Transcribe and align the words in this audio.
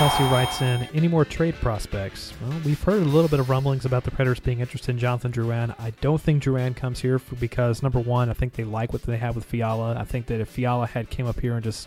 Kelsey 0.00 0.24
writes 0.24 0.62
in, 0.62 0.88
any 0.94 1.08
more 1.08 1.26
trade 1.26 1.54
prospects? 1.56 2.32
Well, 2.40 2.58
we've 2.64 2.82
heard 2.82 3.02
a 3.02 3.04
little 3.04 3.28
bit 3.28 3.38
of 3.38 3.50
rumblings 3.50 3.84
about 3.84 4.04
the 4.04 4.10
Predators 4.10 4.40
being 4.40 4.60
interested 4.60 4.92
in 4.92 4.98
Jonathan 4.98 5.30
Drouin. 5.30 5.74
I 5.78 5.90
don't 6.00 6.18
think 6.18 6.42
Drouin 6.42 6.74
comes 6.74 7.00
here 7.00 7.18
for, 7.18 7.34
because, 7.34 7.82
number 7.82 8.00
one, 8.00 8.30
I 8.30 8.32
think 8.32 8.54
they 8.54 8.64
like 8.64 8.94
what 8.94 9.02
they 9.02 9.18
have 9.18 9.34
with 9.34 9.44
Fiala. 9.44 9.98
I 9.98 10.04
think 10.04 10.24
that 10.28 10.40
if 10.40 10.48
Fiala 10.48 10.86
had 10.86 11.10
came 11.10 11.26
up 11.26 11.38
here 11.38 11.52
and 11.52 11.62
just... 11.62 11.86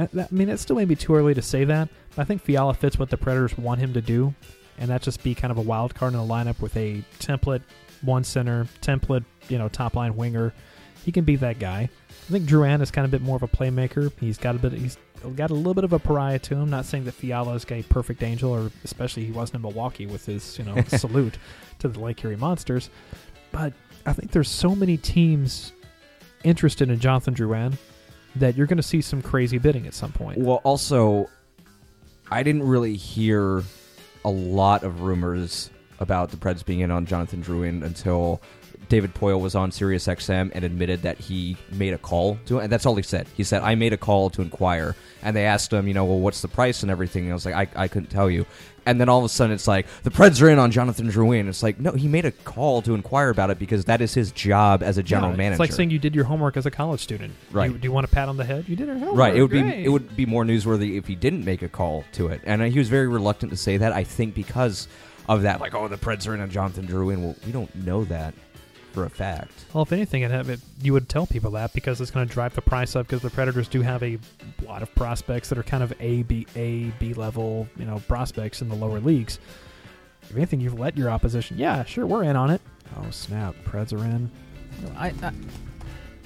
I 0.00 0.08
mean, 0.32 0.48
it 0.48 0.58
still 0.58 0.74
may 0.74 0.84
be 0.84 0.96
too 0.96 1.14
early 1.14 1.32
to 1.32 1.40
say 1.40 1.62
that, 1.62 1.88
but 2.16 2.22
I 2.22 2.24
think 2.24 2.42
Fiala 2.42 2.74
fits 2.74 2.98
what 2.98 3.08
the 3.08 3.16
Predators 3.16 3.56
want 3.56 3.78
him 3.78 3.92
to 3.92 4.00
do, 4.00 4.34
and 4.76 4.90
that 4.90 5.02
just 5.02 5.22
be 5.22 5.32
kind 5.32 5.52
of 5.52 5.58
a 5.58 5.62
wild 5.62 5.94
card 5.94 6.14
in 6.14 6.18
the 6.18 6.26
lineup 6.26 6.60
with 6.60 6.76
a 6.76 7.04
template 7.20 7.62
one 8.02 8.24
center, 8.24 8.66
template, 8.82 9.24
you 9.48 9.58
know, 9.58 9.68
top 9.68 9.94
line 9.94 10.16
winger. 10.16 10.52
He 11.04 11.12
can 11.12 11.22
be 11.22 11.36
that 11.36 11.60
guy. 11.60 11.88
I 12.10 12.32
think 12.32 12.46
Drouin 12.46 12.82
is 12.82 12.90
kind 12.90 13.04
of 13.04 13.14
a 13.14 13.16
bit 13.16 13.22
more 13.22 13.36
of 13.36 13.44
a 13.44 13.48
playmaker. 13.48 14.12
He's 14.18 14.38
got 14.38 14.56
a 14.56 14.58
bit. 14.58 14.72
He's 14.72 14.98
got 15.36 15.50
a 15.50 15.54
little 15.54 15.74
bit 15.74 15.84
of 15.84 15.92
a 15.92 15.98
pariah 15.98 16.38
to 16.40 16.56
him. 16.56 16.70
Not 16.70 16.84
saying 16.84 17.04
that 17.04 17.12
Fiala 17.12 17.54
is 17.54 17.64
a 17.70 17.82
perfect 17.84 18.22
angel, 18.22 18.50
or 18.50 18.70
especially 18.84 19.24
he 19.24 19.32
wasn't 19.32 19.56
in 19.56 19.62
Milwaukee 19.62 20.06
with 20.06 20.26
his 20.26 20.58
you 20.58 20.64
know 20.64 20.82
salute 20.88 21.38
to 21.80 21.88
the 21.88 22.00
Lake 22.00 22.24
Erie 22.24 22.36
Monsters. 22.36 22.90
But 23.52 23.72
I 24.06 24.12
think 24.12 24.32
there's 24.32 24.48
so 24.48 24.74
many 24.74 24.96
teams 24.96 25.72
interested 26.44 26.90
in 26.90 26.98
Jonathan 26.98 27.34
Drouin 27.34 27.76
that 28.36 28.56
you're 28.56 28.66
going 28.66 28.76
to 28.76 28.82
see 28.82 29.00
some 29.00 29.22
crazy 29.22 29.58
bidding 29.58 29.86
at 29.86 29.94
some 29.94 30.12
point. 30.12 30.38
Well, 30.38 30.60
also, 30.64 31.28
I 32.30 32.42
didn't 32.42 32.62
really 32.62 32.96
hear 32.96 33.62
a 34.24 34.30
lot 34.30 34.84
of 34.84 35.00
rumors 35.02 35.70
about 36.00 36.30
the 36.30 36.36
Preds 36.36 36.64
being 36.64 36.80
in 36.80 36.90
on 36.90 37.06
Jonathan 37.06 37.42
Drouin 37.42 37.82
until 37.82 38.40
David 38.88 39.14
Poile 39.14 39.40
was 39.40 39.54
on 39.54 39.70
Sirius 39.70 40.06
XM 40.06 40.50
and 40.54 40.64
admitted 40.64 41.02
that 41.02 41.18
he 41.18 41.56
made 41.70 41.92
a 41.92 41.98
call 41.98 42.38
to. 42.46 42.60
And 42.60 42.72
that's 42.72 42.86
all 42.86 42.96
he 42.96 43.02
said. 43.02 43.26
He 43.36 43.44
said, 43.44 43.62
I 43.62 43.74
made 43.74 43.92
a 43.92 43.96
call 43.98 44.30
to 44.30 44.42
inquire. 44.42 44.96
And 45.22 45.36
they 45.36 45.44
asked 45.44 45.72
him, 45.72 45.86
you 45.88 45.94
know, 45.94 46.04
well, 46.04 46.20
what's 46.20 46.42
the 46.42 46.48
price 46.48 46.82
and 46.82 46.90
everything? 46.90 47.24
And 47.24 47.32
I 47.32 47.34
was 47.34 47.44
like, 47.44 47.54
I, 47.54 47.82
I 47.84 47.88
couldn't 47.88 48.08
tell 48.10 48.30
you. 48.30 48.46
And 48.86 48.98
then 48.98 49.10
all 49.10 49.18
of 49.18 49.24
a 49.24 49.28
sudden 49.28 49.54
it's 49.54 49.68
like, 49.68 49.86
the 50.02 50.10
Preds 50.10 50.40
are 50.40 50.48
in 50.48 50.58
on 50.58 50.70
Jonathan 50.70 51.10
Drouin. 51.10 51.46
It's 51.48 51.62
like, 51.62 51.78
no, 51.78 51.92
he 51.92 52.08
made 52.08 52.24
a 52.24 52.30
call 52.30 52.80
to 52.82 52.94
inquire 52.94 53.28
about 53.28 53.50
it 53.50 53.58
because 53.58 53.84
that 53.84 54.00
is 54.00 54.14
his 54.14 54.32
job 54.32 54.82
as 54.82 54.96
a 54.96 55.02
general 55.02 55.32
Yeah, 55.32 55.36
manager. 55.36 55.62
It's 55.62 55.70
like 55.70 55.76
saying 55.76 55.90
you 55.90 55.98
did 55.98 56.14
your 56.14 56.24
homework 56.24 56.56
as 56.56 56.64
a 56.64 56.70
college 56.70 57.00
student. 57.00 57.34
Right. 57.52 57.66
Do 57.66 57.74
you, 57.74 57.78
do 57.80 57.88
you 57.88 57.92
want 57.92 58.06
a 58.06 58.08
pat 58.08 58.30
on 58.30 58.38
the 58.38 58.44
head? 58.44 58.64
You 58.66 58.76
did 58.76 58.86
your 58.86 58.96
homework. 58.96 59.16
Right. 59.18 59.36
It 59.36 59.42
would 59.42 59.50
be 59.50 59.60
it 59.60 59.90
would 59.92 60.16
be 60.16 60.24
more 60.24 60.44
newsworthy 60.44 60.96
if 60.96 61.06
he 61.06 61.16
didn't 61.16 61.44
make 61.44 61.60
a 61.60 61.68
call 61.68 62.04
to 62.12 62.28
it. 62.28 62.40
And 62.44 62.62
uh, 62.62 62.66
he 62.66 62.78
was 62.78 62.88
very 62.88 63.08
reluctant 63.08 63.50
to 63.52 63.58
say 63.58 63.76
that. 63.76 63.92
I 63.92 64.04
think 64.04 64.34
because 64.34 64.88
of 65.28 65.42
that, 65.42 65.60
like, 65.60 65.74
oh, 65.74 65.88
the 65.88 65.98
Preds 65.98 66.26
are 66.26 66.34
in 66.34 66.40
on 66.40 66.48
Jonathan 66.48 66.86
Drouin. 66.86 67.18
Well, 67.18 67.36
we 67.44 67.52
don't 67.52 67.74
know 67.74 68.04
that 68.04 68.32
for 68.98 69.04
a 69.04 69.10
fact. 69.10 69.52
Well, 69.72 69.82
if 69.82 69.92
anything, 69.92 70.22
it 70.22 70.30
have 70.32 70.48
it, 70.48 70.60
you 70.82 70.92
would 70.92 71.08
tell 71.08 71.26
people 71.26 71.52
that 71.52 71.72
because 71.72 72.00
it's 72.00 72.10
going 72.10 72.26
to 72.26 72.32
drive 72.32 72.54
the 72.54 72.62
price 72.62 72.96
up 72.96 73.06
because 73.06 73.22
the 73.22 73.30
Predators 73.30 73.68
do 73.68 73.80
have 73.82 74.02
a 74.02 74.18
lot 74.66 74.82
of 74.82 74.92
prospects 74.96 75.48
that 75.50 75.58
are 75.58 75.62
kind 75.62 75.84
of 75.84 75.92
A, 76.00 76.24
B, 76.24 76.46
A, 76.56 76.86
B 76.98 77.14
level, 77.14 77.68
you 77.76 77.84
know, 77.84 78.00
prospects 78.08 78.60
in 78.60 78.68
the 78.68 78.74
lower 78.74 78.98
leagues. 78.98 79.38
If 80.22 80.36
anything, 80.36 80.60
you've 80.60 80.78
let 80.78 80.96
your 80.96 81.10
opposition. 81.10 81.58
Yeah, 81.58 81.84
sure, 81.84 82.06
we're 82.06 82.24
in 82.24 82.34
on 82.34 82.50
it. 82.50 82.60
Oh 82.96 83.08
snap, 83.10 83.54
Preds 83.64 83.92
are 83.92 84.04
in. 84.04 84.30
I, 84.96 85.08
I, 85.22 85.32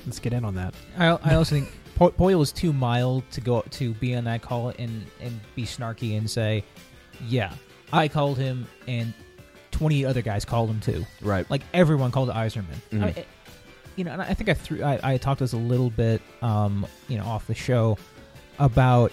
Let's 0.07 0.19
get 0.19 0.33
in 0.33 0.45
on 0.45 0.55
that. 0.55 0.75
I, 0.97 1.07
I 1.23 1.35
also 1.35 1.55
think 1.55 1.69
Po- 1.97 2.11
Poile 2.11 2.43
is 2.43 2.53
too 2.53 2.73
mild 2.73 3.31
to 3.33 3.41
go 3.41 3.63
to 3.71 3.95
be 3.95 4.15
on 4.15 4.25
that 4.25 4.43
call 4.43 4.71
and 4.79 5.05
and 5.21 5.41
be 5.55 5.65
snarky 5.65 6.17
and 6.17 6.29
say, 6.29 6.65
"Yeah, 7.29 7.53
I 7.93 8.09
called 8.09 8.39
him, 8.39 8.67
and 8.89 9.13
twenty 9.73 10.05
other 10.05 10.23
guys 10.23 10.45
called 10.45 10.71
him 10.71 10.79
too." 10.81 11.05
Right. 11.21 11.49
Like 11.51 11.63
everyone 11.75 12.13
called 12.13 12.29
Yzerman. 12.29 12.65
Mhm. 12.93 13.03
I, 13.03 13.07
I- 13.09 13.27
you 13.97 14.05
know, 14.05 14.13
and 14.13 14.23
I 14.23 14.33
think 14.33 14.49
I 14.49 14.55
threw 14.55 14.83
I, 14.83 14.99
I 15.03 15.17
talked 15.19 15.39
to 15.39 15.45
us 15.45 15.53
a 15.53 15.59
little 15.59 15.91
bit, 15.91 16.23
um, 16.41 16.87
you 17.09 17.19
know, 17.19 17.25
off 17.25 17.47
the 17.47 17.55
show 17.55 17.99
about 18.59 19.13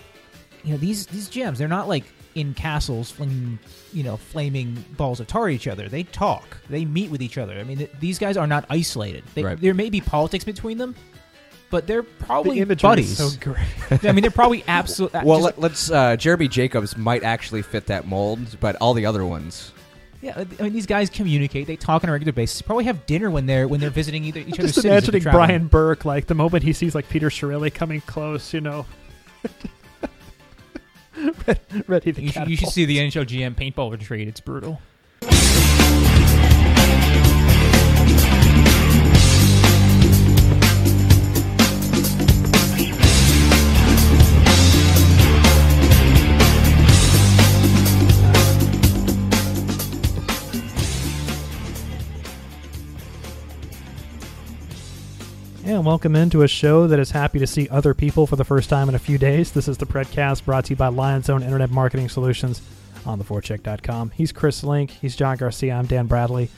you 0.63 0.71
know 0.71 0.77
these 0.77 1.05
these 1.07 1.29
GMs. 1.29 1.57
They're 1.57 1.67
not 1.67 1.87
like 1.89 2.05
in 2.35 2.53
castles 2.53 3.11
flinging 3.11 3.59
you 3.91 4.03
know 4.03 4.15
flaming 4.15 4.81
balls 4.95 5.19
of 5.19 5.27
tar 5.27 5.47
at 5.49 5.53
each 5.53 5.67
other. 5.67 5.89
They 5.89 6.03
talk. 6.03 6.45
They 6.69 6.85
meet 6.85 7.09
with 7.11 7.21
each 7.21 7.37
other. 7.37 7.53
I 7.59 7.63
mean, 7.63 7.79
th- 7.79 7.91
these 7.99 8.19
guys 8.19 8.37
are 8.37 8.47
not 8.47 8.65
isolated. 8.69 9.23
They, 9.33 9.43
Right. 9.43 9.59
There 9.59 9.73
may 9.73 9.89
be 9.89 9.99
politics 9.99 10.45
between 10.45 10.77
them, 10.77 10.95
but 11.69 11.85
they're 11.85 12.03
probably 12.03 12.63
the 12.63 12.75
buddies. 12.77 13.17
so 13.17 13.29
great. 13.41 14.05
I 14.05 14.11
mean, 14.13 14.21
they're 14.21 14.31
probably 14.31 14.63
absolute. 14.67 15.11
well, 15.11 15.39
just- 15.39 15.43
let, 15.43 15.59
let's. 15.59 15.91
Uh, 15.91 16.15
Jeremy 16.15 16.47
Jacobs 16.47 16.95
might 16.95 17.23
actually 17.23 17.63
fit 17.63 17.87
that 17.87 18.07
mold, 18.07 18.39
but 18.61 18.77
all 18.77 18.93
the 18.93 19.05
other 19.05 19.25
ones. 19.25 19.73
Yeah. 20.21 20.43
I 20.59 20.63
mean, 20.63 20.73
these 20.73 20.85
guys 20.85 21.09
communicate. 21.09 21.67
They 21.67 21.75
talk 21.75 22.03
on 22.03 22.09
a 22.09 22.13
regular 22.13 22.33
basis. 22.33 22.61
Probably 22.61 22.85
have 22.85 23.05
dinner 23.05 23.29
when 23.29 23.45
they're 23.45 23.67
when 23.67 23.79
they're 23.79 23.89
visiting 23.89 24.25
either 24.25 24.41
each 24.41 24.59
other's 24.59 24.75
Just 24.75 24.85
imagining. 24.85 25.23
Brian 25.23 25.67
Burke, 25.67 26.05
like 26.05 26.27
the 26.27 26.35
moment 26.35 26.63
he 26.63 26.73
sees 26.73 26.93
like 26.93 27.07
Peter 27.09 27.29
Chiarelli 27.29 27.73
coming 27.73 28.01
close, 28.01 28.53
you 28.53 28.61
know, 28.61 28.85
ready 31.87 32.11
You 32.11 32.31
should, 32.31 32.49
you 32.49 32.57
should 32.57 32.69
see 32.69 32.85
the 32.85 32.97
NHL 32.97 33.25
GM 33.25 33.55
paintball 33.55 33.91
retreat. 33.91 34.27
It's 34.27 34.41
brutal. 34.41 34.81
And 55.75 55.85
welcome 55.85 56.15
into 56.15 56.41
a 56.41 56.47
show 56.47 56.87
that 56.87 56.97
is 56.97 57.11
happy 57.11 57.37
to 57.37 57.45
see 57.45 57.69
other 57.69 57.93
people 57.93 58.25
for 58.25 58.35
the 58.35 58.43
first 58.43 58.69
time 58.69 58.89
in 58.89 58.95
a 58.95 58.99
few 58.99 59.19
days. 59.19 59.51
This 59.51 59.67
is 59.67 59.77
the 59.77 59.85
Predcast 59.85 60.43
brought 60.45 60.65
to 60.65 60.71
you 60.71 60.75
by 60.75 60.87
Lion's 60.87 61.29
Own 61.29 61.43
Internet 61.43 61.69
Marketing 61.69 62.09
Solutions 62.09 62.59
on 63.05 63.21
theforecheck.com. 63.21 64.09
He's 64.09 64.31
Chris 64.31 64.63
Link. 64.63 64.89
He's 64.89 65.15
John 65.15 65.37
Garcia. 65.37 65.75
I'm 65.75 65.85
Dan 65.85 66.07
Bradley. 66.07 66.49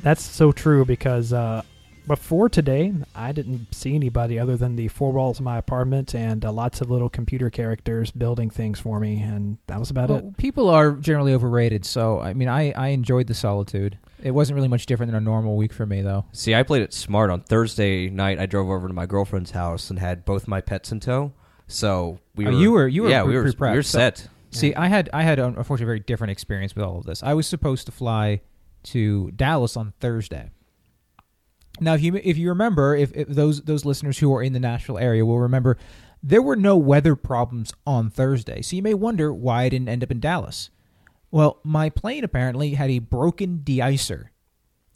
That's 0.00 0.22
so 0.22 0.50
true 0.50 0.86
because 0.86 1.34
uh, 1.34 1.60
before 2.06 2.48
today, 2.48 2.94
I 3.14 3.32
didn't 3.32 3.74
see 3.74 3.94
anybody 3.94 4.38
other 4.38 4.56
than 4.56 4.76
the 4.76 4.88
four 4.88 5.12
walls 5.12 5.40
of 5.40 5.44
my 5.44 5.58
apartment 5.58 6.14
and 6.14 6.42
uh, 6.42 6.50
lots 6.50 6.80
of 6.80 6.90
little 6.90 7.10
computer 7.10 7.50
characters 7.50 8.10
building 8.10 8.48
things 8.48 8.80
for 8.80 8.98
me, 8.98 9.20
and 9.20 9.58
that 9.66 9.78
was 9.78 9.90
about 9.90 10.10
it. 10.10 10.38
People 10.38 10.70
are 10.70 10.92
generally 10.92 11.34
overrated. 11.34 11.84
So 11.84 12.20
I 12.20 12.32
mean, 12.32 12.48
I 12.48 12.72
I 12.72 12.88
enjoyed 12.88 13.26
the 13.26 13.34
solitude. 13.34 13.98
It 14.22 14.32
wasn't 14.32 14.56
really 14.56 14.68
much 14.68 14.86
different 14.86 15.12
than 15.12 15.16
a 15.22 15.24
normal 15.24 15.56
week 15.56 15.72
for 15.72 15.86
me, 15.86 16.02
though. 16.02 16.24
See, 16.32 16.54
I 16.54 16.62
played 16.64 16.82
it 16.82 16.92
smart. 16.92 17.30
On 17.30 17.40
Thursday 17.40 18.10
night, 18.10 18.38
I 18.40 18.46
drove 18.46 18.68
over 18.68 18.88
to 18.88 18.94
my 18.94 19.06
girlfriend's 19.06 19.52
house 19.52 19.90
and 19.90 19.98
had 19.98 20.24
both 20.24 20.48
my 20.48 20.60
pets 20.60 20.90
in 20.90 21.00
tow. 21.00 21.32
So 21.68 22.18
we 22.34 22.46
Oh, 22.46 22.50
were. 22.50 22.56
you 22.60 22.72
were- 22.72 22.88
you 22.88 23.02
were 23.04 23.10
yeah, 23.10 23.22
pre- 23.22 23.28
we 23.30 23.36
were. 23.36 23.44
We 23.44 23.52
pre-prepped. 23.52 23.74
were 23.74 23.82
So- 23.82 23.98
set. 23.98 24.28
See, 24.50 24.74
I 24.74 24.86
had 24.88 25.10
I 25.12 25.22
had 25.24 25.38
unfortunately 25.38 25.84
a 25.84 25.86
very 25.86 26.00
different 26.00 26.30
experience 26.30 26.74
with 26.74 26.82
all 26.84 26.98
of 26.98 27.04
this. 27.04 27.22
I 27.22 27.34
was 27.34 27.46
supposed 27.46 27.84
to 27.86 27.92
fly 27.92 28.40
to 28.84 29.30
Dallas 29.32 29.76
on 29.76 29.92
Thursday. 30.00 30.50
Now, 31.80 31.94
if 31.94 32.02
you 32.02 32.16
if 32.24 32.38
you 32.38 32.48
remember, 32.48 32.96
if, 32.96 33.12
if 33.14 33.28
those 33.28 33.60
those 33.62 33.84
listeners 33.84 34.18
who 34.18 34.34
are 34.34 34.42
in 34.42 34.52
the 34.54 34.58
Nashville 34.60 34.98
area 34.98 35.24
will 35.26 35.38
remember, 35.38 35.76
there 36.22 36.40
were 36.42 36.56
no 36.56 36.76
weather 36.76 37.14
problems 37.14 37.72
on 37.86 38.10
Thursday. 38.10 38.62
So 38.62 38.74
you 38.74 38.82
may 38.82 38.94
wonder 38.94 39.32
why 39.32 39.64
I 39.64 39.68
didn't 39.68 39.88
end 39.90 40.02
up 40.02 40.10
in 40.10 40.18
Dallas. 40.18 40.70
Well, 41.30 41.60
my 41.62 41.90
plane 41.90 42.24
apparently 42.24 42.74
had 42.74 42.90
a 42.90 42.98
broken 43.00 43.58
de-icer, 43.62 44.26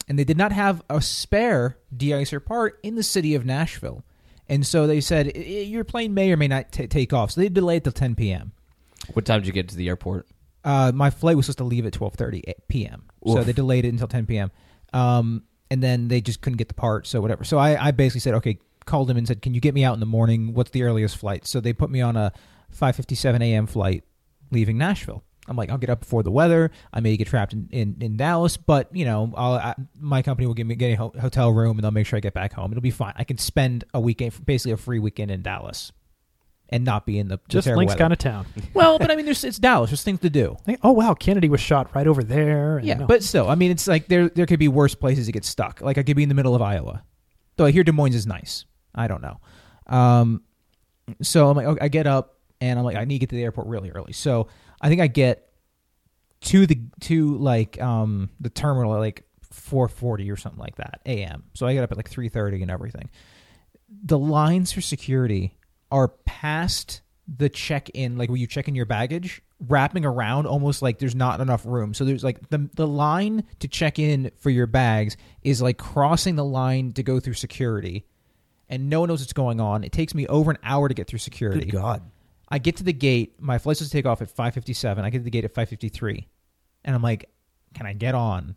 and 0.09 0.19
they 0.19 0.25
did 0.25 0.37
not 0.39 0.53
have 0.53 0.83
a 0.89 1.01
spare 1.03 1.79
de-icer 1.95 2.45
part 2.45 2.79
in 2.83 2.95
the 2.95 3.03
city 3.03 3.35
of 3.35 3.45
Nashville. 3.45 4.05
And 4.49 4.67
so 4.67 4.87
they 4.87 5.01
said 5.01 5.29
"I- 5.35 5.39
I- 5.39 5.43
your 5.69 5.85
plane 5.85 6.15
may 6.15 6.33
or 6.33 6.37
may 6.37 6.49
not 6.49 6.73
ta 6.73 6.85
take 6.89 7.13
off. 7.13 7.31
So 7.33 7.41
they 7.41 7.49
delayed 7.49 7.79
it 7.83 7.85
till 7.85 7.93
10 7.93 8.15
p.m. 8.15 8.53
What 9.13 9.25
time 9.25 9.41
did 9.41 9.47
you 9.47 9.53
get 9.53 9.69
to 9.69 9.77
the 9.77 9.89
airport? 9.89 10.27
Uh, 10.65 10.93
my 10.95 11.11
flight 11.11 11.37
was 11.37 11.47
supposed 11.47 11.59
to 11.59 11.65
leave 11.65 11.87
at 11.87 11.93
12:30 11.93 12.43
p.m. 12.69 13.05
So 13.27 13.45
they 13.45 13.53
delayed 13.53 13.85
it 13.85 13.89
until 13.89 14.09
10 14.09 14.27
p.m. 14.27 14.51
Um, 14.93 15.45
and 15.71 15.83
then 15.83 16.09
they 16.09 16.21
just 16.21 16.41
couldn't 16.41 16.59
get 16.59 16.69
the 16.69 16.75
part, 16.75 17.07
so 17.07 17.21
whatever. 17.21 17.45
So 17.45 17.57
I, 17.59 17.89
I 17.89 17.91
basically 17.93 18.21
said, 18.21 18.35
okay, 18.35 18.59
called 18.85 19.09
them 19.09 19.17
and 19.17 19.27
said, 19.27 19.41
can 19.43 19.55
you 19.55 19.61
get 19.61 19.75
me 19.75 19.85
out 19.85 19.95
in 19.95 20.01
the 20.01 20.07
morning? 20.07 20.55
What's 20.55 20.71
the 20.71 20.83
earliest 20.83 21.17
flight? 21.17 21.47
So 21.47 21.61
they 21.61 21.73
put 21.73 21.91
me 21.91 22.01
on 22.01 22.17
a 22.17 22.33
5:57 22.77 23.41
a.m. 23.43 23.67
flight 23.67 24.05
leaving 24.51 24.77
Nashville. 24.79 25.25
I'm 25.49 25.57
like, 25.57 25.71
I'll 25.71 25.79
get 25.79 25.91
up 25.91 26.01
before 26.01 26.23
the 26.23 26.31
weather. 26.31 26.71
I 26.93 27.01
may 27.01 27.17
get 27.17 27.27
trapped 27.27 27.53
in, 27.53 27.69
in, 27.73 27.97
in 28.01 28.17
Dallas, 28.17 28.57
but 28.57 28.95
you 28.95 29.05
know, 29.05 29.33
I'll, 29.37 29.55
I, 29.55 29.75
my 29.99 30.23
company 30.23 30.47
will 30.47 30.55
give 30.55 30.67
me 30.67 30.77
get 30.77 30.93
a 30.93 30.95
ho- 30.97 31.13
hotel 31.21 31.51
room 31.51 31.79
and 31.79 31.85
they'll 31.85 31.91
make 31.91 32.07
sure 32.07 32.17
I 32.17 32.21
get 32.21 32.33
back 32.35 32.53
home. 32.53 32.71
It'll 32.71 32.81
be 32.81 32.91
fine. 32.93 33.13
I 33.17 33.25
can 33.25 33.39
spend 33.39 33.85
a 33.93 34.01
weekend, 34.01 34.47
basically 34.47 34.73
a 34.73 34.77
free 34.77 35.01
weekend 35.01 35.33
in 35.33 35.43
Dallas, 35.43 35.91
and 36.69 36.85
not 36.85 37.07
be 37.07 37.19
in 37.19 37.27
the 37.29 37.37
the 37.39 37.43
Just 37.49 37.67
Link's 37.67 37.97
kind 37.97 38.13
of 38.13 38.19
town. 38.21 38.47
well, 38.75 38.99
but 39.01 39.11
I 39.11 39.17
mean, 39.17 39.25
there's 39.25 39.43
it's 39.43 39.59
Dallas. 39.59 39.91
There's 39.91 40.05
things 40.05 40.21
to 40.21 40.31
do. 40.31 40.57
Like, 40.67 40.79
oh 40.85 40.93
wow, 40.93 41.13
Kennedy 41.15 41.49
was 41.49 41.61
shot 41.61 41.93
right 41.95 42.07
over 42.07 42.23
there. 42.23 42.79
and 42.79 42.87
Yeah, 42.87 42.95
no. 42.95 43.07
but 43.07 43.25
still, 43.25 43.49
I 43.49 43.57
mean, 43.57 43.73
it's 43.73 43.89
like 43.89 44.07
there 44.07 44.29
there 44.29 44.47
could 44.47 44.61
be 44.61 44.69
worse 44.69 44.95
places 44.95 45.27
to 45.27 45.33
get 45.33 45.45
stuck. 45.45 45.81
Like 45.81 45.99
I 45.99 46.05
could 46.05 46.17
be 46.17 46.23
in 46.23 46.29
the 46.29 46.37
middle 46.37 46.55
of 46.55 46.63
Iowa, 46.63 47.03
though 47.57 47.67
I 47.67 47.73
hear 47.73 47.83
Des 47.83 47.93
Moines 47.93 48.15
is 48.15 48.27
nice. 48.29 48.65
I 48.95 49.09
don't 49.09 49.23
know. 49.23 49.41
Um, 49.89 50.43
so 51.21 51.51
I'm 51.51 51.57
like, 51.57 51.67
okay, 51.67 51.85
I 51.85 51.89
get 51.89 52.07
up 52.07 52.39
and 52.61 52.79
I'm 52.79 52.85
like, 52.85 52.97
I 52.97 53.05
need 53.05 53.17
to 53.17 53.19
get 53.21 53.31
to 53.31 53.37
the 53.37 53.43
airport 53.43 53.67
really 53.67 53.91
early. 53.91 54.13
So 54.13 54.47
I 54.83 54.89
think 54.89 55.01
I 55.01 55.07
get 55.07 55.49
to 56.43 56.67
the 56.67 56.81
to 57.03 57.39
like 57.39 57.81
um 57.81 58.31
the 58.41 58.51
terminal 58.51 58.95
at 58.95 58.99
like 58.99 59.25
4:40 59.53 60.33
or 60.33 60.37
something 60.37 60.61
like 60.61 60.77
that 60.77 61.01
a.m. 61.07 61.45
So 61.55 61.67
I 61.67 61.75
get 61.75 61.85
up 61.85 61.93
at 61.93 61.97
like 61.97 62.11
3:30 62.11 62.63
and 62.63 62.71
everything. 62.71 63.11
The 64.05 64.19
lines 64.19 64.73
for 64.73 64.81
security 64.81 65.57
are 65.91 66.09
past 66.09 67.03
the 67.29 67.49
check 67.49 67.91
in, 67.91 68.17
like 68.19 68.29
where 68.29 68.39
you 68.39 68.47
check 68.47 68.69
in 68.69 68.75
your 68.75 68.87
baggage, 68.87 69.43
wrapping 69.69 70.05
around 70.05 70.47
almost 70.47 70.83
like 70.83 70.99
there's 70.99 71.15
not 71.15 71.41
enough 71.41 71.65
room. 71.65 71.95
So 71.95 72.05
there's 72.05 72.25
like 72.25 72.49
the 72.51 72.69
the 72.75 72.87
line 72.87 73.45
to 73.61 73.69
check 73.69 73.99
in 73.99 74.31
for 74.39 74.51
your 74.51 74.67
bags 74.67 75.17
is 75.43 75.63
like 75.63 75.79
crossing 75.79 76.37
the 76.37 76.45
line 76.45 76.93
to 76.93 77.03
go 77.03 77.21
through 77.21 77.35
security, 77.35 78.07
and 78.69 78.91
no 78.91 79.01
one 79.01 79.09
knows 79.09 79.21
what's 79.21 79.33
going 79.33 79.61
on. 79.61 79.85
It 79.85 79.93
takes 79.93 80.15
me 80.15 80.27
over 80.27 80.51
an 80.51 80.59
hour 80.65 80.89
to 80.89 80.95
get 80.95 81.07
through 81.07 81.21
security. 81.21 81.67
Good 81.67 81.73
God. 81.73 82.03
I 82.53 82.59
get 82.59 82.77
to 82.77 82.85
the 82.85 82.93
gate. 82.93 83.41
My 83.41 83.57
flight's 83.57 83.79
supposed 83.79 83.93
to 83.93 83.99
take 83.99 84.05
off 84.05 84.21
at 84.21 84.29
5:57. 84.29 85.03
I 85.03 85.09
get 85.09 85.19
to 85.19 85.25
the 85.25 85.31
gate 85.31 85.47
at 85.47 85.55
5:53, 85.55 86.29
and 86.85 86.95
I'm 86.95 87.03
like, 87.03 87.31
"Can 87.73 87.87
I 87.87 87.95
get 87.95 88.15
on?" 88.15 88.57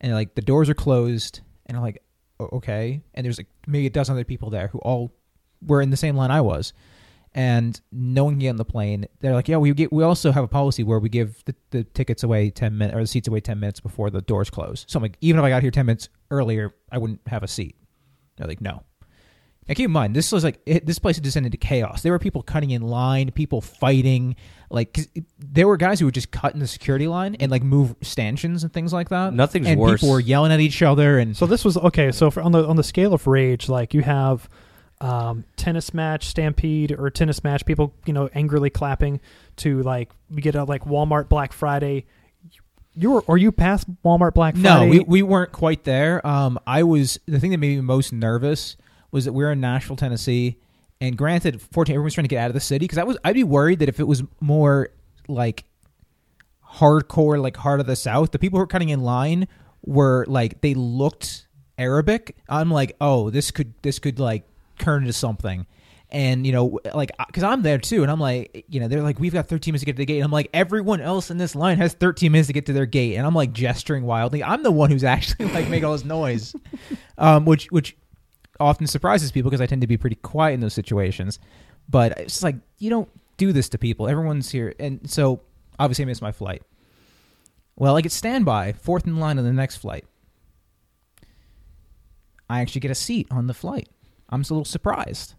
And 0.00 0.12
like 0.12 0.36
the 0.36 0.42
doors 0.42 0.70
are 0.70 0.74
closed, 0.74 1.40
and 1.66 1.76
I'm 1.76 1.82
like, 1.82 2.00
"O- 2.38 2.50
"Okay." 2.58 3.02
And 3.14 3.24
there's 3.24 3.38
like 3.38 3.48
maybe 3.66 3.86
a 3.86 3.90
dozen 3.90 4.14
other 4.14 4.24
people 4.24 4.48
there 4.48 4.68
who 4.68 4.78
all 4.78 5.12
were 5.60 5.82
in 5.82 5.90
the 5.90 5.96
same 5.96 6.14
line 6.14 6.30
I 6.30 6.40
was, 6.40 6.72
and 7.34 7.80
no 7.90 8.22
one 8.22 8.34
can 8.34 8.38
get 8.38 8.50
on 8.50 8.56
the 8.58 8.64
plane. 8.64 9.06
They're 9.18 9.34
like, 9.34 9.48
"Yeah, 9.48 9.56
we 9.56 9.74
get. 9.74 9.92
We 9.92 10.04
also 10.04 10.30
have 10.30 10.44
a 10.44 10.48
policy 10.48 10.84
where 10.84 11.00
we 11.00 11.08
give 11.08 11.44
the, 11.46 11.56
the 11.70 11.82
tickets 11.82 12.22
away 12.22 12.50
10 12.50 12.78
minutes 12.78 12.96
or 12.96 13.00
the 13.00 13.08
seats 13.08 13.26
away 13.26 13.40
10 13.40 13.58
minutes 13.58 13.80
before 13.80 14.08
the 14.08 14.22
doors 14.22 14.50
close." 14.50 14.84
So 14.86 14.98
I'm 14.98 15.02
like, 15.02 15.18
even 15.20 15.40
if 15.40 15.44
I 15.44 15.48
got 15.48 15.62
here 15.62 15.72
10 15.72 15.84
minutes 15.84 16.10
earlier, 16.30 16.76
I 16.92 16.98
wouldn't 16.98 17.26
have 17.26 17.42
a 17.42 17.48
seat. 17.48 17.74
They're 18.36 18.46
like, 18.46 18.60
"No." 18.60 18.84
Now 19.68 19.74
keep 19.74 19.86
in 19.86 19.90
mind, 19.90 20.14
this 20.14 20.30
was 20.30 20.44
like 20.44 20.60
it, 20.64 20.86
this 20.86 20.98
place 20.98 21.16
had 21.16 21.24
descended 21.24 21.52
into 21.52 21.66
chaos. 21.66 22.02
There 22.02 22.12
were 22.12 22.18
people 22.20 22.42
cutting 22.42 22.70
in 22.70 22.82
line, 22.82 23.30
people 23.32 23.60
fighting. 23.60 24.36
Like 24.70 24.92
'cause 24.94 25.08
it- 25.14 25.24
there 25.38 25.66
were 25.66 25.76
guys 25.76 25.98
who 26.00 26.06
would 26.06 26.14
just 26.14 26.30
cut 26.30 26.54
in 26.54 26.60
the 26.60 26.66
security 26.66 27.06
line 27.08 27.34
and 27.36 27.50
like 27.50 27.62
move 27.62 27.94
stanchions 28.02 28.62
and 28.62 28.72
things 28.72 28.92
like 28.92 29.08
that. 29.08 29.32
Nothing's 29.34 29.66
and 29.68 29.80
worse. 29.80 30.00
people 30.00 30.12
were 30.12 30.20
yelling 30.20 30.52
at 30.52 30.60
each 30.60 30.82
other. 30.82 31.18
And 31.18 31.36
So 31.36 31.46
this 31.46 31.64
was 31.64 31.76
okay. 31.76 32.12
So 32.12 32.30
for, 32.30 32.42
on 32.42 32.52
the 32.52 32.66
on 32.66 32.76
the 32.76 32.82
scale 32.84 33.12
of 33.14 33.26
rage, 33.26 33.68
like 33.68 33.92
you 33.94 34.02
have 34.02 34.48
um, 35.00 35.44
tennis 35.56 35.92
match 35.92 36.26
stampede 36.26 36.90
or 36.92 37.10
tennis 37.10 37.44
match, 37.44 37.66
people 37.66 37.92
you 38.06 38.12
know 38.12 38.28
angrily 38.34 38.70
clapping 38.70 39.20
to 39.56 39.82
like 39.82 40.10
we 40.30 40.40
get 40.42 40.54
a 40.54 40.64
like 40.64 40.84
Walmart 40.84 41.28
Black 41.28 41.52
Friday. 41.52 42.06
You 42.94 43.10
were 43.10 43.20
or 43.22 43.36
you 43.36 43.52
past 43.52 43.86
Walmart 44.04 44.32
Black 44.32 44.54
Friday? 44.56 44.86
no, 44.86 44.90
we 44.90 45.00
we 45.00 45.22
weren't 45.22 45.52
quite 45.52 45.84
there. 45.84 46.26
Um, 46.26 46.58
I 46.66 46.82
was 46.82 47.20
the 47.26 47.38
thing 47.38 47.50
that 47.50 47.58
made 47.58 47.76
me 47.76 47.82
most 47.82 48.10
nervous 48.12 48.76
was 49.10 49.24
that 49.24 49.32
we 49.32 49.44
are 49.44 49.52
in 49.52 49.60
Nashville, 49.60 49.96
Tennessee, 49.96 50.58
and 51.00 51.16
granted, 51.16 51.60
fortunately, 51.60 51.94
everyone's 51.94 52.14
trying 52.14 52.24
to 52.24 52.28
get 52.28 52.40
out 52.40 52.50
of 52.50 52.54
the 52.54 52.60
city 52.60 52.84
because 52.84 52.98
I 52.98 53.04
was 53.04 53.18
I'd 53.24 53.34
be 53.34 53.44
worried 53.44 53.80
that 53.80 53.88
if 53.88 54.00
it 54.00 54.04
was 54.04 54.22
more 54.40 54.90
like 55.28 55.64
hardcore, 56.64 57.40
like 57.40 57.56
heart 57.56 57.80
of 57.80 57.86
the 57.86 57.96
South, 57.96 58.30
the 58.30 58.38
people 58.38 58.58
who 58.58 58.62
were 58.62 58.66
cutting 58.66 58.88
in 58.88 59.00
line 59.02 59.48
were 59.84 60.24
like 60.28 60.60
they 60.62 60.74
looked 60.74 61.46
Arabic. 61.78 62.36
I'm 62.48 62.70
like, 62.70 62.96
oh, 63.00 63.30
this 63.30 63.50
could 63.50 63.74
this 63.82 63.98
could 63.98 64.18
like 64.18 64.44
turn 64.78 65.02
into 65.02 65.12
something. 65.12 65.66
And 66.08 66.46
you 66.46 66.52
know, 66.52 66.78
like, 66.94 67.10
because 67.26 67.42
I'm 67.42 67.62
there 67.62 67.78
too, 67.78 68.02
and 68.02 68.10
I'm 68.10 68.20
like, 68.20 68.64
you 68.68 68.78
know, 68.78 68.86
they're 68.86 69.02
like, 69.02 69.18
we've 69.18 69.32
got 69.32 69.48
13 69.48 69.72
minutes 69.72 69.82
to 69.82 69.86
get 69.86 69.96
to 69.96 69.98
the 69.98 70.06
gate. 70.06 70.18
And 70.18 70.24
I'm 70.24 70.30
like, 70.30 70.48
everyone 70.54 71.00
else 71.00 71.30
in 71.30 71.36
this 71.36 71.56
line 71.56 71.78
has 71.78 71.94
13 71.94 72.30
minutes 72.30 72.46
to 72.46 72.52
get 72.52 72.66
to 72.66 72.72
their 72.72 72.86
gate, 72.86 73.16
and 73.16 73.26
I'm 73.26 73.34
like 73.34 73.52
gesturing 73.52 74.04
wildly. 74.04 74.42
I'm 74.42 74.62
the 74.62 74.70
one 74.70 74.90
who's 74.90 75.04
actually 75.04 75.46
like 75.46 75.68
making 75.68 75.84
all 75.84 75.92
this 75.92 76.04
noise, 76.04 76.54
um, 77.18 77.44
which 77.44 77.66
which 77.72 77.96
often 78.60 78.86
surprises 78.86 79.32
people 79.32 79.50
because 79.50 79.60
I 79.60 79.66
tend 79.66 79.80
to 79.82 79.86
be 79.86 79.96
pretty 79.96 80.16
quiet 80.16 80.54
in 80.54 80.60
those 80.60 80.74
situations. 80.74 81.38
But 81.88 82.18
it's 82.18 82.42
like 82.42 82.56
you 82.78 82.90
don't 82.90 83.08
do 83.36 83.52
this 83.52 83.68
to 83.70 83.78
people. 83.78 84.08
Everyone's 84.08 84.50
here, 84.50 84.74
and 84.78 85.08
so 85.08 85.40
obviously 85.78 86.04
I 86.04 86.06
missed 86.06 86.22
my 86.22 86.32
flight. 86.32 86.62
Well, 87.76 87.96
I 87.96 88.00
get 88.00 88.12
standby, 88.12 88.72
fourth 88.72 89.06
in 89.06 89.18
line 89.18 89.38
on 89.38 89.44
the 89.44 89.52
next 89.52 89.76
flight. 89.76 90.04
I 92.48 92.60
actually 92.60 92.80
get 92.80 92.90
a 92.90 92.94
seat 92.94 93.26
on 93.30 93.46
the 93.46 93.54
flight. 93.54 93.88
I'm 94.30 94.40
just 94.40 94.50
a 94.50 94.54
little 94.54 94.64
surprised. 94.64 95.34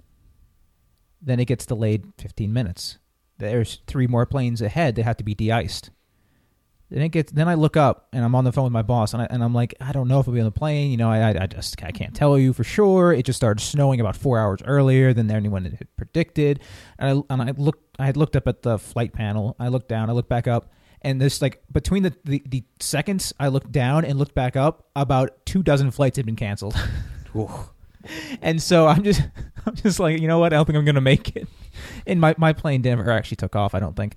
Then 1.22 1.40
it 1.40 1.46
gets 1.46 1.66
delayed 1.66 2.14
15 2.20 2.54
minutes. 2.54 3.00
There's 3.40 3.80
three 3.88 4.08
more 4.08 4.26
planes 4.26 4.62
ahead 4.62 4.96
that 4.96 5.04
have 5.04 5.18
to 5.18 5.24
be 5.24 5.34
de-iced. 5.34 5.90
Then 6.90 7.02
it 7.02 7.10
gets. 7.10 7.32
Then 7.32 7.48
I 7.48 7.56
look 7.56 7.76
up 7.76 8.08
and 8.14 8.24
I'm 8.24 8.34
on 8.36 8.44
the 8.44 8.52
phone 8.52 8.66
with 8.66 8.74
my 8.74 8.82
boss, 8.82 9.14
and, 9.14 9.22
I, 9.22 9.28
and 9.30 9.44
I'm 9.44 9.54
like, 9.54 9.76
I 9.82 9.92
don't 9.92 10.08
know 10.08 10.20
if 10.20 10.28
I'll 10.28 10.34
be 10.34 10.40
on 10.40 10.46
the 10.46 10.52
plane. 10.52 10.92
You 10.92 10.98
know, 10.98 11.10
I, 11.10 11.44
I, 11.44 11.48
just 11.48 11.84
I 11.84 11.92
can't 11.92 12.16
tell 12.16 12.38
you 12.38 12.54
for 12.54 12.64
sure. 12.64 13.12
It 13.12 13.26
just 13.26 13.38
started 13.38 13.62
snowing 13.62 14.00
about 14.00 14.16
four 14.16 14.40
hours 14.40 14.62
earlier 14.66 15.14
than 15.14 15.30
anyone 15.30 15.66
had 15.66 15.88
predicted. 15.98 16.62
And 16.98 17.24
I, 17.30 17.34
and 17.34 17.42
I 17.42 17.52
looked. 17.52 17.98
I 18.00 18.06
had 18.06 18.16
looked 18.16 18.36
up 18.36 18.48
at 18.48 18.62
the 18.62 18.80
flight 18.80 19.14
panel. 19.14 19.56
I 19.60 19.68
looked 19.68 19.90
down. 19.90 20.10
I 20.10 20.14
looked 20.14 20.30
back 20.30 20.48
up, 20.48 20.72
and 21.02 21.20
this 21.20 21.42
like 21.42 21.62
between 21.72 22.04
the, 22.04 22.16
the 22.24 22.42
the 22.46 22.64
seconds 22.80 23.34
I 23.40 23.50
looked 23.50 23.72
down 23.72 24.06
and 24.06 24.18
looked 24.18 24.36
back 24.36 24.56
up, 24.56 24.88
about 24.96 25.46
two 25.46 25.64
dozen 25.64 25.92
flights 25.92 26.18
had 26.18 26.26
been 26.26 26.36
canceled. 26.36 26.76
and 28.42 28.62
so 28.62 28.88
I'm 28.88 29.04
just 29.04 29.22
I'm 29.66 29.76
just 29.76 30.00
like, 30.00 30.20
you 30.20 30.28
know 30.28 30.40
what? 30.40 30.54
I 30.54 30.58
don't 30.58 30.66
think 30.66 30.78
I'm 30.78 30.86
gonna 30.86 31.02
make 31.02 31.36
it. 31.36 31.48
And 32.06 32.20
my 32.20 32.36
my 32.38 32.54
plane 32.54 32.82
never 32.82 33.10
actually 33.12 33.38
took 33.38 33.56
off. 33.56 33.76
I 33.76 33.80
don't 33.80 33.96
think. 33.96 34.16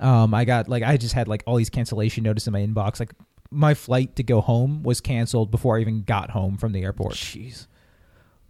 Um, 0.00 0.32
I 0.34 0.44
got 0.44 0.68
like 0.68 0.82
I 0.82 0.96
just 0.96 1.14
had 1.14 1.28
like 1.28 1.42
all 1.46 1.56
these 1.56 1.70
cancellation 1.70 2.24
notices 2.24 2.46
in 2.46 2.52
my 2.52 2.60
inbox. 2.60 3.00
Like 3.00 3.12
my 3.50 3.74
flight 3.74 4.16
to 4.16 4.22
go 4.22 4.40
home 4.40 4.82
was 4.82 5.00
canceled 5.00 5.50
before 5.50 5.76
I 5.78 5.80
even 5.80 6.02
got 6.02 6.30
home 6.30 6.56
from 6.56 6.72
the 6.72 6.82
airport. 6.82 7.14
Jeez. 7.14 7.66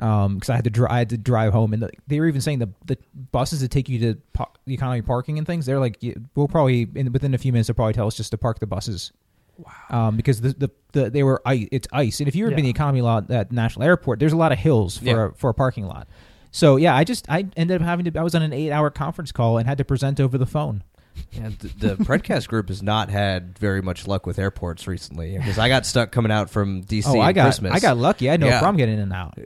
Um, 0.01 0.37
because 0.37 0.51
I 0.51 0.55
had 0.55 0.65
to 0.65 0.71
dri- 0.71 0.87
I 0.89 0.99
had 0.99 1.09
to 1.11 1.17
drive 1.19 1.53
home, 1.53 1.73
and 1.73 1.83
the, 1.83 1.91
they 2.07 2.21
were 2.21 2.29
even 2.29 2.41
saying 2.41 2.61
the 2.61 2.69
the 2.87 2.97
buses 3.33 3.61
that 3.63 3.71
take 3.73 3.89
you 3.89 3.99
to 3.99 4.19
the 4.67 4.75
economy 4.75 5.03
parking 5.03 5.39
and 5.39 5.47
things. 5.47 5.67
They're 5.67 5.81
like, 5.81 5.97
yeah, 6.01 6.15
we'll 6.37 6.47
probably 6.47 6.87
in, 6.95 7.13
within 7.13 7.35
a 7.35 7.39
few 7.39 7.51
minutes 7.53 7.67
they'll 7.67 7.75
probably 7.75 7.95
tell 7.95 8.07
us 8.07 8.15
just 8.17 8.31
to 8.31 8.39
park 8.39 8.61
the 8.61 8.67
buses. 8.67 9.11
Wow. 9.57 9.73
Um, 10.09 10.17
because 10.17 10.41
the, 10.41 10.51
the, 10.53 10.71
the 10.93 11.11
they 11.11 11.25
were 11.25 11.43
ice, 11.45 11.67
it's 11.73 11.89
ice, 11.93 12.21
and 12.21 12.29
if 12.29 12.37
you've 12.37 12.45
ever 12.47 12.51
been 12.51 12.61
in 12.61 12.65
the 12.67 12.71
economy 12.71 13.01
lot 13.03 13.29
at 13.33 13.51
National 13.51 13.85
Airport, 13.87 14.21
there's 14.21 14.33
a 14.33 14.37
lot 14.37 14.53
of 14.53 14.59
hills 14.59 14.99
for 14.99 15.05
Yeah. 15.05 15.27
a, 15.27 15.31
for 15.33 15.51
a 15.51 15.55
parking 15.55 15.85
lot. 15.87 16.07
So 16.53 16.77
yeah, 16.77 16.95
I 16.95 17.03
just 17.03 17.29
I 17.29 17.47
ended 17.57 17.81
up 17.81 17.83
having 17.83 18.05
to. 18.09 18.17
I 18.21 18.23
was 18.23 18.37
on 18.37 18.43
an 18.43 18.53
eight 18.53 18.71
hour 18.71 18.91
conference 18.91 19.33
call 19.33 19.59
and 19.59 19.67
had 19.67 19.79
to 19.79 19.85
present 19.85 20.21
over 20.21 20.39
the 20.39 20.47
phone. 20.47 20.85
Yeah, 21.33 21.51
the, 21.59 21.69
the 21.97 22.05
Predcast 22.05 22.49
group 22.49 22.69
has 22.69 22.83
not 22.83 23.11
had 23.11 23.59
very 23.59 23.83
much 23.83 24.07
luck 24.07 24.27
with 24.27 24.39
airports 24.39 24.87
recently 24.87 25.37
because 25.37 25.59
I 25.59 25.69
got 25.69 25.87
stuck 25.87 26.11
coming 26.13 26.33
out 26.33 26.51
from 26.51 26.83
DC 26.85 27.05
oh, 27.07 27.21
I 27.21 27.33
got 27.33 27.45
Christmas. 27.45 27.73
I 27.73 27.81
got 27.81 27.97
lucky. 27.97 28.29
I 28.29 28.33
had 28.33 28.41
no 28.41 28.47
Yeah. 28.47 28.59
problem 28.59 28.77
getting 28.79 28.95
in 28.95 29.01
and 29.01 29.13
out. 29.13 29.39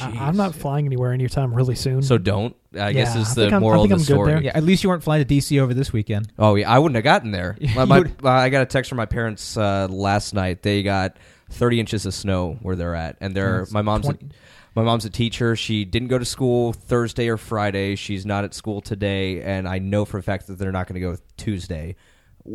I, 0.00 0.06
I'm 0.06 0.36
not 0.36 0.54
flying 0.56 0.86
anywhere 0.86 1.12
anytime 1.12 1.54
really 1.54 1.76
soon. 1.76 2.02
So 2.02 2.18
don't. 2.18 2.56
I 2.76 2.92
guess 2.92 3.14
is 3.14 3.30
I 3.30 3.34
the 3.34 3.40
think 3.42 3.52
I'm- 3.52 3.62
moral 3.62 3.82
think 3.84 3.92
of 3.92 3.98
the 3.98 4.02
I'm 4.14 4.18
good 4.18 4.22
story. 4.24 4.32
there. 4.32 4.42
Yeah, 4.42 4.52
at 4.56 4.64
least 4.64 4.82
you 4.82 4.90
weren't 4.90 5.04
flying 5.04 5.24
to 5.24 5.34
DC 5.34 5.60
over 5.60 5.72
this 5.72 5.92
weekend. 5.92 6.32
Oh 6.38 6.56
yeah, 6.56 6.68
I 6.68 6.78
wouldn't 6.80 6.96
have 6.96 7.04
gotten 7.04 7.30
there. 7.30 7.56
You 7.60 7.74
My- 7.76 7.84
my- 7.84 7.98
uh, 8.24 8.28
I 8.28 8.48
got 8.48 8.62
a 8.62 8.66
text 8.66 8.88
from 8.88 8.96
my 8.96 9.06
parents 9.06 9.56
uh, 9.56 9.86
last 9.88 10.34
night. 10.34 10.62
They 10.62 10.82
got 10.82 11.16
30 11.50 11.78
inches 11.78 12.06
of 12.06 12.14
snow 12.14 12.58
where 12.62 12.74
they're 12.74 12.96
at, 12.96 13.18
and 13.20 13.36
they're 13.36 13.60
Yes. 13.60 13.70
my 13.70 13.82
mom's. 13.82 14.08
A, 14.08 14.14
20 14.14 14.30
my 14.74 14.82
mom's 14.82 15.04
a 15.04 15.10
teacher. 15.10 15.54
She 15.56 15.84
didn't 15.84 16.08
go 16.08 16.18
to 16.18 16.24
school 16.24 16.72
Thursday 16.72 17.28
or 17.28 17.36
Friday. 17.36 17.96
She's 17.96 18.26
not 18.26 18.44
at 18.44 18.54
school 18.54 18.80
today, 18.80 19.40
and 19.42 19.68
I 19.68 19.78
know 19.78 20.04
for 20.04 20.18
a 20.18 20.22
fact 20.22 20.46
that 20.48 20.58
they're 20.58 20.72
not 20.72 20.86
going 20.88 20.94
to 20.94 21.00
go 21.00 21.16
Tuesday. 21.36 21.96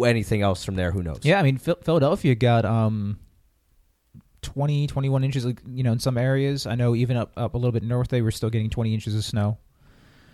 Anything 0.06 0.42
else 0.42 0.64
from 0.64 0.76
there, 0.76 0.92
who 0.92 1.02
knows? 1.02 1.20
Yeah, 1.24 1.40
I 1.40 1.44
mean 1.44 1.58
Philadelphia 1.58 2.36
got 2.36 2.64
um 2.66 3.20
20, 4.42 4.88
21 4.88 5.24
inches. 5.24 5.46
You 5.68 5.84
know, 5.84 5.92
in 5.92 6.00
some 6.00 6.18
areas, 6.18 6.66
I 6.68 6.76
know 6.76 6.96
even 6.96 7.18
up 7.18 7.32
up 7.36 7.54
a 7.56 7.58
little 7.58 7.72
bit 7.72 7.84
north, 7.84 8.10
they 8.10 8.22
were 8.22 8.32
still 8.32 8.50
getting 8.50 8.70
twenty 8.70 8.94
inches 8.94 9.16
of 9.16 9.24
snow. 9.26 9.58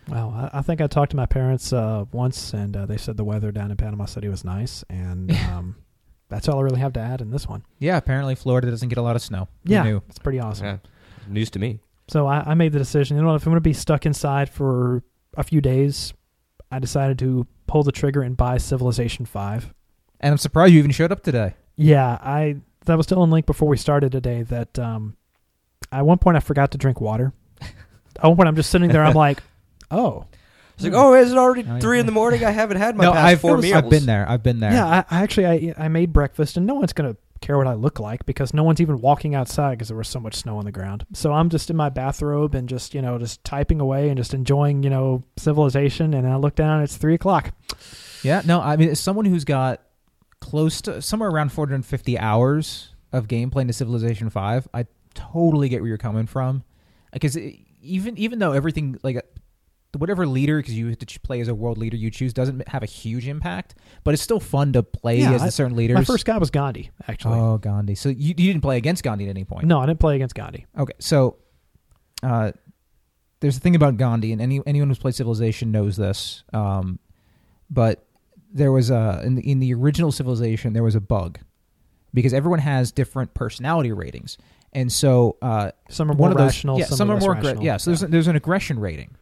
Wow, 0.07 0.49
I, 0.53 0.59
I 0.59 0.61
think 0.61 0.81
I 0.81 0.87
talked 0.87 1.11
to 1.11 1.17
my 1.17 1.25
parents 1.25 1.73
uh, 1.73 2.05
once, 2.11 2.53
and 2.53 2.75
uh, 2.77 2.85
they 2.85 2.97
said 2.97 3.17
the 3.17 3.23
weather 3.23 3.51
down 3.51 3.71
in 3.71 3.77
Panama 3.77 4.05
City 4.05 4.27
was 4.27 4.43
nice, 4.43 4.83
and 4.89 5.31
um, 5.51 5.75
that's 6.29 6.47
all 6.47 6.59
I 6.59 6.61
really 6.61 6.79
have 6.79 6.93
to 6.93 6.99
add 6.99 7.21
in 7.21 7.31
this 7.31 7.47
one. 7.47 7.63
Yeah, 7.79 7.97
apparently 7.97 8.35
Florida 8.35 8.69
doesn't 8.69 8.89
get 8.89 8.97
a 8.97 9.01
lot 9.01 9.15
of 9.15 9.21
snow. 9.23 9.47
Who 9.65 9.73
Yeah, 9.73 9.83
knew? 9.83 10.03
it's 10.09 10.19
pretty 10.19 10.39
awesome. 10.39 10.65
Yeah. 10.65 10.77
News 11.27 11.49
to 11.51 11.59
me. 11.59 11.79
So 12.07 12.27
I, 12.27 12.51
I 12.51 12.53
made 12.53 12.71
the 12.71 12.79
decision. 12.79 13.17
You 13.17 13.23
know 13.23 13.29
what? 13.29 13.35
If 13.35 13.45
I'm 13.47 13.51
going 13.51 13.57
to 13.57 13.61
be 13.61 13.73
stuck 13.73 14.05
inside 14.05 14.49
for 14.49 15.03
a 15.35 15.43
few 15.43 15.59
days, 15.61 16.13
I 16.71 16.79
decided 16.79 17.17
to 17.19 17.47
pull 17.67 17.83
the 17.83 17.91
trigger 17.91 18.21
and 18.21 18.37
buy 18.37 18.57
Civilization 18.57 19.25
Five. 19.25 19.73
And 20.19 20.31
I'm 20.31 20.37
surprised 20.37 20.73
you 20.73 20.79
even 20.79 20.91
showed 20.91 21.11
up 21.11 21.23
today. 21.23 21.55
Yeah, 21.75 22.17
I 22.21 22.57
that 22.85 22.95
was 22.97 23.05
telling 23.07 23.31
Link 23.31 23.45
before 23.45 23.67
we 23.67 23.77
started 23.77 24.11
today 24.11 24.43
that 24.43 24.77
um, 24.77 25.17
at 25.91 26.05
one 26.05 26.19
point 26.19 26.37
I 26.37 26.39
forgot 26.39 26.71
to 26.71 26.77
drink 26.77 27.01
water. 27.01 27.33
at 27.61 28.23
one 28.23 28.35
point 28.35 28.47
I'm 28.47 28.55
just 28.55 28.69
sitting 28.69 28.89
there. 28.89 29.03
I'm 29.03 29.15
like, 29.15 29.41
oh, 29.91 30.25
It's 30.75 30.83
like, 30.83 30.93
oh, 30.93 31.13
is 31.15 31.31
it 31.31 31.37
already 31.37 31.65
Oh, 31.67 31.79
three 31.79 31.99
in 31.99 32.05
the 32.05 32.11
morning? 32.11 32.45
I 32.45 32.51
haven't 32.51 32.77
had 32.77 32.95
my 32.95 33.05
no, 33.05 33.13
past 33.13 33.25
I've, 33.25 33.41
four 33.41 33.57
meals. 33.57 33.73
I've 33.75 33.89
been 33.89 34.05
there. 34.05 34.29
I've 34.29 34.43
been 34.43 34.59
there. 34.59 34.71
yeah. 34.71 34.85
I, 34.85 35.17
I 35.17 35.21
actually 35.23 35.47
I 35.47 35.85
I 35.85 35.87
made 35.87 36.13
breakfast, 36.13 36.55
and 36.55 36.65
no 36.65 36.75
one's 36.75 36.93
gonna 36.93 37.17
care 37.45 37.57
what 37.57 37.67
I 37.67 37.73
look 37.73 37.99
like 37.99 38.25
because 38.25 38.53
no 38.53 38.63
one's 38.63 38.81
even 38.81 38.99
walking 38.99 39.35
outside 39.35 39.71
because 39.71 39.89
there 39.89 39.97
was 39.97 40.07
so 40.07 40.19
much 40.19 40.35
snow 40.35 40.57
on 40.57 40.65
the 40.65 40.71
ground. 40.71 41.05
So 41.13 41.31
I'm 41.31 41.49
just 41.49 41.69
in 41.69 41.75
my 41.75 41.89
bathrobe 41.89 42.55
and 42.55 42.67
just 42.67 42.93
you 42.93 43.01
know 43.01 43.17
just 43.17 43.43
typing 43.43 43.79
away 43.79 44.09
and 44.09 44.17
just 44.17 44.33
enjoying 44.33 44.83
you 44.83 44.89
know 44.89 45.23
Civilization. 45.37 46.13
And 46.13 46.27
I 46.27 46.35
look 46.35 46.55
down, 46.55 46.81
it's 46.81 46.97
three 46.97 47.15
o'clock. 47.15 47.53
Yeah, 48.23 48.41
no, 48.45 48.61
I 48.61 48.75
mean, 48.75 48.89
as 48.89 48.99
someone 48.99 49.25
who's 49.25 49.45
got 49.45 49.81
close 50.39 50.81
to 50.81 51.01
somewhere 51.01 51.29
around 51.29 51.51
450 51.51 52.17
hours 52.17 52.93
of 53.11 53.27
gameplay 53.27 53.61
into 53.61 53.73
Civilization 53.73 54.29
5, 54.29 54.67
I 54.73 54.85
totally 55.13 55.69
get 55.69 55.81
where 55.81 55.89
you're 55.89 55.97
coming 55.97 56.25
from. 56.25 56.63
Because 57.13 57.37
even 57.81 58.17
even 58.17 58.39
though 58.39 58.51
everything 58.51 58.99
like 59.03 59.23
whatever 59.97 60.25
leader 60.27 60.57
because 60.57 60.73
you 60.77 60.87
have 60.89 60.99
to 60.99 61.19
play 61.21 61.39
as 61.41 61.47
a 61.47 61.55
world 61.55 61.77
leader 61.77 61.95
you 61.97 62.09
choose 62.11 62.33
doesn't 62.33 62.67
have 62.67 62.83
a 62.83 62.85
huge 62.87 63.27
impact, 63.27 63.75
but 64.03 64.13
it's 64.13 64.23
still 64.23 64.39
fun 64.39 64.73
to 64.73 64.83
play 64.83 65.19
Yeah, 65.19 65.33
as 65.33 65.41
I- 65.41 65.45
the 65.47 65.51
certain 65.51 65.75
leader. 65.75 65.93
My 65.93 66.03
first 66.03 66.25
guy 66.25 66.37
was 66.37 66.49
Gandhi, 66.51 66.91
actually. 67.07 67.37
oh, 67.39 67.57
Gandhi. 67.57 67.95
So 67.95 68.09
you, 68.09 68.29
you 68.29 68.33
didn't 68.33 68.61
play 68.61 68.77
against 68.77 69.03
Gandhi 69.03 69.25
at 69.25 69.29
any 69.29 69.43
point. 69.45 69.65
no, 69.65 69.79
I 69.79 69.85
didn't 69.85 69.99
play 69.99 70.15
against 70.15 70.35
Gandhi. 70.35 70.65
Okay, 70.77 70.93
so 70.99 71.37
uh, 72.23 72.51
there's 73.39 73.57
a 73.57 73.59
thing 73.59 73.75
about 73.75 73.97
Gandhi, 73.97 74.31
and 74.31 74.41
any 74.41 74.61
anyone 74.65 74.87
who's 74.89 74.97
played 74.99 75.15
Civilization 75.15 75.71
knows 75.71 75.97
this. 75.97 76.43
Um, 76.53 76.99
but 77.69 78.05
there 78.51 78.71
was 78.71 78.89
a 78.89 79.21
in 79.25 79.35
the, 79.35 79.49
in 79.51 79.59
the 79.59 79.73
original 79.73 80.11
Civilization 80.11 80.73
there 80.73 80.83
was 80.83 80.95
a 80.95 81.01
bug 81.01 81.39
because 82.13 82.33
everyone 82.33 82.59
has 82.59 82.91
different 82.91 83.33
personality 83.33 83.91
ratings, 83.91 84.37
and 84.71 84.91
so 84.91 85.37
uh, 85.41 85.71
Some 85.89 86.09
are 86.09 86.13
one 86.13 86.17
more 86.17 86.31
of 86.31 86.37
those, 86.37 86.45
rational. 86.47 86.79
yeah, 86.79 86.85
some, 86.85 86.97
some, 86.97 87.11
are 87.11 87.19
more. 87.19 87.37
yeah, 87.61 87.77
so 87.77 87.91
there's 87.91 88.01
there's 88.01 88.27
an 88.27 88.35
aggression 88.37 88.79
rating, 88.79 89.15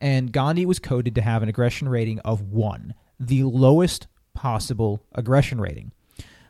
and 0.00 0.32
Gandhi 0.32 0.64
was 0.66 0.78
coded 0.78 1.14
to 1.16 1.22
have 1.22 1.42
an 1.42 1.48
aggression 1.48 1.88
rating 1.88 2.18
of 2.20 2.42
one, 2.42 2.94
the 3.18 3.42
lowest 3.44 4.06
possible 4.34 5.02
aggression 5.14 5.60
rating. 5.60 5.92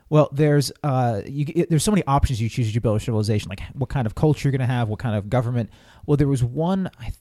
Well, 0.09 0.29
there's 0.31 0.71
uh, 0.83 1.21
you, 1.27 1.45
it- 1.55 1.69
there's 1.69 1.83
so 1.83 1.91
many 1.91 2.03
options 2.07 2.41
you 2.41 2.49
choose 2.49 2.67
as 2.67 2.75
you 2.75 2.81
build 2.81 2.97
a 2.97 2.99
civilization, 2.99 3.49
like 3.49 3.61
what 3.73 3.89
kind 3.89 4.05
of 4.07 4.15
culture 4.15 4.47
you're 4.47 4.57
going 4.57 4.67
to 4.67 4.73
have, 4.73 4.89
what 4.89 4.99
kind 4.99 5.15
of 5.15 5.29
government. 5.29 5.69
Well, 6.05 6.17
there 6.17 6.27
was 6.27 6.43
one 6.43 6.89
I, 6.99 7.11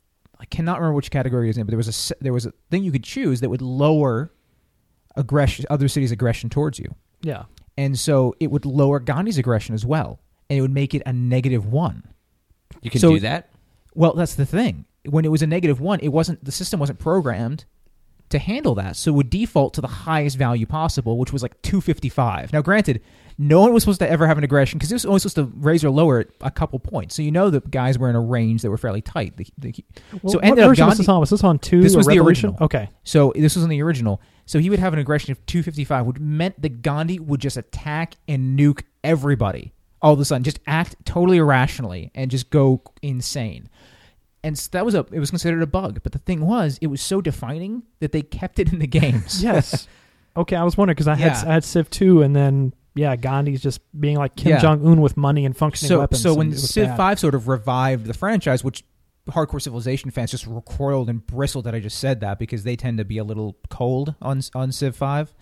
I 0.40 0.44
cannot 0.46 0.78
remember 0.78 0.94
which 0.94 1.10
category 1.10 1.46
it 1.46 1.50
was 1.50 1.58
in, 1.58 1.64
but 1.66 1.70
there 1.72 1.76
was 1.76 2.10
a 2.10 2.14
there 2.22 2.32
was 2.32 2.46
a 2.46 2.52
thing 2.70 2.84
you 2.84 2.92
could 2.92 3.04
choose 3.04 3.40
that 3.40 3.50
would 3.50 3.60
lower 3.62 4.32
aggression, 5.16 5.66
other 5.68 5.88
cities' 5.88 6.12
aggression 6.12 6.48
towards 6.48 6.78
you, 6.78 6.94
yeah. 7.22 7.44
and 7.76 7.98
so 7.98 8.34
it 8.40 8.50
would 8.50 8.64
lower 8.64 9.00
Gandhi's 9.00 9.36
aggression 9.38 9.74
as 9.74 9.84
well, 9.84 10.20
and 10.48 10.58
it 10.58 10.62
would 10.62 10.72
make 10.72 10.94
it 10.94 11.02
a 11.04 11.12
negative 11.12 11.66
one. 11.66 12.04
You 12.82 12.90
can 12.90 13.00
So- 13.00 13.10
do 13.14 13.20
that. 13.20 13.50
Well, 13.94 14.12
that's 14.14 14.36
the 14.36 14.46
thing. 14.46 14.84
When 15.04 15.24
it 15.24 15.30
was 15.30 15.42
a 15.42 15.46
negative 15.46 15.80
one, 15.80 16.00
it 16.00 16.08
wasn't 16.08 16.44
the 16.44 16.52
system 16.52 16.80
wasn't 16.80 16.98
programmed 16.98 17.64
to 18.30 18.38
handle 18.38 18.74
that, 18.74 18.96
so 18.96 19.10
it 19.10 19.14
would 19.14 19.30
default 19.30 19.72
to 19.74 19.80
the 19.80 19.86
highest 19.86 20.36
value 20.36 20.66
possible, 20.66 21.16
which 21.16 21.32
was 21.32 21.42
like 21.42 21.60
255. 21.62 22.52
Now, 22.52 22.60
granted, 22.60 23.00
no 23.38 23.60
one 23.60 23.72
was 23.72 23.84
supposed 23.84 24.00
to 24.00 24.10
ever 24.10 24.26
have 24.26 24.36
an 24.36 24.44
aggression 24.44 24.78
because 24.78 24.92
it 24.92 24.96
was 24.96 25.06
only 25.06 25.20
supposed 25.20 25.36
to 25.36 25.44
raise 25.56 25.82
or 25.82 25.90
lower 25.90 26.20
it 26.20 26.30
a 26.42 26.50
couple 26.50 26.78
points. 26.78 27.14
So 27.14 27.22
you 27.22 27.30
know 27.30 27.48
the 27.48 27.60
guys 27.60 27.98
were 27.98 28.10
in 28.10 28.16
a 28.16 28.20
range 28.20 28.62
that 28.62 28.70
were 28.70 28.76
fairly 28.76 29.00
tight. 29.00 29.36
The, 29.36 29.46
the, 29.56 29.74
Well, 30.22 30.32
so 30.32 30.38
ended 30.40 30.64
up 30.64 30.70
version 30.70 30.86
was 30.86 30.96
Gandhi- 30.96 31.02
this 31.02 31.08
on? 31.08 31.20
Was 31.20 31.30
this 31.30 31.44
on 31.44 31.58
two? 31.58 31.80
This 31.80 31.96
was 31.96 32.06
the 32.06 32.18
original. 32.18 32.56
Okay. 32.60 32.90
so 33.04 33.32
this 33.34 33.54
was 33.54 33.64
in 33.64 33.70
the 33.70 33.82
original. 33.82 34.20
So 34.44 34.58
he 34.58 34.68
would 34.68 34.78
have 34.78 34.92
an 34.92 34.98
aggression 34.98 35.32
of 35.32 35.44
255, 35.46 36.06
which 36.06 36.18
meant 36.18 36.60
that 36.60 36.82
Gandhi 36.82 37.18
would 37.18 37.40
just 37.40 37.56
attack 37.56 38.14
and 38.26 38.58
nuke 38.58 38.82
everybody 39.04 39.72
all 40.00 40.12
of 40.12 40.20
a 40.20 40.24
sudden, 40.24 40.44
just 40.44 40.60
act 40.66 40.96
totally 41.04 41.38
irrationally 41.38 42.10
and 42.14 42.30
just 42.30 42.50
go 42.50 42.82
insane. 43.02 43.68
And 44.48 44.56
that 44.72 44.84
was 44.84 44.94
a 44.94 45.06
it 45.12 45.20
was 45.20 45.30
considered 45.30 45.62
a 45.62 45.66
bug, 45.66 46.00
but 46.02 46.12
the 46.12 46.18
thing 46.18 46.40
was, 46.46 46.78
it 46.82 46.88
was 46.88 47.00
so 47.00 47.20
defining 47.20 47.84
that 48.00 48.10
they 48.12 48.22
kept 48.22 48.58
it 48.58 48.72
in 48.72 48.78
the 48.80 48.86
games. 48.86 49.42
Yes. 49.48 49.86
okay, 50.36 50.56
I 50.56 50.64
was 50.64 50.76
wondering 50.76 50.94
because 50.94 51.06
I 51.08 51.14
had 51.14 51.32
Yeah. 51.32 51.50
I 51.50 51.52
had 51.54 51.64
Civ 51.64 51.88
two, 51.90 52.22
and 52.22 52.34
then 52.34 52.72
yeah, 52.94 53.14
Gandhi's 53.14 53.60
just 53.62 53.80
being 54.00 54.16
like 54.16 54.34
Kim 54.34 54.50
Yeah. 54.50 54.58
Jong 54.60 54.84
Un 54.84 55.00
with 55.00 55.16
money 55.16 55.44
and 55.44 55.56
functioning 55.56 55.88
so 55.88 56.00
weapons. 56.00 56.20
so 56.22 56.34
when 56.34 56.52
Civ 56.56 56.88
bad. 56.88 56.96
Five 56.96 57.20
sort 57.20 57.34
of 57.36 57.46
revived 57.46 58.06
the 58.06 58.14
franchise, 58.14 58.64
which 58.64 58.82
hardcore 59.30 59.60
Civilization 59.60 60.10
fans 60.10 60.30
just 60.30 60.46
recoiled 60.46 61.10
and 61.10 61.24
bristled 61.26 61.66
that 61.66 61.74
I 61.74 61.80
just 61.80 61.98
said 61.98 62.20
that 62.20 62.38
because 62.38 62.64
they 62.64 62.76
tend 62.76 62.96
to 62.98 63.04
be 63.04 63.18
a 63.18 63.24
little 63.24 63.56
cold 63.68 64.14
on 64.22 64.40
on 64.54 64.72
Civ 64.72 64.96
Five. 64.96 65.34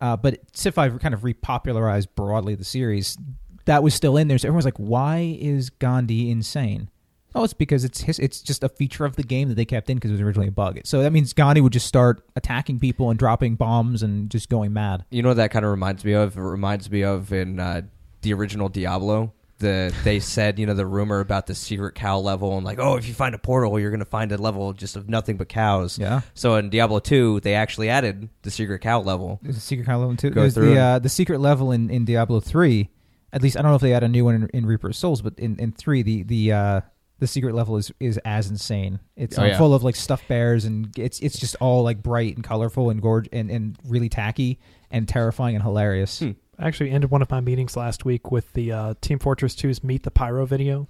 Uh, 0.00 0.16
but 0.16 0.40
Civ 0.54 0.74
Five 0.74 0.98
kind 1.00 1.14
of 1.14 1.20
repopularized 1.20 2.08
broadly 2.14 2.54
the 2.54 2.64
series. 2.64 3.16
That 3.64 3.82
was 3.82 3.94
still 3.94 4.16
in 4.16 4.28
there, 4.28 4.38
so 4.38 4.48
everyone's 4.48 4.64
like, 4.64 4.78
"Why 4.78 5.36
is 5.40 5.70
Gandhi 5.70 6.30
insane?" 6.30 6.90
Oh, 7.34 7.44
it's 7.44 7.52
because 7.54 7.84
it's 7.84 8.02
his, 8.02 8.18
it's 8.18 8.42
just 8.42 8.62
a 8.62 8.68
feature 8.68 9.04
of 9.04 9.16
the 9.16 9.22
game 9.22 9.48
that 9.48 9.54
they 9.54 9.64
kept 9.64 9.88
in 9.88 9.96
because 9.96 10.10
it 10.10 10.14
was 10.14 10.20
originally 10.20 10.48
a 10.48 10.52
bug. 10.52 10.80
So 10.84 11.02
that 11.02 11.12
means 11.12 11.32
Gandhi 11.32 11.60
would 11.60 11.72
just 11.72 11.86
start 11.86 12.24
attacking 12.36 12.78
people 12.78 13.10
and 13.10 13.18
dropping 13.18 13.56
bombs 13.56 14.02
and 14.02 14.30
just 14.30 14.48
going 14.48 14.72
mad. 14.72 15.04
You 15.10 15.22
know 15.22 15.30
what 15.30 15.38
that 15.38 15.50
kind 15.50 15.64
of 15.64 15.70
reminds 15.70 16.04
me 16.04 16.12
of? 16.12 16.36
It 16.36 16.40
reminds 16.40 16.90
me 16.90 17.02
of 17.02 17.32
in 17.32 17.58
uh, 17.58 17.82
the 18.20 18.34
original 18.34 18.68
Diablo. 18.68 19.32
The 19.58 19.94
they 20.02 20.18
said 20.20 20.58
you 20.58 20.66
know 20.66 20.74
the 20.74 20.86
rumor 20.86 21.20
about 21.20 21.46
the 21.46 21.54
secret 21.54 21.94
cow 21.94 22.18
level 22.18 22.56
and 22.56 22.66
like 22.66 22.80
oh 22.80 22.96
if 22.96 23.06
you 23.06 23.14
find 23.14 23.32
a 23.32 23.38
portal 23.38 23.78
you're 23.78 23.92
gonna 23.92 24.04
find 24.04 24.32
a 24.32 24.36
level 24.36 24.72
just 24.72 24.96
of 24.96 25.08
nothing 25.08 25.36
but 25.36 25.48
cows. 25.48 25.98
Yeah. 25.98 26.22
So 26.34 26.56
in 26.56 26.68
Diablo 26.68 26.98
two 26.98 27.40
they 27.40 27.54
actually 27.54 27.88
added 27.88 28.28
the 28.42 28.50
secret 28.50 28.80
cow 28.80 29.00
level. 29.00 29.38
There's 29.42 29.56
a 29.56 29.60
secret 29.60 29.86
cow 29.86 29.98
level 29.98 30.16
too. 30.16 30.30
Go 30.30 30.40
There's 30.42 30.54
through 30.54 30.74
the 30.74 30.80
uh, 30.80 30.98
the 30.98 31.08
secret 31.08 31.40
level 31.40 31.70
in, 31.72 31.90
in 31.90 32.04
Diablo 32.04 32.40
three. 32.40 32.90
At 33.32 33.40
least 33.40 33.56
I 33.56 33.62
don't 33.62 33.70
know 33.70 33.76
if 33.76 33.80
they 33.80 33.90
had 33.90 34.02
a 34.02 34.08
new 34.08 34.26
one 34.26 34.34
in, 34.34 34.48
in 34.48 34.66
Reaper 34.66 34.92
Souls, 34.92 35.22
but 35.22 35.38
in, 35.38 35.58
in 35.58 35.72
three 35.72 36.02
the 36.02 36.22
the 36.24 36.52
uh, 36.52 36.80
the 37.22 37.28
secret 37.28 37.54
level 37.54 37.76
is 37.76 37.92
is 38.00 38.18
as 38.24 38.50
insane. 38.50 38.98
It's 39.16 39.38
Oh, 39.38 39.44
yeah. 39.44 39.56
full 39.56 39.74
of 39.74 39.84
like 39.84 39.94
stuffed 39.94 40.26
bears 40.26 40.64
and 40.64 40.88
it's 40.98 41.20
it's 41.20 41.38
just 41.38 41.54
all 41.60 41.84
like 41.84 42.02
bright 42.02 42.34
and 42.34 42.42
colorful 42.44 42.90
and 42.90 43.00
gorge 43.00 43.28
and, 43.32 43.48
and 43.48 43.76
really 43.86 44.08
tacky 44.08 44.58
and 44.90 45.06
terrifying 45.08 45.54
and 45.54 45.62
hilarious. 45.62 46.18
Hmm. 46.18 46.32
I 46.58 46.66
actually 46.66 46.90
ended 46.90 47.12
one 47.12 47.22
of 47.22 47.30
my 47.30 47.40
meetings 47.40 47.76
last 47.76 48.04
week 48.04 48.32
with 48.32 48.52
the 48.54 48.72
uh, 48.72 48.94
Team 49.00 49.20
Fortress 49.20 49.54
2's 49.54 49.84
Meet 49.84 50.02
the 50.02 50.10
Pyro 50.10 50.44
video. 50.46 50.88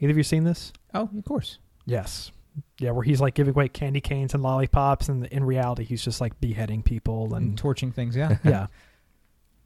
Either 0.00 0.10
of 0.10 0.16
you 0.18 0.22
seen 0.22 0.44
this? 0.44 0.70
Oh, 0.92 1.08
of 1.16 1.24
course. 1.24 1.58
Yes. 1.86 2.30
Yeah, 2.78 2.90
where 2.90 3.02
he's 3.02 3.20
like 3.22 3.32
giving 3.34 3.54
away 3.54 3.68
candy 3.68 4.00
canes 4.02 4.34
and 4.34 4.42
lollipops, 4.42 5.08
and 5.08 5.24
in 5.26 5.44
reality, 5.44 5.82
he's 5.84 6.04
just 6.04 6.20
like 6.20 6.38
beheading 6.40 6.82
people 6.82 7.34
And 7.34 7.48
and 7.48 7.58
torching 7.58 7.90
things, 7.90 8.14
yeah. 8.14 8.36
yeah. 8.44 8.66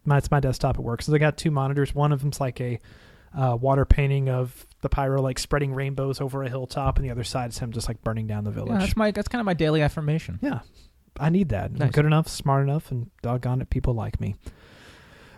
My, 0.05 0.17
it's 0.19 0.31
my 0.31 0.39
desktop 0.41 0.77
at 0.79 0.83
work. 0.85 1.03
So 1.03 1.11
they 1.13 1.19
got 1.19 1.37
two 1.37 1.51
monitors. 1.51 1.93
One 1.95 2.13
of 2.13 2.21
them's 2.21 2.41
like 2.41 2.61
a 2.61 2.79
uh, 3.37 3.57
water 3.61 3.85
painting 3.85 4.29
of 4.29 4.67
the 4.81 4.89
pyro 4.89 5.21
like 5.21 5.39
spreading 5.39 5.75
rainbows 5.75 6.21
over 6.21 6.43
a 6.43 6.49
hilltop, 6.49 6.97
and 6.97 7.05
the 7.05 7.11
other 7.11 7.25
side 7.25 7.51
is 7.51 7.59
him 7.59 7.73
just 7.73 7.89
like 7.89 8.03
burning 8.03 8.27
down 8.27 8.45
the 8.45 8.51
yeah, 8.51 8.55
village. 8.55 8.81
that's 8.81 8.97
my 8.97 9.11
that's 9.11 9.29
kind 9.29 9.41
of 9.41 9.47
my 9.47 9.55
daily 9.55 9.83
affirmation. 9.83 10.39
Yeah, 10.43 10.61
I 11.19 11.31
need 11.31 11.51
that. 11.51 11.71
I'm 11.81 11.91
good 11.91 12.07
enough, 12.07 12.29
smart 12.29 12.63
enough, 12.63 12.91
and 12.91 13.11
doggone 13.23 13.61
it, 13.61 13.71
people 13.71 13.95
like 13.95 14.21
me. 14.21 14.37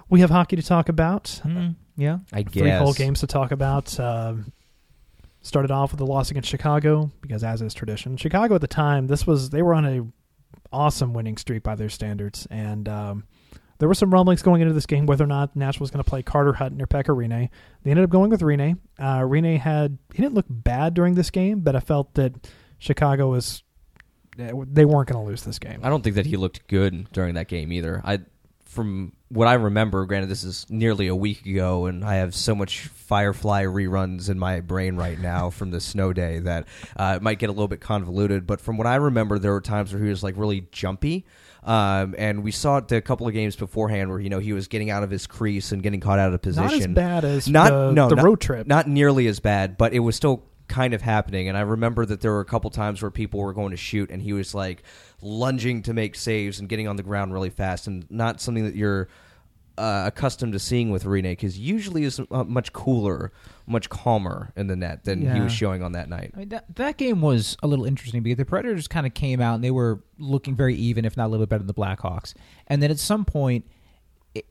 We 0.08 0.20
have 0.20 0.30
hockey 0.30 0.56
to 0.56 0.62
talk 0.62 0.88
about. 0.88 1.40
Mm, 1.44 1.76
yeah. 1.96 2.18
I 2.32 2.42
Three 2.42 2.62
guess 2.62 2.80
whole 2.80 2.92
games 2.92 3.20
to 3.20 3.26
talk 3.26 3.52
about. 3.52 3.98
Um, 3.98 4.52
started 5.42 5.70
off 5.70 5.92
with 5.92 5.98
the 5.98 6.06
loss 6.06 6.30
against 6.30 6.48
Chicago 6.48 7.10
because, 7.20 7.44
as 7.44 7.62
is 7.62 7.74
tradition, 7.74 8.16
Chicago 8.16 8.54
at 8.56 8.60
the 8.60 8.66
time 8.66 9.06
this 9.06 9.26
was 9.26 9.50
they 9.50 9.62
were 9.62 9.74
on 9.74 9.86
a 9.86 10.06
awesome 10.72 11.12
winning 11.12 11.36
streak 11.36 11.62
by 11.62 11.74
their 11.74 11.88
standards, 11.88 12.46
and 12.50 12.88
um, 12.88 13.24
there 13.80 13.88
were 13.88 13.94
some 13.94 14.12
rumblings 14.12 14.42
going 14.42 14.60
into 14.60 14.74
this 14.74 14.86
game 14.86 15.06
whether 15.06 15.24
or 15.24 15.26
not 15.26 15.56
Nashville 15.56 15.84
was 15.84 15.90
going 15.90 16.04
to 16.04 16.08
play 16.08 16.22
Carter 16.22 16.52
Hutton 16.52 16.80
or 16.80 16.86
Pekka 16.86 17.16
Rinne. 17.16 17.48
They 17.82 17.90
ended 17.90 18.04
up 18.04 18.10
going 18.10 18.30
with 18.30 18.42
Rinne. 18.42 18.78
Uh, 18.98 19.20
Rinne 19.20 19.58
had 19.58 19.98
he 20.14 20.22
didn't 20.22 20.34
look 20.34 20.46
bad 20.48 20.94
during 20.94 21.14
this 21.14 21.30
game, 21.30 21.60
but 21.60 21.74
I 21.74 21.80
felt 21.80 22.14
that 22.14 22.48
Chicago 22.78 23.30
was 23.30 23.64
they 24.36 24.84
weren't 24.84 25.08
going 25.08 25.22
to 25.22 25.28
lose 25.28 25.42
this 25.42 25.58
game. 25.58 25.80
I 25.82 25.88
don't 25.88 26.02
think 26.02 26.16
that 26.16 26.26
he 26.26 26.36
looked 26.36 26.66
good 26.68 27.10
during 27.12 27.34
that 27.34 27.48
game 27.48 27.72
either. 27.72 28.00
I, 28.04 28.20
from 28.64 29.12
what 29.28 29.48
I 29.48 29.54
remember, 29.54 30.04
granted 30.06 30.28
this 30.28 30.44
is 30.44 30.64
nearly 30.70 31.08
a 31.08 31.14
week 31.14 31.44
ago, 31.44 31.86
and 31.86 32.04
I 32.04 32.16
have 32.16 32.34
so 32.34 32.54
much 32.54 32.80
Firefly 32.80 33.64
reruns 33.64 34.30
in 34.30 34.38
my 34.38 34.60
brain 34.60 34.96
right 34.96 35.18
now 35.18 35.50
from 35.50 35.72
the 35.72 35.80
snow 35.80 36.12
day 36.12 36.38
that 36.40 36.68
uh, 36.96 37.14
it 37.16 37.22
might 37.22 37.38
get 37.38 37.48
a 37.48 37.52
little 37.52 37.68
bit 37.68 37.80
convoluted. 37.80 38.46
But 38.46 38.60
from 38.60 38.76
what 38.76 38.86
I 38.86 38.94
remember, 38.96 39.38
there 39.38 39.52
were 39.52 39.60
times 39.60 39.92
where 39.92 40.02
he 40.02 40.08
was 40.08 40.22
like 40.22 40.36
really 40.36 40.68
jumpy. 40.70 41.26
Um, 41.62 42.14
and 42.16 42.42
we 42.42 42.52
saw 42.52 42.78
it 42.78 42.90
a 42.92 43.00
couple 43.02 43.26
of 43.28 43.34
games 43.34 43.54
beforehand 43.56 44.08
where 44.10 44.18
you 44.20 44.30
know 44.30 44.38
he 44.38 44.52
was 44.52 44.66
getting 44.68 44.88
out 44.90 45.02
of 45.02 45.10
his 45.10 45.26
crease 45.26 45.72
and 45.72 45.82
getting 45.82 46.00
caught 46.00 46.18
out 46.18 46.32
of 46.32 46.40
position. 46.40 46.64
Not 46.64 46.74
as 46.74 46.86
bad 46.86 47.24
as 47.24 47.48
Not- 47.48 47.70
the, 47.70 47.92
no, 47.92 48.08
the 48.08 48.16
not- 48.16 48.24
road 48.24 48.40
trip. 48.40 48.66
not 48.66 48.88
nearly 48.88 49.26
as 49.26 49.40
bad, 49.40 49.76
but 49.76 49.92
it 49.92 49.98
was 49.98 50.16
still 50.16 50.42
kind 50.68 50.94
of 50.94 51.02
happening. 51.02 51.48
And 51.48 51.58
I 51.58 51.62
remember 51.62 52.06
that 52.06 52.20
there 52.20 52.30
were 52.32 52.40
a 52.40 52.44
couple 52.44 52.70
times 52.70 53.02
where 53.02 53.10
people 53.10 53.40
were 53.40 53.52
going 53.52 53.72
to 53.72 53.76
shoot, 53.76 54.10
and 54.10 54.22
he 54.22 54.32
was 54.32 54.54
like 54.54 54.82
lunging 55.20 55.82
to 55.82 55.92
make 55.92 56.14
saves 56.14 56.60
and 56.60 56.68
getting 56.68 56.88
on 56.88 56.96
the 56.96 57.02
ground 57.02 57.32
really 57.32 57.50
fast, 57.50 57.86
and 57.86 58.06
not 58.10 58.40
something 58.40 58.64
that 58.64 58.74
you're 58.76 59.08
uh, 59.80 60.06
accustomed 60.06 60.52
to 60.52 60.58
seeing 60.58 60.90
with 60.90 61.04
Rinne, 61.04 61.22
because 61.22 61.58
usually 61.58 62.04
is 62.04 62.20
uh, 62.30 62.44
much 62.44 62.72
cooler, 62.74 63.32
much 63.66 63.88
calmer 63.88 64.52
in 64.54 64.66
the 64.66 64.76
net 64.76 65.04
than 65.04 65.22
he 65.34 65.40
was 65.40 65.52
showing 65.52 65.82
on 65.82 65.92
that 65.92 66.08
night. 66.08 66.32
I 66.34 66.38
mean, 66.40 66.48
that 66.50 66.76
that 66.76 66.98
game 66.98 67.22
was 67.22 67.56
a 67.62 67.66
little 67.66 67.86
interesting 67.86 68.22
because 68.22 68.36
the 68.36 68.44
Predators 68.44 68.86
kind 68.86 69.06
of 69.06 69.14
came 69.14 69.40
out 69.40 69.54
and 69.54 69.64
they 69.64 69.70
were 69.70 70.02
looking 70.18 70.54
very 70.54 70.74
even, 70.74 71.06
if 71.06 71.16
not 71.16 71.26
a 71.26 71.28
little 71.28 71.46
bit 71.46 71.48
better 71.48 71.64
than 71.64 71.66
the 71.66 71.74
Blackhawks. 71.74 72.34
And 72.66 72.82
then 72.82 72.90
at 72.90 72.98
some 72.98 73.24
point, 73.24 73.64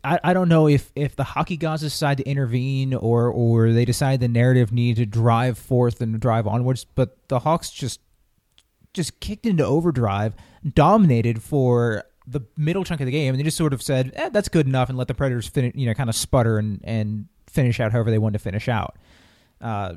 I, 0.03 0.19
I 0.23 0.33
don't 0.33 0.49
know 0.49 0.67
if, 0.67 0.91
if 0.95 1.15
the 1.15 1.23
hockey 1.23 1.57
gods 1.57 1.83
decide 1.83 2.17
to 2.17 2.23
intervene 2.23 2.95
or 2.95 3.29
or 3.29 3.71
they 3.71 3.85
decide 3.85 4.19
the 4.21 4.27
narrative 4.27 4.71
needed 4.71 4.97
to 4.97 5.05
drive 5.05 5.59
forth 5.59 6.01
and 6.01 6.19
drive 6.19 6.47
onwards, 6.47 6.85
but 6.85 7.17
the 7.27 7.39
Hawks 7.39 7.69
just 7.69 7.99
just 8.95 9.19
kicked 9.19 9.45
into 9.45 9.63
overdrive, 9.63 10.33
dominated 10.73 11.43
for 11.43 12.03
the 12.29 12.41
middle 12.55 12.83
chunk 12.83 13.01
of 13.01 13.05
the 13.05 13.11
game, 13.11 13.33
and 13.33 13.39
they 13.39 13.43
just 13.43 13.57
sort 13.57 13.73
of 13.73 13.81
said, 13.81 14.11
eh, 14.15 14.29
"That's 14.29 14.49
good 14.49 14.67
enough," 14.67 14.89
and 14.89 14.97
let 14.97 15.07
the 15.07 15.13
Predators 15.13 15.47
finish, 15.47 15.73
you 15.75 15.85
know, 15.85 15.93
kind 15.93 16.09
of 16.09 16.15
sputter 16.15 16.57
and 16.57 16.79
and 16.83 17.25
finish 17.47 17.79
out 17.79 17.91
however 17.91 18.11
they 18.11 18.19
wanted 18.19 18.37
to 18.37 18.43
finish 18.43 18.69
out. 18.69 18.97
Uh, 19.59 19.95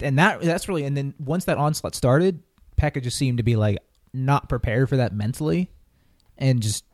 and 0.00 0.18
that 0.18 0.42
that's 0.42 0.68
really 0.68 0.84
and 0.84 0.96
then 0.96 1.14
once 1.18 1.46
that 1.46 1.58
onslaught 1.58 1.94
started, 1.94 2.42
Pekka 2.76 3.02
just 3.02 3.16
seemed 3.16 3.38
to 3.38 3.42
be 3.42 3.56
like 3.56 3.78
not 4.12 4.48
prepared 4.48 4.88
for 4.88 4.96
that 4.98 5.14
mentally, 5.14 5.70
and 6.38 6.60
just 6.60 6.84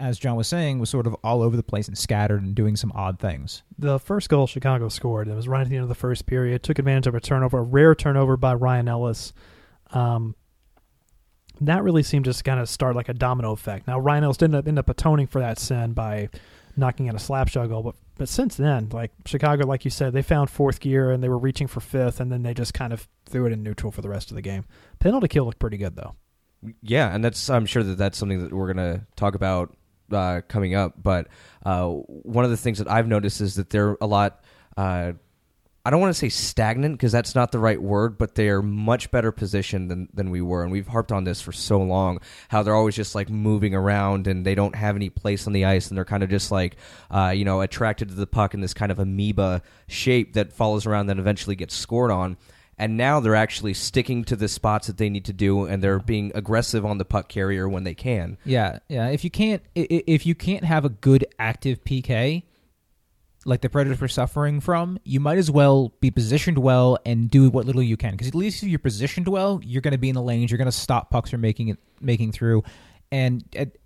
as 0.00 0.18
John 0.18 0.36
was 0.36 0.48
saying, 0.48 0.78
was 0.78 0.88
sort 0.88 1.06
of 1.06 1.14
all 1.22 1.42
over 1.42 1.56
the 1.56 1.62
place 1.62 1.86
and 1.86 1.96
scattered 1.96 2.42
and 2.42 2.54
doing 2.54 2.76
some 2.76 2.92
odd 2.94 3.18
things. 3.18 3.62
The 3.78 3.98
first 3.98 4.30
goal 4.30 4.46
Chicago 4.46 4.88
scored, 4.88 5.28
it 5.28 5.34
was 5.34 5.48
right 5.48 5.60
at 5.60 5.68
the 5.68 5.76
end 5.76 5.82
of 5.82 5.90
the 5.90 5.94
first 5.94 6.26
period, 6.26 6.62
took 6.62 6.78
advantage 6.78 7.06
of 7.06 7.14
a 7.14 7.20
turnover, 7.20 7.58
a 7.58 7.62
rare 7.62 7.94
turnover 7.94 8.38
by 8.38 8.54
Ryan 8.54 8.88
Ellis. 8.88 9.34
Um, 9.90 10.34
that 11.60 11.82
really 11.82 12.02
seemed 12.02 12.26
to 12.26 12.42
kind 12.42 12.60
of 12.60 12.68
start 12.68 12.96
like 12.96 13.08
a 13.08 13.14
domino 13.14 13.52
effect. 13.52 13.86
Now, 13.86 13.98
Ryan 13.98 14.24
Ellis 14.24 14.36
didn't 14.36 14.66
end 14.66 14.78
up 14.78 14.88
atoning 14.88 15.26
for 15.26 15.40
that 15.40 15.58
sin 15.58 15.92
by 15.92 16.28
knocking 16.76 17.08
out 17.08 17.14
a 17.14 17.18
slap 17.18 17.48
shot 17.48 17.68
goal, 17.68 17.82
but 17.82 17.94
but 18.18 18.28
since 18.30 18.56
then, 18.56 18.88
like 18.92 19.12
Chicago, 19.26 19.66
like 19.66 19.84
you 19.84 19.90
said, 19.90 20.14
they 20.14 20.22
found 20.22 20.48
fourth 20.48 20.80
gear 20.80 21.10
and 21.10 21.22
they 21.22 21.28
were 21.28 21.38
reaching 21.38 21.66
for 21.66 21.80
fifth, 21.80 22.18
and 22.18 22.32
then 22.32 22.42
they 22.42 22.54
just 22.54 22.72
kind 22.72 22.92
of 22.92 23.06
threw 23.26 23.46
it 23.46 23.52
in 23.52 23.62
neutral 23.62 23.92
for 23.92 24.00
the 24.00 24.08
rest 24.08 24.30
of 24.30 24.36
the 24.36 24.42
game. 24.42 24.64
Penalty 25.00 25.28
kill 25.28 25.44
looked 25.44 25.58
pretty 25.58 25.76
good 25.76 25.96
though. 25.96 26.14
Yeah, 26.82 27.14
and 27.14 27.22
that's 27.22 27.50
I'm 27.50 27.66
sure 27.66 27.82
that 27.82 27.98
that's 27.98 28.16
something 28.16 28.42
that 28.42 28.52
we're 28.52 28.72
gonna 28.72 29.06
talk 29.16 29.34
about 29.34 29.76
uh, 30.10 30.40
coming 30.48 30.74
up. 30.74 30.94
But 31.02 31.28
uh, 31.64 31.88
one 31.88 32.44
of 32.44 32.50
the 32.50 32.56
things 32.56 32.78
that 32.78 32.90
I've 32.90 33.06
noticed 33.06 33.40
is 33.40 33.56
that 33.56 33.70
they're 33.70 33.96
a 34.00 34.06
lot. 34.06 34.42
Uh, 34.76 35.12
I 35.86 35.90
don't 35.90 36.00
want 36.00 36.12
to 36.12 36.18
say 36.18 36.30
stagnant 36.30 36.94
because 36.94 37.12
that's 37.12 37.36
not 37.36 37.52
the 37.52 37.60
right 37.60 37.80
word, 37.80 38.18
but 38.18 38.34
they're 38.34 38.60
much 38.60 39.08
better 39.12 39.30
positioned 39.30 39.88
than, 39.88 40.08
than 40.12 40.30
we 40.30 40.40
were. 40.40 40.64
And 40.64 40.72
we've 40.72 40.88
harped 40.88 41.12
on 41.12 41.22
this 41.22 41.40
for 41.40 41.52
so 41.52 41.80
long 41.80 42.18
how 42.48 42.64
they're 42.64 42.74
always 42.74 42.96
just 42.96 43.14
like 43.14 43.30
moving 43.30 43.72
around 43.72 44.26
and 44.26 44.44
they 44.44 44.56
don't 44.56 44.74
have 44.74 44.96
any 44.96 45.10
place 45.10 45.46
on 45.46 45.52
the 45.52 45.64
ice 45.64 45.86
and 45.86 45.96
they're 45.96 46.04
kind 46.04 46.24
of 46.24 46.28
just 46.28 46.50
like, 46.50 46.74
uh, 47.12 47.32
you 47.32 47.44
know, 47.44 47.60
attracted 47.60 48.08
to 48.08 48.16
the 48.16 48.26
puck 48.26 48.52
in 48.52 48.60
this 48.60 48.74
kind 48.74 48.90
of 48.90 48.98
amoeba 48.98 49.62
shape 49.86 50.32
that 50.32 50.52
follows 50.52 50.86
around 50.86 51.06
that 51.06 51.20
eventually 51.20 51.54
gets 51.54 51.76
scored 51.76 52.10
on. 52.10 52.36
And 52.76 52.96
now 52.96 53.20
they're 53.20 53.36
actually 53.36 53.74
sticking 53.74 54.24
to 54.24 54.34
the 54.34 54.48
spots 54.48 54.88
that 54.88 54.98
they 54.98 55.08
need 55.08 55.26
to 55.26 55.32
do 55.32 55.66
and 55.66 55.80
they're 55.80 56.00
being 56.00 56.32
aggressive 56.34 56.84
on 56.84 56.98
the 56.98 57.04
puck 57.04 57.28
carrier 57.28 57.68
when 57.68 57.84
they 57.84 57.94
can. 57.94 58.38
Yeah, 58.44 58.80
yeah. 58.88 59.06
If 59.10 59.22
you 59.22 59.30
can't, 59.30 59.62
if 59.76 60.26
you 60.26 60.34
can't 60.34 60.64
have 60.64 60.84
a 60.84 60.88
good 60.88 61.26
active 61.38 61.84
PK, 61.84 62.42
like 63.46 63.60
the 63.60 63.68
Predators 63.68 64.00
were 64.00 64.08
suffering 64.08 64.60
from, 64.60 64.98
you 65.04 65.20
might 65.20 65.38
as 65.38 65.50
well 65.50 65.94
be 66.00 66.10
positioned 66.10 66.58
well 66.58 66.98
and 67.06 67.30
do 67.30 67.48
what 67.48 67.64
little 67.64 67.82
you 67.82 67.96
can. 67.96 68.12
Because 68.12 68.28
at 68.28 68.34
least 68.34 68.62
if 68.62 68.68
you're 68.68 68.78
positioned 68.78 69.28
well, 69.28 69.60
you're 69.62 69.82
going 69.82 69.92
to 69.92 69.98
be 69.98 70.08
in 70.08 70.14
the 70.14 70.22
lanes. 70.22 70.50
You're 70.50 70.58
going 70.58 70.66
to 70.66 70.72
stop 70.72 71.10
pucks 71.10 71.30
from 71.30 71.40
making 71.40 71.68
it 71.68 71.78
making 72.00 72.32
through. 72.32 72.64
And 73.12 73.44
at, 73.54 73.76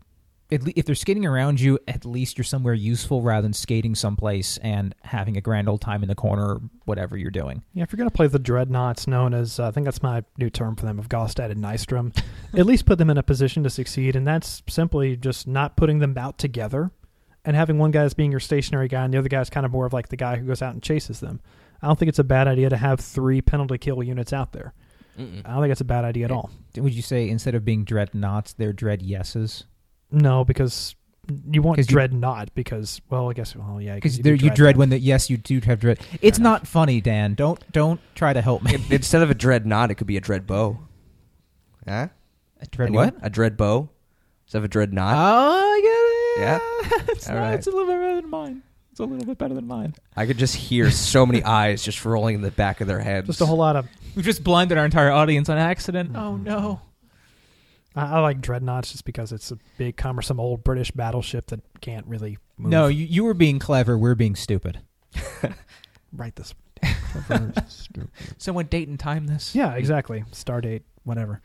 at 0.50 0.62
le- 0.62 0.72
if 0.76 0.86
they're 0.86 0.94
skating 0.94 1.26
around 1.26 1.60
you, 1.60 1.78
at 1.86 2.06
least 2.06 2.38
you're 2.38 2.44
somewhere 2.44 2.74
useful 2.74 3.20
rather 3.20 3.42
than 3.42 3.52
skating 3.52 3.94
someplace 3.94 4.56
and 4.58 4.94
having 5.02 5.36
a 5.36 5.42
grand 5.42 5.68
old 5.68 5.82
time 5.82 6.02
in 6.02 6.08
the 6.08 6.14
corner 6.14 6.54
or 6.54 6.60
whatever 6.86 7.18
you're 7.18 7.30
doing. 7.30 7.62
Yeah, 7.74 7.82
if 7.82 7.92
you're 7.92 7.98
going 7.98 8.10
to 8.10 8.16
play 8.16 8.28
the 8.28 8.38
dreadnoughts, 8.38 9.06
known 9.06 9.34
as 9.34 9.60
uh, 9.60 9.68
I 9.68 9.70
think 9.72 9.84
that's 9.84 10.02
my 10.02 10.24
new 10.38 10.48
term 10.48 10.74
for 10.74 10.86
them 10.86 10.98
of 10.98 11.10
Gaustad 11.10 11.50
and 11.50 11.62
Nystrom, 11.62 12.18
at 12.56 12.66
least 12.66 12.86
put 12.86 12.98
them 12.98 13.10
in 13.10 13.18
a 13.18 13.22
position 13.22 13.62
to 13.64 13.70
succeed, 13.70 14.16
and 14.16 14.26
that's 14.26 14.62
simply 14.68 15.16
just 15.16 15.46
not 15.46 15.76
putting 15.76 15.98
them 15.98 16.16
out 16.16 16.38
together 16.38 16.90
and 17.44 17.56
having 17.56 17.78
one 17.78 17.90
guy 17.90 18.02
as 18.02 18.14
being 18.14 18.30
your 18.30 18.40
stationary 18.40 18.88
guy 18.88 19.04
and 19.04 19.12
the 19.14 19.18
other 19.18 19.28
guy's 19.28 19.50
kind 19.50 19.64
of 19.66 19.72
more 19.72 19.86
of 19.86 19.92
like 19.92 20.08
the 20.08 20.16
guy 20.16 20.36
who 20.36 20.46
goes 20.46 20.62
out 20.62 20.74
and 20.74 20.82
chases 20.82 21.20
them. 21.20 21.40
I 21.82 21.86
don't 21.86 21.98
think 21.98 22.08
it's 22.10 22.18
a 22.18 22.24
bad 22.24 22.46
idea 22.48 22.68
to 22.70 22.76
have 22.76 23.00
three 23.00 23.40
penalty 23.40 23.78
kill 23.78 24.02
units 24.02 24.32
out 24.32 24.52
there. 24.52 24.74
Mm-mm. 25.18 25.42
I 25.44 25.52
don't 25.52 25.62
think 25.62 25.72
it's 25.72 25.80
a 25.80 25.84
bad 25.84 26.04
idea 26.04 26.26
at 26.26 26.30
eh, 26.30 26.34
all. 26.34 26.50
Would 26.76 26.92
you 26.94 27.02
say 27.02 27.28
instead 27.28 27.54
of 27.54 27.64
being 27.64 27.84
dreadnoughts, 27.84 28.52
they're 28.52 28.72
dread 28.72 29.02
yeses? 29.02 29.64
No, 30.10 30.44
because 30.44 30.94
you 31.50 31.62
want 31.62 31.76
'Cause 31.78 31.88
you- 31.88 31.94
dread 31.94 32.12
not 32.12 32.52
because 32.54 33.00
well, 33.10 33.30
I 33.30 33.34
guess 33.34 33.54
well 33.54 33.80
yeah 33.80 33.94
Because 33.94 34.18
you, 34.18 34.24
you, 34.34 34.50
dread 34.50 34.74
them. 34.74 34.78
when 34.80 34.88
the 34.90 34.98
yes, 34.98 35.30
you 35.30 35.36
do 35.36 35.60
have 35.64 35.80
dread. 35.80 36.00
It's 36.20 36.38
Fair 36.38 36.42
not 36.44 36.66
funny, 36.66 37.00
Dan. 37.00 37.34
Don't 37.34 37.60
don't 37.72 38.00
try 38.14 38.32
to 38.32 38.40
help 38.42 38.62
me. 38.62 38.74
In- 38.74 38.82
Instead 38.90 39.22
of 39.22 39.30
a 39.30 39.34
dread 39.34 39.66
knot, 39.66 39.90
it 39.90 39.94
could 39.96 40.06
be 40.06 40.16
a 40.16 40.20
dread 40.20 40.46
bow. 40.46 40.78
Huh? 41.86 42.08
dread 42.70 42.88
Anyone? 42.88 43.06
what? 43.14 43.16
A 43.22 43.30
dread 43.30 43.56
bow? 43.56 43.88
Instead 44.46 44.58
of 44.58 44.64
a 44.64 44.68
dread 44.68 44.92
knot? 44.92 45.14
Oh, 45.16 45.74
I 45.76 45.80
get 45.82 45.88
it. 45.88 45.99
Yeah? 46.38 46.58
it's, 47.08 47.28
All 47.28 47.34
not- 47.34 47.40
right. 47.40 47.54
it's 47.54 47.66
a 47.66 47.70
little 47.70 47.86
bit 47.86 47.98
better 48.00 48.16
than 48.20 48.30
mine. 48.30 48.62
It's 48.90 49.00
a 49.00 49.04
little 49.04 49.24
bit 49.24 49.38
better 49.38 49.54
than 49.54 49.66
mine. 49.66 49.94
I 50.16 50.26
could 50.26 50.36
just 50.38 50.54
hear 50.56 50.90
so 50.90 51.24
many 51.24 51.42
eyes 51.44 51.82
just 51.82 52.04
rolling 52.04 52.34
in 52.36 52.40
the 52.42 52.50
back 52.50 52.80
of 52.80 52.86
their 52.88 52.98
heads. 53.00 53.26
just 53.28 53.40
a 53.40 53.46
whole 53.46 53.56
lot 53.56 53.76
of 53.76 53.86
We've 54.16 54.24
just 54.24 54.42
blinded 54.42 54.76
our 54.78 54.84
entire 54.84 55.10
audience 55.12 55.48
on 55.48 55.58
accident. 55.58 56.16
Oh 56.16 56.36
no. 56.36 56.80
I, 57.94 58.16
I 58.16 58.20
like 58.20 58.40
dreadnoughts 58.40 58.90
just 58.92 59.04
because 59.04 59.30
it's 59.32 59.50
a 59.52 59.58
big 59.78 59.96
cumbersome 59.96 60.40
old 60.40 60.64
British 60.64 60.90
battleship 60.90 61.46
that 61.48 61.60
can't 61.80 62.06
really 62.06 62.38
move. 62.58 62.70
No, 62.70 62.88
you, 62.88 63.04
you 63.06 63.22
were 63.24 63.34
being 63.34 63.58
clever. 63.60 63.96
We're 63.96 64.14
being 64.16 64.34
stupid. 64.36 64.80
write 66.12 66.34
this. 66.36 66.54
Someone 68.38 68.66
date 68.66 68.88
and 68.88 68.98
time 68.98 69.26
this. 69.26 69.54
Yeah, 69.54 69.74
exactly. 69.74 70.24
Star 70.32 70.60
date, 70.60 70.82
whatever. 71.04 71.40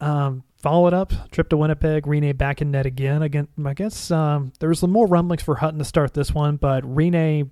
Um, 0.00 0.44
follow 0.60 0.86
it 0.86 0.94
up. 0.94 1.12
Trip 1.30 1.48
to 1.50 1.56
Winnipeg. 1.56 2.04
Rinne 2.04 2.36
back 2.36 2.60
in 2.60 2.70
net 2.70 2.86
again. 2.86 3.22
Again, 3.22 3.48
I 3.64 3.74
guess 3.74 4.10
um, 4.10 4.52
there 4.60 4.68
was 4.68 4.80
some 4.80 4.90
more 4.90 5.06
rumblings 5.06 5.42
for 5.42 5.56
Hutton 5.56 5.78
to 5.78 5.84
start 5.84 6.14
this 6.14 6.32
one, 6.32 6.56
but 6.56 6.84
Rinne, 6.84 7.50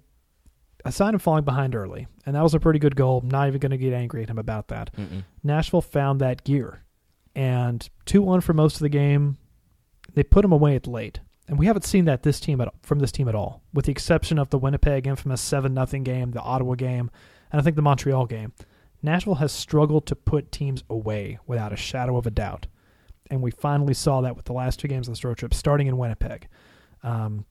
aside 0.84 1.14
him 1.14 1.20
falling 1.20 1.44
behind 1.44 1.74
early, 1.74 2.06
and 2.24 2.36
that 2.36 2.42
was 2.42 2.54
a 2.54 2.60
pretty 2.60 2.78
good 2.78 2.96
goal. 2.96 3.22
Not 3.24 3.48
even 3.48 3.60
going 3.60 3.70
to 3.70 3.76
get 3.76 3.92
angry 3.92 4.22
at 4.22 4.30
him 4.30 4.38
about 4.38 4.68
that. 4.68 4.94
Mm-mm. 4.96 5.24
Nashville 5.42 5.80
found 5.80 6.20
that 6.20 6.44
gear, 6.44 6.84
and 7.34 7.88
two 8.04 8.22
one 8.22 8.40
for 8.40 8.52
most 8.52 8.76
of 8.76 8.80
the 8.80 8.88
game. 8.88 9.36
They 10.14 10.22
put 10.22 10.44
him 10.44 10.52
away 10.52 10.76
at 10.76 10.86
late, 10.86 11.20
and 11.46 11.58
we 11.58 11.66
haven't 11.66 11.84
seen 11.84 12.06
that 12.06 12.22
this 12.22 12.40
team 12.40 12.60
at, 12.60 12.72
from 12.82 13.00
this 13.00 13.12
team 13.12 13.28
at 13.28 13.34
all, 13.34 13.62
with 13.74 13.84
the 13.84 13.92
exception 13.92 14.38
of 14.38 14.50
the 14.50 14.58
Winnipeg 14.58 15.06
infamous 15.06 15.40
seven 15.40 15.74
nothing 15.74 16.04
game, 16.04 16.30
the 16.30 16.40
Ottawa 16.40 16.74
game, 16.74 17.10
and 17.52 17.60
I 17.60 17.64
think 17.64 17.76
the 17.76 17.82
Montreal 17.82 18.26
game. 18.26 18.52
Nashville 19.02 19.34
has 19.34 19.52
struggled 19.52 20.06
to 20.06 20.16
put 20.16 20.50
teams 20.50 20.82
away 20.88 21.38
without 21.46 21.72
a 21.72 21.76
shadow 21.76 22.16
of 22.16 22.26
a 22.26 22.30
doubt, 22.30 22.66
and 23.30 23.42
we 23.42 23.50
finally 23.50 23.94
saw 23.94 24.20
that 24.22 24.36
with 24.36 24.44
the 24.44 24.52
last 24.52 24.80
two 24.80 24.88
games 24.88 25.08
of 25.08 25.12
this 25.12 25.24
road 25.24 25.38
trip, 25.38 25.54
starting 25.54 25.86
in 25.86 25.96
Winnipeg. 25.96 26.48
Um, 27.02 27.44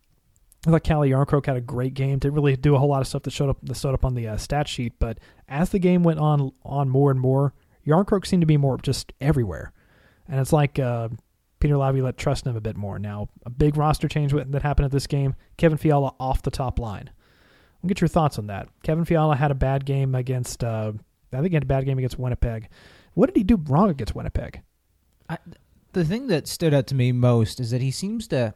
I 0.67 0.71
thought 0.71 0.83
Calle 0.83 1.07
Jarnkrok 1.07 1.45
had 1.45 1.57
a 1.57 1.61
great 1.61 1.93
game. 1.93 2.17
Didn't 2.17 2.33
really 2.33 2.55
do 2.55 2.75
a 2.75 2.79
whole 2.79 2.89
lot 2.89 3.01
of 3.01 3.07
stuff 3.07 3.23
that 3.23 3.31
showed 3.31 3.49
up 3.49 3.57
that 3.63 3.77
showed 3.77 3.93
up 3.93 4.05
on 4.05 4.15
the 4.15 4.27
uh, 4.27 4.37
stat 4.37 4.67
sheet, 4.67 4.93
but 4.99 5.19
as 5.47 5.69
the 5.69 5.79
game 5.79 6.03
went 6.03 6.19
on 6.19 6.51
on 6.63 6.89
more 6.89 7.11
and 7.11 7.19
more, 7.19 7.53
Yarncroke 7.85 8.25
seemed 8.25 8.41
to 8.41 8.47
be 8.47 8.57
more 8.57 8.77
just 8.77 9.13
everywhere, 9.21 9.71
and 10.27 10.39
it's 10.39 10.53
like 10.53 10.79
uh, 10.79 11.09
Peter 11.59 11.77
Laviolette 11.77 12.17
trusting 12.17 12.51
him 12.51 12.57
a 12.57 12.61
bit 12.61 12.77
more 12.77 12.97
now. 12.99 13.29
A 13.45 13.49
big 13.49 13.77
roster 13.77 14.07
change 14.07 14.33
that 14.33 14.61
happened 14.61 14.85
at 14.85 14.91
this 14.91 15.07
game. 15.07 15.35
Kevin 15.57 15.77
Fiala 15.77 16.13
off 16.19 16.41
the 16.41 16.51
top 16.51 16.79
line. 16.79 17.11
I'll 17.83 17.87
get 17.87 18.01
your 18.01 18.07
thoughts 18.07 18.39
on 18.39 18.47
that. 18.47 18.67
Kevin 18.83 19.05
Fiala 19.05 19.35
had 19.35 19.51
a 19.51 19.55
bad 19.55 19.85
game 19.85 20.15
against. 20.15 20.63
Uh, 20.63 20.93
I 21.31 21.37
think 21.37 21.49
he 21.49 21.55
had 21.55 21.63
a 21.63 21.67
bad 21.67 21.85
game 21.85 21.97
against 21.97 22.17
Winnipeg. 22.17 22.69
What 23.13 23.27
did 23.27 23.37
he 23.37 23.43
do 23.43 23.57
wrong 23.67 23.89
against 23.89 24.15
Winnipeg? 24.15 24.61
I, 25.29 25.37
the 25.95 26.05
thing 26.05 26.27
that 26.27 26.47
stood 26.47 26.73
out 26.73 26.87
to 26.87 26.95
me 26.95 27.11
most 27.11 27.59
is 27.59 27.71
that 27.71 27.81
he 27.81 27.89
seems 27.89 28.27
to 28.27 28.53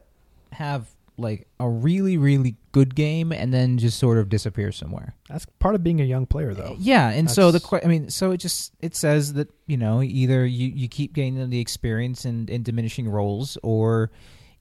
have 0.52 0.94
like 1.16 1.46
a 1.58 1.68
really 1.68 2.16
really 2.16 2.56
good 2.72 2.94
game 2.94 3.32
and 3.32 3.52
then 3.52 3.78
just 3.78 3.98
sort 3.98 4.18
of 4.18 4.28
disappear 4.28 4.72
somewhere. 4.72 5.14
That's 5.28 5.46
part 5.58 5.74
of 5.74 5.82
being 5.82 6.00
a 6.00 6.04
young 6.04 6.26
player, 6.26 6.54
though. 6.54 6.72
Uh, 6.72 6.76
yeah, 6.78 7.08
and 7.10 7.30
so 7.30 7.50
the 7.50 7.58
That's- 7.58 7.80
que- 7.82 7.86
I 7.86 7.88
mean, 7.90 8.10
so 8.10 8.30
it 8.30 8.38
just 8.38 8.72
it 8.80 8.94
says 8.94 9.32
that 9.34 9.48
you 9.66 9.76
know 9.76 10.02
either 10.02 10.46
you 10.46 10.68
you 10.68 10.86
keep 10.88 11.12
gaining 11.12 11.48
the 11.50 11.60
experience 11.60 12.24
and 12.24 12.48
in 12.48 12.62
diminishing 12.62 13.08
roles, 13.08 13.58
or 13.62 14.10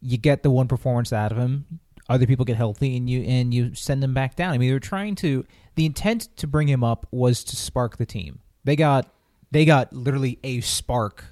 you 0.02 0.18
get 0.18 0.44
the 0.44 0.50
one 0.50 0.68
performance 0.68 1.14
out 1.14 1.32
of 1.32 1.38
him. 1.38 1.66
Other 2.08 2.26
people 2.26 2.46
get 2.46 2.56
healthy, 2.58 2.98
and 2.98 3.10
you 3.10 3.22
and 3.24 3.54
you 3.54 3.76
send 3.76 4.02
them 4.02 4.14
back 4.14 4.36
down. 4.36 4.54
I 4.54 4.58
mean, 4.58 4.70
they 4.70 4.74
were 4.74 4.80
trying 4.80 5.16
to. 5.16 5.46
The 5.76 5.86
intent 5.86 6.36
to 6.38 6.48
bring 6.48 6.68
him 6.68 6.84
up 6.84 7.06
was 7.12 7.44
to 7.46 7.56
spark 7.56 7.98
the 7.98 8.06
team. 8.06 8.40
They 8.64 8.76
got 8.76 9.14
they 9.52 9.66
got 9.66 9.94
literally 9.94 10.40
a 10.44 10.62
spark 10.62 11.26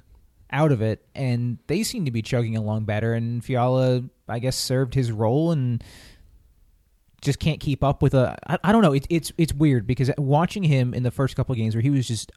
out 0.52 0.72
of 0.72 0.82
it, 0.82 1.06
and 1.16 1.58
they 1.68 1.84
seem 1.84 2.06
to 2.06 2.12
be 2.12 2.22
chugging 2.22 2.56
along 2.56 2.86
better. 2.86 3.14
And 3.14 3.44
Fiala, 3.44 4.04
I 4.28 4.40
guess, 4.40 4.56
served 4.56 4.94
his 4.94 5.12
role 5.12 5.52
and 5.52 5.84
just 7.22 7.40
can't 7.40 7.60
keep 7.60 7.84
up 7.84 8.02
with 8.02 8.14
a. 8.14 8.38
I, 8.48 8.58
I 8.64 8.72
don't 8.72 8.82
know. 8.82 8.94
It's 8.94 9.08
it's 9.10 9.32
it's 9.38 9.54
weird 9.54 9.88
because 9.88 10.12
watching 10.18 10.64
him 10.64 10.94
in 10.94 11.04
the 11.04 11.12
first 11.12 11.36
couple 11.36 11.54
of 11.54 11.58
games 11.58 11.76
where 11.76 11.82
he 11.82 11.90
was 11.90 12.08
just 12.08 12.32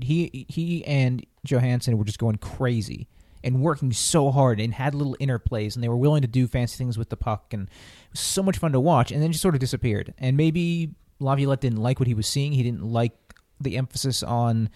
he 0.00 0.46
he 0.48 0.84
and 0.84 1.24
Johansen 1.46 1.96
were 1.96 2.04
just 2.04 2.18
going 2.18 2.36
crazy 2.36 3.08
and 3.42 3.60
working 3.60 3.92
so 3.92 4.30
hard 4.30 4.58
and 4.58 4.72
had 4.72 4.94
little 4.94 5.16
interplays 5.20 5.74
and 5.74 5.84
they 5.84 5.88
were 5.88 5.96
willing 5.96 6.22
to 6.22 6.28
do 6.28 6.46
fancy 6.46 6.78
things 6.78 6.96
with 6.96 7.10
the 7.10 7.16
puck 7.16 7.52
and 7.52 7.64
it 7.64 8.10
was 8.10 8.20
so 8.20 8.42
much 8.42 8.58
fun 8.58 8.72
to 8.72 8.80
watch 8.80 9.12
and 9.12 9.22
then 9.22 9.30
just 9.30 9.42
sort 9.42 9.54
of 9.54 9.60
disappeared 9.60 10.14
and 10.18 10.36
maybe 10.36 10.90
Laviolette 11.20 11.60
didn't 11.60 11.78
like 11.78 12.00
what 12.00 12.08
he 12.08 12.14
was 12.14 12.26
seeing 12.26 12.52
he 12.52 12.62
didn't 12.62 12.82
like 12.82 13.12
the 13.60 13.76
emphasis 13.76 14.22
on 14.22 14.70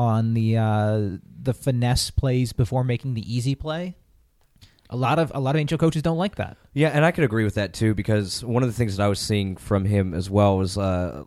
on 0.00 0.32
the 0.34 0.56
uh, 0.56 1.18
the 1.42 1.52
finesse 1.52 2.10
plays 2.10 2.52
before 2.52 2.82
making 2.82 3.14
the 3.14 3.34
easy 3.34 3.54
play 3.54 3.94
a 4.88 4.96
lot 4.96 5.18
of 5.18 5.30
a 5.34 5.40
lot 5.40 5.54
of 5.54 5.62
NHL 5.62 5.78
coaches 5.78 6.02
don't 6.02 6.18
like 6.18 6.36
that 6.36 6.56
Yeah, 6.72 6.88
and 6.88 7.04
I 7.04 7.10
could 7.10 7.24
agree 7.24 7.44
with 7.44 7.54
that 7.54 7.74
too 7.74 7.94
because 7.94 8.42
one 8.44 8.62
of 8.62 8.68
the 8.68 8.72
things 8.72 8.96
that 8.96 9.04
I 9.04 9.08
was 9.08 9.20
seeing 9.20 9.56
from 9.56 9.84
him 9.84 10.14
as 10.14 10.30
well 10.30 10.56
was 10.56 10.78
uh, 10.78 11.24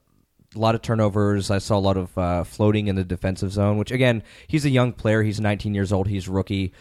a 0.55 0.59
lot 0.59 0.75
of 0.75 0.81
turnovers. 0.81 1.51
I 1.51 1.59
saw 1.59 1.77
a 1.77 1.79
lot 1.79 1.97
of 1.97 2.17
uh, 2.17 2.43
floating 2.43 2.87
in 2.87 2.95
the 2.95 3.03
defensive 3.03 3.51
zone, 3.51 3.77
which 3.77 3.91
again, 3.91 4.23
he's 4.47 4.65
a 4.65 4.69
young 4.69 4.91
player. 4.93 5.23
He's 5.23 5.39
19 5.39 5.73
years 5.73 5.91
old. 5.91 6.07
He's 6.07 6.27
rookie. 6.27 6.73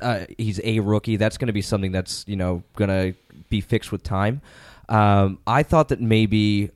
Uh, 0.00 0.26
he's 0.38 0.60
a 0.62 0.80
rookie. 0.80 1.16
That's 1.16 1.36
going 1.36 1.48
to 1.48 1.52
be 1.52 1.62
something 1.62 1.92
that's 1.92 2.24
you 2.26 2.36
know 2.36 2.62
going 2.76 2.90
to 2.90 3.14
be 3.48 3.60
fixed 3.60 3.92
with 3.92 4.02
time. 4.02 4.42
Um, 4.88 5.38
I 5.46 5.62
thought 5.62 5.88
that 5.88 6.00
maybe 6.00 6.70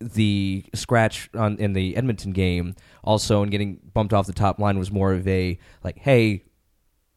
the 0.00 0.64
scratch 0.74 1.28
on 1.34 1.58
in 1.58 1.74
the 1.74 1.96
Edmonton 1.96 2.32
game 2.32 2.74
also 3.04 3.42
and 3.42 3.50
getting 3.50 3.80
bumped 3.92 4.12
off 4.12 4.26
the 4.26 4.32
top 4.32 4.58
line 4.58 4.78
was 4.78 4.90
more 4.90 5.12
of 5.12 5.26
a 5.28 5.58
like, 5.84 5.98
hey, 5.98 6.44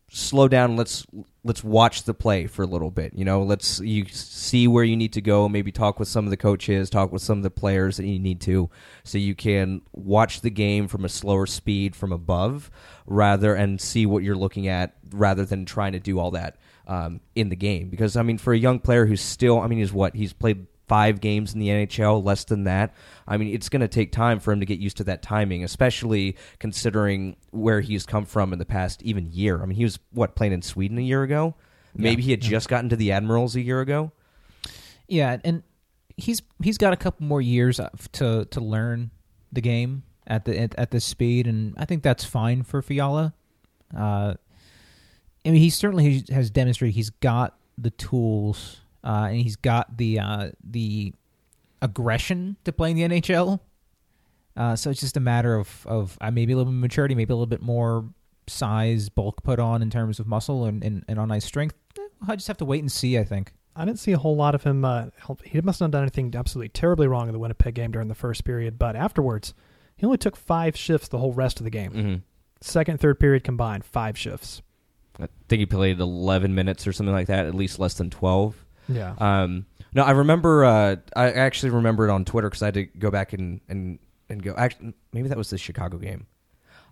slow 0.10 0.48
down. 0.48 0.76
Let's 0.76 1.06
let's 1.44 1.64
watch 1.64 2.04
the 2.04 2.14
play 2.14 2.48
for 2.48 2.64
a 2.64 2.68
little 2.68 2.92
bit. 2.92 3.14
You 3.16 3.26
know, 3.26 3.44
let's 3.44 3.80
you 3.80 4.06
see 4.08 4.68
where 4.68 4.84
you 4.84 4.96
need 4.96 5.14
to 5.14 5.22
go. 5.22 5.50
Maybe 5.50 5.72
talk 5.72 6.00
with 6.00 6.08
some 6.08 6.26
of 6.26 6.32
the 6.32 6.38
coaches, 6.38 6.90
talk 6.90 7.12
with 7.12 7.22
some 7.22 7.40
of 7.40 7.44
the 7.44 7.50
players 7.50 7.98
that 7.98 8.06
you 8.06 8.20
need 8.20 8.42
to, 8.42 8.70
so 9.04 9.18
you 9.18 9.36
can 9.36 9.82
watch 9.92 10.42
the 10.42 10.50
game 10.50 10.88
from 10.88 11.04
a 11.04 11.10
slower 11.10 11.46
speed 11.46 11.96
from 11.96 12.12
above, 12.12 12.70
rather 13.06 13.56
and 13.56 13.82
see 13.82 14.06
what 14.06 14.24
you're 14.24 14.36
looking 14.36 14.68
at, 14.68 14.96
rather 15.12 15.46
than 15.46 15.66
trying 15.66 15.94
to 15.94 16.00
do 16.00 16.20
all 16.20 16.32
that 16.32 16.58
um, 16.88 17.20
in 17.36 17.50
the 17.50 17.56
game. 17.56 17.90
Because 17.90 18.16
I 18.16 18.24
mean, 18.24 18.38
for 18.38 18.54
a 18.54 18.58
young 18.58 18.80
player 18.80 19.06
who's 19.06 19.22
still, 19.22 19.60
I 19.60 19.68
mean, 19.68 19.80
he's 19.80 19.94
what 19.94 20.16
he's 20.16 20.34
played 20.34 20.68
five 20.88 21.22
games 21.22 21.54
in 21.54 21.60
the 21.60 21.68
NHL, 21.70 22.24
less 22.24 22.44
than 22.44 22.66
that. 22.66 22.94
I 23.28 23.38
mean, 23.38 23.54
it's 23.54 23.70
going 23.70 23.82
to 23.82 23.88
take 23.88 24.12
time 24.12 24.40
for 24.40 24.52
him 24.52 24.60
to 24.60 24.66
get 24.66 24.80
used 24.80 24.98
to 24.98 25.04
that 25.06 25.22
timing, 25.22 25.64
especially 25.64 26.36
considering 26.60 27.36
where 27.52 27.82
he's 27.82 28.06
come 28.06 28.26
from 28.26 28.52
in 28.54 28.60
the 28.60 28.66
past 28.66 29.02
even 29.04 29.32
year. 29.32 29.62
I 29.62 29.66
mean, 29.66 29.78
he 29.78 29.84
was 29.84 30.00
what 30.12 30.36
playing 30.36 30.54
in 30.54 30.62
Sweden 30.62 30.98
a 30.98 31.02
year 31.02 31.24
ago. 31.24 31.56
Maybe 31.96 32.22
Yeah. 32.22 32.26
he 32.26 32.32
had 32.32 32.42
just 32.42 32.68
gotten 32.70 32.90
to 32.90 32.96
the 32.96 33.12
Admirals 33.12 33.56
a 33.56 33.62
year 33.62 33.80
ago. 33.82 34.12
Yeah, 35.08 35.38
and 35.44 35.64
he's 36.18 36.42
he's 36.64 36.78
got 36.78 36.94
a 36.94 36.98
couple 36.98 37.26
more 37.26 37.42
years 37.42 37.80
to 38.14 38.46
to 38.46 38.60
learn 38.62 39.12
the 39.52 39.62
game 39.62 40.04
at 40.26 40.46
the 40.46 40.60
at, 40.60 40.76
at 40.78 40.92
this 40.92 41.06
speed, 41.06 41.46
and 41.48 41.74
I 41.78 41.86
think 41.86 42.02
that's 42.04 42.24
fine 42.26 42.64
for 42.64 42.82
Fiala. 42.82 43.34
Uh, 43.96 44.34
I 45.46 45.50
mean, 45.50 45.56
he 45.62 45.70
certainly 45.70 46.24
has 46.32 46.50
demonstrated 46.50 46.96
he's 46.96 47.10
got 47.10 47.58
the 47.78 47.90
tools 47.92 48.82
uh, 49.04 49.28
and 49.30 49.38
he's 49.38 49.56
got 49.56 49.98
the 49.98 50.20
uh, 50.20 50.52
the 50.64 51.14
aggression 51.82 52.58
to 52.64 52.72
play 52.72 52.92
in 52.92 52.98
the 52.98 53.04
NHL. 53.04 53.60
Uh, 54.56 54.76
so 54.76 54.90
it's 54.90 55.00
just 55.00 55.18
a 55.18 55.20
matter 55.20 55.56
of 55.56 55.86
of 55.88 56.18
uh, 56.22 56.32
maybe 56.32 56.54
a 56.54 56.56
little 56.56 56.72
bit 56.72 56.78
of 56.78 56.82
maturity, 56.82 57.16
maybe 57.16 57.34
a 57.34 57.36
little 57.36 57.46
bit 57.46 57.62
more 57.62 58.06
size, 58.48 59.10
bulk 59.10 59.44
put 59.44 59.60
on 59.60 59.82
in 59.82 59.90
terms 59.90 60.20
of 60.20 60.28
muscle 60.28 60.66
and, 60.66 60.84
and, 60.84 61.04
and 61.08 61.20
on 61.20 61.32
ice 61.32 61.46
strength. 61.46 61.76
Eh, 61.98 62.02
I 62.28 62.36
just 62.36 62.48
have 62.48 62.58
to 62.58 62.66
wait 62.66 62.82
and 62.82 62.92
see. 62.92 63.18
I 63.18 63.24
think. 63.24 63.54
I 63.76 63.86
didn't 63.86 64.00
see 64.00 64.12
a 64.12 64.18
whole 64.20 64.36
lot 64.36 64.54
of 64.54 64.64
him. 64.64 64.86
Uh, 64.86 65.08
help- 65.18 65.44
he 65.44 65.60
must 65.62 65.82
not 65.82 65.86
have 65.86 65.92
done 65.92 66.04
anything 66.04 66.34
absolutely 66.36 66.70
terribly 66.70 67.08
wrong 67.08 67.28
in 67.28 67.34
the 67.34 67.40
Winnipeg 67.40 67.74
game 67.74 67.92
during 67.92 68.08
the 68.08 68.16
first 68.16 68.44
period, 68.44 68.78
but 68.78 68.96
afterwards, 68.96 69.56
he 69.96 70.06
only 70.06 70.18
took 70.20 70.36
five 70.36 70.78
shifts 70.78 71.08
the 71.08 71.18
whole 71.18 71.34
rest 71.34 71.60
of 71.60 71.64
the 71.64 71.72
game. 71.72 71.92
Mm-hmm. 71.92 72.16
Second, 72.62 73.00
third 73.00 73.20
period 73.20 73.44
combined, 73.44 73.84
five 73.84 74.18
shifts. 74.18 74.62
I 75.20 75.28
think 75.48 75.60
he 75.60 75.66
played 75.66 76.00
11 76.00 76.54
minutes 76.56 76.88
or 76.88 76.94
something 76.94 77.14
like 77.14 77.28
that, 77.28 77.46
at 77.46 77.56
least 77.56 77.80
less 77.80 77.96
than 77.96 78.10
12. 78.10 78.66
Yeah. 78.94 79.16
Um, 79.18 79.66
no, 79.94 80.04
I 80.04 80.12
remember. 80.12 80.66
Uh, 80.66 80.96
I 81.16 81.32
actually 81.32 81.72
remember 81.72 82.08
it 82.08 82.12
on 82.12 82.26
Twitter 82.26 82.50
because 82.50 82.62
I 82.62 82.68
had 82.68 82.74
to 82.76 82.84
go 82.86 83.12
back 83.12 83.34
and 83.34 83.62
and 83.68 84.00
and 84.30 84.42
go. 84.42 84.54
Actually, 84.58 84.94
maybe 85.12 85.30
that 85.30 85.38
was 85.38 85.50
the 85.50 85.58
Chicago 85.58 85.98
game. 85.98 86.28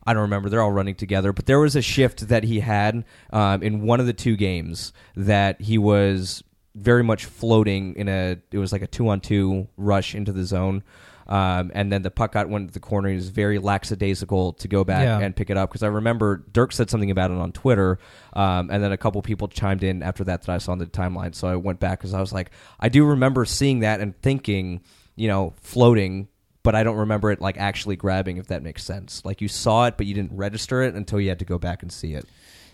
I 0.05 0.13
don't 0.13 0.23
remember. 0.23 0.49
They're 0.49 0.61
all 0.61 0.71
running 0.71 0.95
together, 0.95 1.31
but 1.31 1.45
there 1.45 1.59
was 1.59 1.75
a 1.75 1.81
shift 1.81 2.27
that 2.29 2.43
he 2.43 2.59
had 2.59 3.05
um, 3.31 3.61
in 3.61 3.83
one 3.83 3.99
of 3.99 4.07
the 4.07 4.13
two 4.13 4.35
games 4.35 4.93
that 5.15 5.61
he 5.61 5.77
was 5.77 6.43
very 6.73 7.03
much 7.03 7.25
floating 7.25 7.95
in 7.95 8.07
a. 8.07 8.37
It 8.51 8.57
was 8.57 8.71
like 8.71 8.81
a 8.81 8.87
two 8.87 9.09
on 9.09 9.19
two 9.19 9.67
rush 9.77 10.15
into 10.15 10.31
the 10.31 10.43
zone. 10.43 10.83
Um, 11.27 11.71
and 11.73 11.91
then 11.91 12.01
the 12.01 12.11
puck 12.11 12.33
got 12.33 12.49
went 12.49 12.67
to 12.69 12.73
the 12.73 12.79
corner. 12.79 13.09
He 13.09 13.15
was 13.15 13.29
very 13.29 13.57
lackadaisical 13.59 14.53
to 14.53 14.67
go 14.67 14.83
back 14.83 15.03
Yeah. 15.05 15.19
and 15.19 15.35
pick 15.35 15.49
it 15.49 15.57
up 15.57 15.69
because 15.69 15.83
I 15.83 15.87
remember 15.87 16.43
Dirk 16.51 16.71
said 16.73 16.89
something 16.89 17.11
about 17.11 17.31
it 17.31 17.37
on 17.37 17.51
Twitter, 17.51 17.99
um, 18.33 18.69
and 18.71 18.83
then 18.83 18.91
a 18.91 18.97
couple 18.97 19.21
people 19.21 19.47
chimed 19.47 19.83
in 19.83 20.03
after 20.03 20.23
that 20.25 20.41
that 20.43 20.49
I 20.53 20.57
saw 20.57 20.71
on 20.71 20.77
the 20.77 20.85
timeline. 20.85 21.33
So 21.35 21.47
I 21.47 21.55
went 21.55 21.79
back 21.79 21.99
because 21.99 22.13
I 22.13 22.19
was 22.19 22.33
like, 22.33 22.51
I 22.79 22.89
do 22.89 23.05
remember 23.05 23.45
seeing 23.45 23.79
that 23.81 23.99
and 24.01 24.19
thinking, 24.21 24.81
you 25.15 25.27
know, 25.27 25.53
floating, 25.61 26.27
but 26.63 26.75
I 26.75 26.83
don't 26.83 26.97
remember 26.97 27.31
it 27.31 27.41
like 27.41 27.57
actually 27.57 27.95
grabbing. 27.95 28.37
If 28.37 28.47
that 28.47 28.63
makes 28.63 28.83
sense, 28.83 29.23
like 29.25 29.41
you 29.41 29.47
saw 29.47 29.85
it, 29.87 29.97
but 29.97 30.05
you 30.05 30.13
didn't 30.13 30.35
register 30.35 30.81
it 30.81 30.95
until 30.95 31.19
you 31.19 31.29
had 31.29 31.39
to 31.39 31.45
go 31.45 31.57
back 31.57 31.81
and 31.81 31.91
see 31.91 32.13
it. 32.13 32.25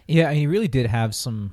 Yeah, 0.07 0.29
and 0.29 0.37
he 0.37 0.47
really 0.47 0.67
did 0.69 0.85
have 0.87 1.13
some 1.13 1.51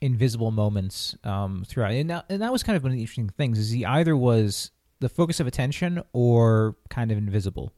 invisible 0.00 0.50
moments 0.50 1.16
um, 1.24 1.64
throughout, 1.66 1.92
and 1.92 2.10
that, 2.10 2.26
and 2.28 2.42
that 2.42 2.52
was 2.52 2.62
kind 2.62 2.76
of 2.76 2.82
one 2.82 2.92
of 2.92 2.96
the 2.96 3.00
interesting 3.00 3.30
things. 3.30 3.58
Is 3.58 3.70
he 3.70 3.84
either 3.86 4.14
was 4.16 4.70
the 5.00 5.08
focus 5.08 5.40
of 5.40 5.46
attention 5.46 6.02
or 6.12 6.76
kind 6.88 7.10
of 7.10 7.18
invisible, 7.18 7.72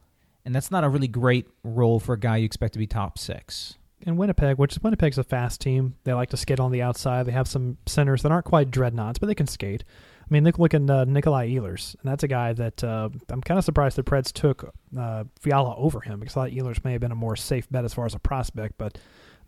and 0.44 0.54
that's 0.54 0.70
not 0.70 0.84
a 0.84 0.88
really 0.88 1.08
great 1.08 1.46
role 1.64 1.98
for 2.00 2.12
a 2.14 2.18
guy 2.18 2.36
you 2.38 2.44
expect 2.44 2.72
to 2.74 2.78
be 2.78 2.86
top 2.86 3.18
six. 3.18 3.74
in 4.02 4.16
Winnipeg, 4.16 4.58
which 4.58 4.78
Winnipeg's 4.82 5.18
a 5.18 5.24
fast 5.24 5.60
team. 5.60 5.96
They 6.04 6.12
like 6.12 6.30
to 6.30 6.36
skate 6.36 6.60
on 6.60 6.70
the 6.70 6.82
outside. 6.82 7.26
They 7.26 7.32
have 7.32 7.48
some 7.48 7.78
centers 7.86 8.22
that 8.22 8.30
aren't 8.30 8.44
quite 8.44 8.70
dreadnoughts, 8.70 9.18
but 9.18 9.26
they 9.26 9.34
can 9.34 9.48
skate. 9.48 9.82
I 10.20 10.26
mean, 10.30 10.44
look, 10.44 10.58
look 10.58 10.74
at 10.74 10.88
uh, 10.88 11.04
Nikolai 11.04 11.48
Ehlers, 11.48 11.94
and 11.94 12.10
that's 12.10 12.22
a 12.22 12.28
guy 12.28 12.52
that 12.52 12.84
uh, 12.84 13.08
I'm 13.30 13.40
kind 13.40 13.58
of 13.58 13.64
surprised 13.64 13.96
the 13.96 14.04
Preds 14.04 14.30
took 14.32 14.72
uh, 14.96 15.24
Fiala 15.40 15.74
over 15.76 16.00
him 16.00 16.20
because 16.20 16.36
I 16.36 16.42
thought 16.48 16.50
Ehlers 16.56 16.84
may 16.84 16.92
have 16.92 17.00
been 17.00 17.12
a 17.12 17.16
more 17.16 17.34
safe 17.34 17.68
bet 17.70 17.84
as 17.84 17.92
far 17.94 18.06
as 18.06 18.14
a 18.14 18.18
prospect, 18.18 18.74
but 18.78 18.98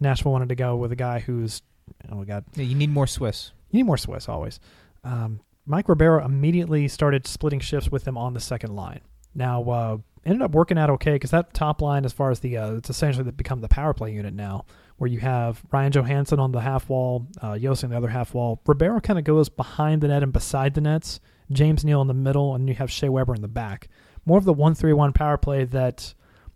Nashville 0.01 0.33
wanted 0.33 0.49
to 0.49 0.55
go 0.57 0.77
with 0.77 0.91
a 0.91 0.97
guy 0.97 1.21
who's, 1.21 1.63
oh 2.11 2.25
got 2.25 2.45
Yeah, 2.57 2.65
you 2.65 2.75
need 2.75 2.91
more 2.91 3.07
Swiss. 3.07 3.53
you 3.71 3.79
need 3.79 3.83
more 3.87 3.99
Swiss 3.99 4.29
always. 4.29 4.59
Um, 5.05 5.41
Mike 5.71 5.89
Ribeiro 5.89 6.25
immediately 6.25 6.89
started 6.89 7.29
splitting 7.29 7.61
shifts 7.61 7.93
with 7.93 8.03
them 8.03 8.19
on 8.19 8.35
the 8.35 8.41
second 8.41 8.75
line. 8.75 9.03
Now, 9.37 9.63
uh, 9.63 9.99
ended 10.27 10.43
up 10.43 10.51
working 10.51 10.77
out 10.77 10.91
okay 10.91 11.13
because 11.13 11.31
that 11.31 11.55
top 11.55 11.81
line, 11.81 12.05
as 12.05 12.13
far 12.13 12.33
as 12.33 12.41
the, 12.41 12.57
uh, 12.57 12.75
it's 12.75 12.91
essentially 12.91 13.31
become 13.31 13.61
the 13.61 13.69
power 13.69 13.95
play 13.95 14.13
unit 14.13 14.35
now, 14.35 14.65
where 14.97 15.09
you 15.09 15.21
have 15.21 15.63
Ryan 15.71 15.93
Johansen 15.93 16.41
on 16.41 16.51
the 16.51 16.61
half 16.61 16.89
wall, 16.89 17.29
uh, 17.41 17.53
Josi 17.53 17.85
on 17.85 17.91
the 17.91 17.97
other 17.97 18.09
half 18.09 18.35
wall. 18.35 18.61
Ribeiro 18.67 19.01
kind 19.01 19.17
of 19.17 19.25
goes 19.25 19.49
behind 19.49 20.01
the 20.03 20.09
net 20.09 20.25
and 20.25 20.33
beside 20.33 20.75
the 20.75 20.81
nets. 20.81 21.21
James 21.53 21.85
Neal 21.85 22.03
in 22.03 22.09
the 22.09 22.15
middle, 22.15 22.57
and 22.57 22.69
you 22.69 22.75
have 22.75 22.91
Shea 22.91 23.09
Weber 23.09 23.37
in 23.37 23.43
the 23.43 23.49
back. 23.49 23.89
More 24.27 24.39
of 24.39 24.45
the 24.45 24.53
one-three-one 24.53 25.13
power 25.13 25.37
play 25.37 25.65
that 25.67 26.15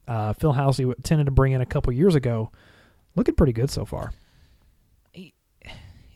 uh, 0.08 0.32
Phil 0.32 0.54
Housley 0.54 0.92
tended 1.04 1.26
to 1.26 1.32
bring 1.32 1.52
in 1.52 1.60
a 1.60 1.66
couple 1.66 1.92
years 1.92 2.16
ago. 2.16 2.50
Looking 3.14 3.36
pretty 3.36 3.52
good 3.52 3.70
so 3.70 3.84
far. 3.84 4.12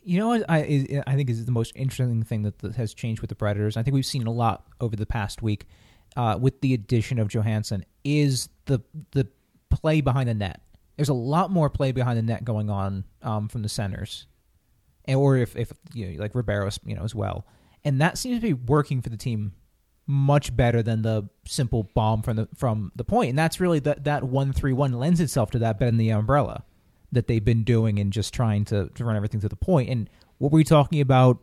You 0.08 0.18
know 0.18 0.28
what 0.28 0.46
I 0.48 1.02
I 1.06 1.16
think 1.16 1.28
is 1.28 1.44
the 1.44 1.52
most 1.52 1.72
interesting 1.76 2.22
thing 2.22 2.42
that, 2.42 2.74
has 2.76 2.94
changed 2.94 3.20
with 3.20 3.28
the 3.28 3.36
Predators. 3.36 3.76
I 3.76 3.82
think 3.82 3.92
we've 3.92 4.06
seen 4.06 4.26
a 4.26 4.32
lot 4.32 4.64
over 4.80 4.96
the 4.96 5.04
past 5.04 5.42
week 5.42 5.66
uh, 6.16 6.38
with 6.40 6.62
the 6.62 6.72
addition 6.72 7.18
of 7.18 7.28
Johansen 7.28 7.84
is 8.04 8.48
the 8.64 8.80
the 9.12 9.28
play 9.68 10.00
behind 10.00 10.30
the 10.30 10.34
net. 10.34 10.62
There's 10.96 11.10
a 11.10 11.14
lot 11.14 11.50
more 11.50 11.68
play 11.68 11.92
behind 11.92 12.16
the 12.16 12.22
net 12.22 12.42
going 12.42 12.70
on 12.70 13.04
um, 13.20 13.48
from 13.48 13.60
the 13.60 13.68
centers, 13.68 14.26
and 15.04 15.18
or 15.18 15.36
if 15.36 15.54
if 15.56 15.74
you 15.92 16.06
know, 16.06 16.20
like 16.22 16.34
Ribeiro, 16.34 16.70
you 16.86 16.94
know, 16.96 17.04
as 17.04 17.14
well, 17.14 17.46
and 17.84 18.00
that 18.00 18.16
seems 18.16 18.38
to 18.38 18.40
be 18.40 18.54
working 18.54 19.02
for 19.02 19.10
the 19.10 19.18
team 19.18 19.52
much 20.06 20.56
better 20.56 20.82
than 20.82 21.02
the 21.02 21.28
simple 21.44 21.82
bomb 21.94 22.22
from 22.22 22.36
the 22.36 22.48
from 22.56 22.92
the 22.96 23.04
point. 23.04 23.28
And 23.28 23.38
that's 23.38 23.60
really 23.60 23.80
that 23.80 24.04
that 24.04 24.24
one 24.24 24.54
three 24.54 24.72
one 24.72 24.92
lends 24.92 25.20
itself 25.20 25.50
to 25.50 25.58
that 25.58 25.78
than 25.78 25.98
the 25.98 26.08
umbrella 26.08 26.64
that 27.12 27.26
they've 27.26 27.44
been 27.44 27.64
doing 27.64 27.98
and 27.98 28.12
just 28.12 28.34
trying 28.34 28.64
to, 28.66 28.88
to 28.94 29.04
run 29.04 29.16
everything 29.16 29.40
to 29.40 29.48
the 29.48 29.56
point. 29.56 29.88
And 29.88 30.10
what 30.38 30.52
were 30.52 30.56
we 30.56 30.64
talking 30.64 31.00
about 31.00 31.38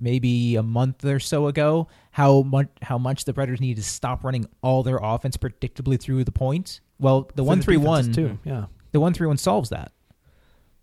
maybe 0.00 0.56
a 0.56 0.62
month 0.62 1.04
or 1.04 1.18
so 1.18 1.48
ago? 1.48 1.88
How 2.12 2.42
much 2.42 2.68
how 2.82 2.98
much 2.98 3.24
the 3.24 3.34
Predators 3.34 3.60
need 3.60 3.76
to 3.76 3.82
stop 3.82 4.24
running 4.24 4.46
all 4.62 4.82
their 4.82 4.98
offense 5.02 5.36
predictably 5.36 6.00
through 6.00 6.24
the 6.24 6.32
point? 6.32 6.80
Well, 6.98 7.30
the 7.34 7.42
For 7.42 7.48
one 7.48 7.62
three 7.62 7.76
defenses, 7.78 8.16
one 8.16 8.28
too. 8.28 8.38
Yeah. 8.44 8.66
the 8.92 9.00
one 9.00 9.12
three 9.14 9.26
one 9.26 9.36
solves 9.36 9.70
that. 9.70 9.92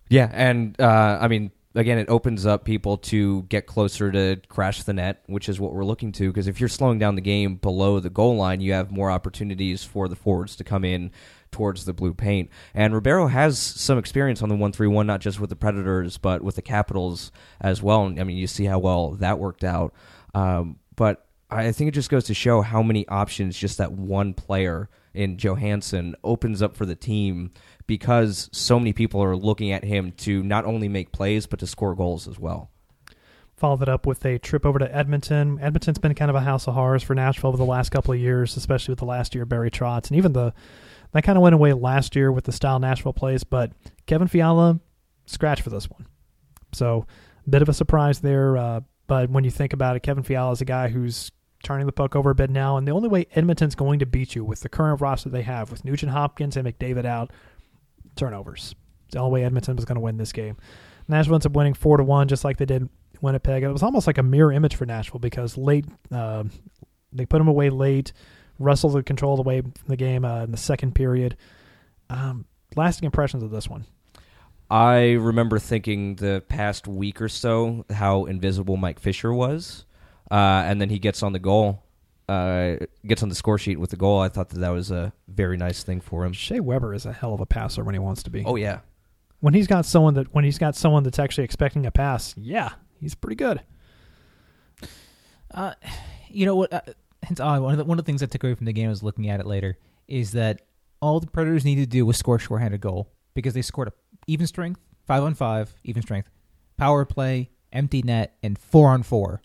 Yeah, 0.10 0.30
and 0.32 0.80
uh, 0.80 1.18
I 1.20 1.28
mean, 1.28 1.52
again, 1.74 1.98
it 1.98 2.10
opens 2.10 2.46
up 2.46 2.64
people 2.64 2.98
to 2.98 3.44
get 3.44 3.66
closer 3.66 4.12
to 4.12 4.40
crash 4.50 4.84
the 4.84 4.94
net, 4.94 5.24
which 5.28 5.50
is 5.50 5.60
what 5.60 5.74
we're 5.74 5.84
looking 5.86 6.12
to. 6.14 6.28
Because 6.30 6.48
if 6.48 6.60
you're 6.60 6.70
slowing 6.70 7.00
down 7.00 7.16
the 7.16 7.22
game 7.22 7.56
below 7.56 8.00
the 8.00 8.10
goal 8.12 8.36
line, 8.36 8.62
you 8.62 8.74
have 8.74 8.92
more 8.92 9.10
opportunities 9.10 9.84
for 9.84 10.08
the 10.08 10.16
forwards 10.16 10.56
to 10.58 10.64
come 10.64 10.86
in 10.86 11.12
towards 11.56 11.86
the 11.86 11.94
blue 11.94 12.14
paint. 12.14 12.50
And 12.74 12.94
Ribeiro 12.94 13.28
has 13.28 13.58
some 13.58 13.98
experience 13.98 14.42
on 14.42 14.50
the 14.50 14.56
one 14.58 14.74
three 14.74 14.88
one, 14.88 15.08
not 15.08 15.22
just 15.22 15.40
with 15.40 15.50
the 15.50 15.56
Predators, 15.56 16.18
but 16.18 16.42
with 16.42 16.56
the 16.56 16.62
Capitals 16.62 17.32
as 17.62 17.82
well. 17.82 18.06
And 18.06 18.20
I 18.20 18.26
mean, 18.26 18.36
you 18.36 18.46
see 18.46 18.66
how 18.66 18.80
well 18.80 19.12
that 19.12 19.40
worked 19.40 19.64
out. 19.64 19.94
Um, 20.34 20.80
but 20.98 21.26
I 21.50 21.72
think 21.72 21.88
it 21.88 21.94
just 21.94 22.10
goes 22.10 22.26
to 22.26 22.34
show 22.34 22.62
how 22.62 22.84
many 22.84 23.08
options 23.08 23.58
just 23.58 23.78
that 23.78 23.94
one 23.94 24.34
player 24.34 24.90
in 25.14 25.38
Johansen 25.38 26.16
opens 26.26 26.62
up 26.62 26.76
for 26.76 26.86
the 26.86 26.96
team 26.96 27.52
because 27.88 28.50
so 28.52 28.78
many 28.78 28.92
people 28.92 29.24
are 29.24 29.38
looking 29.38 29.72
at 29.72 29.86
him 29.86 30.12
to 30.18 30.44
not 30.44 30.66
only 30.66 30.90
make 30.90 31.14
plays 31.14 31.48
but 31.48 31.60
to 31.60 31.68
score 31.68 31.96
goals 31.96 32.28
as 32.28 32.38
well. 32.38 32.70
Followed 33.56 33.84
it 33.84 33.88
up 33.88 34.06
with 34.06 34.26
a 34.26 34.38
trip 34.38 34.66
over 34.66 34.80
to 34.80 34.94
Edmonton. 34.94 35.58
Edmonton's 35.62 36.00
been 36.00 36.14
kind 36.16 36.30
of 36.30 36.36
a 36.36 36.42
house 36.42 36.68
of 36.68 36.74
horrors 36.74 37.04
for 37.04 37.16
Nashville 37.16 37.48
over 37.48 37.58
the 37.58 37.64
last 37.64 37.90
couple 37.90 38.14
of 38.14 38.20
years, 38.20 38.58
especially 38.58 38.92
with 38.92 39.00
the 39.00 39.06
last 39.06 39.34
year 39.34 39.46
Barry 39.46 39.72
Trotz, 39.72 40.10
and 40.10 40.18
even 40.18 40.34
the 40.34 40.54
that 41.16 41.24
kind 41.24 41.38
of 41.38 41.42
went 41.42 41.56
away 41.56 41.72
last 41.72 42.16
year 42.16 42.30
with 42.32 42.44
the 42.44 42.52
style 42.52 42.78
Nashville 42.80 43.14
plays. 43.14 43.44
But 43.44 43.72
Kevin 44.06 44.28
Fiala 44.28 44.80
scratch 45.26 45.62
for 45.62 45.70
this 45.70 45.90
one, 45.90 46.06
so 46.74 47.08
bit 47.50 47.62
of 47.62 47.70
a 47.70 47.74
surprise 47.74 48.20
there. 48.20 48.58
Uh, 48.58 48.82
but 49.08 49.30
when 49.30 49.44
you 49.44 49.52
think 49.52 49.72
about 49.72 49.96
it, 49.96 50.04
Kevin 50.04 50.24
Fiala 50.24 50.52
is 50.52 50.62
a 50.62 50.66
guy 50.66 50.90
who's 50.90 51.32
turning 51.64 51.86
the 51.86 51.94
puck 51.94 52.16
over 52.16 52.32
a 52.32 52.36
bit 52.36 52.50
now, 52.50 52.76
and 52.76 52.88
the 52.88 52.92
only 52.92 53.08
way 53.08 53.28
Edmonton's 53.32 53.76
going 53.76 54.00
to 54.00 54.06
beat 54.06 54.36
you 54.36 54.44
with 54.44 54.60
the 54.60 54.70
current 54.70 55.00
roster 55.00 55.30
they 55.30 55.44
have, 55.44 55.72
with 55.72 55.86
Nugent 55.86 56.12
Hopkins 56.12 56.58
and 56.58 56.68
McDavid 56.68 57.06
out, 57.06 57.32
turnovers. 58.16 58.76
It's 59.06 59.14
the 59.14 59.20
only 59.20 59.40
way 59.40 59.46
Edmonton 59.46 59.76
was 59.76 59.86
going 59.86 59.96
to 59.96 60.02
win 60.02 60.18
this 60.18 60.34
game. 60.34 60.58
Nashville 61.08 61.36
ends 61.36 61.46
up 61.46 61.54
winning 61.54 61.74
four 61.74 61.98
to 61.98 62.04
one, 62.04 62.28
just 62.28 62.44
like 62.44 62.58
they 62.58 62.66
did 62.66 62.90
Winnipeg. 63.22 63.64
And 63.64 63.70
it 63.70 63.74
was 63.74 63.84
almost 63.84 64.08
like 64.08 64.18
a 64.18 64.24
mirror 64.24 64.52
image 64.52 64.76
for 64.76 64.86
Nashville 64.86 65.20
because 65.20 65.58
late 65.58 65.86
uh, 66.12 66.44
they 67.14 67.26
put 67.26 67.38
them 67.38 67.48
away 67.48 67.70
late. 67.70 68.12
Russell 68.60 68.90
the 68.90 69.04
control 69.04 69.40
away 69.40 69.62
from 69.62 69.74
the 69.88 69.96
game 69.98 70.24
uh, 70.26 70.44
in 70.44 70.52
the 70.52 70.58
second 70.58 70.96
period. 70.96 71.36
Um, 72.10 72.46
lasting 72.76 73.06
impressions 73.06 73.44
of 73.44 73.52
this 73.52 73.68
one. 73.70 73.86
I 74.70 75.12
remember 75.14 75.60
thinking 75.60 76.16
the 76.16 76.44
past 76.48 76.88
week 76.88 77.22
or 77.22 77.30
so 77.30 77.86
how 77.92 78.26
invisible 78.26 78.78
Mike 78.78 79.00
Fisher 79.00 79.32
was, 79.34 79.86
uh, 80.32 80.34
and 80.66 80.82
then 80.82 80.90
he 80.90 80.98
gets 80.98 81.22
on 81.22 81.34
the 81.34 81.40
goal, 81.40 81.84
uh, 82.28 82.78
gets 83.06 83.22
on 83.22 83.30
the 83.30 83.36
score 83.36 83.60
sheet 83.60 83.80
with 83.80 83.92
the 83.92 83.96
goal. 83.96 84.20
I 84.20 84.30
thought 84.30 84.50
that 84.50 84.60
that 84.60 84.70
was 84.70 84.90
a 84.90 85.14
very 85.28 85.56
nice 85.58 85.84
thing 85.84 86.02
for 86.02 86.26
him. 86.26 86.34
Shea 86.34 86.60
Weber 86.60 86.96
is 86.96 87.06
a 87.06 87.14
hell 87.14 87.34
of 87.34 87.42
a 87.42 87.46
passer 87.46 87.84
when 87.84 87.94
he 87.94 88.00
wants 88.00 88.24
to 88.24 88.32
be. 88.32 88.44
Oh 88.44 88.56
yeah, 88.56 88.80
When 89.40 89.54
he's 89.54 89.68
got 89.68 89.86
someone 89.86 90.16
that 90.16 90.34
when 90.34 90.44
he's 90.44 90.58
got 90.58 90.76
someone 90.76 91.04
that's 91.04 91.20
actually 91.20 91.44
expecting 91.44 91.86
a 91.86 91.92
pass, 91.92 92.34
yeah, 92.36 92.70
he's 93.00 93.14
pretty 93.14 93.36
good. 93.36 93.62
Uh, 95.54 95.74
you 96.30 96.46
know 96.48 96.56
what? 96.56 96.96
It's 97.30 97.40
odd. 97.40 97.62
One 97.62 97.72
of 97.74 97.78
the 97.78 97.86
one 97.86 97.98
of 98.00 98.06
the 98.06 98.10
things 98.10 98.22
I 98.24 98.26
took 98.28 98.44
away 98.44 98.56
from 98.56 98.66
the 98.66 98.74
game, 98.74 98.88
I 98.88 98.90
was 98.90 99.04
looking 99.04 99.30
at 99.30 99.40
it 99.40 99.46
later, 99.46 99.78
is 100.08 100.32
that 100.34 100.62
all 101.02 101.20
the 101.20 101.28
Predators 101.28 101.66
needed 101.66 101.82
to 101.82 101.88
do 101.98 102.06
was 102.06 102.18
score 102.18 102.36
a 102.36 102.40
shorthanded 102.40 102.82
goal 102.82 103.12
because 103.34 103.54
they 103.54 103.62
scored 103.62 103.88
a 103.90 103.94
even 104.28 104.48
strength, 104.48 104.80
five 105.06 105.24
on 105.24 105.34
five, 105.36 105.74
even 105.84 106.02
strength, 106.02 106.30
power 106.78 107.06
play, 107.06 107.50
empty 107.74 108.02
net, 108.02 108.36
and 108.44 108.58
four 108.58 108.90
on 108.90 109.04
four. 109.04 109.42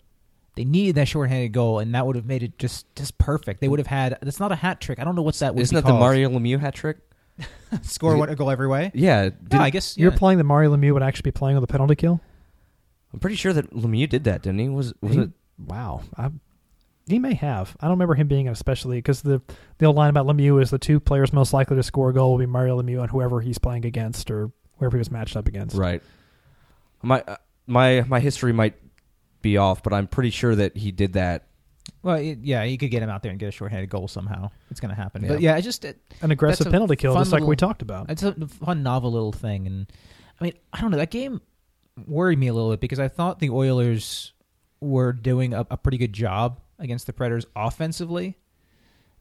They 0.55 0.65
needed 0.65 0.95
that 0.95 1.07
shorthanded 1.07 1.53
goal, 1.53 1.79
and 1.79 1.95
that 1.95 2.05
would 2.05 2.15
have 2.17 2.25
made 2.25 2.43
it 2.43 2.57
just 2.59 2.93
just 2.95 3.17
perfect. 3.17 3.61
They 3.61 3.67
would 3.67 3.79
have 3.79 3.87
had. 3.87 4.17
That's 4.21 4.39
not 4.39 4.51
a 4.51 4.55
hat 4.55 4.81
trick. 4.81 4.99
I 4.99 5.03
don't 5.03 5.15
know 5.15 5.21
what's 5.21 5.39
that. 5.39 5.55
Would 5.55 5.61
Isn't 5.61 5.75
be 5.75 5.81
that 5.81 5.87
the. 5.87 5.93
Mario 5.97 6.29
Lemieux 6.29 6.59
hat 6.59 6.73
trick? 6.75 6.97
score 7.81 8.17
one 8.17 8.29
a 8.29 8.35
goal 8.35 8.51
every 8.51 8.67
way? 8.67 8.91
Yeah, 8.93 9.23
Yeah, 9.23 9.29
didn't- 9.29 9.61
I 9.61 9.69
guess 9.69 9.97
You're 9.97 10.11
yeah. 10.11 10.17
playing 10.17 10.37
that 10.37 10.43
Mario 10.43 10.75
Lemieux 10.75 10.93
would 10.93 11.01
actually 11.03 11.23
be 11.23 11.31
playing 11.31 11.55
with 11.55 11.63
a 11.63 11.71
penalty 11.71 11.95
kill. 11.95 12.19
I'm 13.13 13.19
pretty 13.19 13.35
sure 13.37 13.53
that 13.53 13.71
Lemieux 13.73 14.07
did 14.09 14.25
that, 14.25 14.41
didn't 14.43 14.59
he? 14.59 14.69
Was 14.69 14.93
was 15.01 15.13
He- 15.15 15.21
it? 15.21 15.29
Wow, 15.65 16.01
I, 16.17 16.29
he 17.07 17.19
may 17.19 17.33
have. 17.33 17.75
I 17.79 17.85
don't 17.85 17.93
remember 17.93 18.15
him 18.15 18.27
being 18.27 18.47
especially 18.47 18.97
because 18.97 19.21
the 19.21 19.41
the 19.77 19.85
old 19.85 19.95
line 19.95 20.09
about 20.09 20.25
Lemieux 20.25 20.61
is 20.61 20.69
the 20.69 20.79
two 20.79 20.99
players 20.99 21.33
most 21.33 21.53
likely 21.53 21.75
to 21.75 21.83
score 21.83 22.09
a 22.09 22.13
goal 22.13 22.31
will 22.31 22.39
be 22.39 22.45
Mario 22.45 22.81
Lemieux 22.81 23.01
and 23.01 23.09
whoever 23.09 23.41
he's 23.41 23.57
playing 23.57 23.85
against 23.85 24.29
or 24.31 24.51
whoever 24.77 24.97
he 24.97 24.99
was 24.99 25.11
matched 25.11 25.35
up 25.35 25.47
against. 25.47 25.75
Right. 25.75 26.01
My 27.01 27.21
uh, 27.21 27.37
my 27.67 28.01
my 28.01 28.19
history 28.19 28.53
might 28.53 28.75
be 29.41 29.57
off, 29.57 29.83
but 29.83 29.93
I'm 29.93 30.07
pretty 30.07 30.29
sure 30.29 30.55
that 30.55 30.77
he 30.77 30.91
did 30.91 31.13
that. 31.13 31.47
Well, 32.03 32.15
it, 32.15 32.39
yeah, 32.41 32.63
you 32.63 32.77
could 32.77 32.91
get 32.91 33.01
him 33.03 33.09
out 33.09 33.23
there 33.23 33.31
and 33.31 33.39
get 33.39 33.49
a 33.49 33.51
shorthanded 33.51 33.89
goal 33.89 34.07
somehow. 34.07 34.51
It's 34.69 34.79
going 34.79 34.89
to 34.89 34.95
happen. 34.95 35.23
Yeah. 35.23 35.29
But 35.29 35.41
yeah, 35.41 35.55
I 35.55 35.61
just 35.61 35.83
it, 35.85 35.99
An 36.21 36.31
aggressive 36.31 36.71
penalty 36.71 36.95
kill, 36.95 37.13
fun 37.13 37.21
just 37.21 37.31
like 37.31 37.43
we 37.43 37.55
talked 37.55 37.81
about. 37.81 38.09
it's 38.09 38.23
a 38.23 38.33
fun, 38.47 38.83
novel 38.83 39.11
little 39.11 39.31
thing. 39.31 39.67
And 39.67 39.91
I 40.39 40.43
mean, 40.43 40.53
I 40.73 40.81
don't 40.81 40.91
know. 40.91 40.97
That 40.97 41.11
game 41.11 41.41
worried 42.07 42.39
me 42.39 42.47
a 42.47 42.53
little 42.53 42.71
bit 42.71 42.79
because 42.79 42.99
I 42.99 43.07
thought 43.07 43.39
the 43.39 43.49
Oilers 43.49 44.33
were 44.79 45.13
doing 45.13 45.53
a, 45.53 45.65
a 45.71 45.77
pretty 45.77 45.97
good 45.97 46.13
job 46.13 46.59
against 46.81 47.07
the 47.07 47.13
Predators 47.13 47.45
offensively. 47.55 48.37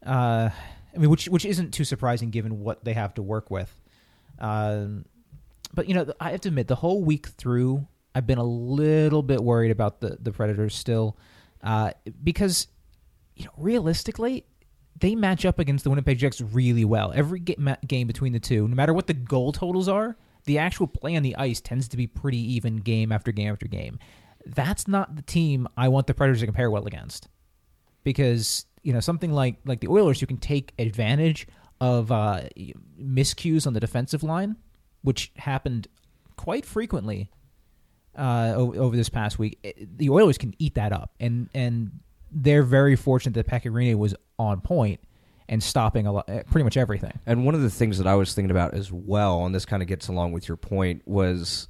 Uh, 0.05 0.51
I 0.95 0.99
mean, 0.99 1.11
which 1.11 1.27
which 1.27 1.45
isn't 1.45 1.73
too 1.73 1.85
surprising 1.85 2.31
given 2.31 2.61
what 2.61 2.85
they 2.85 2.95
have 2.95 3.15
to 3.15 3.23
work 3.23 3.51
with. 3.51 3.75
Um, 4.39 5.05
but 5.73 5.89
you 5.89 5.95
know, 5.95 6.13
I 6.19 6.31
have 6.31 6.41
to 6.41 6.49
admit, 6.49 6.67
the 6.67 6.75
whole 6.75 7.05
week 7.05 7.29
through, 7.29 7.87
I've 8.15 8.27
been 8.27 8.39
a 8.39 8.45
little 8.45 9.23
bit 9.23 9.41
worried 9.41 9.71
about 9.71 10.01
the 10.01 10.17
the 10.21 10.33
Predators 10.33 10.75
still, 10.75 11.17
uh, 11.63 11.93
because 12.25 12.67
you 13.37 13.45
know, 13.45 13.53
realistically, 13.57 14.45
they 14.99 15.15
match 15.15 15.45
up 15.45 15.59
against 15.59 15.85
the 15.85 15.91
Winnipeg 15.91 16.19
Jets 16.19 16.41
really 16.41 16.85
well. 16.85 17.13
Every 17.15 17.41
game 17.41 18.07
between 18.07 18.33
the 18.33 18.41
two, 18.41 18.67
no 18.67 18.75
matter 18.75 18.93
what 18.93 19.07
the 19.07 19.15
goal 19.15 19.53
totals 19.53 19.89
are, 19.89 20.17
the 20.45 20.59
actual 20.59 20.87
play 20.87 21.17
on 21.17 21.23
the 21.23 21.37
ice 21.37 21.61
tends 21.61 21.89
to 21.89 21.97
be 21.97 22.07
pretty 22.07 22.39
even 22.55 22.79
game 22.79 23.13
after 23.13 23.31
game 23.33 23.53
after 23.53 23.69
game. 23.69 23.99
That's 24.47 24.89
not 24.89 25.17
the 25.17 25.23
team 25.23 25.69
I 25.77 25.89
want 25.89 26.07
the 26.07 26.15
Predators 26.15 26.41
to 26.41 26.47
compare 26.47 26.71
well 26.71 26.87
against, 26.87 27.29
because 28.05 28.67
you 28.83 28.93
know 28.93 29.01
something 29.01 29.33
like 29.33 29.57
like 29.65 29.81
the 29.81 29.89
Oilers, 29.89 30.21
you 30.21 30.27
can 30.27 30.37
take 30.39 30.73
advantage 30.79 31.47
of 31.81 32.13
uh, 32.13 32.43
miscues 33.01 33.67
on 33.67 33.73
the 33.73 33.81
defensive 33.81 34.23
line, 34.23 34.57
which 35.03 35.33
happened 35.37 35.89
quite 36.37 36.65
frequently 36.67 37.31
uh, 38.17 38.53
over, 38.57 38.97
this 38.97 39.09
past 39.09 39.39
week. 39.39 39.59
It- 39.63 39.99
the 39.99 40.11
Oilers 40.11 40.39
can 40.39 40.55
eat 40.59 40.75
that 40.75 40.93
up, 40.93 41.13
and 41.21 41.49
and 41.55 42.01
they're 42.33 42.63
very 42.63 42.97
fortunate 42.97 43.35
that 43.35 43.47
Pekka 43.49 43.73
Rinne 43.73 43.97
was 43.97 44.15
on 44.39 44.61
point 44.61 45.01
and 45.49 45.61
stopping 45.61 46.07
a 46.07 46.13
lot, 46.13 46.27
eh, 46.29 46.43
pretty 46.49 46.63
much 46.63 46.77
everything. 46.77 47.13
And 47.27 47.45
one 47.45 47.57
of 47.57 47.63
the 47.63 47.71
things 47.71 47.99
that 47.99 48.07
I 48.07 48.15
was 48.15 48.35
thinking 48.35 48.53
about 48.53 48.73
as 48.73 48.93
well, 48.93 49.45
and 49.45 49.53
this 49.53 49.67
kind 49.67 49.83
of 49.83 49.89
gets 49.89 50.07
along 50.07 50.31
with 50.31 50.47
your 50.47 50.57
point, 50.57 51.03
was 51.07 51.69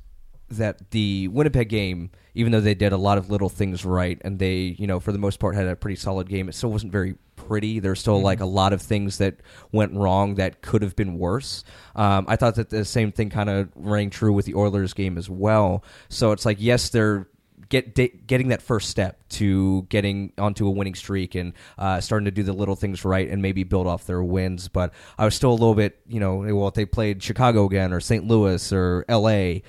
that 0.51 0.91
the 0.91 1.29
Winnipeg 1.29 1.69
game, 1.69 2.11
even 2.35 2.53
though 2.53 2.61
they 2.61 2.75
did 2.75 2.93
a 2.93 2.97
lot 2.97 3.19
of 3.19 3.31
little 3.31 3.49
things 3.49 3.85
right, 3.85 4.21
and 4.25 4.39
they, 4.39 4.77
you 4.79 4.87
know, 4.87 5.01
for 5.01 5.13
the 5.13 5.19
most 5.19 5.39
part 5.39 5.55
had 5.55 5.67
a 5.67 5.77
pretty 5.77 5.97
solid 5.97 6.29
game, 6.29 6.49
it 6.49 6.55
still 6.55 6.71
wasn't 6.71 6.93
very 6.93 7.15
pretty. 7.37 7.79
There's 7.79 8.01
still 8.01 8.21
like 8.21 8.41
a 8.41 8.47
lot 8.47 8.73
of 8.73 8.83
things 8.83 9.19
that 9.19 9.37
went 9.73 9.95
wrong 9.95 10.35
that 10.37 10.63
could 10.63 10.83
have 10.83 10.97
been 10.97 11.19
worse. 11.19 11.65
Um, 11.97 12.27
I 12.29 12.37
thought 12.37 12.57
that 12.57 12.71
the 12.71 12.85
same 12.85 13.13
thing 13.13 13.31
kind 13.31 13.49
of 13.49 13.69
rang 13.75 14.11
true 14.11 14.33
with 14.33 14.47
the 14.47 14.55
Oilers 14.55 14.93
game 14.93 15.17
as 15.17 15.31
well. 15.31 15.85
So 16.09 16.33
it's 16.33 16.45
like, 16.45 16.59
yes, 16.61 16.91
they're 16.91 17.29
get 17.71 17.95
da- 17.95 18.13
getting 18.27 18.49
that 18.49 18.61
first 18.61 18.91
step 18.91 19.27
to 19.29 19.83
getting 19.89 20.33
onto 20.37 20.67
a 20.67 20.71
winning 20.71 20.95
streak 20.95 21.35
and 21.35 21.55
uh, 21.79 22.01
starting 22.01 22.27
to 22.27 22.31
do 22.31 22.43
the 22.43 22.53
little 22.53 22.77
things 22.77 23.05
right 23.05 23.29
and 23.29 23.41
maybe 23.41 23.65
build 23.65 23.87
off 23.87 24.07
their 24.07 24.23
wins. 24.23 24.69
But 24.69 24.93
I 25.17 25.25
was 25.25 25.35
still 25.35 25.51
a 25.51 25.53
little 25.53 25.75
bit, 25.75 26.01
you 26.07 26.21
know, 26.21 26.37
well, 26.37 26.69
if 26.69 26.75
they 26.75 26.85
played 26.85 27.23
Chicago 27.23 27.65
again 27.65 27.93
or 27.93 28.01
St. 28.01 28.27
Louis 28.27 28.73
or 28.73 29.05
L.A., 29.09 29.63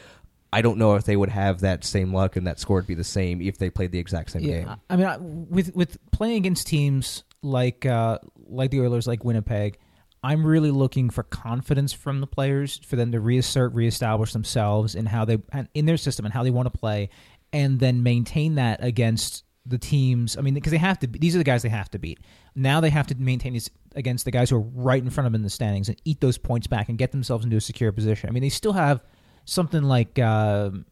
I 0.53 0.61
don't 0.61 0.77
know 0.77 0.95
if 0.95 1.05
they 1.05 1.15
would 1.15 1.29
have 1.29 1.61
that 1.61 1.83
same 1.83 2.13
luck 2.13 2.35
and 2.35 2.45
that 2.47 2.59
score 2.59 2.77
would 2.77 2.87
be 2.87 2.93
the 2.95 3.03
same 3.03 3.41
if 3.41 3.57
they 3.57 3.69
played 3.69 3.91
the 3.91 3.99
exact 3.99 4.31
same 4.31 4.41
game. 4.43 4.69
I- 4.89 4.95
mean, 4.97 5.05
I- 5.05 5.17
with 5.17 5.75
with 5.75 5.97
playing 6.11 6.37
against 6.37 6.67
teams 6.67 7.23
like 7.41 7.85
uh, 7.85 8.19
like 8.47 8.71
the 8.71 8.81
Oilers, 8.81 9.07
like 9.07 9.23
Winnipeg, 9.23 9.77
I'm 10.23 10.45
really 10.45 10.71
looking 10.71 11.09
for 11.09 11.23
confidence 11.23 11.93
from 11.93 12.19
the 12.19 12.27
players 12.27 12.79
for 12.85 12.95
them 12.95 13.11
to 13.13 13.19
reassert, 13.19 13.73
reestablish 13.73 14.33
themselves 14.33 14.93
in 14.93 15.05
how 15.07 15.25
they 15.25 15.37
and 15.51 15.67
in 15.73 15.85
their 15.85 15.97
system 15.97 16.25
and 16.25 16.33
how 16.33 16.43
they 16.43 16.51
want 16.51 16.71
to 16.71 16.77
play, 16.77 17.09
and 17.53 17.79
then 17.79 18.03
maintain 18.03 18.55
that 18.55 18.83
against 18.83 19.43
the 19.65 19.77
teams. 19.77 20.37
I 20.37 20.41
mean, 20.41 20.53
because 20.53 20.71
they 20.71 20.77
have 20.79 20.99
to. 20.99 21.07
These 21.07 21.33
are 21.35 21.37
the 21.37 21.43
guys 21.43 21.61
they 21.63 21.69
have 21.69 21.89
to 21.91 21.99
beat. 21.99 22.19
Now 22.55 22.81
they 22.81 22.89
have 22.89 23.07
to 23.07 23.15
maintain 23.15 23.53
this 23.53 23.69
against 23.95 24.25
the 24.25 24.31
guys 24.31 24.49
who 24.49 24.57
are 24.57 24.59
right 24.59 25.01
in 25.01 25.09
front 25.09 25.27
of 25.27 25.31
them 25.33 25.39
in 25.39 25.43
the 25.43 25.49
standings 25.49 25.87
and 25.87 25.99
eat 26.03 26.19
those 26.19 26.37
points 26.37 26.67
back 26.67 26.89
and 26.89 26.97
get 26.97 27.11
themselves 27.11 27.45
into 27.45 27.57
a 27.57 27.61
secure 27.61 27.91
position. 27.91 28.29
I 28.29 28.33
mean, 28.33 28.43
they 28.43 28.49
still 28.49 28.73
have 28.73 29.03
something 29.51 29.83
like. 29.83 30.19
um 30.19 30.85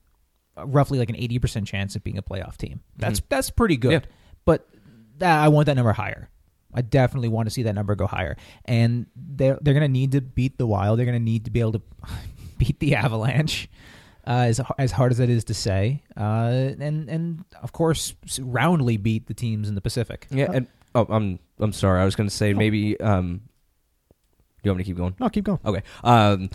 roughly 0.66 1.00
like 1.00 1.10
an 1.10 1.16
80% 1.16 1.66
chance 1.66 1.96
of 1.96 2.04
being 2.04 2.18
a 2.18 2.22
playoff 2.22 2.58
team. 2.58 2.82
That's 2.98 3.22
that's 3.30 3.50
pretty 3.50 3.78
good. 3.78 3.92
Yeah. 3.92 4.00
But 4.44 4.68
that, 5.20 5.42
I 5.42 5.48
want 5.48 5.68
that 5.68 5.76
number 5.76 5.94
higher. 5.94 6.30
I 6.74 6.82
definitely 6.82 7.30
want 7.30 7.48
to 7.48 7.50
see 7.52 7.64
that 7.64 7.76
number 7.76 7.96
go 7.96 8.08
higher. 8.08 8.36
And 8.66 9.08
they're 9.16 9.58
they're 9.62 9.74
going 9.74 9.82
to 9.82 9.88
need 9.88 10.12
to 10.14 10.22
beat 10.22 10.58
the 10.58 10.68
Wild. 10.68 11.00
They're 11.00 11.06
going 11.06 11.18
to 11.18 11.24
need 11.24 11.46
to 11.46 11.52
be 11.52 11.60
able 11.62 11.74
to 11.74 11.82
beat 12.58 12.80
the 12.80 12.96
Avalanche. 12.96 13.70
Uh, 14.28 14.46
as 14.48 14.62
as 14.78 14.92
hard 14.92 15.12
as 15.12 15.18
that 15.18 15.30
is 15.30 15.46
to 15.46 15.54
say, 15.54 16.04
uh, 16.16 16.74
and 16.80 17.10
and 17.10 17.46
of 17.64 17.72
course 17.72 18.14
roundly 18.40 18.98
beat 18.98 19.26
the 19.28 19.34
teams 19.34 19.70
in 19.70 19.76
the 19.76 19.82
Pacific. 19.82 20.28
Yeah, 20.30 20.52
and 20.54 20.68
oh, 20.94 21.08
I'm 21.10 21.40
I'm 21.58 21.74
sorry. 21.74 22.02
I 22.02 22.06
was 22.06 22.16
going 22.16 22.30
to 22.30 22.36
say 22.36 22.54
maybe. 22.54 23.00
Um, 23.00 23.42
do 24.62 24.68
you 24.68 24.72
want 24.72 24.80
me 24.80 24.84
to 24.84 24.88
keep 24.90 24.98
going? 24.98 25.16
No, 25.20 25.30
keep 25.30 25.46
going. 25.46 25.60
Okay. 25.66 25.82
Um, 26.04 26.50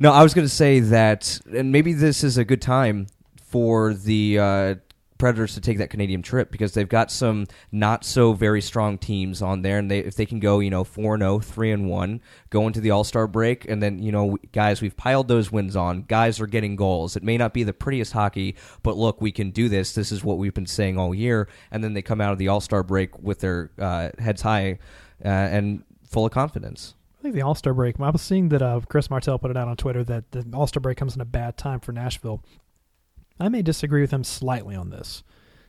no, 0.00 0.12
I 0.12 0.22
was 0.22 0.32
going 0.32 0.46
to 0.46 0.52
say 0.52 0.80
that, 0.80 1.40
and 1.54 1.70
maybe 1.70 1.92
this 1.92 2.24
is 2.24 2.38
a 2.38 2.44
good 2.44 2.62
time 2.62 3.06
for 3.42 3.92
the 3.92 4.38
uh, 4.38 4.74
Predators 5.18 5.52
to 5.52 5.60
take 5.60 5.76
that 5.76 5.90
Canadian 5.90 6.22
trip 6.22 6.50
because 6.50 6.72
they've 6.72 6.88
got 6.88 7.10
some 7.10 7.46
not 7.70 8.06
so 8.06 8.32
very 8.32 8.62
strong 8.62 8.96
teams 8.96 9.42
on 9.42 9.60
there, 9.60 9.78
and 9.78 9.90
they 9.90 9.98
if 9.98 10.14
they 10.14 10.24
can 10.24 10.40
go, 10.40 10.60
you 10.60 10.70
know, 10.70 10.82
four 10.82 11.12
and 11.12 11.22
0, 11.22 11.40
3 11.40 11.72
and 11.72 11.90
one, 11.90 12.22
go 12.48 12.66
into 12.66 12.80
the 12.80 12.90
All 12.90 13.04
Star 13.04 13.26
break, 13.26 13.68
and 13.68 13.82
then 13.82 13.98
you 13.98 14.10
know, 14.10 14.38
guys, 14.52 14.80
we've 14.80 14.96
piled 14.96 15.28
those 15.28 15.52
wins 15.52 15.76
on. 15.76 16.04
Guys 16.04 16.40
are 16.40 16.46
getting 16.46 16.74
goals. 16.74 17.14
It 17.16 17.22
may 17.22 17.36
not 17.36 17.52
be 17.52 17.62
the 17.62 17.74
prettiest 17.74 18.14
hockey, 18.14 18.56
but 18.82 18.96
look, 18.96 19.20
we 19.20 19.30
can 19.30 19.50
do 19.50 19.68
this. 19.68 19.92
This 19.92 20.10
is 20.10 20.24
what 20.24 20.38
we've 20.38 20.54
been 20.54 20.64
saying 20.64 20.98
all 20.98 21.14
year, 21.14 21.46
and 21.70 21.84
then 21.84 21.92
they 21.92 22.00
come 22.00 22.22
out 22.22 22.32
of 22.32 22.38
the 22.38 22.48
All 22.48 22.62
Star 22.62 22.82
break 22.82 23.18
with 23.18 23.40
their 23.40 23.70
uh, 23.78 24.08
heads 24.18 24.40
high 24.40 24.78
uh, 25.22 25.28
and 25.28 25.84
full 26.08 26.24
of 26.24 26.32
confidence. 26.32 26.94
I 27.20 27.22
think 27.22 27.34
the 27.34 27.42
All 27.42 27.54
Star 27.54 27.74
break. 27.74 28.00
I 28.00 28.08
was 28.08 28.22
seeing 28.22 28.48
that 28.48 28.62
uh, 28.62 28.80
Chris 28.88 29.10
Martell 29.10 29.38
put 29.38 29.50
it 29.50 29.56
out 29.56 29.68
on 29.68 29.76
Twitter 29.76 30.02
that 30.04 30.30
the 30.30 30.46
All 30.54 30.66
Star 30.66 30.80
break 30.80 30.96
comes 30.96 31.14
in 31.14 31.20
a 31.20 31.26
bad 31.26 31.58
time 31.58 31.78
for 31.78 31.92
Nashville. 31.92 32.42
I 33.38 33.50
may 33.50 33.60
disagree 33.60 34.00
with 34.00 34.10
him 34.10 34.24
slightly 34.24 34.74
on 34.74 34.88
this, 34.88 35.22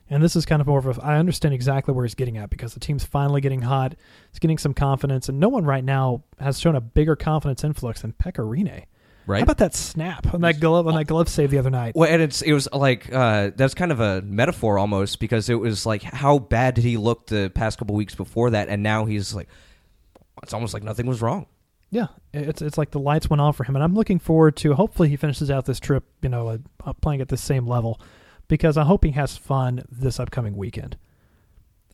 and 0.08 0.22
this 0.22 0.34
is 0.34 0.46
kind 0.46 0.62
of 0.62 0.66
more 0.66 0.78
of 0.78 0.98
a. 0.98 1.04
I 1.04 1.18
understand 1.18 1.52
exactly 1.52 1.92
where 1.92 2.06
he's 2.06 2.14
getting 2.14 2.38
at 2.38 2.48
because 2.48 2.72
the 2.72 2.80
team's 2.80 3.04
finally 3.04 3.42
getting 3.42 3.60
hot. 3.60 3.94
It's 4.30 4.38
getting 4.38 4.56
some 4.56 4.72
confidence, 4.72 5.28
and 5.28 5.38
no 5.38 5.50
one 5.50 5.66
right 5.66 5.84
now 5.84 6.22
has 6.40 6.58
shown 6.58 6.74
a 6.74 6.80
bigger 6.80 7.16
confidence 7.16 7.64
influx 7.64 8.00
than 8.00 8.14
Pekka 8.14 8.48
Rinne. 8.48 8.84
Right. 9.26 9.38
How 9.38 9.44
about 9.44 9.58
that 9.58 9.74
snap 9.74 10.32
on 10.32 10.40
that 10.40 10.58
glove 10.58 10.86
on 10.86 10.94
that 10.94 11.04
glove 11.04 11.28
save 11.28 11.50
the 11.50 11.58
other 11.58 11.70
night? 11.70 11.94
Well, 11.94 12.10
and 12.10 12.22
it's 12.22 12.40
it 12.40 12.54
was 12.54 12.66
like 12.72 13.12
uh, 13.12 13.50
that's 13.54 13.74
kind 13.74 13.92
of 13.92 14.00
a 14.00 14.22
metaphor 14.22 14.78
almost 14.78 15.20
because 15.20 15.50
it 15.50 15.54
was 15.54 15.84
like 15.84 16.02
how 16.02 16.38
bad 16.38 16.74
did 16.74 16.84
he 16.84 16.96
look 16.96 17.26
the 17.26 17.52
past 17.54 17.78
couple 17.78 17.94
weeks 17.94 18.14
before 18.14 18.50
that, 18.50 18.70
and 18.70 18.82
now 18.82 19.04
he's 19.04 19.34
like 19.34 19.48
it's 20.42 20.52
almost 20.52 20.74
like 20.74 20.82
nothing 20.82 21.06
was 21.06 21.22
wrong. 21.22 21.46
Yeah, 21.90 22.06
it's 22.32 22.62
it's 22.62 22.78
like 22.78 22.90
the 22.90 22.98
lights 22.98 23.28
went 23.28 23.42
on 23.42 23.52
for 23.52 23.64
him, 23.64 23.76
and 23.76 23.84
I'm 23.84 23.94
looking 23.94 24.18
forward 24.18 24.56
to. 24.56 24.74
Hopefully, 24.74 25.10
he 25.10 25.16
finishes 25.16 25.50
out 25.50 25.66
this 25.66 25.78
trip, 25.78 26.04
you 26.22 26.30
know, 26.30 26.58
uh, 26.84 26.92
playing 26.94 27.20
at 27.20 27.28
the 27.28 27.36
same 27.36 27.66
level, 27.66 28.00
because 28.48 28.78
I 28.78 28.84
hope 28.84 29.04
he 29.04 29.10
has 29.10 29.36
fun 29.36 29.84
this 29.90 30.18
upcoming 30.18 30.56
weekend. 30.56 30.96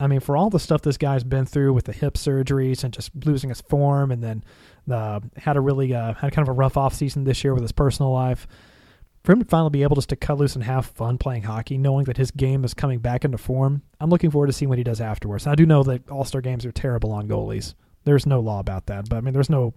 I 0.00 0.06
mean, 0.06 0.20
for 0.20 0.36
all 0.36 0.50
the 0.50 0.60
stuff 0.60 0.82
this 0.82 0.96
guy's 0.96 1.24
been 1.24 1.46
through 1.46 1.72
with 1.72 1.86
the 1.86 1.92
hip 1.92 2.14
surgeries 2.14 2.84
and 2.84 2.92
just 2.94 3.10
losing 3.24 3.50
his 3.50 3.60
form, 3.60 4.12
and 4.12 4.22
then 4.22 4.44
uh, 4.88 5.18
had 5.36 5.56
a 5.56 5.60
really 5.60 5.92
uh, 5.92 6.14
had 6.14 6.32
kind 6.32 6.46
of 6.46 6.50
a 6.50 6.56
rough 6.56 6.76
off 6.76 6.94
season 6.94 7.24
this 7.24 7.42
year 7.42 7.52
with 7.52 7.62
his 7.62 7.72
personal 7.72 8.12
life. 8.12 8.46
For 9.24 9.32
him 9.32 9.40
to 9.40 9.44
finally 9.44 9.70
be 9.70 9.82
able 9.82 9.96
just 9.96 10.10
to 10.10 10.16
cut 10.16 10.38
loose 10.38 10.54
and 10.54 10.62
have 10.62 10.86
fun 10.86 11.18
playing 11.18 11.42
hockey, 11.42 11.76
knowing 11.76 12.04
that 12.04 12.16
his 12.16 12.30
game 12.30 12.64
is 12.64 12.72
coming 12.72 13.00
back 13.00 13.24
into 13.24 13.36
form, 13.36 13.82
I'm 14.00 14.10
looking 14.10 14.30
forward 14.30 14.46
to 14.46 14.52
seeing 14.52 14.68
what 14.68 14.78
he 14.78 14.84
does 14.84 15.00
afterwards. 15.00 15.46
I 15.46 15.56
do 15.56 15.66
know 15.66 15.82
that 15.82 16.08
All 16.08 16.24
Star 16.24 16.40
games 16.40 16.64
are 16.64 16.72
terrible 16.72 17.10
on 17.10 17.26
goalies. 17.26 17.74
There's 18.08 18.26
no 18.26 18.40
law 18.40 18.58
about 18.58 18.86
that, 18.86 19.08
but 19.08 19.16
I 19.16 19.20
mean, 19.20 19.34
there's 19.34 19.50
no, 19.50 19.74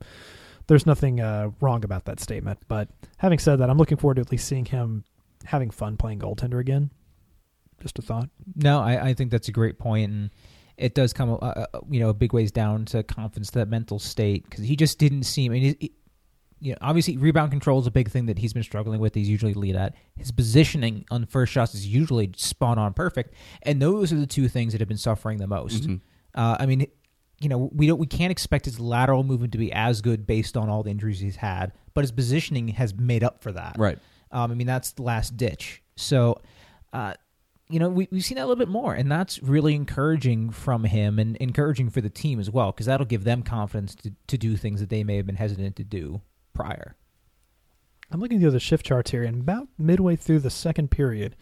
there's 0.68 0.86
nothing 0.86 1.20
uh, 1.20 1.50
wrong 1.60 1.84
about 1.84 2.06
that 2.06 2.22
statement. 2.22 2.60
But 2.70 2.88
having 3.18 3.40
said 3.40 3.58
that, 3.58 3.70
I'm 3.70 3.78
looking 3.78 3.98
forward 3.98 4.16
to 4.16 4.22
at 4.22 4.32
least 4.32 4.48
seeing 4.48 4.64
him 4.64 5.04
having 5.44 5.70
fun 5.70 5.98
playing 5.98 6.20
goaltender 6.20 6.60
again. 6.60 6.92
Just 7.82 8.00
a 8.00 8.02
thought. 8.02 8.30
No, 8.56 8.80
I, 8.80 9.10
I 9.10 9.14
think 9.14 9.32
that's 9.32 9.50
a 9.50 9.52
great 9.52 9.80
point, 9.80 10.12
and 10.12 10.30
it 10.78 10.96
does 10.96 11.12
come, 11.14 11.32
uh, 11.32 11.36
uh, 11.36 11.66
you 11.90 12.00
know, 12.00 12.10
a 12.10 12.14
big 12.14 12.32
ways 12.32 12.52
down 12.52 12.86
to 12.86 13.04
confidence, 13.04 13.50
to 13.52 13.60
that 13.60 13.68
mental 13.68 14.00
state, 14.00 14.50
because 14.50 14.64
he 14.64 14.76
just 14.76 14.98
didn't 14.98 15.24
seem. 15.24 15.52
I 15.52 15.56
mean, 15.56 15.76
he, 15.80 15.92
you 16.60 16.72
know, 16.74 16.78
obviously 16.80 17.18
rebound 17.18 17.52
control 17.52 17.80
is 17.80 17.88
a 17.88 17.92
big 17.92 18.10
thing 18.10 18.28
that 18.28 18.38
he's 18.38 18.54
been 18.54 18.64
struggling 18.64 19.00
with. 19.00 19.16
He's 19.16 19.28
usually 19.28 19.56
lead 19.56 19.76
at 19.76 19.96
his 20.16 20.32
positioning 20.32 21.06
on 21.10 21.26
first 21.26 21.52
shots 21.52 21.74
is 21.74 21.88
usually 21.88 22.32
spot 22.38 22.78
on 22.78 22.94
perfect, 22.94 23.34
and 23.64 23.82
those 23.82 24.14
are 24.14 24.20
the 24.20 24.28
two 24.28 24.48
things 24.48 24.72
that 24.74 24.80
have 24.80 24.88
been 24.88 24.96
suffering 24.98 25.40
the 25.40 25.48
most. 25.48 25.88
Mhm. 25.88 26.02
Uh, 26.36 26.56
I 26.60 26.66
mean, 26.68 26.86
you 27.42 27.50
know, 27.50 27.70
we 27.74 27.88
don't 27.88 28.00
we 28.00 28.08
can't 28.08 28.32
expect 28.32 28.66
his 28.66 28.80
lateral 28.80 29.24
movement 29.24 29.52
to 29.54 29.58
be 29.58 29.72
as 29.74 30.02
good 30.02 30.28
based 30.28 30.56
on 30.56 30.70
all 30.70 30.84
the 30.84 30.92
injuries 30.92 31.20
he's 31.20 31.38
had, 31.38 31.74
but 31.94 32.02
his 32.02 32.12
positioning 32.12 32.70
has 32.70 32.94
made 32.94 33.24
up 33.24 33.42
for 33.42 33.52
that. 33.52 33.76
Right. 33.78 33.98
Um, 34.32 34.52
I 34.52 34.56
mean, 34.56 34.68
that's 34.68 34.92
the 34.92 35.02
last 35.02 35.36
ditch. 35.36 35.82
So, 35.96 36.42
uh, 36.94 37.16
you 37.70 37.80
know, 37.80 37.90
we, 37.90 38.08
we've 38.12 38.24
seen 38.24 38.36
that 38.36 38.44
a 38.44 38.48
little 38.48 38.60
bit 38.60 38.70
more, 38.70 38.94
and 38.94 39.12
that's 39.12 39.42
really 39.42 39.76
encouraging 39.76 40.52
from 40.52 40.84
him 40.84 41.20
and 41.20 41.36
encouraging 41.38 41.90
for 41.90 42.02
the 42.02 42.10
team 42.10 42.40
as 42.40 42.50
well, 42.50 42.72
because 42.72 42.86
that'll 42.86 43.06
give 43.06 43.24
them 43.24 43.44
confidence 43.44 43.96
to, 43.96 44.14
to 44.28 44.38
do 44.38 44.56
things 44.56 44.80
that 44.80 44.90
they 44.90 45.04
may 45.04 45.18
have 45.18 45.26
been 45.26 45.36
hesitant 45.36 45.76
to 45.78 45.84
do 45.84 46.22
prior. 46.54 46.96
I'm 48.12 48.20
looking 48.20 48.40
through 48.40 48.52
the 48.52 48.56
other 48.56 48.60
shift 48.60 48.86
charts 48.86 49.12
here, 49.12 49.24
and 49.24 49.42
about 49.42 49.68
midway 49.78 50.16
through 50.16 50.40
the 50.40 50.50
second 50.50 50.92
period, 50.92 51.36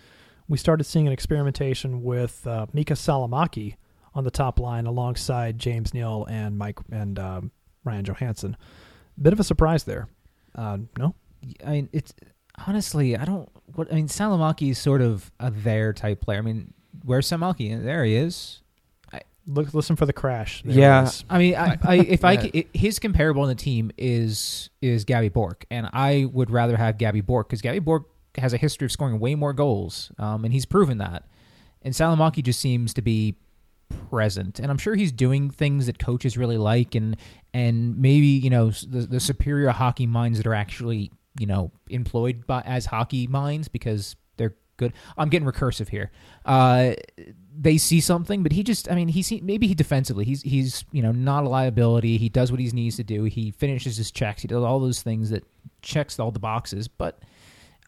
we 0.47 0.57
started 0.57 0.83
seeing 0.83 1.07
an 1.07 1.13
experimentation 1.13 2.03
with 2.03 2.45
uh, 2.45 2.67
Miikka 2.73 2.93
Salomaki 2.93 3.75
on 4.15 4.23
the 4.23 4.31
top 4.31 4.59
line 4.59 4.85
alongside 4.85 5.59
James 5.59 5.93
Neal 5.93 6.25
and 6.29 6.57
Mike 6.57 6.79
and 6.91 7.17
um, 7.19 7.51
Ryan 7.83 8.05
Johansen. 8.05 8.55
Bit 9.21 9.33
of 9.33 9.39
a 9.39 9.43
surprise 9.43 9.83
there. 9.83 10.07
Uh, 10.55 10.79
no, 10.97 11.13
I 11.65 11.71
mean, 11.71 11.89
it's 11.93 12.13
honestly, 12.67 13.15
I 13.17 13.25
don't. 13.25 13.47
What 13.75 13.91
I 13.91 13.95
mean, 13.95 14.07
Salomaki 14.07 14.71
is 14.71 14.77
sort 14.79 15.01
of 15.01 15.31
a 15.39 15.51
there 15.51 15.93
type 15.93 16.21
player. 16.21 16.39
I 16.39 16.41
mean, 16.41 16.73
where's 17.03 17.27
Salomaki? 17.29 17.83
There 17.83 18.03
he 18.03 18.15
is. 18.15 18.61
look, 19.47 19.73
listen 19.73 19.95
for 19.95 20.05
the 20.05 20.13
crash. 20.13 20.61
There 20.63 20.77
Yeah. 20.77 21.09
I 21.29 21.37
mean, 21.39 21.55
I, 21.55 21.77
I 21.83 21.95
if 22.07 22.23
I 22.23 22.33
Yeah. 22.33 22.49
i- 22.55 22.65
his 22.73 22.99
comparable 22.99 23.41
on 23.43 23.47
the 23.47 23.55
team 23.55 23.91
is 23.97 24.69
is 24.81 25.05
Gabby 25.05 25.29
Bourque, 25.29 25.65
and 25.71 25.89
I 25.93 26.25
would 26.31 26.49
rather 26.51 26.77
have 26.77 26.97
Gabby 26.97 27.21
Bourque 27.21 27.47
because 27.49 27.61
Gabby 27.61 27.79
Bourque 27.79 28.07
has 28.37 28.53
a 28.53 28.57
history 28.57 28.85
of 28.85 28.91
scoring 28.91 29.19
way 29.19 29.35
more 29.35 29.53
goals, 29.53 30.11
um, 30.17 30.45
and 30.45 30.53
he's 30.53 30.65
proven 30.65 30.97
that. 30.99 31.23
And 31.81 31.93
Salomaki 31.93 32.43
just 32.43 32.59
seems 32.59 32.93
to 32.95 33.01
be 33.01 33.35
present, 34.09 34.59
and 34.59 34.71
I'm 34.71 34.77
sure 34.77 34.95
he's 34.95 35.11
doing 35.11 35.49
things 35.49 35.85
that 35.85 35.99
coaches 35.99 36.37
really 36.37 36.57
like, 36.57 36.95
and 36.95 37.17
and 37.53 37.97
maybe 37.97 38.27
you 38.27 38.49
know 38.49 38.71
the, 38.71 39.01
the 39.01 39.19
superior 39.19 39.69
hockey 39.69 40.05
minds 40.05 40.39
that 40.39 40.47
are 40.47 40.55
actually 40.55 41.11
you 41.39 41.45
know 41.45 41.71
employed 41.89 42.45
by 42.47 42.61
as 42.61 42.85
hockey 42.85 43.27
minds 43.27 43.67
because 43.67 44.15
they're 44.37 44.55
good. 44.77 44.93
I'm 45.17 45.29
getting 45.29 45.47
recursive 45.47 45.89
here. 45.89 46.11
Uh, 46.45 46.93
they 47.61 47.77
see 47.77 47.99
something, 47.99 48.41
but 48.41 48.53
he 48.53 48.63
just, 48.63 48.89
I 48.89 48.95
mean, 48.95 49.09
he 49.09 49.21
see, 49.21 49.41
maybe 49.41 49.67
he 49.67 49.75
defensively, 49.75 50.25
he's 50.25 50.41
he's 50.41 50.85
you 50.91 51.01
know 51.01 51.11
not 51.11 51.43
a 51.43 51.49
liability. 51.49 52.17
He 52.17 52.29
does 52.29 52.51
what 52.51 52.59
he 52.59 52.67
needs 52.69 52.95
to 52.95 53.03
do. 53.03 53.25
He 53.25 53.51
finishes 53.51 53.97
his 53.97 54.11
checks. 54.11 54.41
He 54.41 54.47
does 54.47 54.63
all 54.63 54.79
those 54.79 55.01
things 55.01 55.29
that 55.29 55.43
checks 55.81 56.19
all 56.19 56.31
the 56.31 56.39
boxes. 56.39 56.87
But 56.87 57.19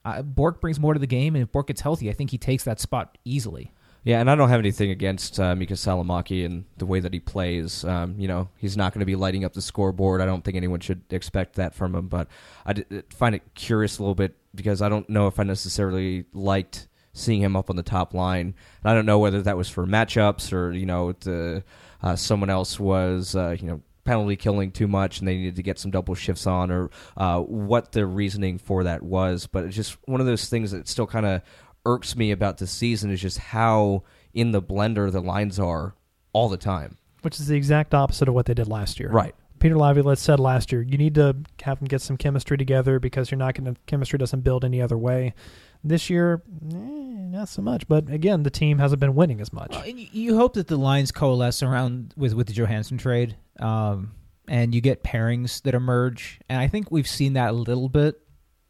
uh, 0.06 0.22
Bourque 0.22 0.62
brings 0.62 0.80
more 0.80 0.94
to 0.94 1.00
the 1.00 1.08
game, 1.08 1.36
and 1.36 1.44
if 1.44 1.52
Bourque 1.52 1.68
gets 1.68 1.82
healthy, 1.82 2.10
I 2.10 2.14
think 2.14 2.32
he 2.32 2.38
takes 2.38 2.64
that 2.66 2.80
spot 2.80 3.18
easily. 3.24 3.72
Yeah, 4.04 4.20
and 4.20 4.32
I 4.32 4.36
don't 4.36 4.50
have 4.50 4.60
anything 4.60 4.90
against 4.90 5.40
uh, 5.40 5.54
Miikka 5.54 5.74
Salomaki 5.74 6.44
and 6.44 6.66
the 6.78 6.88
way 6.88 7.00
that 7.00 7.14
he 7.14 7.20
plays. 7.20 7.86
Um, 7.86 8.16
you 8.18 8.28
know, 8.28 8.50
he's 8.58 8.76
not 8.76 8.94
going 8.94 9.02
to 9.02 9.06
be 9.06 9.16
lighting 9.16 9.46
up 9.46 9.54
the 9.54 9.62
scoreboard. 9.62 10.22
I 10.22 10.26
don't 10.26 10.44
think 10.44 10.58
anyone 10.58 10.80
should 10.80 11.04
expect 11.12 11.56
that 11.58 11.76
from 11.76 11.94
him. 11.94 12.08
But 12.08 12.28
I 12.66 12.74
d- 12.74 13.04
find 13.12 13.36
it 13.36 13.44
curious 13.54 14.00
a 14.00 14.02
little 14.02 14.16
bit 14.16 14.36
because 14.56 14.82
I 14.82 14.90
don't 14.90 15.08
know 15.08 15.28
if 15.28 15.40
I 15.40 15.44
necessarily 15.44 16.26
liked 16.34 16.88
seeing 17.14 17.42
him 17.42 17.56
up 17.56 17.70
on 17.70 17.76
the 17.76 17.84
top 17.84 18.16
line. 18.16 18.56
And 18.84 18.92
I 18.92 18.96
don't 18.96 19.06
know 19.06 19.20
whether 19.20 19.44
that 19.44 19.58
was 19.58 19.70
for 19.70 19.86
matchups 19.86 20.52
or 20.52 20.72
you 20.72 20.88
know 20.88 21.12
the, 21.12 21.64
uh, 22.02 22.16
someone 22.16 22.50
else 22.50 22.80
was 22.80 23.36
uh, 23.36 23.56
you 23.60 23.68
know 23.68 23.82
penalty 24.04 24.36
killing 24.36 24.72
too 24.72 24.88
much 24.88 25.20
and 25.20 25.28
they 25.28 25.36
needed 25.36 25.56
to 25.56 25.64
get 25.64 25.78
some 25.78 25.92
double 25.92 26.16
shifts 26.16 26.48
on 26.48 26.72
or 26.72 26.90
uh, 27.18 27.40
what 27.40 27.92
the 27.92 28.06
reasoning 28.06 28.58
for 28.58 28.84
that 28.84 29.04
was. 29.04 29.48
But 29.48 29.66
it's 29.66 29.76
just 29.76 29.98
one 30.08 30.20
of 30.20 30.28
those 30.28 30.50
things 30.50 30.72
that 30.72 30.88
still 30.88 31.08
kind 31.08 31.26
of 31.26 31.42
irks 31.86 32.16
me 32.16 32.32
about 32.32 32.58
this 32.58 32.72
season 32.72 33.10
is 33.12 33.22
just 33.22 33.38
how 33.40 34.04
in 34.34 34.52
the 34.52 34.62
blender 34.62 35.12
the 35.12 35.22
lines 35.22 35.60
are 35.60 35.96
all 36.34 36.48
the 36.50 36.58
time. 36.58 36.98
which 37.24 37.40
is 37.40 37.48
the 37.48 37.56
exact 37.56 37.94
opposite 37.94 38.28
of 38.28 38.34
what 38.34 38.46
they 38.48 38.54
did 38.54 38.68
last 38.68 39.00
year. 39.00 39.10
Right. 39.10 39.36
Peter 39.60 39.78
Laviolette 39.78 40.18
said 40.18 40.40
last 40.40 40.72
year, 40.72 40.82
you 40.82 40.98
need 40.98 41.14
to 41.16 41.36
have 41.62 41.78
them 41.78 41.88
get 41.88 42.02
some 42.02 42.18
chemistry 42.18 42.58
together 42.58 43.00
because 43.00 43.30
you're 43.30 43.38
not 43.38 43.54
going 43.54 43.72
to 43.76 43.80
chemistry 43.86 44.18
doesn't 44.18 44.42
build 44.42 44.66
any 44.66 44.82
other 44.82 44.98
way. 44.98 45.36
This 45.84 46.10
year, 46.10 46.42
eh, 46.72 46.76
not 46.76 47.48
so 47.48 47.62
much. 47.62 47.88
But 47.88 48.10
again, 48.10 48.42
the 48.42 48.50
team 48.50 48.80
hasn't 48.80 49.00
been 49.00 49.14
winning 49.14 49.40
as 49.40 49.54
much. 49.54 49.70
Well, 49.72 49.84
and 49.86 50.00
you- 50.00 50.08
you 50.12 50.36
hope 50.38 50.54
that 50.54 50.68
the 50.68 50.78
lines 50.78 51.12
coalesce 51.12 51.62
around 51.62 52.14
with 52.18 52.34
with 52.34 52.48
the 52.48 52.54
Johansen 52.54 52.98
trade, 52.98 53.36
um, 53.60 54.14
and 54.48 54.74
you 54.74 54.82
get 54.82 55.04
pairings 55.04 55.62
that 55.62 55.76
emerge. 55.76 56.40
And 56.50 56.60
I 56.60 56.68
think 56.68 56.90
we've 56.90 57.08
seen 57.08 57.34
that 57.34 57.52
a 57.52 57.54
little 57.54 57.90
bit. 57.90 58.20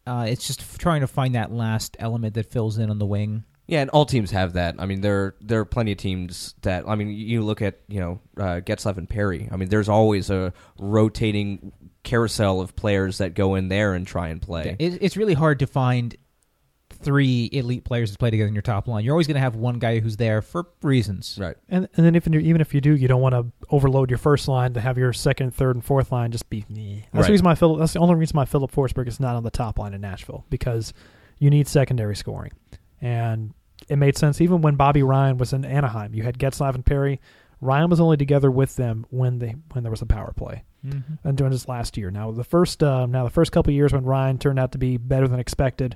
Uh, 0.06 0.26
it's 0.28 0.48
just 0.48 0.62
f- 0.62 0.78
trying 0.78 1.02
to 1.02 1.08
find 1.08 1.36
that 1.36 1.52
last 1.52 1.96
element 2.00 2.34
that 2.34 2.48
fills 2.52 2.78
in 2.78 2.90
on 2.90 3.00
the 3.00 3.06
wing. 3.06 3.44
Yeah, 3.68 3.82
and 3.82 3.90
all 3.92 4.06
teams 4.06 4.32
have 4.32 4.54
that. 4.54 4.76
I 4.80 4.86
mean, 4.86 5.02
there 5.02 5.36
there 5.40 5.62
are 5.62 5.66
plenty 5.66 5.94
of 5.94 5.98
teams 5.98 6.56
that. 6.64 6.88
I 6.90 6.96
mean, 6.96 7.10
you 7.10 7.42
look 7.42 7.62
at 7.62 7.80
you 7.88 8.00
know 8.00 8.20
uh, 8.38 8.60
Getzlaf 8.60 8.98
and 8.98 9.08
Perry. 9.08 9.48
I 9.52 9.56
mean, 9.56 9.70
there's 9.70 9.88
always 9.88 10.30
a 10.30 10.52
rotating 10.78 11.72
carousel 12.04 12.60
of 12.60 12.76
players 12.76 13.20
that 13.20 13.34
go 13.34 13.56
in 13.56 13.70
there 13.70 13.94
and 13.94 14.06
try 14.06 14.30
and 14.30 14.42
play. 14.42 14.76
It, 14.80 14.98
it's 15.02 15.16
really 15.16 15.36
hard 15.36 15.60
to 15.60 15.68
find 15.68 16.16
three 17.04 17.50
elite 17.52 17.84
players 17.84 18.12
to 18.12 18.18
play 18.18 18.30
together 18.30 18.48
in 18.48 18.54
your 18.56 18.62
top 18.62 18.88
line. 18.88 19.04
You're 19.04 19.14
always 19.14 19.28
going 19.28 19.36
to 19.36 19.42
have 19.42 19.56
one 19.56 19.80
guy 19.80 20.00
who's 20.00 20.18
there 20.18 20.42
for 20.42 20.66
reasons. 20.82 21.38
Right. 21.40 21.56
And 21.70 21.88
and 21.96 22.06
then 22.06 22.16
if 22.16 22.28
even 22.28 22.62
if 22.62 22.74
you 22.74 22.82
do, 22.82 22.96
you 22.96 23.08
don't 23.08 23.22
want 23.22 23.34
to 23.36 23.46
overload 23.70 24.10
your 24.10 24.18
first 24.18 24.48
line 24.48 24.74
to 24.74 24.82
have 24.82 24.98
your 24.98 25.14
second, 25.14 25.54
third, 25.56 25.76
and 25.76 25.84
fourth 25.84 26.12
line 26.12 26.32
just 26.32 26.50
be. 26.50 26.66
meh. 26.70 26.96
That's 26.96 27.14
Right. 27.14 27.26
the 27.28 27.32
reason 27.34 27.44
my 27.46 27.56
Philip. 27.56 27.80
That's 27.80 27.94
the 27.94 28.00
only 28.00 28.16
reason 28.16 28.36
my 28.36 28.46
Philip 28.46 28.72
Forsberg 28.72 29.08
is 29.08 29.20
not 29.20 29.36
on 29.36 29.44
the 29.44 29.52
top 29.52 29.80
line 29.80 29.94
in 29.94 30.02
Nashville 30.02 30.46
because 30.50 30.94
you 31.40 31.50
need 31.50 31.68
secondary 31.68 32.16
scoring, 32.16 32.52
and 33.02 33.54
it 33.90 33.96
made 33.98 34.18
sense 34.18 34.40
even 34.42 34.62
when 34.62 34.76
Bobby 34.76 35.04
Ryan 35.04 35.38
was 35.38 35.54
in 35.54 35.66
Anaheim. 35.66 36.14
You 36.14 36.24
had 36.24 36.38
Getzlaf 36.38 36.76
and 36.76 36.86
Perry. 36.86 37.20
Ryan 37.64 37.90
was 37.92 38.00
only 38.00 38.18
together 38.18 38.50
with 38.50 38.76
them 38.76 39.06
when 39.10 39.40
they 39.40 39.56
when 39.74 39.84
there 39.84 39.92
was 39.92 40.02
a 40.02 40.06
power 40.08 40.34
play 40.36 40.64
Mhm. 40.86 41.20
and 41.24 41.38
during 41.38 41.52
this 41.52 41.68
last 41.68 41.96
year. 41.96 42.10
Now 42.10 42.32
the 42.32 42.44
first 42.44 42.82
uh, 42.84 43.06
now 43.06 43.24
the 43.24 43.30
first 43.30 43.52
couple 43.52 43.70
of 43.72 43.76
years 43.76 43.94
when 43.94 44.04
Ryan 44.04 44.40
turned 44.40 44.58
out 44.60 44.72
to 44.72 44.78
be 44.80 44.98
better 44.98 45.28
than 45.28 45.40
expected, 45.40 45.96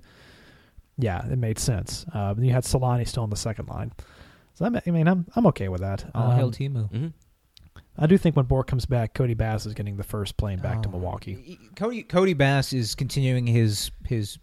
yeah, 0.97 1.25
it 1.29 1.37
made 1.37 1.59
sense. 1.59 2.05
Uh, 2.13 2.33
you 2.37 2.51
had 2.51 2.63
Selanne 2.63 3.07
still 3.07 3.23
on 3.23 3.29
the 3.29 3.35
second 3.35 3.67
line, 3.69 3.91
so 4.53 4.65
I'm, 4.65 4.75
I 4.85 4.89
mean 4.91 5.07
I'm 5.07 5.25
I'm 5.35 5.45
okay 5.47 5.69
with 5.69 5.81
that. 5.81 6.05
All 6.15 6.31
hail 6.31 6.45
Um, 6.47 6.51
Teemu. 6.51 6.89
hmm 6.91 7.07
I 7.97 8.07
do 8.07 8.17
think 8.17 8.35
when 8.35 8.45
Bourque 8.45 8.67
comes 8.67 8.85
back, 8.85 9.13
Cody 9.13 9.35
Bass 9.35 9.65
is 9.65 9.73
getting 9.73 9.95
the 9.95 10.03
first 10.03 10.35
plane 10.35 10.59
back 10.59 10.81
to 10.83 10.89
Oh. 10.89 10.91
Milwaukee. 10.91 11.57
Cody 11.77 12.03
Cody 12.03 12.33
Bass 12.33 12.73
is 12.73 12.93
continuing 12.95 13.47
his 13.47 13.89
his 14.05 14.37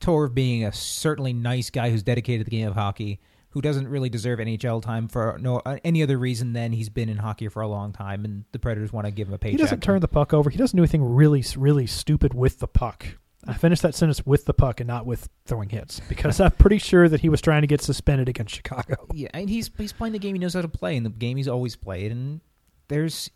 tour 0.00 0.24
of 0.26 0.34
being 0.34 0.64
a 0.64 0.72
certainly 0.72 1.32
nice 1.32 1.70
guy 1.70 1.90
who's 1.90 2.02
dedicated 2.02 2.44
to 2.46 2.50
the 2.50 2.56
game 2.56 2.68
of 2.68 2.74
hockey, 2.74 3.18
who 3.50 3.60
doesn't 3.62 3.88
really 3.88 4.10
deserve 4.10 4.38
NHL 4.40 4.82
time 4.82 5.08
for 5.08 5.38
no 5.40 5.62
uh, 5.64 5.78
any 5.84 6.02
other 6.02 6.18
reason 6.18 6.52
than 6.52 6.72
he's 6.72 6.90
been 6.90 7.08
in 7.08 7.16
hockey 7.16 7.48
for 7.48 7.62
a 7.62 7.68
long 7.68 7.92
time, 7.92 8.24
and 8.26 8.44
the 8.52 8.58
Predators 8.58 8.92
want 8.92 9.06
to 9.06 9.10
give 9.10 9.28
him 9.28 9.34
a 9.34 9.38
paycheck. 9.38 9.58
He 9.58 9.62
doesn't 9.62 9.82
turn 9.82 10.00
the 10.00 10.08
puck 10.08 10.34
over. 10.34 10.50
He 10.50 10.58
doesn't 10.58 10.76
do 10.76 10.82
anything 10.82 11.02
really 11.02 11.42
really 11.56 11.86
stupid 11.86 12.34
with 12.34 12.58
the 12.58 12.68
puck. 12.68 13.06
I 13.46 13.54
finished 13.54 13.82
that 13.82 13.94
sentence 13.94 14.26
with 14.26 14.44
the 14.46 14.52
puck 14.52 14.80
and 14.80 14.88
not 14.88 15.06
with 15.06 15.28
throwing 15.46 15.68
hits 15.68 16.00
because 16.08 16.40
I'm 16.40 16.50
pretty 16.52 16.78
sure 16.78 17.08
that 17.08 17.20
he 17.20 17.28
was 17.28 17.40
trying 17.40 17.60
to 17.62 17.66
get 17.68 17.80
suspended 17.80 18.28
against 18.28 18.54
Chicago. 18.54 19.06
Yeah, 19.14 19.28
and 19.32 19.48
he's 19.48 19.70
he's 19.78 19.92
playing 19.92 20.12
the 20.12 20.18
game 20.18 20.34
he 20.34 20.38
knows 20.40 20.54
how 20.54 20.62
to 20.62 20.68
play, 20.68 20.96
and 20.96 21.06
the 21.06 21.10
game 21.10 21.36
he's 21.36 21.48
always 21.48 21.76
played. 21.76 22.10
And 22.10 22.40
there's 22.88 23.30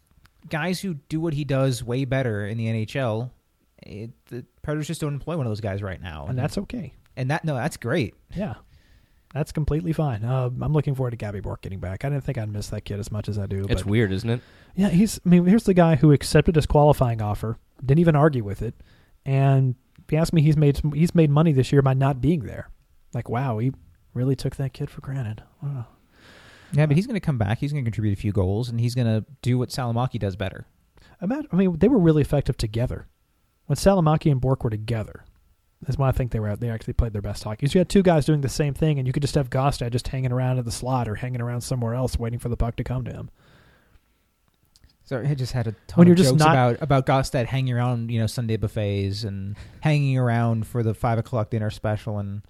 guys 0.49 0.81
who 0.81 0.95
do 0.95 1.21
what 1.21 1.35
he 1.35 1.45
does 1.45 1.85
way 1.85 2.05
better 2.05 2.47
in 2.47 2.59
the 2.59 2.67
NHL. 2.67 3.31
It, 3.85 4.11
the 4.27 4.45
Predators 4.63 4.87
just 4.87 5.01
don't 5.01 5.15
employ 5.15 5.37
one 5.37 5.47
of 5.47 5.51
those 5.51 5.61
guys 5.61 5.83
right 5.83 6.01
now, 6.01 6.27
And 6.29 6.39
that's 6.39 6.57
okay. 6.59 6.95
and 7.17 7.31
that 7.31 7.45
no, 7.45 7.55
that's 7.55 7.77
great. 7.77 8.15
Yeah. 8.35 8.55
That's 9.35 9.51
completely 9.51 9.95
fine. 9.95 10.25
Uh, 10.25 10.51
I'm 10.61 10.75
looking 10.75 10.95
forward 10.95 11.13
to 11.13 11.17
Gabby 11.17 11.41
Bourque 11.41 11.63
getting 11.63 11.81
back. 11.81 12.05
I 12.05 12.11
didn't 12.11 12.23
think 12.23 12.37
I'd 12.37 12.53
miss 12.53 12.69
that 12.69 12.83
kid 12.83 13.01
as 13.01 13.11
much 13.11 13.31
as 13.31 13.39
I 13.39 13.47
do. 13.47 13.65
It's 13.69 13.83
but 13.83 13.87
weird, 13.91 14.13
isn't 14.13 14.29
it? 14.29 14.41
Yeah, 14.77 14.91
he's. 14.91 15.19
I 15.25 15.29
mean, 15.31 15.47
here's 15.47 15.65
the 15.65 15.73
guy 15.73 15.97
who 15.97 16.13
accepted 16.13 16.55
his 16.57 16.67
qualifying 16.67 17.23
offer, 17.23 17.57
didn't 17.81 18.01
even 18.01 18.15
argue 18.15 18.45
with 18.45 18.61
it, 18.61 18.75
and 19.25 19.75
if 20.13 20.17
you 20.17 20.21
ask 20.21 20.35
me, 20.35 20.43
he's 20.43 20.59
made 20.59 20.79
he's 20.93 21.15
made 21.15 21.31
money 21.31 21.53
this 21.53 21.73
year 21.73 21.81
by 21.81 21.95
not 21.95 22.21
being 22.21 22.41
there. 22.45 22.69
Like, 23.15 23.31
wow, 23.31 23.57
he 23.57 23.73
really 24.13 24.37
took 24.37 24.57
that 24.57 24.75
kid 24.75 24.91
for 24.91 25.01
granted. 25.01 25.43
Wow. 25.63 25.87
Yeah, 26.73 26.85
but 26.85 26.97
he's 26.97 27.07
going 27.07 27.15
to 27.15 27.21
come 27.21 27.39
back. 27.39 27.59
He's 27.59 27.73
going 27.73 27.83
to 27.83 27.91
contribute 27.91 28.13
a 28.13 28.21
few 28.21 28.31
goals, 28.31 28.69
and 28.69 28.79
he's 28.79 28.95
going 28.95 29.07
to 29.07 29.25
do 29.41 29.57
what 29.57 29.71
Salomaki 29.71 30.19
does 30.19 30.37
better. 30.37 30.67
Imagine, 31.23 31.49
I 31.51 31.57
mean, 31.57 31.79
they 31.79 31.89
were 31.89 31.99
really 31.99 32.21
effective 32.21 32.59
together. 32.59 33.07
When 33.67 33.77
Salomaki 33.77 34.31
and 34.31 34.39
Bourque 34.39 34.65
were 34.65 34.71
together, 34.71 35.25
that's 35.81 35.97
why 35.97 36.11
I 36.11 36.13
think 36.13 36.31
they 36.31 36.41
were 36.41 36.57
they 36.57 36.69
actually 36.69 36.93
played 36.93 37.15
their 37.15 37.23
best 37.23 37.43
hockey. 37.43 37.67
So 37.67 37.79
you 37.79 37.81
had 37.81 37.89
two 37.89 38.03
guys 38.03 38.27
doing 38.27 38.43
the 38.43 38.51
same 38.51 38.75
thing, 38.75 38.99
and 38.99 39.07
you 39.07 39.15
could 39.15 39.23
just 39.23 39.35
have 39.35 39.49
Gaustad 39.49 39.93
just 39.93 40.09
hanging 40.09 40.33
around 40.33 40.59
in 40.59 40.67
the 40.67 40.71
slot 40.71 41.09
or 41.09 41.15
hanging 41.15 41.41
around 41.41 41.63
somewhere 41.63 41.95
else, 41.95 42.19
waiting 42.19 42.39
for 42.39 42.51
the 42.51 42.57
puck 42.59 42.77
to 42.77 42.85
come 42.85 43.05
to 43.07 43.13
him. 43.13 43.31
So 45.05 45.21
I 45.21 45.35
just 45.35 45.53
had 45.53 45.67
a 45.67 45.73
ton 45.89 45.97
When 45.99 46.07
of 46.07 46.09
you're 46.09 46.17
just 46.17 46.31
jokes 46.31 46.39
not- 46.41 46.51
about 46.53 46.83
about 46.83 47.07
Gaustad 47.07 47.47
hanging 47.47 47.75
around, 47.75 48.11
you 48.11 48.21
know, 48.21 48.27
Sunday 48.27 48.57
buffets 48.57 49.25
and 49.25 49.57
hanging 49.81 50.17
around 50.17 50.67
for 50.67 50.83
the 50.83 50.95
five 50.95 51.19
o'clock 51.19 51.51
dinner 51.51 51.71
special, 51.71 52.19
and 52.19 52.43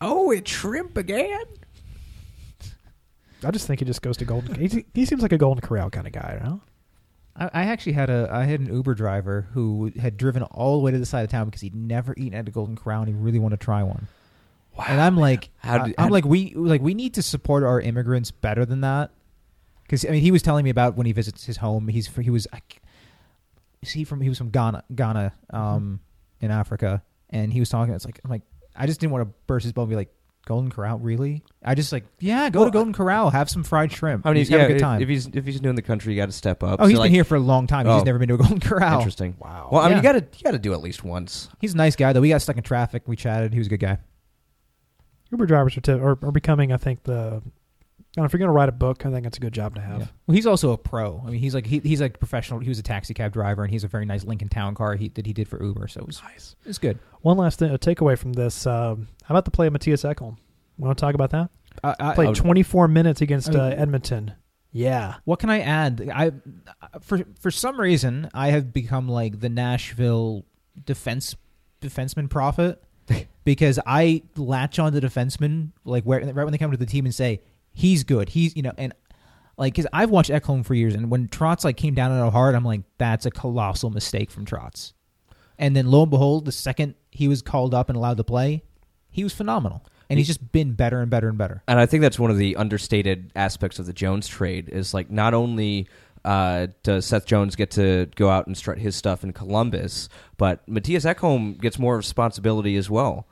Oh, 0.00 0.30
it's 0.32 0.50
shrimp 0.50 0.96
again. 0.96 1.44
I 3.44 3.50
just 3.50 3.66
think 3.66 3.80
he 3.80 3.86
just 3.86 4.02
goes 4.02 4.16
to 4.18 4.24
Golden. 4.24 4.54
He, 4.54 4.84
he 4.94 5.04
seems 5.04 5.20
like 5.22 5.32
a 5.32 5.38
Golden 5.38 5.60
Corral 5.60 5.90
kind 5.90 6.06
of 6.06 6.12
guy, 6.12 6.38
you 6.40 6.48
know? 6.48 6.60
I, 7.36 7.44
I 7.52 7.62
actually 7.64 7.92
had 7.92 8.08
a 8.10 8.28
I 8.32 8.44
had 8.44 8.60
an 8.60 8.72
Uber 8.72 8.94
driver 8.94 9.48
who 9.52 9.90
had 10.00 10.16
driven 10.16 10.42
all 10.44 10.78
the 10.78 10.84
way 10.84 10.90
to 10.92 10.98
the 10.98 11.06
side 11.06 11.22
of 11.24 11.30
town 11.30 11.46
because 11.46 11.60
he'd 11.60 11.74
never 11.74 12.14
eaten 12.16 12.34
at 12.34 12.46
a 12.48 12.50
Golden 12.50 12.76
Corral 12.76 13.02
and 13.02 13.08
he 13.08 13.14
really 13.14 13.38
wanted 13.38 13.60
to 13.60 13.64
try 13.64 13.82
one. 13.82 14.06
Wow. 14.76 14.84
and 14.88 15.00
I'm 15.00 15.16
like, 15.16 15.50
How 15.58 15.74
I- 15.82 15.86
did- 15.88 15.94
I'm 15.98 16.04
how 16.06 16.10
like, 16.10 16.24
we 16.24 16.52
like 16.54 16.80
we 16.82 16.94
need 16.94 17.14
to 17.14 17.22
support 17.22 17.62
our 17.64 17.80
immigrants 17.80 18.30
better 18.30 18.64
than 18.64 18.80
that. 18.82 19.10
Because 19.92 20.06
I 20.06 20.08
mean, 20.08 20.22
he 20.22 20.30
was 20.30 20.40
telling 20.40 20.64
me 20.64 20.70
about 20.70 20.96
when 20.96 21.04
he 21.04 21.12
visits 21.12 21.44
his 21.44 21.58
home. 21.58 21.86
He's 21.86 22.06
he 22.16 22.30
was, 22.30 22.46
I 22.50 22.60
c- 22.60 22.78
is 23.82 23.90
he 23.90 24.04
from? 24.04 24.22
He 24.22 24.30
was 24.30 24.38
from 24.38 24.48
Ghana, 24.48 24.84
Ghana, 24.94 25.34
um, 25.50 26.00
in 26.40 26.50
Africa, 26.50 27.02
and 27.28 27.52
he 27.52 27.60
was 27.60 27.68
talking. 27.68 27.92
It's 27.92 28.06
like 28.06 28.18
I'm 28.24 28.30
like, 28.30 28.40
I 28.74 28.86
just 28.86 29.00
didn't 29.00 29.12
want 29.12 29.28
to 29.28 29.34
burst 29.46 29.64
his 29.64 29.74
bubble 29.74 29.82
and 29.82 29.90
be 29.90 29.96
like, 29.96 30.08
Golden 30.46 30.70
Corral, 30.70 30.98
really? 30.98 31.42
I 31.62 31.74
just 31.74 31.92
like, 31.92 32.04
yeah, 32.20 32.48
go 32.48 32.60
Well, 32.60 32.68
to 32.70 32.72
Golden 32.72 32.94
Corral, 32.94 33.28
have 33.28 33.50
some 33.50 33.64
fried 33.64 33.92
shrimp. 33.92 34.24
I 34.24 34.30
mean, 34.30 34.36
he's 34.38 34.48
yeah, 34.48 34.60
have 34.60 34.70
a 34.70 34.72
good 34.72 34.80
time. 34.80 35.02
If 35.02 35.10
he's 35.10 35.26
if 35.26 35.44
he's 35.44 35.60
new 35.60 35.68
in 35.68 35.76
the 35.76 35.82
country, 35.82 36.14
you 36.14 36.18
got 36.18 36.24
to 36.24 36.32
step 36.32 36.62
up. 36.62 36.80
oh, 36.80 36.84
So, 36.84 36.88
he's 36.88 36.96
like, 36.98 37.08
been 37.08 37.14
here 37.14 37.24
for 37.24 37.34
a 37.36 37.40
long 37.40 37.66
time. 37.66 37.84
He's 37.84 37.92
Oh. 37.92 37.96
just 37.96 38.06
never 38.06 38.18
been 38.18 38.28
to 38.28 38.34
a 38.36 38.38
Golden 38.38 38.60
Corral. 38.60 38.96
Interesting. 38.96 39.36
Wow. 39.40 39.68
Well, 39.70 39.82
I 39.82 39.88
mean, 39.88 39.98
you 39.98 40.02
got 40.02 40.12
to 40.12 40.20
you 40.20 40.42
got 40.42 40.52
to 40.52 40.58
do 40.58 40.72
at 40.72 40.80
least 40.80 41.04
once. 41.04 41.50
He's 41.60 41.74
a 41.74 41.76
nice 41.76 41.96
guy 41.96 42.14
though. 42.14 42.22
We 42.22 42.30
got 42.30 42.40
stuck 42.40 42.56
in 42.56 42.62
traffic. 42.62 43.02
We 43.04 43.14
chatted. 43.14 43.52
He 43.52 43.58
was 43.58 43.66
a 43.66 43.70
good 43.70 43.80
guy. 43.80 43.98
Uber 45.32 45.44
drivers 45.44 45.76
are, 45.76 45.82
t- 45.82 45.92
are, 45.92 46.18
are 46.22 46.32
becoming, 46.32 46.72
I 46.72 46.78
think, 46.78 47.02
the. 47.02 47.42
I 48.18 48.24
if 48.24 48.32
you're 48.32 48.38
going 48.38 48.48
to 48.48 48.52
write 48.52 48.68
a 48.68 48.72
book, 48.72 49.06
I 49.06 49.10
think 49.10 49.24
it's 49.26 49.38
a 49.38 49.40
good 49.40 49.54
job 49.54 49.74
to 49.76 49.80
have. 49.80 50.00
Yeah. 50.00 50.06
Well, 50.26 50.34
he's 50.34 50.46
also 50.46 50.72
a 50.72 50.76
pro. 50.78 51.22
I 51.26 51.30
mean, 51.30 51.40
he's 51.40 51.54
like 51.54 51.66
he, 51.66 51.78
he's 51.78 52.00
like 52.00 52.18
professional. 52.18 52.60
He 52.60 52.68
was 52.68 52.78
a 52.78 52.82
taxi 52.82 53.14
cab 53.14 53.32
driver, 53.32 53.62
and 53.62 53.72
he's 53.72 53.84
a 53.84 53.88
very 53.88 54.04
nice 54.04 54.24
Lincoln 54.24 54.48
Town 54.50 54.74
car 54.74 54.96
he, 54.96 55.08
that 55.08 55.24
he 55.24 55.32
did 55.32 55.48
for 55.48 55.62
Uber. 55.64 55.88
So 55.88 56.00
it 56.00 56.06
was 56.06 56.22
Nice. 56.22 56.54
it's 56.66 56.78
good. 56.78 56.98
One 57.22 57.38
last 57.38 57.58
thing, 57.58 57.70
a 57.70 57.78
takeaway 57.78 58.18
from 58.18 58.34
this. 58.34 58.66
Um, 58.66 59.08
how 59.24 59.34
about 59.34 59.46
the 59.46 59.50
play 59.50 59.66
of 59.66 59.72
Mattias 59.72 60.04
Ekholm? 60.04 60.36
Want 60.76 60.96
to 60.96 61.00
talk 61.00 61.14
about 61.14 61.30
that? 61.30 61.50
I, 61.82 61.94
I, 61.98 62.14
Played 62.14 62.26
would- 62.28 62.36
24 62.36 62.88
minutes 62.88 63.22
against 63.22 63.48
I 63.48 63.52
mean- 63.52 63.60
uh, 63.60 63.66
Edmonton. 63.78 64.34
Yeah. 64.74 65.16
what 65.24 65.38
can 65.38 65.48
I 65.50 65.60
add? 65.60 66.10
I 66.14 66.32
for 67.02 67.20
for 67.40 67.50
some 67.50 67.78
reason 67.80 68.28
I 68.32 68.48
have 68.52 68.72
become 68.72 69.06
like 69.08 69.38
the 69.40 69.50
Nashville 69.50 70.44
defense 70.84 71.36
defenseman 71.82 72.30
prophet 72.30 72.82
because 73.44 73.78
I 73.86 74.22
latch 74.36 74.78
on 74.78 74.92
to 74.92 75.00
defensemen 75.00 75.72
like 75.84 76.04
where 76.04 76.20
right 76.20 76.34
when 76.44 76.52
they 76.52 76.58
come 76.58 76.70
to 76.70 76.76
the 76.78 76.86
team 76.86 77.04
and 77.04 77.14
say 77.14 77.40
he's 77.72 78.04
good. 78.04 78.30
He's 78.30 78.56
you 78.56 78.62
know 78.62 78.72
and. 78.76 78.94
Like, 79.58 79.76
cause 79.76 79.86
I've 79.92 80.08
watched 80.08 80.30
Ekholm 80.30 80.64
for 80.64 80.74
years, 80.74 80.94
and 80.94 81.10
when 81.10 81.28
Trotz 81.28 81.62
like 81.62 81.76
came 81.76 81.94
down 81.94 82.10
on 82.10 82.26
it 82.26 82.30
hard, 82.30 82.54
I'm 82.54 82.64
like, 82.64 82.80
that's 82.96 83.26
a 83.26 83.30
colossal 83.30 83.90
mistake 83.90 84.30
from 84.30 84.46
Trotz. 84.46 84.94
And 85.58 85.76
then 85.76 85.86
lo 85.86 86.02
and 86.02 86.10
behold, 86.10 86.46
the 86.46 86.52
second 86.52 86.94
he 87.10 87.28
was 87.28 87.42
called 87.42 87.74
up 87.74 87.90
and 87.90 87.96
allowed 87.96 88.16
to 88.16 88.24
play, 88.24 88.62
he 89.10 89.22
was 89.22 89.34
phenomenal, 89.34 89.84
and 90.08 90.18
he's 90.18 90.26
just 90.26 90.52
been 90.52 90.72
better 90.72 91.00
and 91.00 91.10
better 91.10 91.28
and 91.28 91.36
better. 91.36 91.62
And 91.68 91.78
I 91.78 91.84
think 91.84 92.00
that's 92.00 92.18
one 92.18 92.30
of 92.30 92.38
the 92.38 92.56
understated 92.56 93.30
aspects 93.36 93.78
of 93.78 93.84
the 93.86 93.92
Jones 93.92 94.26
trade 94.26 94.70
is 94.70 94.94
like 94.94 95.10
not 95.10 95.34
only 95.34 95.86
uh, 96.24 96.68
does 96.82 97.06
Seth 97.06 97.26
Jones 97.26 97.54
get 97.54 97.70
to 97.72 98.08
go 98.16 98.30
out 98.30 98.46
and 98.46 98.56
strut 98.56 98.78
his 98.78 98.96
stuff 98.96 99.22
in 99.22 99.32
Columbus, 99.32 100.08
but 100.38 100.66
Mattias 100.66 101.04
Ekholm 101.04 101.60
gets 101.60 101.78
more 101.78 101.96
responsibility 101.96 102.76
as 102.76 102.88
well. 102.88 103.28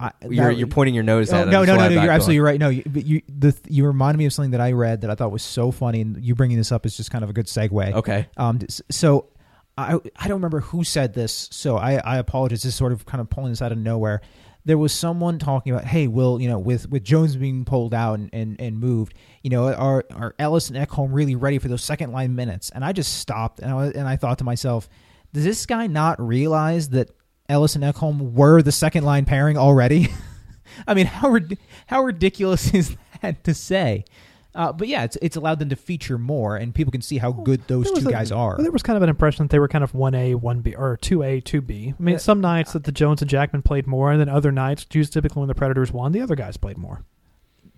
I, 0.00 0.12
You're, 0.28 0.50
you're 0.50 0.66
pointing 0.66 0.94
your 0.94 1.04
nose 1.04 1.30
Oh, 1.32 1.36
at 1.36 1.48
it. 1.48 1.50
no, 1.50 1.62
no, 1.64 1.76
no, 1.76 1.88
no. 1.88 1.88
You're 1.90 2.04
off. 2.04 2.08
absolutely 2.16 2.40
right. 2.40 2.58
No, 2.58 2.70
you, 2.70 2.82
but 2.86 3.04
you 3.04 3.20
the 3.28 3.54
you 3.68 3.86
reminded 3.86 4.18
me 4.18 4.24
of 4.24 4.32
something 4.32 4.52
that 4.52 4.60
I 4.60 4.72
read 4.72 5.02
that 5.02 5.10
I 5.10 5.14
thought 5.14 5.30
was 5.30 5.42
so 5.42 5.70
funny, 5.70 6.00
and 6.00 6.24
you 6.24 6.34
bringing 6.34 6.56
this 6.56 6.72
up 6.72 6.86
is 6.86 6.96
just 6.96 7.10
kind 7.10 7.22
of 7.22 7.28
a 7.28 7.34
good 7.34 7.46
segue. 7.46 7.92
Okay. 7.92 8.26
Um. 8.38 8.60
So, 8.90 9.28
I 9.76 9.98
I 10.16 10.26
don't 10.28 10.38
remember 10.38 10.60
who 10.60 10.84
said 10.84 11.12
this, 11.12 11.48
so 11.52 11.76
I 11.76 11.96
I 11.96 12.16
apologize. 12.16 12.62
This 12.62 12.72
is 12.72 12.74
sort 12.76 12.92
of 12.92 13.04
kind 13.04 13.20
of 13.20 13.28
pulling 13.28 13.52
this 13.52 13.60
out 13.60 13.72
of 13.72 13.78
nowhere. 13.78 14.22
There 14.64 14.78
was 14.78 14.92
someone 14.92 15.38
talking 15.38 15.72
about, 15.72 15.84
hey, 15.86 16.06
Will, 16.06 16.40
you 16.40 16.48
know, 16.48 16.58
with 16.58 16.88
with 16.90 17.02
Jones 17.04 17.36
being 17.36 17.64
pulled 17.66 17.92
out 17.94 18.18
and 18.18 18.30
and, 18.32 18.60
and 18.60 18.78
moved, 18.78 19.14
you 19.42 19.50
know, 19.50 19.72
are 19.72 20.04
are 20.14 20.34
Ellis 20.38 20.70
and 20.70 20.78
Ekholm 20.78 21.08
really 21.12 21.34
ready 21.34 21.58
for 21.58 21.68
those 21.68 21.82
second 21.84 22.12
line 22.12 22.34
minutes? 22.34 22.70
And 22.70 22.84
I 22.84 22.92
just 22.92 23.18
stopped 23.18 23.60
and 23.60 23.70
I 23.70 23.86
and 23.88 24.08
I 24.08 24.16
thought 24.16 24.38
to 24.38 24.44
myself, 24.44 24.88
does 25.32 25.44
this 25.44 25.66
guy 25.66 25.86
not 25.86 26.20
realize 26.26 26.90
that 26.90 27.10
Ellis 27.50 27.74
and 27.74 27.84
Ekholm 27.84 28.32
were 28.32 28.62
the 28.62 28.72
second 28.72 29.04
line 29.04 29.24
pairing 29.24 29.58
already? 29.58 30.08
I 30.86 30.94
mean, 30.94 31.06
how 31.06 31.28
rid- 31.30 31.58
how 31.86 32.02
ridiculous 32.02 32.72
is 32.74 32.96
that 33.20 33.44
to 33.44 33.54
say? 33.54 34.04
Uh, 34.52 34.72
but 34.72 34.88
yeah, 34.88 35.04
it's 35.04 35.16
it's 35.22 35.36
allowed 35.36 35.58
them 35.60 35.68
to 35.68 35.76
feature 35.76 36.18
more, 36.18 36.56
and 36.56 36.74
people 36.74 36.90
can 36.90 37.02
see 37.02 37.18
how 37.18 37.30
good 37.30 37.60
those 37.68 37.90
two 37.92 38.08
a- 38.08 38.10
guys 38.12 38.32
are. 38.32 38.56
There 38.58 38.72
was 38.72 38.82
kind 38.82 38.96
of 38.96 39.02
an 39.02 39.08
impression 39.08 39.44
that 39.44 39.50
they 39.50 39.60
were 39.60 39.68
kind 39.68 39.84
of 39.84 39.92
1A, 39.92 40.34
1B, 40.40 40.74
or 40.76 40.96
2A, 40.96 41.42
2B. 41.44 41.94
I 41.98 42.02
mean, 42.02 42.14
Uh, 42.16 42.18
some 42.18 42.40
nights 42.40 42.72
that 42.72 42.82
the 42.84 42.90
Jones 42.92 43.20
and 43.22 43.30
Jackman 43.30 43.62
played 43.62 43.86
more, 43.86 44.10
and 44.10 44.20
then 44.20 44.28
other 44.28 44.50
nights, 44.50 44.84
just 44.84 45.12
typically 45.12 45.38
when 45.40 45.48
the 45.48 45.54
Predators 45.54 45.92
won, 45.92 46.10
the 46.10 46.20
other 46.20 46.34
guys 46.34 46.56
played 46.56 46.78
more. 46.78 47.04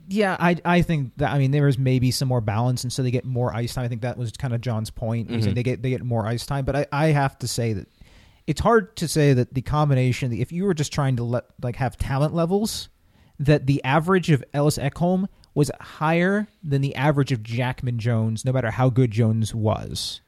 Yeah, 0.08 0.36
I 0.40 0.56
I 0.64 0.80
think 0.82 1.12
that 1.18 1.32
I 1.32 1.38
mean 1.38 1.50
there 1.50 1.66
was 1.66 1.78
maybe 1.78 2.10
some 2.10 2.28
more 2.28 2.40
balance, 2.40 2.84
and 2.84 2.92
so 2.92 3.02
they 3.02 3.10
get 3.10 3.24
more 3.26 3.54
ice 3.54 3.74
time. 3.74 3.84
I 3.84 3.88
think 3.88 4.00
that 4.02 4.16
was 4.18 4.32
kind 4.32 4.54
of 4.54 4.60
John's 4.62 4.90
point. 4.90 5.28
Mhm. 5.28 5.54
They 5.54 5.62
get 5.62 5.82
they 5.82 5.90
get 5.90 6.02
more 6.02 6.26
ice 6.26 6.44
time, 6.46 6.64
but 6.64 6.74
I, 6.74 6.86
I 6.90 7.06
have 7.08 7.38
to 7.40 7.48
say 7.48 7.72
that 7.74 7.86
it's 8.46 8.60
hard 8.60 8.96
to 8.96 9.08
say 9.08 9.32
that 9.34 9.54
the 9.54 9.62
combination. 9.62 10.32
If 10.32 10.52
you 10.52 10.64
were 10.64 10.74
just 10.74 10.92
trying 10.92 11.16
to 11.16 11.24
let 11.24 11.44
like 11.62 11.76
have 11.76 11.96
talent 11.96 12.34
levels, 12.34 12.88
that 13.38 13.66
the 13.66 13.82
average 13.84 14.30
of 14.30 14.44
Ellis 14.52 14.78
Ekholm 14.78 15.26
was 15.54 15.70
higher 15.80 16.48
than 16.62 16.80
the 16.80 16.94
average 16.94 17.32
of 17.32 17.42
Jackman 17.42 17.98
Jones, 17.98 18.44
no 18.44 18.52
matter 18.52 18.70
how 18.70 18.88
good 18.88 19.10
Jones 19.10 19.54
was. 19.54 20.20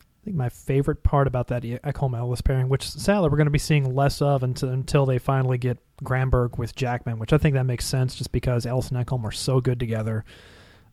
I 0.00 0.24
think 0.24 0.36
my 0.36 0.48
favorite 0.48 1.04
part 1.04 1.26
about 1.26 1.48
that 1.48 1.62
Ekholm 1.62 2.18
Ellis 2.18 2.40
pairing, 2.40 2.68
which 2.68 2.88
sadly 2.88 3.28
we're 3.28 3.36
going 3.36 3.46
to 3.46 3.52
be 3.52 3.58
seeing 3.58 3.94
less 3.94 4.20
of 4.20 4.42
until, 4.42 4.70
until 4.70 5.06
they 5.06 5.18
finally 5.18 5.58
get 5.58 5.78
Granberg 6.02 6.58
with 6.58 6.74
Jackman, 6.74 7.18
which 7.18 7.32
I 7.32 7.38
think 7.38 7.54
that 7.54 7.64
makes 7.64 7.86
sense 7.86 8.14
just 8.14 8.32
because 8.32 8.66
Ellis 8.66 8.90
and 8.90 9.06
Ekholm 9.06 9.24
are 9.24 9.32
so 9.32 9.60
good 9.60 9.78
together. 9.78 10.24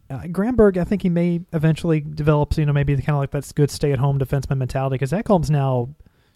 Uh, 0.09 0.27
Granberg, 0.27 0.77
I 0.77 0.83
think 0.83 1.01
he 1.01 1.09
may 1.09 1.41
eventually 1.51 1.99
develop, 2.01 2.55
you 2.57 2.65
know, 2.65 2.73
maybe 2.73 2.95
kind 2.97 3.09
of 3.09 3.17
like 3.17 3.31
that 3.31 3.51
good 3.55 3.71
stay-at-home 3.71 4.19
defenseman 4.19 4.59
mentality 4.59 4.93
because 4.95 5.11
Ekholm's 5.11 5.49
now 5.49 5.89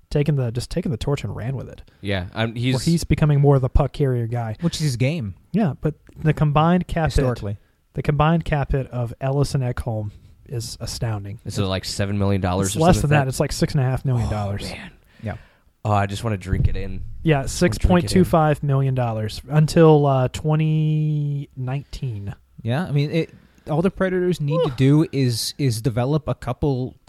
taking 0.09 0.35
the 0.35 0.51
just 0.51 0.69
taking 0.71 0.91
the 0.91 0.97
torch 0.97 1.23
and 1.23 1.35
ran 1.35 1.55
with 1.55 1.69
it. 1.69 1.81
Yeah, 2.01 2.27
um, 2.33 2.49
Where 2.53 2.55
he's, 2.61 2.85
he's 2.85 3.03
becoming 3.03 3.39
more 3.41 3.55
of 3.55 3.61
the 3.61 3.69
puck 3.69 3.91
carrier 3.93 4.27
guy. 4.27 4.55
Which 4.61 4.75
is 4.77 4.81
his 4.81 4.95
game 4.97 5.35
Yeah, 5.51 5.73
but 5.81 5.95
the 6.17 6.33
combined 6.33 6.87
cap 6.87 7.05
hit, 7.05 7.13
historically. 7.15 7.57
the 7.93 8.01
combined 8.01 8.45
cap 8.45 8.71
hit 8.71 8.87
of 8.87 9.13
Ellis 9.21 9.53
and 9.55 9.63
Ekholm 9.63 10.11
is 10.47 10.77
astounding. 10.79 11.39
Is 11.45 11.59
it 11.59 11.63
like 11.63 11.85
seven 11.85 12.17
million 12.17 12.41
dollars? 12.41 12.67
It's 12.69 12.75
or 12.77 12.79
less 12.79 12.95
something 12.95 13.09
than 13.09 13.17
like 13.19 13.25
that. 13.25 13.29
It's 13.29 13.39
like 13.39 13.51
six 13.51 13.73
and 13.73 13.81
a 13.81 13.85
half 13.85 14.03
million 14.05 14.29
dollars. 14.29 14.63
man. 14.63 14.91
Yeah. 15.21 15.37
Oh, 15.85 15.91
I 15.91 16.07
just 16.07 16.23
want 16.23 16.33
to 16.33 16.37
drink 16.37 16.67
it 16.67 16.75
in. 16.75 17.03
Yeah, 17.23 17.45
six 17.45 17.77
point 17.77 18.09
two 18.09 18.25
five 18.25 18.63
million 18.63 18.95
dollars 18.95 19.41
until 19.47 20.05
uh, 20.05 20.27
twenty 20.29 21.49
nineteen. 21.55 22.33
Yeah, 22.61 22.83
I 22.85 22.91
mean, 22.91 23.11
it, 23.11 23.33
all 23.69 23.81
the 23.81 23.91
Predators 23.91 24.41
need 24.41 24.61
to 24.65 24.71
do 24.75 25.07
is 25.11 25.53
is 25.57 25.81
develop 25.81 26.27
a 26.27 26.35
couple 26.35 26.95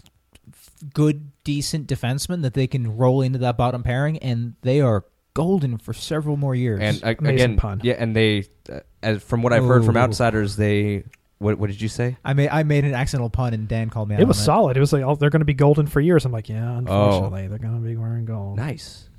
good, 0.81 1.31
decent 1.43 1.87
defensemen 1.87 2.41
that 2.43 2.53
they 2.53 2.67
can 2.67 2.97
roll 2.97 3.21
into 3.21 3.39
that 3.39 3.57
bottom 3.57 3.83
pairing, 3.83 4.17
and 4.19 4.55
they 4.61 4.81
are 4.81 5.05
golden 5.33 5.77
for 5.77 5.93
several 5.93 6.37
more 6.37 6.53
years. 6.55 6.79
And 6.81 7.03
uh, 7.03 7.15
again, 7.19 7.57
pun. 7.57 7.81
yeah, 7.83 7.95
and 7.97 8.15
they, 8.15 8.45
uh, 8.71 8.79
as 9.01 9.23
from 9.23 9.41
what 9.43 9.53
I've 9.53 9.65
heard 9.65 9.85
from 9.85 9.95
Ooh. 9.97 9.99
outsiders, 10.01 10.55
they. 10.55 11.03
What, 11.39 11.57
what 11.57 11.71
did 11.71 11.81
you 11.81 11.87
say? 11.87 12.17
I 12.23 12.33
made 12.33 12.49
I 12.49 12.61
made 12.61 12.85
an 12.85 12.93
accidental 12.93 13.31
pun, 13.31 13.55
and 13.55 13.67
Dan 13.67 13.89
called 13.89 14.09
me 14.09 14.13
out. 14.13 14.21
It 14.21 14.27
was 14.27 14.37
on 14.41 14.45
solid. 14.45 14.77
It 14.77 14.79
was 14.79 14.93
like, 14.93 15.01
oh, 15.01 15.15
they're 15.15 15.31
going 15.31 15.39
to 15.41 15.45
be 15.45 15.55
golden 15.55 15.87
for 15.87 15.99
years. 15.99 16.23
I'm 16.23 16.31
like, 16.31 16.49
yeah, 16.49 16.71
Oh. 16.71 16.77
unfortunately, 16.77 17.47
they're 17.47 17.57
going 17.57 17.81
to 17.81 17.87
be 17.87 17.97
wearing 17.97 18.25
gold. 18.25 18.57
Nice. 18.57 19.09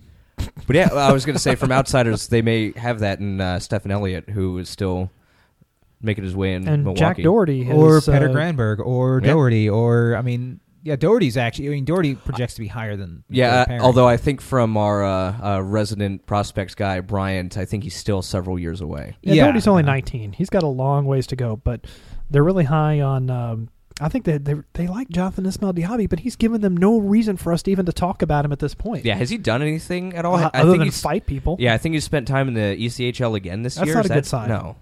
But 0.69 0.77
yeah, 0.77 0.91
I 0.93 1.11
was 1.13 1.25
going 1.27 1.35
to 1.35 1.41
say 1.43 1.57
from 1.57 1.73
outsiders, 1.73 2.29
they 2.29 2.41
may 2.41 2.71
have 2.77 3.01
that 3.01 3.19
in 3.19 3.41
uh, 3.41 3.59
Stefan 3.59 3.91
Elliott, 3.91 4.29
who 4.31 4.59
is 4.59 4.69
still 4.69 5.11
making 6.01 6.23
his 6.23 6.35
way 6.37 6.55
in 6.55 6.67
And 6.69 6.85
Milwaukee. 6.85 7.01
Jack 7.01 7.17
Dougherty 7.19 7.65
has, 7.65 7.77
or 7.77 8.01
Peter 8.01 8.29
uh, 8.29 8.33
Granberg, 8.33 8.79
or 8.81 9.21
Yeah. 9.21 9.29
Dougherty, 9.33 9.69
or 9.69 10.15
I 10.17 10.23
mean, 10.23 10.61
yeah, 10.83 10.97
Dougherty's 10.97 11.37
actually. 11.37 11.68
I 11.68 11.70
mean, 11.70 11.85
Dougherty 11.85 12.14
projects 12.14 12.55
to 12.55 12.61
be 12.61 12.66
higher 12.66 12.97
than 12.97 13.24
Yeah, 13.28 13.64
uh, 13.68 13.78
although 13.83 14.09
I 14.09 14.16
think 14.16 14.41
from 14.41 14.76
our 14.76 15.05
uh, 15.05 15.57
uh, 15.57 15.62
resident 15.62 16.26
prospects 16.26 16.74
guy 16.74 17.01
Bryant, 17.01 17.57
I 17.57 17.64
think 17.64 17.85
he's 17.85 17.95
still 17.95 18.22
several 18.22 18.59
years 18.59 18.80
away. 18.80 19.16
Yeah, 19.22 19.35
Yeah. 19.35 19.45
Dougherty's 19.45 19.66
only 19.68 19.85
19. 19.85 20.33
He's 20.33 20.51
got 20.51 20.62
a 20.62 20.68
long 20.68 21.05
ways 21.05 21.26
to 21.28 21.37
go, 21.37 21.57
but 21.57 21.87
they're 22.30 22.43
really 22.45 22.64
high 22.64 23.01
on. 23.01 23.30
Um, 23.30 23.68
I 24.01 24.09
think 24.09 24.24
that 24.24 24.45
they, 24.45 24.55
they 24.72 24.87
like 24.89 25.09
Jonathan-Ismael 25.11 25.74
Diaby, 25.74 26.09
but 26.09 26.20
he's 26.20 26.35
given 26.35 26.61
them 26.61 26.76
no 26.76 26.99
reason 26.99 27.37
for 27.37 27.53
us 27.53 27.62
to 27.64 27.70
even 27.70 27.87
to 27.87 27.93
talk 27.93 28.22
about 28.22 28.45
him 28.45 28.51
at 28.51 28.59
this 28.59 28.74
point. 28.74 29.05
Yeah, 29.05 29.14
has 29.14 29.30
he 29.30 29.39
done 29.39 29.62
anything 29.62 30.14
at 30.14 30.24
all? 30.24 30.35
Uh, 30.37 30.51
I 30.53 30.61
other 30.61 30.70
think 30.72 30.80
than 30.80 30.87
he's, 30.89 31.01
fight 31.01 31.26
people. 31.26 31.57
Yeah, 31.61 31.74
I 31.74 31.78
think 31.78 31.95
he's 31.95 32.05
spent 32.05 32.26
time 32.26 32.49
in 32.49 32.55
the 32.55 32.76
ECHL 32.76 33.37
again 33.37 33.62
this 33.62 33.76
That's 33.76 33.87
year. 33.87 33.95
not 33.95 34.07
Is 34.07 34.11
a 34.11 34.14
good 34.14 34.26
sign. 34.26 34.49
No. 34.49 34.76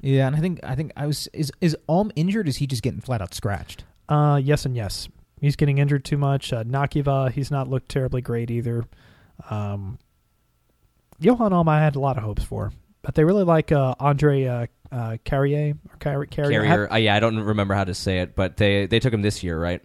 yeah, 0.00 0.26
and 0.26 0.36
I 0.36 0.38
think 0.40 0.60
I 0.62 0.74
think 0.74 0.92
I 0.96 1.06
was 1.06 1.28
is 1.34 1.52
is 1.60 1.76
Alm 1.88 2.12
injured? 2.16 2.46
Or 2.46 2.48
is 2.48 2.56
he 2.56 2.66
just 2.66 2.82
getting 2.82 3.00
flat 3.00 3.20
out 3.20 3.34
scratched? 3.34 3.84
Uh, 4.12 4.36
yes 4.36 4.66
and 4.66 4.76
yes. 4.76 5.08
He's 5.40 5.56
getting 5.56 5.78
injured 5.78 6.04
too 6.04 6.18
much. 6.18 6.52
Uh, 6.52 6.64
Nakiva, 6.64 7.32
he's 7.32 7.50
not 7.50 7.68
looked 7.68 7.88
terribly 7.88 8.20
great 8.20 8.50
either. 8.50 8.84
Um, 9.50 9.98
Johan 11.18 11.52
Alm, 11.52 11.68
I 11.68 11.80
had 11.80 11.96
a 11.96 12.00
lot 12.00 12.16
of 12.16 12.22
hopes 12.22 12.44
for, 12.44 12.72
but 13.02 13.14
they 13.14 13.24
really 13.24 13.44
like 13.44 13.72
uh, 13.72 13.94
Andre 13.98 14.44
uh, 14.44 14.66
uh, 14.90 15.16
Carrier 15.24 15.74
or 15.88 15.96
Car- 15.98 16.26
Carrier. 16.26 16.62
Carrier. 16.62 16.92
Uh, 16.92 16.96
yeah, 16.96 17.14
I 17.14 17.20
don't 17.20 17.40
remember 17.40 17.74
how 17.74 17.84
to 17.84 17.94
say 17.94 18.18
it, 18.20 18.36
but 18.36 18.56
they 18.56 18.86
they 18.86 19.00
took 19.00 19.12
him 19.14 19.22
this 19.22 19.42
year, 19.42 19.58
right? 19.60 19.80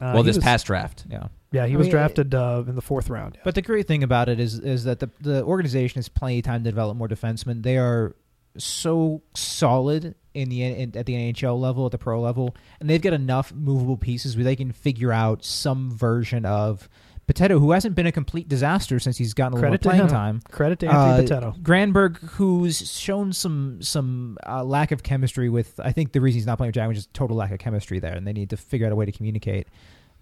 Uh, 0.00 0.12
well, 0.14 0.22
this 0.22 0.36
was- 0.36 0.44
past 0.44 0.66
draft. 0.66 1.04
Yeah. 1.10 1.28
Yeah, 1.52 1.66
he 1.66 1.74
I 1.74 1.76
was 1.76 1.86
mean, 1.86 1.92
drafted 1.92 2.34
uh, 2.34 2.64
in 2.66 2.74
the 2.74 2.82
fourth 2.82 3.08
round. 3.08 3.38
But 3.44 3.54
the 3.54 3.62
great 3.62 3.86
thing 3.86 4.02
about 4.02 4.28
it 4.28 4.38
is 4.40 4.58
is 4.58 4.84
that 4.84 5.00
the 5.00 5.10
the 5.20 5.42
organization 5.44 5.98
has 5.98 6.08
plenty 6.08 6.38
of 6.38 6.44
time 6.44 6.64
to 6.64 6.70
develop 6.70 6.96
more 6.96 7.08
defensemen. 7.08 7.62
They 7.62 7.78
are 7.78 8.14
so 8.58 9.22
solid 9.34 10.14
in 10.36 10.48
the 10.48 10.62
in, 10.62 10.96
at 10.96 11.06
the 11.06 11.14
NHL 11.14 11.58
level, 11.58 11.86
at 11.86 11.92
the 11.92 11.98
pro 11.98 12.20
level, 12.20 12.54
and 12.80 12.88
they've 12.90 13.02
got 13.02 13.12
enough 13.12 13.52
movable 13.52 13.96
pieces 13.96 14.36
where 14.36 14.44
they 14.44 14.56
can 14.56 14.72
figure 14.72 15.12
out 15.12 15.44
some 15.44 15.90
version 15.90 16.44
of 16.44 16.88
Potato, 17.26 17.58
who 17.58 17.72
hasn't 17.72 17.96
been 17.96 18.06
a 18.06 18.12
complete 18.12 18.48
disaster 18.48 19.00
since 19.00 19.16
he's 19.18 19.34
gotten 19.34 19.54
a 19.54 19.56
little 19.56 19.70
Credit 19.70 19.82
to 19.82 19.88
more 19.88 19.96
playing 19.96 20.08
time. 20.10 20.40
Credit 20.52 20.78
to 20.78 20.86
Anthony 20.86 21.12
Uh, 21.12 21.22
Potato. 21.22 21.54
Granberg, 21.60 22.18
who's 22.18 22.88
shown 22.88 23.32
some 23.32 23.82
some 23.82 24.38
uh, 24.46 24.62
lack 24.62 24.92
of 24.92 25.02
chemistry 25.02 25.48
with, 25.48 25.80
I 25.82 25.90
think 25.90 26.12
the 26.12 26.20
reason 26.20 26.38
he's 26.38 26.46
not 26.46 26.56
playing 26.58 26.68
with 26.68 26.76
Jack 26.76 26.88
is 26.92 26.98
just 26.98 27.12
total 27.14 27.36
lack 27.36 27.50
of 27.50 27.58
chemistry 27.58 27.98
there, 27.98 28.14
and 28.14 28.24
they 28.26 28.32
need 28.32 28.50
to 28.50 28.56
figure 28.56 28.86
out 28.86 28.92
a 28.92 28.96
way 28.96 29.06
to 29.06 29.12
communicate. 29.12 29.66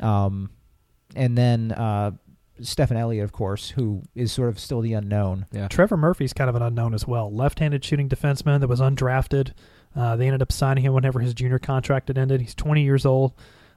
Um, 0.01 0.49
and 1.15 1.37
then 1.37 1.73
uh, 1.73 2.12
Stefan 2.62 2.97
Elliott, 2.97 3.25
of 3.25 3.33
course, 3.33 3.69
who 3.69 4.03
is 4.15 4.33
sort 4.33 4.49
of 4.49 4.59
still 4.59 4.81
the 4.81 4.95
unknown. 4.95 5.45
Yeah. 5.53 5.69
Trevor 5.69 5.99
Murphy's 5.99 6.33
kind 6.33 6.49
of 6.49 6.57
an 6.57 6.62
unknown 6.62 6.95
as 6.95 7.07
well. 7.07 7.31
Left-handed 7.31 7.85
shooting 7.85 8.09
defenseman 8.09 8.61
that 8.61 8.69
was 8.69 8.81
undrafted. 8.81 9.53
Uh, 9.97 10.16
they 10.16 10.26
ended 10.26 10.42
up 10.42 10.51
signing 10.53 10.84
him 10.84 10.92
whenever 10.92 11.20
his 11.20 11.34
junior 11.34 11.59
contract 11.59 12.09
had 12.09 12.18
ended. 12.18 12.40
He's 12.40 12.55
20 12.55 12.82
years 12.82 13.07
old. 13.07 13.32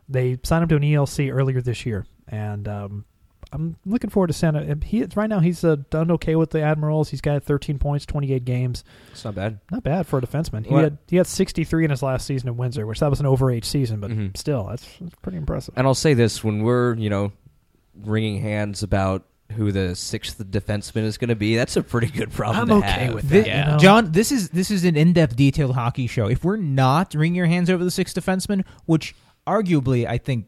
They 0.10 0.40
signed 0.44 0.64
him 0.64 0.70
to 0.70 0.76
an 0.78 0.82
ELC 0.84 1.32
earlier 1.34 1.62
this 1.62 1.86
year, 1.86 2.06
and 2.28 2.68
um, 2.68 3.06
I'm 3.52 3.76
looking 3.86 4.10
forward 4.10 4.28
to 4.28 4.34
Santa. 4.34 4.78
He 4.84 5.04
right 5.16 5.30
now 5.30 5.40
he's 5.42 5.64
uh, 5.64 5.76
done 5.90 6.12
okay 6.12 6.36
with 6.36 6.52
the 6.52 6.62
Admirals. 6.62 7.10
He's 7.10 7.20
got 7.22 7.44
13 7.44 7.78
points, 7.78 8.06
28 8.06 8.46
games. 8.46 8.84
It's 9.12 9.26
not 9.26 9.36
bad. 9.36 9.60
Not 9.72 9.84
bad 9.84 10.08
for 10.08 10.18
a 10.20 10.22
defenseman. 10.22 10.66
He 10.66 10.74
What- 10.74 10.84
had 10.84 10.98
he 11.10 11.18
had 11.18 11.28
63 11.28 11.84
in 11.86 11.92
his 11.92 12.02
last 12.02 12.26
season 12.26 12.48
in 12.50 12.56
Windsor, 12.58 12.88
which 12.88 13.00
that 13.02 13.10
was 13.10 13.20
an 13.20 13.26
overage 13.26 13.66
season, 13.66 14.00
but 14.00 14.12
Mhm. 14.12 14.36
still, 14.38 14.66
that's, 14.70 14.88
that's 15.02 15.16
pretty 15.22 15.38
impressive. 15.38 15.74
And 15.78 15.86
I'll 15.86 15.94
say 15.94 16.14
this: 16.14 16.42
when 16.44 16.64
we're 16.64 16.96
you 16.96 17.10
know 17.10 17.34
wringing 17.96 18.42
hands 18.42 18.84
about 18.84 19.24
who 19.54 19.72
the 19.72 19.96
sixth 19.96 20.38
defenseman 20.52 21.04
is 21.04 21.18
going 21.18 21.30
to 21.30 21.36
be, 21.36 21.56
that's 21.56 21.76
a 21.78 21.84
pretty 21.84 22.08
good 22.08 22.32
problem. 22.32 22.72
I'm 22.72 22.82
to 22.82 22.88
okay 22.88 23.06
have. 23.06 23.14
with 23.14 23.30
Thi- 23.30 23.42
that. 23.42 23.66
you 23.66 23.72
know? 23.74 23.78
John, 23.78 24.12
this 24.12 24.32
is 24.32 24.50
this 24.50 24.70
is 24.72 24.84
an 24.84 24.96
in-depth, 24.96 25.36
detailed 25.36 25.76
hockey 25.76 26.08
show. 26.08 26.28
If 26.28 26.44
we're 26.44 26.58
not 26.58 27.14
wringing 27.14 27.36
your 27.36 27.46
hands 27.46 27.70
over 27.70 27.84
the 27.84 27.92
sixth 27.92 28.16
defenseman, 28.16 28.66
which 28.86 29.16
arguably 29.48 30.06
I 30.08 30.18
think 30.18 30.48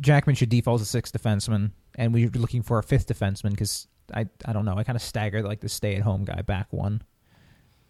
Jackman 0.00 0.34
should 0.36 0.48
default 0.48 0.80
as 0.80 0.86
a 0.86 0.90
sixth 0.90 1.12
defenseman, 1.12 1.72
and 1.96 2.12
we're 2.14 2.30
looking 2.30 2.62
for 2.62 2.78
a 2.78 2.82
fifth 2.82 3.06
defenseman 3.06 3.50
because 3.50 3.86
I 4.14 4.26
I 4.44 4.52
don't 4.52 4.64
know. 4.64 4.76
I 4.76 4.84
kind 4.84 4.96
of 4.96 5.02
staggered 5.02 5.44
like 5.44 5.60
the 5.60 5.68
stay-at-home 5.68 6.24
guy 6.24 6.42
back 6.42 6.68
one. 6.72 7.02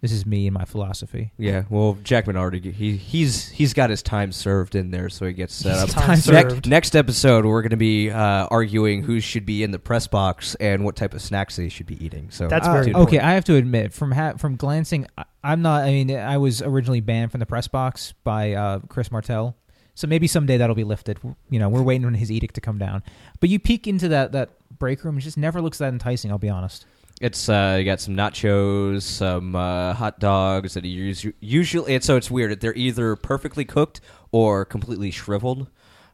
This 0.01 0.13
is 0.13 0.25
me 0.25 0.47
and 0.47 0.55
my 0.55 0.65
philosophy. 0.65 1.33
Yeah, 1.39 1.65
well, 1.71 1.99
Jackman 2.05 2.37
already 2.37 2.71
he 2.71 2.97
he's 2.97 3.49
he's 3.49 3.75
got 3.75 3.91
his 3.91 4.01
time 4.01 4.31
served 4.31 4.77
in 4.77 4.93
there, 4.93 5.09
so 5.09 5.27
he 5.27 5.33
gets 5.33 5.53
set 5.55 5.73
His 5.75 5.83
up. 5.83 5.89
time 5.91 6.07
Time 6.07 6.17
served. 6.19 6.55
Next, 6.55 6.67
next 6.69 6.97
episode, 6.97 7.45
we're 7.45 7.63
going 7.63 7.71
to 7.71 7.77
be 7.77 8.09
uh, 8.09 8.47
arguing 8.49 9.03
who 9.03 9.19
should 9.19 9.45
be 9.45 9.65
in 9.65 9.73
the 9.73 9.79
press 9.81 10.07
box 10.07 10.55
and 10.57 10.85
what 10.85 10.95
type 10.95 11.15
of 11.15 11.21
snacks 11.23 11.57
they 11.57 11.69
should 11.69 11.87
be 11.87 12.03
eating. 12.05 12.31
So 12.31 12.47
That's 12.47 12.69
very 12.69 12.87
important. 12.87 13.09
okay. 13.09 13.19
I 13.19 13.33
have 13.35 13.45
to 13.47 13.57
admit, 13.57 13.93
from 13.93 14.13
ha- 14.13 14.35
from 14.37 14.55
glancing, 14.55 15.05
I- 15.19 15.25
I'm 15.43 15.63
not. 15.63 15.83
I 15.83 15.91
mean, 15.91 16.13
I 16.17 16.39
was 16.39 16.63
originally 16.63 17.01
banned 17.01 17.33
from 17.33 17.41
the 17.41 17.47
press 17.47 17.67
box 17.67 18.15
by 18.23 18.53
uh, 18.53 18.79
Chris 18.89 19.11
Martell, 19.11 19.57
so 19.95 20.07
maybe 20.07 20.29
someday 20.29 20.59
that'll 20.59 20.77
be 20.77 20.85
lifted. 20.85 21.19
You 21.51 21.59
know, 21.59 21.69
we're 21.69 21.83
waiting 21.83 22.07
on 22.07 22.15
his 22.15 22.31
edict 22.31 22.55
to 22.55 22.61
come 22.61 22.79
down. 22.79 23.03
But 23.41 23.49
you 23.51 23.59
peek 23.59 23.89
into 23.89 24.07
that 24.11 24.31
that 24.31 24.51
break 24.79 25.03
room, 25.03 25.19
it 25.19 25.23
just 25.23 25.37
never 25.37 25.61
looks 25.61 25.79
that 25.79 25.93
enticing. 25.93 26.31
I'll 26.31 26.39
be 26.39 26.49
honest. 26.49 26.87
It's 27.21 27.49
uh, 27.49 27.77
you 27.79 27.85
got 27.85 28.01
some 28.01 28.15
nachos, 28.15 29.03
some 29.03 29.57
uh, 29.57 29.93
hot 29.95 30.21
dogs 30.21 30.75
that 30.75 30.85
you 30.85 31.11
us- 31.11 31.27
usually. 31.41 31.95
It's, 31.95 32.07
so 32.07 32.17
it's 32.17 32.31
weird. 32.31 32.61
They're 32.61 32.75
either 32.75 33.17
perfectly 33.17 33.65
cooked 33.65 34.01
or 34.31 34.65
completely 34.65 35.11
shriveled. 35.11 35.69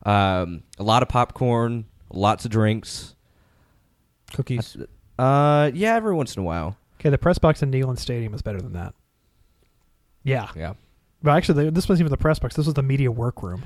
Um, 0.04 0.62
a 0.78 0.82
lot 0.82 1.02
of 1.02 1.08
popcorn, 1.08 1.86
lots 2.10 2.44
of 2.44 2.50
drinks. 2.50 3.14
Cookies. 4.32 4.76
Uh, 5.18 5.70
yeah, 5.74 5.94
every 5.94 6.14
once 6.14 6.36
in 6.36 6.40
a 6.40 6.44
while. 6.44 6.76
Okay, 7.00 7.10
the 7.10 7.18
press 7.18 7.38
box 7.38 7.62
in 7.62 7.70
Neyland 7.70 7.98
Stadium 7.98 8.32
is 8.32 8.42
better 8.42 8.60
than 8.60 8.72
that. 8.72 8.94
Yeah, 10.22 10.48
Yeah, 10.56 10.72
but 11.22 11.32
actually, 11.36 11.68
this 11.68 11.86
wasn't 11.86 12.06
even 12.06 12.10
the 12.10 12.16
press 12.16 12.38
box. 12.38 12.56
This 12.56 12.64
was 12.64 12.74
the 12.74 12.82
media 12.82 13.12
workroom. 13.12 13.64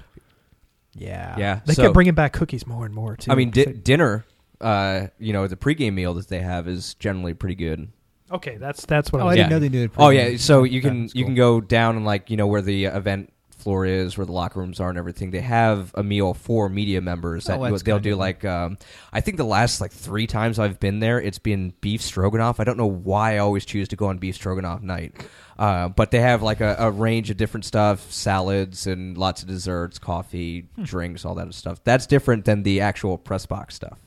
Yeah. 0.95 1.37
yeah. 1.39 1.61
They 1.65 1.75
so, 1.75 1.83
kept 1.83 1.95
bringing 1.95 2.15
back 2.15 2.33
cookies 2.33 2.67
more 2.67 2.85
and 2.85 2.93
more 2.93 3.17
too. 3.17 3.31
I 3.31 3.37
mean, 3.37 3.51
di- 3.51 3.65
dinner. 3.67 4.25
Uh, 4.61 5.07
you 5.19 5.33
know, 5.33 5.47
the 5.47 5.57
pregame 5.57 5.95
meal 5.95 6.15
that 6.15 6.29
they 6.29 6.41
have 6.41 6.67
is 6.69 6.95
generally 6.95 7.35
pretty 7.35 7.55
good. 7.55 7.89
okay, 8.31 8.57
that's 8.59 8.85
that's 8.87 9.13
what 9.13 9.21
Oh, 9.21 9.25
I 9.25 9.27
I 9.27 9.29
was. 9.29 9.37
didn't 9.37 9.51
Yeah. 9.51 9.57
know 9.57 9.61
they 9.61 9.69
did. 9.69 9.91
Oh 9.97 10.09
yeah, 10.11 10.37
so 10.37 10.65
you 10.65 10.81
can 10.81 11.03
That's 11.03 11.15
you 11.15 11.25
can 11.25 11.35
go 11.35 11.61
down 11.61 11.97
and 11.97 12.05
like 12.05 12.31
you 12.31 12.37
know 12.37 12.47
where 12.47 12.63
the 12.63 12.87
event 12.87 13.33
floor 13.57 13.85
is, 13.87 14.17
where 14.17 14.25
the 14.25 14.33
locker 14.33 14.61
rooms 14.61 14.79
are, 14.81 14.89
and 14.89 14.97
everything. 14.99 15.31
They 15.33 15.41
have 15.41 15.93
a 15.97 16.03
meal 16.03 16.33
for 16.35 16.69
media 16.69 17.01
members 17.01 17.45
that 17.47 17.59
Oh, 17.59 17.63
that's 17.65 17.83
they'll 17.83 17.97
kinda 17.97 18.11
do. 18.11 18.15
Like 18.17 18.45
um, 18.45 18.79
I 19.13 19.21
think 19.21 19.37
the 19.37 19.45
last 19.45 19.81
like 19.81 19.93
three 19.93 20.27
times 20.29 20.59
I've 20.59 20.79
been 20.79 21.01
there, 21.01 21.21
it's 21.21 21.39
been 21.41 21.73
beef 21.81 22.01
stroganoff. 22.03 22.61
I 22.61 22.65
don't 22.65 22.77
know 22.77 22.87
why 22.87 23.35
I 23.35 23.39
always 23.39 23.65
choose 23.65 23.89
to 23.89 23.97
go 23.97 24.07
on 24.07 24.19
beef 24.19 24.37
stroganoff 24.37 24.83
night, 24.83 25.15
uh, 25.59 25.89
but 25.89 26.11
they 26.13 26.21
have 26.21 26.41
like 26.43 26.61
a, 26.61 26.77
a 26.79 26.91
range 26.91 27.31
of 27.31 27.37
different 27.37 27.65
stuff, 27.65 28.13
salads 28.13 28.87
and 28.87 29.19
lots 29.19 29.43
of 29.43 29.49
desserts, 29.49 29.99
coffee, 29.99 30.69
Hmm. 30.77 30.83
drinks, 30.85 31.25
all 31.25 31.35
that 31.35 31.53
stuff. 31.55 31.83
That's 31.83 32.07
different 32.07 32.45
than 32.45 32.63
the 32.63 32.81
actual 32.81 33.19
press 33.19 33.45
box 33.47 33.75
stuff. 33.75 33.99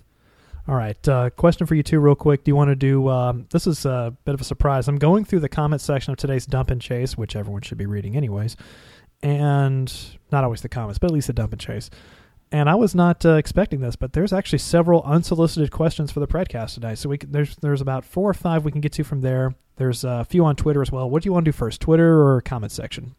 All 0.68 0.76
right, 0.76 1.08
uh, 1.08 1.32
question 1.32 1.66
for 1.66 1.74
you 1.74 1.82
two, 1.82 2.00
real 2.00 2.16
quick. 2.16 2.44
Do 2.44 2.52
you 2.52 2.56
want 2.56 2.70
to 2.70 2.76
do? 2.76 3.08
Um, 3.10 3.48
this 3.52 3.66
is 3.66 3.84
a 3.86 4.16
bit 4.26 4.36
of 4.36 4.42
a 4.42 4.44
surprise. 4.44 4.88
I'm 4.88 4.98
going 4.98 5.26
through 5.26 5.40
the 5.40 5.50
comment 5.50 5.82
section 5.82 6.12
of 6.12 6.18
today's 6.18 6.46
dump 6.46 6.70
and 6.70 6.80
chase, 6.80 7.18
which 7.18 7.36
everyone 7.36 7.64
should 7.64 7.80
be 7.80 7.88
reading 7.88 8.16
anyways, 8.16 8.56
and 9.24 9.92
not 10.32 10.44
always 10.44 10.62
the 10.62 10.70
comments, 10.70 11.00
but 11.00 11.10
at 11.10 11.14
least 11.14 11.28
the 11.28 11.34
dump 11.34 11.52
and 11.52 11.60
chase. 11.60 11.90
And 12.52 12.70
I 12.70 12.76
was 12.76 12.94
not 12.94 13.26
uh, 13.26 13.36
expecting 13.36 13.80
this, 13.80 13.96
but 13.96 14.14
there's 14.14 14.34
actually 14.34 14.60
several 14.60 15.02
unsolicited 15.04 15.72
questions 15.72 16.12
for 16.12 16.20
the 16.20 16.28
predcast 16.28 16.76
today. 16.76 16.96
So 16.96 17.10
we 17.10 17.18
can, 17.18 17.32
there's 17.32 17.56
there's 17.58 17.82
about 17.82 18.06
four 18.06 18.30
or 18.30 18.34
five 18.34 18.64
we 18.64 18.72
can 18.72 18.82
get 18.82 18.92
to 18.94 19.04
from 19.04 19.22
there. 19.22 19.56
There's 19.78 20.04
a 20.04 20.26
few 20.26 20.46
on 20.46 20.56
Twitter 20.56 20.82
as 20.82 20.92
well. 20.92 21.10
What 21.10 21.24
do 21.24 21.28
you 21.28 21.34
want 21.34 21.46
to 21.46 21.52
do 21.52 21.58
first, 21.58 21.82
Twitter 21.82 22.22
or 22.22 22.40
comment 22.42 22.72
section? 22.72 23.16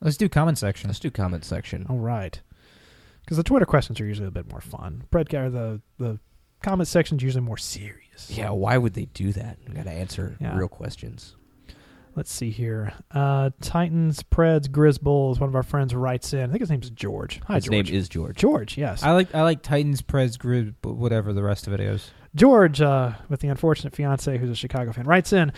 Let's 0.00 0.16
do 0.16 0.28
comment 0.28 0.58
section. 0.58 0.88
Let's 0.88 0.98
do 0.98 1.12
comment 1.12 1.44
section. 1.44 1.86
All 1.88 1.98
right, 1.98 2.40
because 3.20 3.36
the 3.36 3.44
Twitter 3.44 3.66
questions 3.66 4.00
are 4.00 4.06
usually 4.06 4.26
a 4.26 4.32
bit 4.32 4.50
more 4.50 4.60
fun. 4.60 5.04
Predcast 5.12 5.52
the 5.52 5.80
the 5.98 6.18
comment 6.62 6.88
section's 6.88 7.22
usually 7.22 7.44
more 7.44 7.56
serious. 7.58 8.30
Yeah, 8.30 8.50
why 8.50 8.78
would 8.78 8.94
they 8.94 9.06
do 9.06 9.32
that? 9.32 9.58
You 9.66 9.74
got 9.74 9.84
to 9.84 9.90
answer 9.90 10.36
Yeah. 10.40 10.56
real 10.56 10.68
questions. 10.68 11.34
Let's 12.14 12.30
see 12.30 12.50
here. 12.50 12.92
Uh, 13.10 13.50
Titans, 13.62 14.22
Preds, 14.22 14.68
Grizz 14.68 15.00
Bulls. 15.00 15.40
One 15.40 15.48
of 15.48 15.54
our 15.56 15.62
friends 15.62 15.94
writes 15.94 16.34
in. 16.34 16.42
I 16.42 16.46
think 16.48 16.60
his 16.60 16.68
name's 16.70 16.90
George. 16.90 17.40
Hi, 17.46 17.54
George. 17.54 17.54
His 17.54 17.64
George. 17.64 17.90
name 17.90 17.98
is 18.00 18.08
George. 18.08 18.36
George. 18.36 18.78
Yes, 18.78 19.02
I 19.02 19.12
like 19.12 19.34
I 19.34 19.42
like 19.42 19.62
Titans, 19.62 20.02
Preds, 20.02 20.38
Grid, 20.38 20.74
whatever 20.82 21.32
the 21.32 21.42
rest 21.42 21.66
of 21.66 21.72
it 21.72 21.80
is. 21.80 22.10
George, 22.34 22.80
uh, 22.82 23.12
with 23.30 23.40
the 23.40 23.48
unfortunate 23.48 23.94
fiance 23.94 24.36
who's 24.38 24.50
a 24.50 24.54
Chicago 24.54 24.92
fan, 24.92 25.04
writes 25.06 25.32
in. 25.32 25.52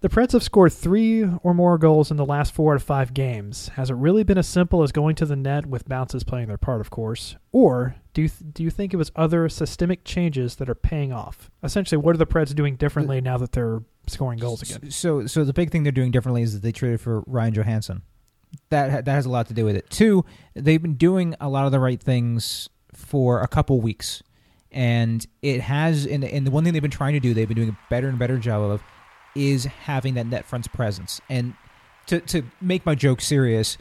The 0.00 0.08
Preds 0.08 0.30
have 0.30 0.44
scored 0.44 0.72
three 0.72 1.24
or 1.42 1.52
more 1.54 1.76
goals 1.76 2.12
in 2.12 2.16
the 2.16 2.24
last 2.24 2.54
four 2.54 2.72
out 2.72 2.76
of 2.76 2.84
five 2.84 3.12
games. 3.12 3.68
Has 3.74 3.90
it 3.90 3.94
really 3.94 4.22
been 4.22 4.38
as 4.38 4.46
simple 4.46 4.84
as 4.84 4.92
going 4.92 5.16
to 5.16 5.26
the 5.26 5.34
net 5.34 5.66
with 5.66 5.88
bounces 5.88 6.22
playing 6.22 6.46
their 6.46 6.56
part, 6.56 6.80
of 6.80 6.88
course? 6.88 7.34
Or 7.50 7.96
do 8.14 8.22
you, 8.22 8.28
th- 8.28 8.52
do 8.52 8.62
you 8.62 8.70
think 8.70 8.94
it 8.94 8.96
was 8.96 9.10
other 9.16 9.48
systemic 9.48 10.04
changes 10.04 10.54
that 10.56 10.68
are 10.70 10.76
paying 10.76 11.12
off? 11.12 11.50
Essentially, 11.64 11.98
what 11.98 12.14
are 12.14 12.18
the 12.18 12.26
Preds 12.26 12.54
doing 12.54 12.76
differently 12.76 13.20
now 13.20 13.38
that 13.38 13.50
they're 13.50 13.82
scoring 14.06 14.38
goals 14.38 14.62
again? 14.62 14.92
So, 14.92 15.26
so 15.26 15.44
the 15.44 15.52
big 15.52 15.72
thing 15.72 15.82
they're 15.82 15.90
doing 15.90 16.12
differently 16.12 16.42
is 16.42 16.54
that 16.54 16.62
they 16.62 16.70
traded 16.70 17.00
for 17.00 17.24
Ryan 17.26 17.54
Johansen. 17.54 18.02
That 18.70 18.90
ha- 18.90 19.00
that 19.00 19.12
has 19.12 19.26
a 19.26 19.30
lot 19.30 19.48
to 19.48 19.54
do 19.54 19.64
with 19.64 19.74
it. 19.74 19.90
Two, 19.90 20.24
they've 20.54 20.80
been 20.80 20.94
doing 20.94 21.34
a 21.40 21.48
lot 21.48 21.66
of 21.66 21.72
the 21.72 21.80
right 21.80 22.00
things 22.00 22.68
for 22.94 23.40
a 23.42 23.48
couple 23.48 23.80
weeks, 23.80 24.22
and 24.70 25.26
it 25.42 25.60
has. 25.60 26.06
And, 26.06 26.24
and 26.24 26.46
the 26.46 26.50
one 26.52 26.62
thing 26.62 26.72
they've 26.72 26.80
been 26.80 26.90
trying 26.90 27.14
to 27.14 27.20
do, 27.20 27.34
they've 27.34 27.48
been 27.48 27.56
doing 27.56 27.68
a 27.70 27.78
better 27.90 28.08
and 28.08 28.18
better 28.18 28.38
job 28.38 28.62
of, 28.62 28.82
is 29.38 29.64
having 29.64 30.14
that 30.14 30.26
net 30.26 30.44
front's 30.44 30.68
presence. 30.68 31.20
And 31.30 31.54
to 32.06 32.20
to 32.20 32.42
make 32.60 32.84
my 32.84 32.94
joke 32.94 33.20
serious, 33.20 33.78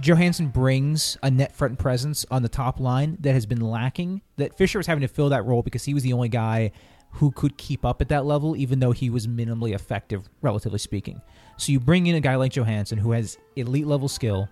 Johansen 0.00 0.48
brings 0.48 1.18
a 1.22 1.30
net 1.30 1.54
front 1.54 1.78
presence 1.78 2.24
on 2.30 2.42
the 2.42 2.48
top 2.48 2.78
line 2.78 3.18
that 3.20 3.32
has 3.32 3.44
been 3.44 3.60
lacking. 3.60 4.22
That 4.36 4.56
Fisher 4.56 4.78
was 4.78 4.86
having 4.86 5.02
to 5.02 5.08
fill 5.08 5.30
that 5.30 5.44
role 5.44 5.62
because 5.62 5.84
he 5.84 5.94
was 5.94 6.02
the 6.02 6.12
only 6.12 6.28
guy 6.28 6.70
who 7.12 7.30
could 7.32 7.56
keep 7.56 7.84
up 7.84 8.00
at 8.00 8.08
that 8.08 8.24
level, 8.24 8.54
even 8.56 8.78
though 8.80 8.92
he 8.92 9.10
was 9.10 9.26
minimally 9.26 9.74
effective, 9.74 10.28
relatively 10.42 10.78
speaking. 10.78 11.20
So 11.56 11.72
you 11.72 11.80
bring 11.80 12.06
in 12.06 12.14
a 12.14 12.20
guy 12.20 12.36
like 12.36 12.52
Johansen 12.52 12.98
who 12.98 13.12
has 13.12 13.38
elite 13.56 13.86
level 13.86 14.08
skill, 14.08 14.48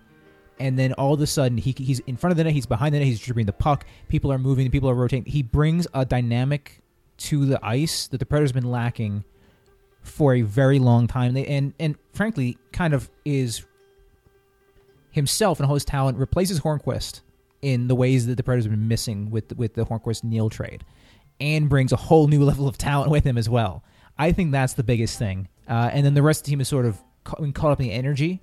and 0.59 0.77
then 0.77 0.93
all 0.93 1.13
of 1.13 1.21
a 1.21 1.27
sudden 1.27 1.57
he, 1.57 1.73
he's 1.77 1.99
in 2.01 2.17
front 2.17 2.31
of 2.31 2.37
the 2.37 2.43
net, 2.43 2.53
he's 2.53 2.65
behind 2.65 2.93
the 2.93 2.99
net, 2.99 3.07
he's 3.07 3.19
dribbling 3.19 3.45
the 3.45 3.53
puck, 3.53 3.85
people 4.09 4.31
are 4.31 4.39
moving, 4.39 4.69
people 4.71 4.89
are 4.89 4.95
rotating. 4.95 5.31
He 5.31 5.43
brings 5.43 5.87
a 5.93 6.03
dynamic 6.03 6.81
to 7.17 7.45
the 7.45 7.63
ice 7.63 8.07
that 8.07 8.17
the 8.17 8.25
Predators 8.25 8.51
have 8.51 8.61
been 8.61 8.71
lacking 8.71 9.23
for 10.07 10.33
a 10.33 10.41
very 10.41 10.79
long 10.79 11.07
time. 11.07 11.35
And 11.37 11.73
and 11.79 11.95
frankly, 12.13 12.57
kind 12.71 12.93
of 12.93 13.09
is 13.25 13.65
himself 15.11 15.59
and 15.59 15.67
all 15.67 15.73
his 15.73 15.85
talent 15.85 16.17
replaces 16.17 16.59
Hornqvist 16.59 17.21
in 17.61 17.87
the 17.87 17.95
ways 17.95 18.27
that 18.27 18.35
the 18.35 18.43
Predators 18.43 18.65
have 18.65 18.71
been 18.71 18.87
missing 18.87 19.29
with 19.31 19.55
with 19.57 19.73
the 19.73 19.85
Hornqvist 19.85 20.23
Neal 20.23 20.49
trade, 20.49 20.83
and 21.39 21.69
brings 21.69 21.91
a 21.91 21.97
whole 21.97 22.27
new 22.27 22.43
level 22.45 22.67
of 22.67 22.77
talent 22.77 23.11
with 23.11 23.23
him 23.23 23.37
as 23.37 23.49
well. 23.49 23.83
I 24.17 24.31
think 24.31 24.51
that's 24.51 24.73
the 24.73 24.83
biggest 24.83 25.19
thing. 25.19 25.47
Uh, 25.67 25.89
and 25.91 26.05
then 26.05 26.13
the 26.13 26.23
rest 26.23 26.41
of 26.41 26.45
the 26.45 26.49
team 26.51 26.61
is 26.61 26.67
sort 26.67 26.85
of 26.85 27.01
ca- 27.23 27.51
caught 27.53 27.71
up 27.71 27.79
in 27.79 27.87
the 27.87 27.93
energy, 27.93 28.41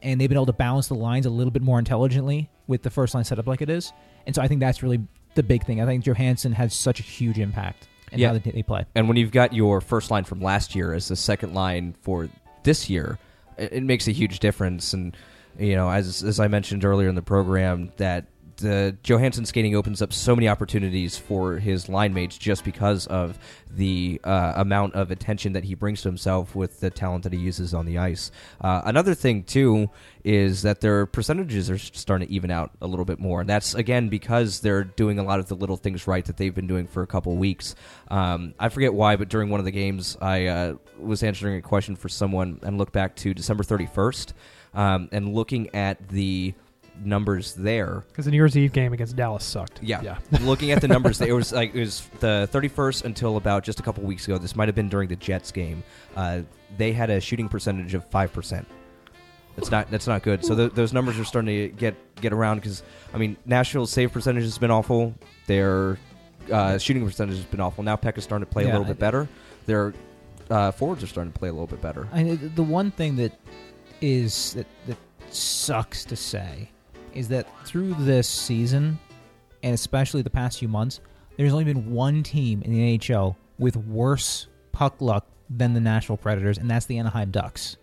and 0.00 0.20
they've 0.20 0.28
been 0.28 0.38
able 0.38 0.46
to 0.46 0.52
balance 0.52 0.88
the 0.88 0.94
lines 0.94 1.26
a 1.26 1.30
little 1.30 1.50
bit 1.50 1.62
more 1.62 1.78
intelligently 1.78 2.50
with 2.66 2.82
the 2.82 2.90
first 2.90 3.14
line 3.14 3.24
setup 3.24 3.46
like 3.46 3.60
it 3.62 3.70
is. 3.70 3.92
And 4.26 4.34
so 4.34 4.42
I 4.42 4.48
think 4.48 4.60
that's 4.60 4.82
really 4.82 5.00
the 5.34 5.42
big 5.42 5.64
thing. 5.64 5.80
I 5.80 5.86
think 5.86 6.04
Johansen 6.04 6.52
has 6.52 6.74
such 6.74 6.98
a 6.98 7.02
huge 7.02 7.38
impact 7.38 7.88
in 8.12 8.20
Yeah. 8.20 8.28
how 8.28 8.38
they, 8.38 8.50
they 8.50 8.62
play. 8.62 8.84
And 8.94 9.08
when 9.08 9.16
you've 9.16 9.32
got 9.32 9.52
your 9.52 9.80
first 9.80 10.10
line 10.10 10.24
from 10.24 10.40
last 10.40 10.74
year 10.74 10.94
as 10.94 11.08
the 11.08 11.16
second 11.16 11.54
line 11.54 11.94
for 12.02 12.28
this 12.62 12.88
year, 12.88 13.18
it, 13.58 13.72
it 13.72 13.82
makes 13.82 14.06
a 14.08 14.12
huge 14.12 14.38
difference. 14.38 14.92
And 14.92 15.16
you 15.58 15.74
know, 15.74 15.90
as 15.90 16.22
as 16.22 16.40
I 16.40 16.48
mentioned 16.48 16.84
earlier 16.84 17.08
in 17.08 17.14
the 17.14 17.22
program, 17.22 17.92
that 17.96 18.26
the 18.62 18.96
Johansen 19.02 19.44
skating 19.44 19.76
opens 19.76 20.00
up 20.00 20.12
so 20.12 20.34
many 20.34 20.48
opportunities 20.48 21.18
for 21.18 21.58
his 21.58 21.88
line 21.88 22.14
mates 22.14 22.38
just 22.38 22.64
because 22.64 23.06
of 23.08 23.38
the 23.70 24.20
uh, 24.24 24.54
amount 24.56 24.94
of 24.94 25.10
attention 25.10 25.52
that 25.52 25.64
he 25.64 25.74
brings 25.74 26.02
to 26.02 26.08
himself 26.08 26.54
with 26.54 26.80
the 26.80 26.90
talent 26.90 27.24
that 27.24 27.32
he 27.32 27.38
uses 27.38 27.74
on 27.74 27.84
the 27.84 27.98
ice. 27.98 28.30
Uh, 28.60 28.80
another 28.84 29.14
thing 29.14 29.42
too 29.42 29.90
is 30.24 30.62
that 30.62 30.80
their 30.80 31.04
percentages 31.04 31.68
are 31.68 31.78
starting 31.78 32.28
to 32.28 32.32
even 32.32 32.50
out 32.50 32.70
a 32.80 32.86
little 32.86 33.04
bit 33.04 33.18
more, 33.18 33.40
and 33.40 33.48
that's 33.48 33.74
again 33.74 34.08
because 34.08 34.60
they're 34.60 34.84
doing 34.84 35.18
a 35.18 35.22
lot 35.22 35.38
of 35.38 35.48
the 35.48 35.56
little 35.56 35.76
things 35.76 36.06
right 36.06 36.24
that 36.24 36.36
they've 36.38 36.54
been 36.54 36.66
doing 36.66 36.86
for 36.86 37.02
a 37.02 37.06
couple 37.06 37.36
weeks. 37.36 37.74
Um, 38.08 38.54
I 38.58 38.70
forget 38.70 38.94
why, 38.94 39.16
but 39.16 39.28
during 39.28 39.50
one 39.50 39.60
of 39.60 39.66
the 39.66 39.72
games, 39.72 40.16
I 40.20 40.46
uh, 40.46 40.74
was 40.98 41.22
answering 41.22 41.56
a 41.56 41.62
question 41.62 41.96
for 41.96 42.08
someone 42.08 42.60
and 42.62 42.78
looked 42.78 42.92
back 42.92 43.16
to 43.16 43.34
December 43.34 43.64
thirty 43.64 43.86
first. 43.86 44.34
Um, 44.74 45.10
and 45.12 45.34
looking 45.34 45.74
at 45.74 46.08
the 46.08 46.54
numbers 47.04 47.54
there. 47.54 48.04
Because 48.08 48.24
the 48.26 48.30
New 48.30 48.36
Year's 48.36 48.56
Eve 48.56 48.72
game 48.72 48.92
against 48.92 49.16
Dallas 49.16 49.44
sucked. 49.44 49.80
Yeah, 49.82 50.02
yeah. 50.02 50.18
looking 50.42 50.70
at 50.72 50.80
the 50.80 50.88
numbers, 50.88 51.20
it 51.20 51.32
was 51.34 51.52
like 51.52 51.74
it 51.74 51.80
was 51.80 52.08
the 52.20 52.48
31st 52.52 53.04
until 53.04 53.36
about 53.36 53.64
just 53.64 53.80
a 53.80 53.82
couple 53.82 54.02
weeks 54.04 54.26
ago. 54.26 54.38
This 54.38 54.54
might 54.56 54.68
have 54.68 54.74
been 54.74 54.88
during 54.88 55.08
the 55.08 55.16
Jets 55.16 55.50
game. 55.52 55.82
Uh, 56.16 56.42
they 56.76 56.92
had 56.92 57.10
a 57.10 57.20
shooting 57.20 57.48
percentage 57.48 57.94
of 57.94 58.04
five 58.10 58.32
percent. 58.32 58.66
That's 59.56 59.70
not 59.70 59.90
that's 59.90 60.06
not 60.06 60.22
good. 60.22 60.44
So 60.44 60.54
th- 60.56 60.72
those 60.72 60.92
numbers 60.94 61.18
are 61.18 61.24
starting 61.24 61.68
to 61.70 61.76
get 61.76 61.94
get 62.22 62.32
around 62.32 62.56
because 62.56 62.82
I 63.12 63.18
mean 63.18 63.36
Nashville's 63.44 63.90
save 63.90 64.10
percentage 64.12 64.44
has 64.44 64.56
been 64.56 64.70
awful. 64.70 65.14
Their 65.46 65.98
uh, 66.50 66.78
shooting 66.78 67.04
percentage 67.04 67.36
has 67.36 67.44
been 67.44 67.60
awful. 67.60 67.84
Now 67.84 67.96
Peck 67.96 68.16
is 68.16 68.24
starting 68.24 68.46
to 68.46 68.50
play 68.50 68.64
a 68.64 68.68
Yeah, 68.68 68.72
little 68.72 68.86
I- 68.86 68.90
bit 68.90 68.98
better. 68.98 69.28
Their 69.66 69.92
uh, 70.50 70.70
forwards 70.72 71.02
are 71.02 71.06
starting 71.06 71.32
to 71.32 71.38
play 71.38 71.50
a 71.50 71.52
little 71.52 71.66
bit 71.66 71.82
better. 71.82 72.08
I, 72.12 72.22
the 72.54 72.62
one 72.62 72.90
thing 72.90 73.16
that 73.16 73.38
is 74.00 74.54
that, 74.54 74.66
that 74.86 74.96
sucks 75.30 76.04
to 76.06 76.16
say 76.16 76.70
is 77.14 77.28
that 77.28 77.46
through 77.66 77.94
this 77.94 78.28
season, 78.28 78.98
and 79.62 79.74
especially 79.74 80.22
the 80.22 80.30
past 80.30 80.58
few 80.58 80.68
months, 80.68 81.00
there's 81.36 81.52
only 81.52 81.64
been 81.64 81.92
one 81.92 82.22
team 82.22 82.62
in 82.62 82.72
the 82.72 82.98
NHL 82.98 83.36
with 83.58 83.76
worse 83.76 84.48
puck 84.72 85.00
luck 85.00 85.26
than 85.48 85.74
the 85.74 85.80
Nashville 85.80 86.16
Predators, 86.16 86.58
and 86.58 86.70
that's 86.70 86.86
the 86.86 86.98
Anaheim 86.98 87.30
Ducks. 87.30 87.76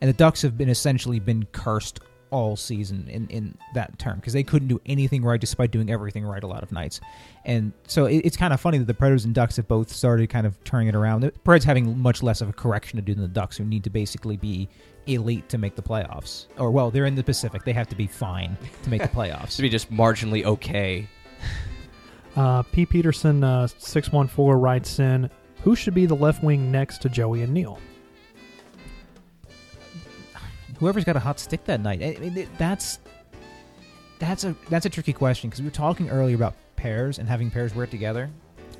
And 0.00 0.08
the 0.08 0.14
Ducks 0.14 0.42
have 0.42 0.58
been 0.58 0.68
essentially 0.68 1.20
been 1.20 1.46
cursed 1.52 2.00
all 2.32 2.56
season 2.56 3.06
in, 3.08 3.28
in 3.28 3.56
that 3.74 3.98
term 3.98 4.16
because 4.16 4.32
they 4.32 4.42
couldn't 4.42 4.66
do 4.66 4.80
anything 4.86 5.22
right 5.22 5.40
despite 5.40 5.70
doing 5.70 5.90
everything 5.90 6.24
right 6.24 6.42
a 6.42 6.46
lot 6.46 6.62
of 6.62 6.72
nights. 6.72 7.00
And 7.44 7.72
so 7.86 8.06
it, 8.06 8.22
it's 8.24 8.36
kind 8.36 8.54
of 8.54 8.60
funny 8.60 8.78
that 8.78 8.86
the 8.86 8.94
Predators 8.94 9.26
and 9.26 9.34
Ducks 9.34 9.56
have 9.56 9.68
both 9.68 9.92
started 9.92 10.30
kind 10.30 10.46
of 10.46 10.62
turning 10.64 10.88
it 10.88 10.94
around. 10.94 11.20
The 11.20 11.30
Preds 11.30 11.62
having 11.62 11.98
much 11.98 12.22
less 12.22 12.40
of 12.40 12.48
a 12.48 12.52
correction 12.52 12.96
to 12.96 13.02
do 13.02 13.14
than 13.14 13.22
the 13.22 13.28
Ducks, 13.28 13.58
who 13.58 13.64
need 13.64 13.84
to 13.84 13.90
basically 13.90 14.38
be 14.38 14.68
elite 15.06 15.48
to 15.48 15.58
make 15.58 15.74
the 15.74 15.82
playoffs. 15.82 16.46
Or, 16.58 16.70
well, 16.70 16.90
they're 16.90 17.06
in 17.06 17.14
the 17.14 17.24
Pacific. 17.24 17.64
They 17.64 17.72
have 17.72 17.88
to 17.88 17.96
be 17.96 18.06
fine 18.06 18.56
to 18.82 18.90
make 18.90 19.02
the 19.02 19.08
playoffs. 19.20 19.56
To 19.56 19.62
be 19.62 19.68
just 19.68 19.92
marginally 19.92 20.44
okay. 20.44 21.08
Uh, 22.34 22.62
P. 22.62 22.86
Peterson, 22.86 23.44
uh, 23.44 23.66
614, 23.66 24.58
writes 24.58 24.98
in 24.98 25.28
Who 25.64 25.76
should 25.76 25.92
be 25.92 26.06
the 26.06 26.16
left 26.16 26.42
wing 26.42 26.72
next 26.72 27.02
to 27.02 27.10
Joey 27.10 27.42
and 27.42 27.52
Neal? 27.52 27.78
whoever's 30.82 31.04
got 31.04 31.14
a 31.14 31.20
hot 31.20 31.38
stick 31.38 31.64
that 31.66 31.80
night. 31.80 32.02
I 32.02 32.18
mean, 32.18 32.48
that's 32.58 32.98
that's 34.18 34.42
a 34.42 34.56
that's 34.68 34.84
a 34.84 34.90
tricky 34.90 35.12
question 35.12 35.48
because 35.48 35.60
we 35.60 35.66
were 35.66 35.70
talking 35.70 36.10
earlier 36.10 36.34
about 36.34 36.54
pairs 36.74 37.20
and 37.20 37.28
having 37.28 37.52
pairs 37.52 37.72
work 37.72 37.88
together. 37.90 38.28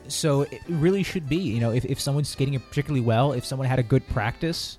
So 0.09 0.43
it 0.43 0.61
really 0.69 1.05
should 1.05 1.29
be, 1.29 1.37
you 1.37 1.61
know, 1.61 1.71
if, 1.71 1.85
if 1.85 2.01
someone's 2.01 2.29
skating 2.29 2.59
particularly 2.59 3.01
well, 3.01 3.33
if 3.33 3.45
someone 3.45 3.69
had 3.69 3.79
a 3.79 3.85
good 3.85 4.07
practice, 4.09 4.79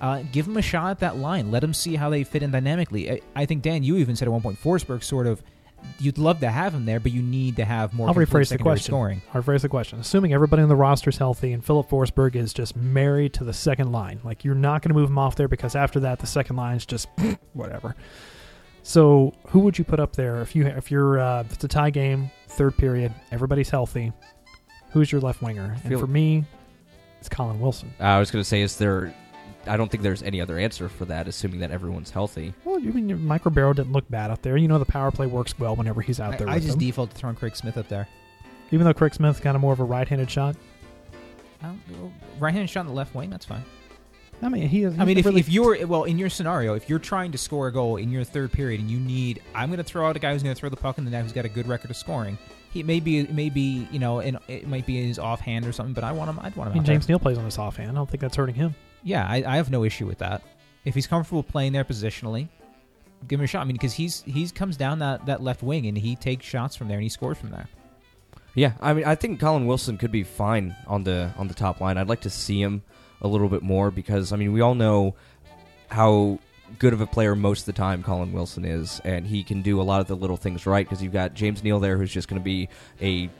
uh, 0.00 0.22
give 0.32 0.46
them 0.46 0.56
a 0.56 0.62
shot 0.62 0.90
at 0.90 0.98
that 1.00 1.16
line. 1.16 1.50
Let 1.50 1.60
them 1.60 1.74
see 1.74 1.96
how 1.96 2.10
they 2.10 2.24
fit 2.24 2.42
in 2.42 2.50
dynamically. 2.50 3.10
I, 3.10 3.20
I 3.34 3.46
think 3.46 3.62
Dan, 3.62 3.82
you 3.82 3.96
even 3.96 4.16
said 4.16 4.28
at 4.28 4.32
one 4.32 4.42
point, 4.42 4.60
Forsberg 4.62 5.02
sort 5.02 5.26
of, 5.26 5.42
you'd 5.98 6.18
love 6.18 6.40
to 6.40 6.50
have 6.50 6.74
him 6.74 6.84
there, 6.84 7.00
but 7.00 7.12
you 7.12 7.22
need 7.22 7.56
to 7.56 7.64
have 7.64 7.94
more. 7.94 8.08
I'll 8.08 8.14
rephrase 8.14 8.50
the 8.50 8.58
question. 8.58 8.92
Scoring. 8.92 9.22
I'll 9.32 9.42
rephrase 9.42 9.62
the 9.62 9.68
question. 9.68 9.98
Assuming 9.98 10.32
everybody 10.32 10.62
on 10.62 10.68
the 10.68 10.76
roster 10.76 11.10
is 11.10 11.16
healthy 11.18 11.52
and 11.52 11.64
Philip 11.64 11.88
Forsberg 11.88 12.34
is 12.36 12.52
just 12.52 12.76
married 12.76 13.32
to 13.34 13.44
the 13.44 13.52
second 13.52 13.92
line, 13.92 14.20
like 14.24 14.44
you're 14.44 14.54
not 14.54 14.82
going 14.82 14.90
to 14.90 14.94
move 14.94 15.08
him 15.08 15.18
off 15.18 15.36
there 15.36 15.48
because 15.48 15.74
after 15.74 16.00
that 16.00 16.18
the 16.18 16.26
second 16.26 16.56
line 16.56 16.76
is 16.76 16.86
just 16.86 17.08
whatever. 17.52 17.94
So 18.82 19.32
who 19.48 19.60
would 19.60 19.78
you 19.78 19.84
put 19.84 19.98
up 19.98 20.14
there 20.14 20.40
if 20.42 20.54
you 20.54 20.66
if 20.66 20.90
you're 20.90 21.18
uh, 21.18 21.40
if 21.40 21.54
it's 21.54 21.64
a 21.64 21.68
tie 21.68 21.90
game, 21.90 22.30
third 22.48 22.76
period, 22.76 23.12
everybody's 23.32 23.68
healthy? 23.68 24.12
Who's 24.90 25.10
your 25.10 25.20
left 25.20 25.42
winger? 25.42 25.72
And 25.82 25.88
Feel- 25.88 25.98
for 26.00 26.06
me, 26.06 26.44
it's 27.18 27.28
Colin 27.28 27.58
Wilson. 27.60 27.92
I 27.98 28.18
was 28.20 28.30
going 28.30 28.42
to 28.42 28.48
say, 28.48 28.62
is 28.62 28.76
there? 28.76 29.12
I 29.66 29.76
don't 29.76 29.90
think 29.90 30.02
there's 30.02 30.22
any 30.22 30.40
other 30.40 30.58
answer 30.58 30.88
for 30.88 31.04
that, 31.06 31.26
assuming 31.28 31.60
that 31.60 31.70
everyone's 31.70 32.10
healthy. 32.10 32.54
Well, 32.64 32.78
you 32.78 32.92
mean 32.92 33.26
Mike 33.26 33.44
Ribeiro 33.44 33.72
didn't 33.72 33.92
look 33.92 34.08
bad 34.10 34.30
out 34.30 34.42
there. 34.42 34.56
You 34.56 34.68
know 34.68 34.78
the 34.78 34.84
power 34.84 35.10
play 35.10 35.26
works 35.26 35.58
well 35.58 35.74
whenever 35.76 36.00
he's 36.00 36.20
out 36.20 36.38
there. 36.38 36.48
I, 36.48 36.52
I 36.52 36.54
with 36.56 36.64
just 36.64 36.78
them. 36.78 36.86
default 36.86 37.10
to 37.10 37.16
throwing 37.16 37.36
Craig 37.36 37.56
Smith 37.56 37.76
up 37.76 37.88
there. 37.88 38.08
even 38.70 38.86
though 38.86 38.94
Craig 38.94 39.14
Smith's 39.14 39.40
kind 39.40 39.54
of 39.54 39.60
more 39.60 39.72
of 39.72 39.80
a 39.80 39.84
right-handed 39.84 40.30
shot. 40.30 40.56
Right 42.38 42.52
handed 42.52 42.70
shot 42.70 42.80
on 42.80 42.86
the 42.86 42.92
left 42.92 43.14
wing, 43.14 43.30
that's 43.30 43.44
fine. 43.44 43.64
I 44.42 44.50
mean, 44.50 44.68
he. 44.68 44.84
Is, 44.84 44.98
I 44.98 45.04
mean, 45.06 45.16
if, 45.16 45.24
really, 45.24 45.40
if 45.40 45.48
you're 45.48 45.86
well 45.86 46.04
in 46.04 46.18
your 46.18 46.28
scenario, 46.28 46.74
if 46.74 46.90
you're 46.90 46.98
trying 46.98 47.32
to 47.32 47.38
score 47.38 47.68
a 47.68 47.72
goal 47.72 47.96
in 47.96 48.10
your 48.10 48.22
third 48.22 48.52
period 48.52 48.80
and 48.80 48.90
you 48.90 49.00
need, 49.00 49.40
I'm 49.54 49.70
going 49.70 49.78
to 49.78 49.84
throw 49.84 50.06
out 50.06 50.14
a 50.14 50.18
guy 50.18 50.32
who's 50.32 50.42
going 50.42 50.54
to 50.54 50.60
throw 50.60 50.68
the 50.68 50.76
puck 50.76 50.98
in 50.98 51.06
the 51.06 51.10
net 51.10 51.22
who's 51.22 51.32
got 51.32 51.46
a 51.46 51.48
good 51.48 51.66
record 51.66 51.90
of 51.90 51.96
scoring. 51.96 52.36
He 52.70 52.82
may 52.82 53.00
be, 53.00 53.18
it 53.20 53.32
may 53.32 53.48
be, 53.48 53.88
you 53.90 53.98
know, 53.98 54.20
and 54.20 54.38
it 54.48 54.68
might 54.68 54.84
be 54.84 55.02
his 55.06 55.18
offhand 55.18 55.66
or 55.66 55.72
something, 55.72 55.94
but 55.94 56.04
I 56.04 56.12
want 56.12 56.28
him. 56.28 56.38
I'd 56.40 56.54
want 56.54 56.68
I 56.68 56.72
him. 56.72 56.74
mean, 56.74 56.80
out 56.82 56.86
there. 56.86 56.94
James 56.94 57.08
Neal 57.08 57.18
plays 57.18 57.38
on 57.38 57.46
his 57.46 57.56
offhand. 57.56 57.90
I 57.90 57.94
don't 57.94 58.10
think 58.10 58.20
that's 58.20 58.36
hurting 58.36 58.54
him. 58.54 58.74
Yeah, 59.02 59.26
I, 59.28 59.44
I 59.44 59.56
have 59.56 59.70
no 59.70 59.84
issue 59.84 60.06
with 60.06 60.18
that. 60.18 60.42
If 60.84 60.94
he's 60.94 61.06
comfortable 61.06 61.42
playing 61.42 61.72
there 61.72 61.84
positionally, 61.84 62.48
give 63.26 63.40
him 63.40 63.44
a 63.44 63.46
shot. 63.46 63.62
I 63.62 63.64
mean, 63.64 63.74
because 63.74 63.94
he's 63.94 64.22
he's 64.22 64.52
comes 64.52 64.76
down 64.76 65.00
that, 65.00 65.26
that 65.26 65.42
left 65.42 65.62
wing 65.62 65.86
and 65.86 65.96
he 65.96 66.16
takes 66.16 66.44
shots 66.44 66.76
from 66.76 66.88
there 66.88 66.96
and 66.96 67.02
he 67.02 67.08
scores 67.08 67.38
from 67.38 67.50
there. 67.50 67.68
Yeah, 68.54 68.72
I 68.80 68.94
mean, 68.94 69.04
I 69.04 69.14
think 69.14 69.38
Colin 69.38 69.66
Wilson 69.66 69.98
could 69.98 70.10
be 70.10 70.22
fine 70.22 70.74
on 70.86 71.04
the 71.04 71.32
on 71.36 71.48
the 71.48 71.54
top 71.54 71.80
line. 71.80 71.98
I'd 71.98 72.08
like 72.08 72.22
to 72.22 72.30
see 72.30 72.60
him 72.60 72.82
a 73.20 73.28
little 73.28 73.48
bit 73.48 73.62
more 73.62 73.90
because 73.90 74.32
I 74.32 74.36
mean, 74.36 74.52
we 74.52 74.60
all 74.60 74.74
know 74.74 75.14
how 75.90 76.38
good 76.78 76.92
of 76.92 77.00
a 77.00 77.06
player 77.06 77.36
most 77.36 77.60
of 77.60 77.66
the 77.66 77.72
time 77.74 78.02
Colin 78.02 78.32
Wilson 78.32 78.64
is, 78.64 79.00
and 79.04 79.26
he 79.26 79.42
can 79.42 79.62
do 79.62 79.80
a 79.80 79.84
lot 79.84 80.00
of 80.00 80.06
the 80.06 80.16
little 80.16 80.36
things 80.36 80.66
right 80.66 80.86
because 80.86 81.02
you've 81.02 81.12
got 81.12 81.34
James 81.34 81.62
Neal 81.62 81.80
there, 81.80 81.98
who's 81.98 82.10
just 82.10 82.28
going 82.28 82.40
to 82.40 82.44
be 82.44 82.68
a 83.00 83.30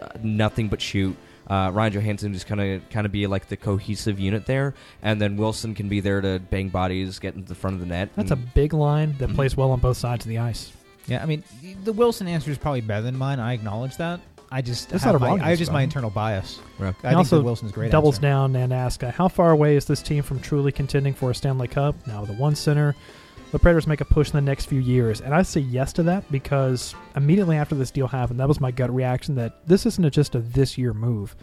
uh, 0.00 0.08
nothing 0.22 0.68
but 0.68 0.80
shoot. 0.80 1.16
Uh, 1.46 1.70
Ryan 1.72 1.92
Johansen 1.92 2.32
just 2.32 2.46
kind 2.46 2.60
of 2.60 2.88
kind 2.90 3.06
of 3.06 3.12
be 3.12 3.26
like 3.26 3.48
the 3.48 3.56
cohesive 3.56 4.18
unit 4.18 4.46
there, 4.46 4.74
and 5.02 5.20
then 5.20 5.36
Wilson 5.36 5.74
can 5.74 5.88
be 5.88 6.00
there 6.00 6.20
to 6.20 6.40
bang 6.50 6.68
bodies, 6.70 7.18
get 7.18 7.34
into 7.34 7.48
the 7.48 7.54
front 7.54 7.74
of 7.74 7.80
the 7.80 7.86
net. 7.86 8.10
That's 8.16 8.30
a 8.32 8.36
big 8.36 8.72
line 8.72 9.14
that 9.18 9.30
Mhm. 9.30 9.34
plays 9.36 9.56
well 9.56 9.70
on 9.70 9.78
both 9.80 9.96
sides 9.96 10.24
of 10.24 10.28
the 10.28 10.38
ice. 10.38 10.72
Yeah, 11.06 11.22
I 11.22 11.26
mean, 11.26 11.44
the 11.84 11.92
Wilson 11.92 12.26
answer 12.26 12.50
is 12.50 12.58
probably 12.58 12.80
better 12.80 13.02
than 13.02 13.16
mine. 13.16 13.38
I 13.38 13.52
acknowledge 13.52 13.96
that. 13.98 14.20
I 14.50 14.62
just 14.62 14.88
That's 14.90 15.02
have 15.04 15.14
not 15.14 15.16
a 15.16 15.20
my, 15.20 15.28
wrong 15.28 15.40
I 15.40 15.50
have 15.50 15.58
just 15.58 15.72
my 15.72 15.82
internal 15.82 16.10
bias. 16.10 16.60
Yeah. 16.80 16.86
I 16.86 16.88
He 16.88 16.94
think 17.02 17.16
also 17.16 17.42
Wilson's 17.42 17.72
great. 17.72 17.90
doubles 17.90 18.16
answer. 18.16 18.22
down 18.22 18.56
and 18.56 18.72
asks, 18.72 19.02
uh, 19.02 19.10
how 19.10 19.26
far 19.28 19.50
away 19.50 19.74
is 19.76 19.84
this 19.86 20.02
team 20.02 20.22
from 20.22 20.38
truly 20.40 20.70
contending 20.72 21.14
for 21.14 21.30
a 21.32 21.34
Stanley 21.34 21.66
Cup? 21.68 21.94
Now 22.06 22.20
with 22.20 22.30
the 22.30 22.36
one 22.36 22.54
center, 22.54 22.94
the 23.52 23.58
Predators 23.58 23.86
make 23.86 24.00
a 24.00 24.04
push 24.04 24.28
in 24.28 24.34
the 24.34 24.40
next 24.40 24.66
few 24.66 24.80
years, 24.80 25.20
and 25.20 25.34
I 25.34 25.42
say 25.42 25.60
yes 25.60 25.92
to 25.94 26.02
that 26.04 26.30
because 26.30 26.94
immediately 27.14 27.56
after 27.56 27.74
this 27.74 27.90
deal 27.90 28.08
happened, 28.08 28.40
that 28.40 28.48
was 28.48 28.60
my 28.60 28.70
gut 28.70 28.92
reaction 28.94 29.34
that 29.36 29.66
this 29.66 29.86
isn't 29.86 30.10
just 30.12 30.34
a 30.34 30.40
this 30.40 30.76
year 30.76 30.92
move. 30.92 31.36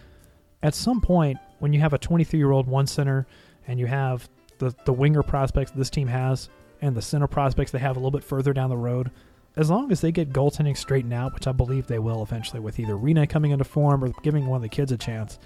At 0.62 0.76
some 0.76 1.01
point, 1.01 1.38
when 1.60 1.74
you 1.74 1.80
have 1.80 1.93
a 1.93 1.97
23 1.97 2.38
year 2.38 2.51
old 2.51 2.68
one 2.68 2.88
center 2.88 3.26
and 3.68 3.80
you 3.80 3.88
have 3.88 4.30
the 4.60 4.76
the 4.86 4.93
winger 4.93 5.24
prospects 5.24 5.72
this 5.72 5.89
team 5.89 6.08
has 6.08 6.49
and 6.82 6.95
the 6.95 7.01
center 7.01 7.28
prospects 7.28 7.72
they 7.72 7.80
have 7.80 7.95
a 7.95 7.99
little 7.99 8.12
bit 8.12 8.24
further 8.24 8.54
down 8.54 8.70
the 8.70 8.78
road, 8.78 9.10
as 9.56 9.70
long 9.70 9.91
as 9.91 10.01
they 10.01 10.12
get 10.12 10.34
goaltending 10.34 10.76
straightened 10.76 11.14
out, 11.14 11.34
which 11.34 11.47
I 11.47 11.51
believe 11.51 11.88
they 11.88 11.99
will 11.99 12.22
eventually 12.22 12.60
with 12.60 12.80
either 12.80 12.95
Rinne 12.95 13.30
coming 13.30 13.51
into 13.51 13.64
form 13.64 14.04
or 14.04 14.10
giving 14.24 14.45
one 14.47 14.58
of 14.58 14.62
the 14.62 14.70
kids 14.70 14.91
a 14.91 14.97
chance, 14.97 15.39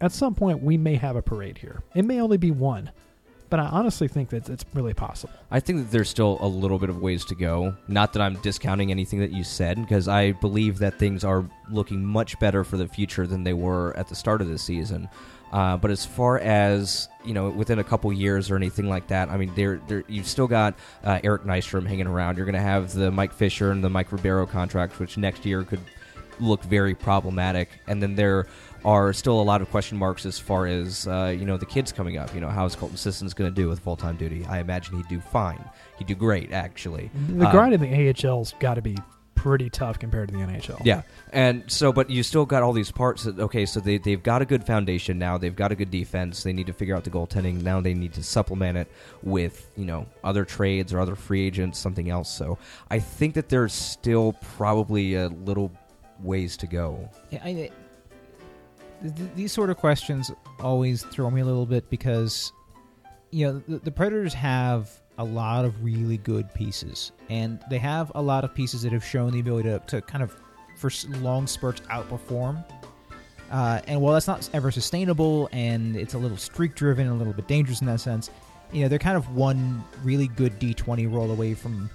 at 0.00 0.12
some 0.12 0.34
point 0.34 0.62
we 0.62 0.76
may 0.76 0.96
have 0.96 1.16
a 1.16 1.22
parade 1.22 1.58
here. 1.58 1.82
It 1.94 2.04
may 2.04 2.20
only 2.20 2.36
be 2.36 2.50
one, 2.50 2.90
but 3.52 3.60
I 3.60 3.66
honestly 3.66 4.08
think 4.08 4.30
that 4.30 4.48
it's 4.48 4.64
really 4.72 4.94
possible. 4.94 5.34
I 5.50 5.60
think 5.60 5.80
that 5.80 5.90
there's 5.90 6.08
still 6.08 6.38
a 6.40 6.46
little 6.46 6.78
bit 6.78 6.88
of 6.88 7.02
ways 7.02 7.22
to 7.26 7.34
go. 7.34 7.76
Not 7.86 8.14
that 8.14 8.22
I'm 8.22 8.36
discounting 8.36 8.90
anything 8.90 9.20
that 9.20 9.30
you 9.30 9.44
said, 9.44 9.76
because 9.76 10.08
I 10.08 10.32
believe 10.32 10.78
that 10.78 10.98
things 10.98 11.22
are 11.22 11.44
looking 11.70 12.02
much 12.02 12.38
better 12.38 12.64
for 12.64 12.78
the 12.78 12.88
future 12.88 13.26
than 13.26 13.44
they 13.44 13.52
were 13.52 13.94
at 13.98 14.08
the 14.08 14.14
start 14.14 14.40
of 14.40 14.48
the 14.48 14.56
season. 14.56 15.06
Uh, 15.52 15.76
but 15.76 15.90
as 15.90 16.06
far 16.06 16.38
as 16.38 17.10
you 17.26 17.34
know, 17.34 17.50
within 17.50 17.78
a 17.78 17.84
couple 17.84 18.10
years 18.10 18.50
or 18.50 18.56
anything 18.56 18.88
like 18.88 19.08
that, 19.08 19.28
I 19.28 19.36
mean, 19.36 19.52
there, 19.54 19.82
there 19.86 20.02
you've 20.08 20.26
still 20.26 20.48
got 20.48 20.74
uh, 21.04 21.20
Eric 21.22 21.42
Nystrom 21.42 21.86
hanging 21.86 22.06
around. 22.06 22.38
You're 22.38 22.46
going 22.46 22.54
to 22.54 22.60
have 22.62 22.94
the 22.94 23.10
Mike 23.10 23.34
Fisher 23.34 23.70
and 23.70 23.84
the 23.84 23.90
Mike 23.90 24.12
Ribeiro 24.12 24.46
contract, 24.46 24.98
which 24.98 25.18
next 25.18 25.44
year 25.44 25.62
could 25.62 25.84
look 26.40 26.62
very 26.62 26.94
problematic. 26.94 27.68
And 27.86 28.02
then 28.02 28.14
there 28.14 28.46
are 28.84 29.12
still 29.12 29.40
a 29.40 29.42
lot 29.42 29.62
of 29.62 29.70
question 29.70 29.96
marks 29.98 30.26
as 30.26 30.38
far 30.38 30.66
as 30.66 31.06
uh, 31.06 31.34
you 31.38 31.44
know 31.44 31.56
the 31.56 31.66
kids 31.66 31.92
coming 31.92 32.16
up. 32.18 32.34
You 32.34 32.40
know, 32.40 32.48
how 32.48 32.64
is 32.66 32.74
Colton 32.76 32.96
Sissons 32.96 33.34
going 33.34 33.52
to 33.52 33.54
do 33.54 33.68
with 33.68 33.80
full 33.80 33.96
time 33.96 34.16
duty? 34.16 34.44
I 34.48 34.58
imagine 34.60 34.96
he'd 34.96 35.08
do 35.08 35.20
fine. 35.20 35.62
He'd 35.98 36.06
do 36.08 36.14
great, 36.14 36.52
actually. 36.52 37.10
The 37.28 37.46
Uh, 37.48 37.50
grind 37.52 37.74
in 37.74 37.80
the 37.80 37.88
AHL's 37.88 38.54
got 38.58 38.74
to 38.74 38.82
be 38.82 38.96
pretty 39.34 39.68
tough 39.68 39.98
compared 39.98 40.28
to 40.28 40.34
the 40.36 40.40
NHL. 40.40 40.80
Yeah, 40.84 41.02
and 41.32 41.64
so, 41.66 41.92
but 41.92 42.08
you 42.10 42.22
still 42.22 42.44
got 42.46 42.62
all 42.62 42.72
these 42.72 42.92
parts. 42.92 43.24
That, 43.24 43.38
okay, 43.40 43.66
so 43.66 43.80
they 43.80 43.98
they've 43.98 44.22
got 44.22 44.40
a 44.42 44.44
good 44.44 44.64
foundation 44.64 45.18
now. 45.18 45.36
They've 45.38 45.54
got 45.56 45.72
a 45.72 45.74
good 45.74 45.90
defense. 45.90 46.42
They 46.42 46.52
need 46.52 46.66
to 46.68 46.72
figure 46.72 46.94
out 46.96 47.02
the 47.04 47.10
goaltending. 47.10 47.62
Now 47.62 47.80
they 47.80 47.94
need 47.94 48.12
to 48.14 48.22
supplement 48.22 48.78
it 48.78 48.88
with 49.22 49.68
you 49.76 49.84
know 49.84 50.06
other 50.22 50.44
trades 50.44 50.92
or 50.92 51.00
other 51.00 51.14
free 51.16 51.44
agents, 51.46 51.78
something 51.78 52.08
else. 52.10 52.32
So 52.32 52.58
I 52.90 52.98
think 53.00 53.34
that 53.34 53.48
there's 53.48 53.72
still 53.72 54.34
probably 54.56 55.14
a 55.14 55.28
little 55.28 55.72
ways 56.20 56.56
to 56.58 56.66
go. 56.68 57.08
Yeah, 57.30 57.40
I, 57.44 57.70
th- 59.02 59.14
th- 59.14 59.30
these 59.34 59.52
sort 59.52 59.70
of 59.70 59.76
questions 59.76 60.30
always 60.60 61.02
throw 61.04 61.30
me 61.30 61.40
a 61.40 61.44
little 61.44 61.66
bit 61.66 61.88
because, 61.90 62.52
you 63.30 63.46
know, 63.46 63.62
the, 63.68 63.78
the 63.78 63.90
Predators 63.90 64.32
have 64.34 64.90
a 65.18 65.24
lot 65.24 65.64
of 65.64 65.84
really 65.84 66.16
good 66.18 66.52
pieces, 66.54 67.12
and 67.28 67.60
they 67.68 67.78
have 67.78 68.10
a 68.14 68.22
lot 68.22 68.44
of 68.44 68.54
pieces 68.54 68.82
that 68.82 68.92
have 68.92 69.04
shown 69.04 69.32
the 69.32 69.40
ability 69.40 69.68
to, 69.68 69.78
to 69.80 70.00
kind 70.02 70.22
of, 70.22 70.34
for 70.76 70.90
long 71.18 71.46
spurts, 71.46 71.80
outperform. 71.82 72.64
Uh, 73.50 73.80
and 73.86 74.00
while 74.00 74.14
that's 74.14 74.26
not 74.26 74.48
ever 74.54 74.70
sustainable, 74.70 75.48
and 75.52 75.96
it's 75.96 76.14
a 76.14 76.18
little 76.18 76.38
streak 76.38 76.74
driven, 76.74 77.06
and 77.06 77.14
a 77.14 77.18
little 77.18 77.34
bit 77.34 77.46
dangerous 77.46 77.80
in 77.82 77.86
that 77.86 78.00
sense, 78.00 78.30
you 78.72 78.80
know, 78.80 78.88
they're 78.88 78.98
kind 78.98 79.18
of 79.18 79.34
one 79.36 79.84
really 80.02 80.28
good 80.28 80.58
D20 80.58 81.12
roll 81.12 81.30
away 81.30 81.52
from 81.52 81.90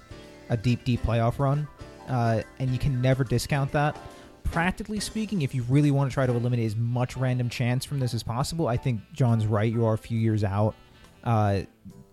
a 0.50 0.56
deep, 0.56 0.84
deep 0.84 1.02
playoff 1.02 1.40
run, 1.40 1.66
uh, 2.08 2.42
and 2.60 2.70
you 2.70 2.78
can 2.78 3.02
never 3.02 3.24
discount 3.24 3.72
that 3.72 3.96
practically 4.44 5.00
speaking, 5.00 5.42
if 5.42 5.54
you 5.54 5.62
really 5.68 5.90
want 5.90 6.10
to 6.10 6.14
try 6.14 6.26
to 6.26 6.32
eliminate 6.32 6.66
as 6.66 6.76
much 6.76 7.16
random 7.16 7.48
chance 7.48 7.84
from 7.84 8.00
this 8.00 8.14
as 8.14 8.22
possible, 8.22 8.68
I 8.68 8.76
think 8.76 9.00
John's 9.12 9.46
right. 9.46 9.72
You 9.72 9.86
are 9.86 9.94
a 9.94 9.98
few 9.98 10.18
years 10.18 10.44
out. 10.44 10.74
Uh, 11.24 11.60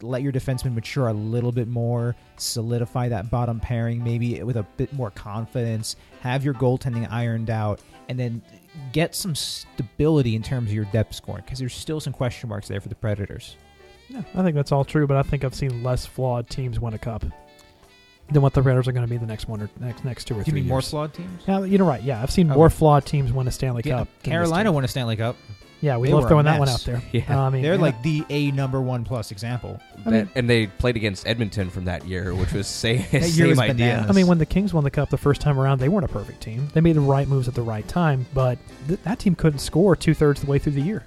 let 0.01 0.21
your 0.21 0.31
defenseman 0.31 0.73
mature 0.73 1.07
a 1.07 1.13
little 1.13 1.51
bit 1.51 1.67
more, 1.67 2.15
solidify 2.37 3.09
that 3.09 3.29
bottom 3.29 3.59
pairing 3.59 4.03
maybe 4.03 4.41
with 4.43 4.57
a 4.57 4.63
bit 4.77 4.91
more 4.93 5.09
confidence, 5.11 5.95
have 6.19 6.43
your 6.43 6.53
goaltending 6.53 7.09
ironed 7.11 7.49
out, 7.49 7.79
and 8.09 8.19
then 8.19 8.41
get 8.91 9.15
some 9.15 9.35
stability 9.35 10.35
in 10.35 10.43
terms 10.43 10.69
of 10.69 10.75
your 10.75 10.85
depth 10.85 11.15
scoring 11.15 11.43
because 11.45 11.59
there's 11.59 11.73
still 11.73 11.99
some 11.99 12.13
question 12.13 12.49
marks 12.49 12.67
there 12.67 12.81
for 12.81 12.89
the 12.89 12.95
Predators. 12.95 13.55
Yeah, 14.09 14.21
I 14.35 14.43
think 14.43 14.55
that's 14.55 14.71
all 14.71 14.85
true, 14.85 15.07
but 15.07 15.17
I 15.17 15.23
think 15.23 15.43
I've 15.43 15.55
seen 15.55 15.81
less 15.81 16.05
flawed 16.05 16.49
teams 16.49 16.79
win 16.79 16.93
a 16.93 16.99
cup 16.99 17.23
than 18.31 18.41
what 18.41 18.53
the 18.53 18.61
Predators 18.61 18.87
are 18.87 18.91
going 18.91 19.05
to 19.05 19.09
be 19.09 19.17
the 19.17 19.25
next 19.25 19.47
one 19.47 19.61
or 19.61 19.69
next 19.79 20.03
next 20.03 20.25
two 20.25 20.33
or 20.33 20.37
Do 20.37 20.39
you 20.41 20.43
three 20.45 20.61
mean 20.61 20.67
more 20.69 20.77
years. 20.79 20.89
flawed 20.89 21.13
teams? 21.13 21.43
Yeah, 21.47 21.63
you're 21.63 21.85
right. 21.85 22.01
Yeah, 22.01 22.21
I've 22.21 22.31
seen 22.31 22.49
Okay. 22.49 22.57
more 22.57 22.69
flawed 22.69 23.05
teams 23.05 23.31
win 23.31 23.47
a 23.47 23.51
Stanley 23.51 23.83
Yeah, 23.85 23.99
Cup. 23.99 24.07
Carolina 24.23 24.71
won 24.71 24.83
a 24.83 24.87
Stanley 24.87 25.15
Cup. 25.15 25.35
Yeah, 25.81 25.97
we 25.97 26.07
They 26.07 26.13
love 26.15 26.27
throwing 26.27 26.45
that 26.45 26.57
one 26.57 26.69
out 26.69 26.79
there. 26.85 27.01
Yeah. 27.11 27.39
I 27.39 27.49
mean, 27.49 27.61
They're 27.61 27.75
yeah. 27.75 27.81
like 27.81 28.01
the 28.01 28.23
a 28.29 28.49
number 28.51 28.81
one 28.81 29.03
plus 29.03 29.29
example. 29.31 29.79
I 30.05 30.09
mean- 30.09 30.29
and 30.33 30.49
they 30.49 30.65
played 30.67 30.95
against 30.95 31.27
Edmonton 31.27 31.69
from 31.69 31.85
that 31.85 32.07
year, 32.07 32.33
which 32.33 32.53
was 32.53 32.65
same, 32.83 33.05
year 33.11 33.21
same 33.21 33.49
was 33.49 33.59
idea. 33.59 33.73
bananas. 33.73 34.09
I 34.09 34.13
mean, 34.13 34.25
when 34.25 34.39
the 34.39 34.45
Kings 34.47 34.73
won 34.73 34.83
the 34.83 34.89
cup 34.89 35.09
the 35.11 35.17
first 35.17 35.41
time 35.41 35.59
around, 35.59 35.79
they 35.79 35.89
weren't 35.89 36.05
a 36.05 36.07
perfect 36.07 36.41
team. 36.41 36.69
They 36.73 36.81
made 36.81 36.95
the 36.95 37.01
right 37.01 37.27
moves 37.27 37.47
at 37.47 37.53
the 37.53 37.61
right 37.61 37.87
time, 37.87 38.25
but 38.33 38.57
th- 38.87 38.99
that 39.03 39.19
team 39.19 39.35
couldn't 39.35 39.59
score 39.59 39.95
two 39.95 40.15
thirds 40.15 40.39
of 40.39 40.47
the 40.47 40.51
way 40.51 40.57
through 40.57 40.71
the 40.73 40.81
year. 40.81 41.03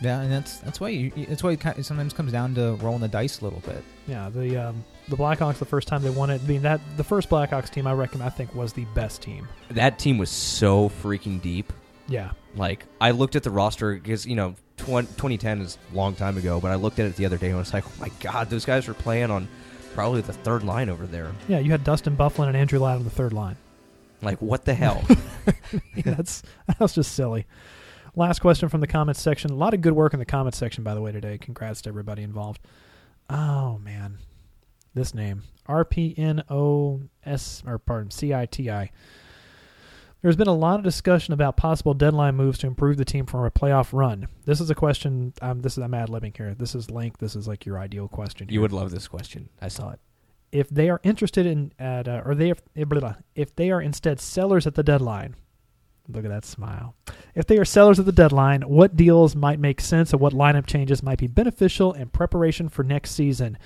Yeah, 0.00 0.20
and 0.22 0.32
that's 0.32 0.56
that's 0.58 0.80
why 0.80 0.88
you 0.88 1.12
that's 1.28 1.44
why 1.44 1.52
it 1.52 1.84
sometimes 1.84 2.12
comes 2.12 2.32
down 2.32 2.56
to 2.56 2.74
rolling 2.82 3.02
the 3.02 3.08
dice 3.08 3.40
a 3.40 3.44
little 3.44 3.60
bit. 3.60 3.84
Yeah, 4.08 4.30
the 4.30 4.56
um, 4.70 4.84
the 5.08 5.16
Blackhawks 5.16 5.58
the 5.58 5.64
first 5.64 5.88
time 5.88 6.02
they 6.02 6.10
won 6.10 6.30
it. 6.30 6.40
I 6.42 6.46
mean 6.46 6.62
that 6.62 6.80
the 6.96 7.04
first 7.04 7.28
Blackhawks 7.28 7.70
team 7.70 7.86
I 7.86 7.92
reckon 7.92 8.22
I 8.22 8.28
think 8.28 8.54
was 8.54 8.72
the 8.72 8.84
best 8.94 9.22
team. 9.22 9.48
That 9.70 9.98
team 9.98 10.18
was 10.18 10.30
so 10.30 10.88
freaking 10.88 11.40
deep. 11.42 11.72
Yeah, 12.08 12.32
Like 12.56 12.84
I 13.00 13.12
looked 13.12 13.36
at 13.36 13.42
the 13.44 13.50
roster 13.50 13.94
because 13.94 14.26
you 14.26 14.34
know 14.36 14.56
20, 14.78 15.06
2010 15.08 15.60
is 15.60 15.78
a 15.92 15.96
long 15.96 16.14
time 16.14 16.36
ago, 16.36 16.60
but 16.60 16.70
I 16.70 16.74
looked 16.74 16.98
at 16.98 17.06
it 17.06 17.16
the 17.16 17.24
other 17.26 17.38
day 17.38 17.46
and 17.48 17.56
I 17.56 17.58
was 17.58 17.72
like, 17.72 17.84
oh 17.86 17.92
my 18.00 18.10
god, 18.20 18.50
those 18.50 18.64
guys 18.64 18.88
were 18.88 18.94
playing 18.94 19.30
on 19.30 19.48
probably 19.94 20.20
the 20.20 20.32
third 20.32 20.64
line 20.64 20.88
over 20.88 21.06
there. 21.06 21.30
yeah. 21.48 21.58
You 21.60 21.70
had 21.70 21.84
Dustin 21.84 22.16
Byfuglien 22.16 22.48
and 22.48 22.56
Andrew 22.56 22.78
Ladd 22.80 22.96
on 22.96 23.04
the 23.04 23.10
third 23.10 23.32
line. 23.32 23.56
Like 24.20 24.40
what 24.42 24.64
the 24.64 24.74
hell? 24.74 25.02
that's 26.04 26.42
that's 26.78 26.94
just 26.94 27.12
silly. 27.12 27.46
Last 28.14 28.40
question 28.40 28.68
from 28.68 28.80
the 28.80 28.86
comments 28.86 29.20
section. 29.22 29.50
A 29.50 29.54
lot 29.54 29.72
of 29.72 29.80
good 29.80 29.94
work 29.94 30.12
in 30.12 30.18
the 30.18 30.26
comments 30.26 30.58
section, 30.58 30.84
by 30.84 30.94
the 30.94 31.00
way, 31.00 31.12
today. 31.12 31.38
Congrats 31.38 31.80
to 31.82 31.88
everybody 31.88 32.22
involved. 32.22 32.60
Oh 33.30 33.78
man, 33.78 34.18
this 34.94 35.14
name 35.14 35.42
R 35.66 35.84
P 35.84 36.14
N 36.16 36.42
O 36.50 37.02
S 37.24 37.62
or 37.66 37.78
pardon 37.78 38.10
C 38.10 38.32
I 38.34 38.46
T 38.46 38.70
I. 38.70 38.90
There's 40.20 40.36
been 40.36 40.46
a 40.46 40.54
lot 40.54 40.78
of 40.78 40.84
discussion 40.84 41.34
about 41.34 41.56
possible 41.56 41.94
deadline 41.94 42.36
moves 42.36 42.58
to 42.58 42.68
improve 42.68 42.96
the 42.96 43.04
team 43.04 43.26
for 43.26 43.44
a 43.44 43.50
playoff 43.50 43.88
run. 43.92 44.28
This 44.44 44.60
is 44.60 44.70
a 44.70 44.74
question. 44.74 45.32
Um, 45.42 45.62
this 45.62 45.76
is 45.76 45.82
I'm 45.82 45.94
ad 45.94 46.10
libbing 46.10 46.36
here. 46.36 46.54
This 46.54 46.76
is 46.76 46.90
Link. 46.90 47.18
This 47.18 47.34
is 47.34 47.48
like 47.48 47.66
your 47.66 47.78
ideal 47.78 48.06
question. 48.06 48.48
you 48.48 48.60
would 48.60 48.72
love 48.72 48.92
this 48.92 49.08
question. 49.08 49.48
I 49.60 49.66
saw 49.68 49.90
it. 49.90 49.98
if 50.52 50.68
they 50.68 50.90
are 50.90 51.00
interested 51.02 51.46
in 51.46 51.72
at 51.78 52.06
uh, 52.06 52.22
or 52.24 52.34
they 52.34 52.50
if, 52.50 52.60
if 53.34 53.56
they 53.56 53.70
are 53.70 53.80
instead 53.80 54.20
sellers 54.20 54.66
at 54.66 54.74
the 54.74 54.82
deadline 54.82 55.34
look 56.08 56.24
at 56.24 56.30
that 56.30 56.44
smile 56.44 56.94
if 57.34 57.46
they 57.46 57.56
are 57.56 57.64
sellers 57.64 57.98
at 57.98 58.04
the 58.06 58.12
deadline 58.12 58.60
what 58.62 58.96
deals 58.96 59.34
might 59.34 59.58
make 59.58 59.80
sense 59.80 60.12
and 60.12 60.20
what 60.20 60.32
lineup 60.34 60.66
changes 60.66 61.02
might 61.02 61.18
be 61.18 61.26
beneficial 61.28 61.92
in 61.94 62.08
preparation 62.08 62.68
for 62.68 62.82
next 62.82 63.12
season 63.12 63.56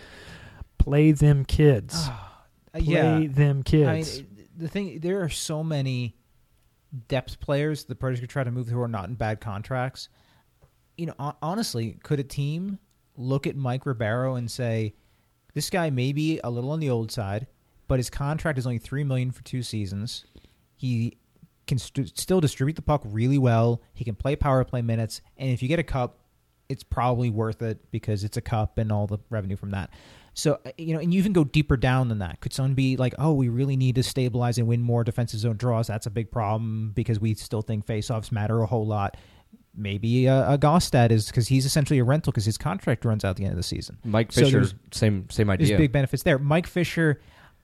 play 0.79 1.13
them 1.13 1.45
kids 1.45 2.09
Uh, 2.09 2.81
play 3.19 3.27
them 3.27 3.61
I 3.61 3.63
kids 3.63 4.23
mean, 4.23 4.49
the 4.57 4.69
thing 4.69 5.01
there 5.01 5.23
are 5.23 5.29
so 5.29 5.63
many 5.65 6.17
depth 7.09 7.41
players 7.41 7.85
the 7.85 7.95
Predators 7.95 8.21
could 8.21 8.31
try 8.31 8.45
to 8.45 8.51
move 8.51 8.69
who 8.69 8.81
are 8.81 8.89
not 8.89 9.09
in 9.09 9.15
bad 9.15 9.41
contracts. 9.41 10.09
You 10.97 11.07
know, 11.07 11.35
honestly, 11.43 11.99
could 12.03 12.21
a 12.21 12.25
team 12.25 12.79
look 13.17 13.47
at 13.47 13.57
Mike 13.57 13.85
Ribeiro 13.85 14.37
and 14.37 14.51
say, 14.51 14.95
"This 15.53 15.69
guy 15.69 15.91
may 15.91 16.13
be 16.13 16.41
a 16.43 16.51
little 16.51 16.71
on 16.71 16.81
the 16.81 16.89
old 16.91 17.11
side, 17.11 17.47
but 17.89 17.99
his 17.99 18.09
contract 18.09 18.59
is 18.59 18.67
only 18.67 18.79
three 18.79 19.05
million 19.05 19.31
for 19.31 19.43
two 19.43 19.63
seasons. 19.63 20.25
He 20.75 21.19
can 21.67 21.79
st- 21.79 22.17
still 22.19 22.41
distribute 22.41 22.77
the 22.77 22.83
puck 22.83 23.03
really 23.05 23.39
well. 23.39 23.83
He 23.93 24.05
can 24.05 24.15
play 24.15 24.37
power 24.37 24.65
play 24.65 24.83
minutes, 24.83 25.21
and 25.37 25.51
if 25.51 25.63
you 25.63 25.69
get 25.69 25.79
a 25.79 25.83
cup, 25.85 26.21
it's 26.69 26.83
probably 26.83 27.29
worth 27.29 27.61
it 27.61 27.91
because 27.91 28.25
it's 28.25 28.37
a 28.37 28.43
cup 28.43 28.79
and 28.79 28.91
all 28.91 29.07
the 29.07 29.19
revenue 29.29 29.57
from 29.57 29.71
that." 29.73 29.91
So 30.39 30.61
uh, 30.67 30.71
you 30.77 30.93
know, 30.95 31.01
and 31.01 31.13
you 31.15 31.19
even 31.19 31.33
go 31.33 31.45
deeper 31.45 31.77
down 31.79 32.09
than 32.09 32.19
that. 32.19 32.41
Could 32.41 32.53
someone 32.53 32.75
be 32.75 32.97
like, 32.99 33.15
"Oh, 33.19 33.33
we 33.33 33.49
really 33.49 33.75
need 33.77 33.95
to 33.95 34.03
stabilize 34.03 34.59
and 34.59 34.69
win 34.69 34.83
more 34.83 35.03
defensive 35.03 35.41
zone 35.41 35.57
draws. 35.57 35.87
That's 35.87 36.05
a 36.07 36.11
big 36.11 36.31
problem 36.31 36.93
because 36.95 37.19
we 37.19 37.35
still 37.35 37.63
think 37.63 37.87
faceoffs 37.87 38.31
matter 38.31 38.61
a 38.61 38.67
whole 38.67 38.87
lot." 38.87 39.17
Maybe 39.79 40.27
uh, 40.29 40.55
a 40.55 40.59
Gaustad 40.59 41.11
is 41.11 41.27
because 41.27 41.49
he's 41.49 41.67
essentially 41.67 41.99
a 41.99 42.05
rental 42.05 42.33
because 42.33 42.45
his 42.47 42.57
contract 42.57 43.05
runs 43.05 43.25
out 43.25 43.31
at 43.31 43.37
the 43.37 43.45
end 43.45 43.53
of 43.53 43.57
the 43.59 43.63
season. 43.63 43.99
Mike 44.05 44.33
So 44.33 44.43
Fisher, 44.43 44.53
there's- 44.61 44.75
same 44.93 45.29
same 45.31 45.47
There's 45.49 45.61
idea. 45.63 45.77
big 45.79 45.93
benefits 45.93 46.23
there. 46.23 46.39
Mike 46.39 46.67
Fisher, 46.67 47.21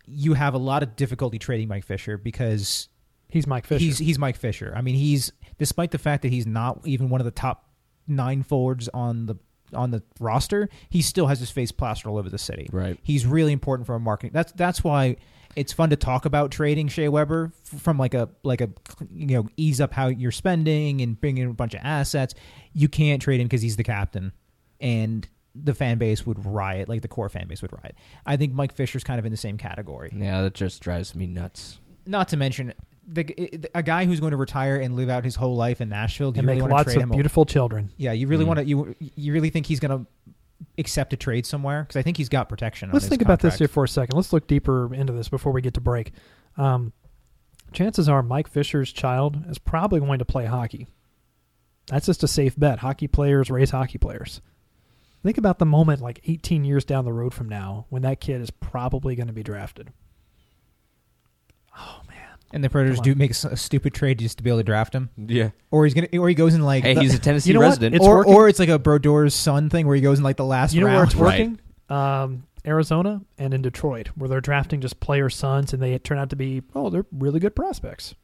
you 0.06 0.34
have 0.34 0.52
a 0.54 0.58
lot 0.58 0.82
of 0.82 0.96
difficulty 0.96 1.38
trading 1.38 1.68
Mike 1.68 1.84
Fisher 1.84 2.16
because 2.18 2.88
he's 3.28 3.46
mike 3.46 3.64
fisher 3.66 3.82
he's 3.82 3.98
he's 3.98 4.18
Mike 4.18 4.36
Fisher. 4.36 4.72
I 4.76 4.82
mean, 4.82 4.94
he's 4.94 5.32
despite 5.58 5.90
the 5.90 5.98
fact 5.98 6.20
that 6.22 6.28
he's 6.28 6.46
not 6.46 6.80
even 6.86 7.08
one 7.08 7.20
of 7.20 7.24
the 7.26 7.30
top 7.30 7.66
nine 8.06 8.42
forwards 8.42 8.88
on 8.92 9.24
the 9.26 9.36
on 9.74 9.90
the 9.90 10.02
roster, 10.20 10.68
he 10.90 11.02
still 11.02 11.26
has 11.26 11.40
his 11.40 11.50
face 11.50 11.72
plastered 11.72 12.10
all 12.10 12.18
over 12.18 12.28
the 12.30 12.38
city. 12.38 12.68
Right. 12.72 12.98
He's 13.02 13.26
really 13.26 13.52
important 13.52 13.86
for 13.86 13.92
our 13.94 13.98
marketing. 13.98 14.32
That's 14.32 14.52
that's 14.52 14.82
why 14.84 15.16
it's 15.56 15.72
fun 15.72 15.90
to 15.90 15.96
talk 15.96 16.24
about 16.24 16.50
trading 16.50 16.88
Shea 16.88 17.08
Weber 17.08 17.52
from 17.64 17.98
like 17.98 18.14
a 18.14 18.28
like 18.42 18.60
a 18.60 18.70
you 19.10 19.26
know 19.26 19.48
ease 19.56 19.80
up 19.80 19.92
how 19.92 20.06
you're 20.08 20.30
spending 20.32 21.00
and 21.00 21.20
bring 21.20 21.38
in 21.38 21.48
a 21.48 21.52
bunch 21.52 21.74
of 21.74 21.80
assets. 21.84 22.34
You 22.72 22.88
can't 22.88 23.20
trade 23.20 23.40
him 23.40 23.46
because 23.46 23.62
he's 23.62 23.76
the 23.76 23.84
captain, 23.84 24.32
and 24.80 25.28
the 25.54 25.74
fan 25.74 25.98
base 25.98 26.24
would 26.26 26.44
riot. 26.46 26.88
Like 26.88 27.02
the 27.02 27.08
core 27.08 27.28
fan 27.28 27.48
base 27.48 27.60
would 27.62 27.72
riot. 27.72 27.96
I 28.24 28.36
think 28.36 28.54
Mike 28.54 28.72
Fisher's 28.72 29.04
kind 29.04 29.18
of 29.18 29.26
in 29.26 29.30
the 29.30 29.36
same 29.36 29.58
category. 29.58 30.10
yeah, 30.16 30.42
that 30.42 30.54
just 30.54 30.80
drives 30.82 31.14
me 31.14 31.26
nuts. 31.26 31.78
Not 32.06 32.28
to 32.28 32.36
mention 32.36 32.72
the 33.06 33.68
a 33.74 33.82
guy 33.82 34.04
who's 34.04 34.20
going 34.20 34.30
to 34.30 34.36
retire 34.36 34.76
and 34.76 34.94
live 34.96 35.08
out 35.08 35.24
his 35.24 35.34
whole 35.36 35.56
life 35.56 35.80
in 35.80 35.88
Nashville. 35.88 36.30
Do 36.32 36.38
and 36.40 36.44
you 36.46 36.48
really 36.54 36.62
make 36.62 36.70
want 36.70 36.70
to 36.70 36.74
lots 36.76 36.84
trade 36.94 36.96
of 36.98 37.02
him? 37.04 37.10
beautiful 37.10 37.44
children 37.44 37.90
Yeah, 37.96 38.12
you 38.12 38.26
really 38.28 38.44
Mm. 38.44 38.48
want 38.48 38.58
to 38.60 38.64
you 38.64 38.94
you 39.00 39.32
really 39.32 39.50
think 39.50 39.66
he's 39.66 39.80
going 39.80 40.04
to 40.04 40.10
accept 40.78 41.12
a 41.12 41.16
trade 41.16 41.44
somewhere? 41.44 41.82
Because 41.82 41.96
I 41.96 42.02
think 42.02 42.16
he's 42.16 42.28
got 42.28 42.48
protection. 42.48 42.90
let's 42.92 43.08
think 43.08 43.20
about 43.22 43.40
this 43.40 43.58
here 43.58 43.66
for 43.68 43.82
a 43.84 43.88
second 43.88 44.14
let's 44.16 44.32
look 44.32 44.46
deeper 44.46 44.94
into 44.94 45.12
this 45.12 45.28
before 45.28 45.52
we 45.52 45.60
get 45.60 45.74
to 45.74 45.80
break 45.80 46.12
um, 46.56 46.92
chances 47.72 48.08
are 48.08 48.22
mike 48.22 48.46
fisher's 48.48 48.92
child 48.92 49.44
is 49.48 49.58
probably 49.58 49.98
going 49.98 50.18
to 50.20 50.24
play 50.24 50.44
hockey 50.46 50.86
that's 51.88 52.06
just 52.06 52.22
a 52.22 52.28
safe 52.28 52.54
bet 52.58 52.78
hockey 52.78 53.08
players 53.08 53.50
raise 53.50 53.70
hockey 53.70 53.98
players 53.98 54.40
think 55.24 55.36
about 55.38 55.58
the 55.58 55.66
moment 55.66 56.00
like 56.00 56.20
18 56.26 56.64
years 56.64 56.84
down 56.84 57.04
the 57.04 57.12
road 57.12 57.34
from 57.34 57.48
now 57.48 57.86
when 57.88 58.02
that 58.02 58.20
kid 58.20 58.40
is 58.40 58.50
probably 58.50 59.16
going 59.16 59.26
to 59.26 59.32
be 59.32 59.42
drafted 59.42 59.90
oh 61.76 62.00
man 62.08 62.11
And 62.52 62.62
the 62.62 62.68
Predators 62.70 63.00
do 63.00 63.14
make 63.14 63.30
a 63.30 63.56
stupid 63.56 63.94
trade 63.94 64.18
just 64.18 64.36
to 64.38 64.44
be 64.44 64.50
able 64.50 64.58
to 64.60 64.64
draft 64.64 64.94
him, 64.94 65.08
Yeah. 65.16 65.50
or 65.70 65.84
he's 65.84 65.94
gonna, 65.94 66.08
or 66.18 66.28
he 66.28 66.34
goes 66.34 66.54
in 66.54 66.62
like, 66.62 66.84
Hey, 66.84 66.94
the- 66.94 67.00
he's 67.00 67.14
a 67.14 67.18
Tennessee 67.18 67.50
You 67.50 67.54
know 67.54 67.60
what? 67.60 67.66
resident. 67.66 67.94
It's 67.96 68.04
or 68.06 68.16
working. 68.18 68.34
or 68.34 68.48
it's 68.48 68.58
like 68.58 68.68
a 68.68 68.78
Brodeur's 68.78 69.34
son 69.34 69.70
thing 69.70 69.86
where 69.86 69.96
he 69.96 70.02
goes 70.02 70.18
in 70.18 70.24
like 70.24 70.36
the 70.36 70.44
last 70.44 70.74
you 70.74 70.80
know 70.80 70.86
where 70.86 70.96
round. 70.96 71.06
it's 71.06 71.14
Right. 71.14 71.40
working 71.40 71.60
um, 71.88 72.44
arizona 72.66 73.20
and 73.38 73.52
in 73.52 73.60
detroit 73.62 74.08
where 74.14 74.28
they're 74.28 74.40
drafting 74.40 74.80
just 74.80 75.00
player 75.00 75.28
sons 75.28 75.72
and 75.72 75.82
they 75.82 75.98
turn 75.98 76.16
out 76.16 76.30
to 76.30 76.36
be 76.36 76.62
oh 76.74 76.88
they're 76.90 77.04
really 77.10 77.40
good 77.40 77.54
prospects 77.56 78.14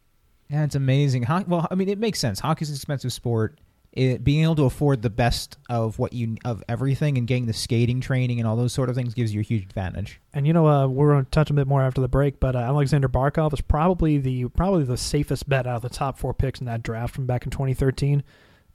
Yeah, 0.49 0.65
it's 0.65 0.75
amazing. 0.75 1.25
Ho- 1.25 1.45
well, 1.47 1.67
I 1.71 1.75
mean, 1.75 1.89
it 1.91 1.99
makes 1.99 2.19
sense. 2.19 2.41
Hockey's 2.41 2.71
an 2.71 2.77
expensive 2.77 3.13
sport. 3.13 3.59
It, 3.99 4.23
being 4.23 4.45
able 4.45 4.55
to 4.55 4.65
afford 4.65 5.03
the 5.03 5.11
best 5.11 5.59
of 5.69 5.99
what 5.99 6.13
you 6.13 6.37
of 6.45 6.63
everything 6.69 7.19
and 7.19 7.27
getting 7.27 7.47
the 7.47 7.53
skating 7.53 8.01
training 8.01 8.39
and 8.39 8.47
all 8.47 8.55
those 8.55 8.73
sort 8.73 8.89
of 8.89 8.95
things 8.95 9.13
gives 9.13 9.35
you 9.35 9.41
a 9.41 9.43
huge 9.43 9.65
advantage. 9.65 10.21
And 10.33 10.47
you 10.47 10.53
know, 10.53 10.69
uh, 10.69 10.87
we're 10.87 11.13
going 11.13 11.25
to 11.25 11.31
touch 11.31 11.51
a 11.51 11.53
bit 11.53 11.67
more 11.67 11.83
after 11.83 12.01
the 12.01 12.09
break, 12.09 12.39
but 12.39 12.55
uh, 12.55 12.61
Alexander 12.61 13.09
Barkov 13.09 13.53
is 13.53 13.61
probably 13.61 14.19
the 14.19 14.49
probably 14.51 14.85
the 14.85 14.97
safest 14.97 15.49
bet 15.49 15.67
out 15.67 15.77
of 15.77 15.83
the 15.83 15.89
top 15.89 16.17
four 16.17 16.33
picks 16.33 16.61
in 16.61 16.67
that 16.67 16.85
draft 16.85 17.13
from 17.13 17.27
back 17.27 17.45
in 17.45 17.51
2013, 17.51 18.23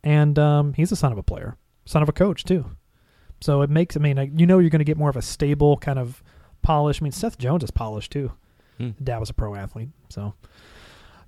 and 0.03 0.37
um, 0.37 0.73
he's 0.73 0.91
a 0.91 0.97
son 0.97 1.13
of 1.13 1.17
a 1.17 1.23
player, 1.23 1.55
son 1.85 2.03
of 2.03 2.09
a 2.09 2.13
coach 2.13 2.43
too. 2.43 2.65
So 3.39 3.61
it 3.61 3.69
makes, 3.69 3.95
I 3.95 4.01
mean, 4.01 4.19
uh, 4.19 4.25
you 4.35 4.45
know, 4.45 4.59
you're 4.59 4.69
going 4.69 4.79
to 4.79 4.85
get 4.85 4.97
more 4.97 5.09
of 5.09 5.17
a 5.17 5.21
stable 5.21 5.77
kind 5.77 5.99
of 5.99 6.21
polish. 6.61 7.01
I 7.01 7.03
mean, 7.03 7.11
Seth 7.13 7.37
Jones 7.37 7.63
is 7.63 7.71
polished 7.71 8.11
too. 8.11 8.31
Hmm. 8.77 8.91
Dad 9.01 9.19
was 9.19 9.29
a 9.29 9.33
pro 9.33 9.55
athlete, 9.55 9.89
so. 10.09 10.33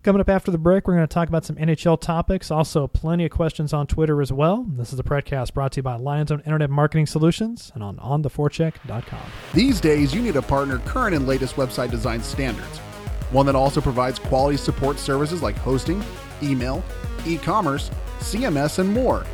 Coming 0.06 0.22
up 0.22 0.30
after 0.30 0.52
the 0.52 0.60
break, 0.60 0.88
we're 0.88 0.94
going 0.94 1.08
to 1.08 1.12
talk 1.12 1.30
about 1.30 1.46
some 1.46 1.56
NHL 1.56 2.00
topics. 2.00 2.52
Also, 2.52 2.86
plenty 2.86 3.26
of 3.26 3.32
questions 3.32 3.74
on 3.74 3.88
Twitter 3.88 4.22
as 4.22 4.32
well. 4.32 4.64
This 4.70 4.94
is 4.94 4.98
the 4.98 5.04
Predcast 5.04 5.56
brought 5.56 5.72
to 5.72 5.78
you 5.78 5.82
by 5.82 5.98
LionZone 5.98 6.46
Internet 6.46 6.70
Marketing 6.70 7.08
Solutions 7.08 7.72
and 7.74 7.82
on 7.82 7.98
ontheforecheck.com. 7.98 9.20
These 9.56 9.82
days, 9.82 10.14
you 10.14 10.22
need 10.22 10.36
a 10.36 10.44
partner 10.44 10.78
current 10.86 11.16
and 11.16 11.26
latest 11.26 11.56
website 11.56 11.90
design 11.90 12.22
standards. 12.22 12.78
One 13.32 13.48
that 13.48 13.56
also 13.56 13.82
provides 13.82 14.20
quality 14.20 14.58
support 14.58 15.00
services 15.00 15.42
like 15.42 15.58
hosting, 15.58 16.04
email, 16.44 16.84
e 17.26 17.38
commerce, 17.40 17.90
CMS, 18.20 18.78
and 18.78 18.94
more. 18.94 19.26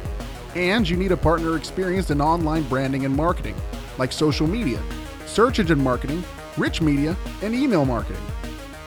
And 0.56 0.88
you 0.88 0.96
need 0.96 1.12
a 1.12 1.18
partner 1.18 1.58
experienced 1.58 2.12
in 2.12 2.22
online 2.22 2.64
branding 2.70 3.04
and 3.04 3.14
marketing, 3.14 3.58
like 3.98 4.14
social 4.14 4.48
media, 4.48 4.82
search 5.26 5.60
engine 5.60 5.84
marketing, 5.84 6.24
rich 6.56 6.80
media, 6.80 7.18
and 7.42 7.54
email 7.54 7.84
marketing. 7.84 8.24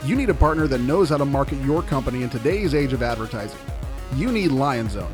You 0.05 0.16
need 0.16 0.28
a 0.28 0.34
partner 0.34 0.66
that 0.66 0.82
knows 0.82 1.09
how 1.09 1.16
to 1.16 1.24
market 1.24 1.57
your 1.64 1.82
company 1.82 2.24
in 2.24 2.28
today's 2.28 2.74
age 2.74 2.92
of 2.92 3.02
advertising. 3.02 3.59
You 4.16 4.30
need 4.30 4.50
LionZone. 4.50 5.11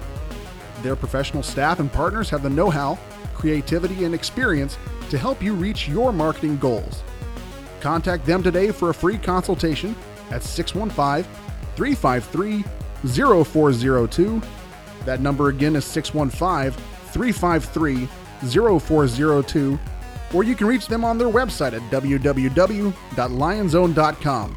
Their 0.83 0.97
professional 0.97 1.45
staff 1.45 1.79
and 1.79 1.93
partners 1.93 2.29
have 2.31 2.43
the 2.43 2.51
know 2.51 2.71
how, 2.71 2.99
creativity, 3.33 4.05
and 4.05 4.17
experience 4.17 4.79
to 5.11 5.17
help 5.17 5.45
you 5.45 5.55
reach 5.55 5.87
your 5.87 6.13
marketing 6.13 6.59
goals. 6.59 7.05
Contact 7.81 8.27
them 8.27 8.43
today 8.43 8.73
for 8.73 8.91
a 8.91 8.95
free 8.95 9.17
consultation 9.17 9.95
at 10.33 10.43
615 10.43 11.23
353 11.77 12.65
0402. 13.45 14.43
That 15.05 15.21
number 15.21 15.51
again 15.51 15.77
is 15.77 15.85
615 15.85 16.73
353 17.13 18.09
0402. 18.81 19.79
Or 20.35 20.43
you 20.43 20.57
can 20.57 20.67
reach 20.67 20.89
them 20.89 21.05
on 21.05 21.17
their 21.17 21.29
website 21.29 21.75
at 21.75 21.83
www.lionzone.com. 21.93 24.57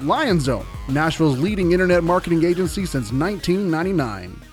LionZone, 0.00 0.66
Nashville's 0.88 1.40
leading 1.40 1.72
internet 1.72 2.02
marketing 2.02 2.44
agency 2.44 2.86
since 2.86 3.12
1999. 3.12 4.49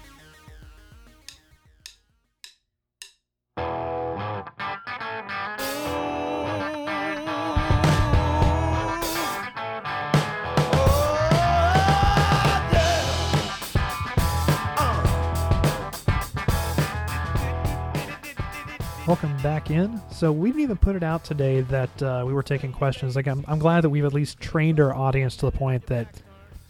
Welcome 19.08 19.38
back 19.42 19.72
in. 19.72 20.02
So 20.12 20.34
we 20.34 20.50
didn't 20.50 20.64
even 20.64 20.76
put 20.78 20.98
it 20.98 21.04
out 21.04 21.24
today 21.24 21.62
that 21.62 22.04
uh, 22.04 22.24
we 22.28 22.34
were 22.34 22.44
taking 22.44 22.74
questions. 22.74 23.16
Like 23.16 23.26
I'm, 23.28 23.46
I'm 23.48 23.58
glad 23.58 23.82
that 23.86 23.90
we've 23.90 24.04
at 24.04 24.14
least 24.14 24.42
trained 24.42 24.82
our 24.82 24.94
audience 24.94 25.38
to 25.38 25.46
the 25.46 25.52
point 25.52 25.86
that, 25.86 26.22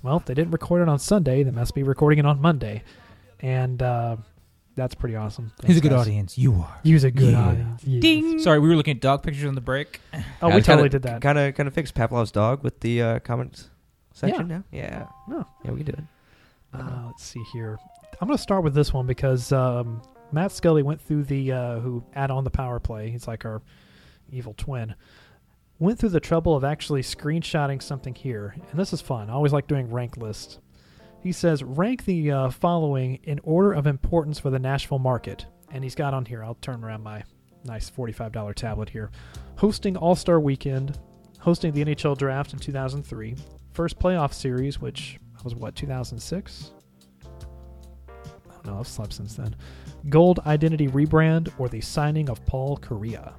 well, 0.03 0.17
if 0.17 0.25
they 0.25 0.35
didn't 0.35 0.51
record 0.51 0.83
it 0.83 0.87
on 0.89 0.99
Sunday, 0.99 1.41
they 1.41 1.49
must 1.49 1.73
be 1.73 1.81
recording 1.81 2.19
it 2.19 2.27
on 2.27 2.39
Monday, 2.39 2.83
and 3.39 3.81
uh, 3.81 4.17
that's 4.75 4.93
pretty 4.93 5.15
awesome. 5.15 5.51
He's 5.65 5.77
a 5.77 5.81
good 5.81 5.89
guys. 5.89 6.01
audience? 6.01 6.37
You 6.37 6.53
are. 6.53 6.77
He's 6.83 7.03
a 7.03 7.09
good 7.09 7.31
Yeah. 7.33 7.47
audience. 7.47 7.83
Yes. 7.83 8.43
Sorry, 8.43 8.59
we 8.59 8.67
were 8.69 8.75
looking 8.75 8.95
at 8.97 9.01
dog 9.01 9.23
pictures 9.23 9.45
on 9.45 9.55
the 9.55 9.61
break. 9.61 9.99
Oh, 10.43 10.53
we 10.53 10.61
totally 10.61 10.89
did 10.89 11.01
that. 11.03 11.23
Kind 11.23 11.39
of, 11.39 11.55
kind 11.55 11.65
of 11.65 11.73
fixed 11.73 11.95
Pavlov's 11.95 12.31
dog 12.31 12.61
with 12.63 12.79
the 12.81 13.01
uh, 13.01 13.19
comments 13.19 13.71
section 14.13 14.47
now. 14.47 14.63
Yeah, 14.71 15.07
No. 15.27 15.43
yeah, 15.65 15.71
we 15.71 15.77
can 15.83 15.85
do 15.87 15.93
it. 15.93 16.79
Uh, 16.79 17.07
let's 17.07 17.23
see 17.23 17.41
here. 17.53 17.79
I'm 18.21 18.27
going 18.27 18.37
to 18.37 18.41
start 18.43 18.63
with 18.63 18.75
this 18.75 18.93
one 18.93 19.07
because 19.07 19.51
um, 19.51 20.01
Matt 20.31 20.51
Scully 20.51 20.83
went 20.83 21.01
through 21.01 21.23
the 21.23 21.51
uh, 21.51 21.79
who 21.79 22.03
add 22.13 22.31
on 22.31 22.43
the 22.43 22.49
power 22.49 22.79
play. 22.79 23.09
He's 23.09 23.27
like 23.27 23.45
our 23.45 23.61
evil 24.29 24.53
twin. 24.57 24.95
Went 25.79 25.99
through 25.99 26.09
the 26.09 26.19
trouble 26.19 26.55
of 26.55 26.63
actually 26.63 27.01
screenshotting 27.01 27.81
something 27.81 28.15
here, 28.15 28.55
and 28.71 28.79
this 28.79 28.93
is 28.93 29.01
fun. 29.01 29.29
I 29.29 29.33
always 29.33 29.53
like 29.53 29.67
doing 29.67 29.91
rank 29.91 30.17
lists. 30.17 30.59
He 31.21 31.31
says 31.31 31.63
rank 31.63 32.05
the 32.05 32.31
uh, 32.31 32.49
following 32.49 33.19
in 33.23 33.39
order 33.43 33.73
of 33.73 33.87
importance 33.87 34.39
for 34.39 34.49
the 34.49 34.59
Nashville 34.59 34.99
market, 34.99 35.45
and 35.71 35.83
he's 35.83 35.95
got 35.95 36.13
on 36.13 36.25
here. 36.25 36.43
I'll 36.43 36.55
turn 36.55 36.83
around 36.83 37.03
my 37.03 37.23
nice 37.63 37.89
$45 37.89 38.55
tablet 38.55 38.89
here. 38.89 39.11
Hosting 39.57 39.97
All 39.97 40.15
Star 40.15 40.39
Weekend, 40.39 40.99
hosting 41.39 41.73
the 41.73 41.85
NHL 41.85 42.17
Draft 42.17 42.53
in 42.53 42.59
2003, 42.59 43.35
first 43.71 43.99
playoff 43.99 44.33
series, 44.33 44.79
which 44.81 45.19
was 45.43 45.55
what 45.55 45.75
2006. 45.75 46.71
I 47.23 47.27
don't 48.53 48.65
know. 48.65 48.79
I've 48.79 48.87
slept 48.87 49.13
since 49.13 49.35
then. 49.35 49.55
Gold 50.09 50.39
identity 50.45 50.87
rebrand 50.87 51.51
or 51.57 51.69
the 51.69 51.81
signing 51.81 52.29
of 52.29 52.43
Paul 52.45 52.77
Kariya. 52.77 53.33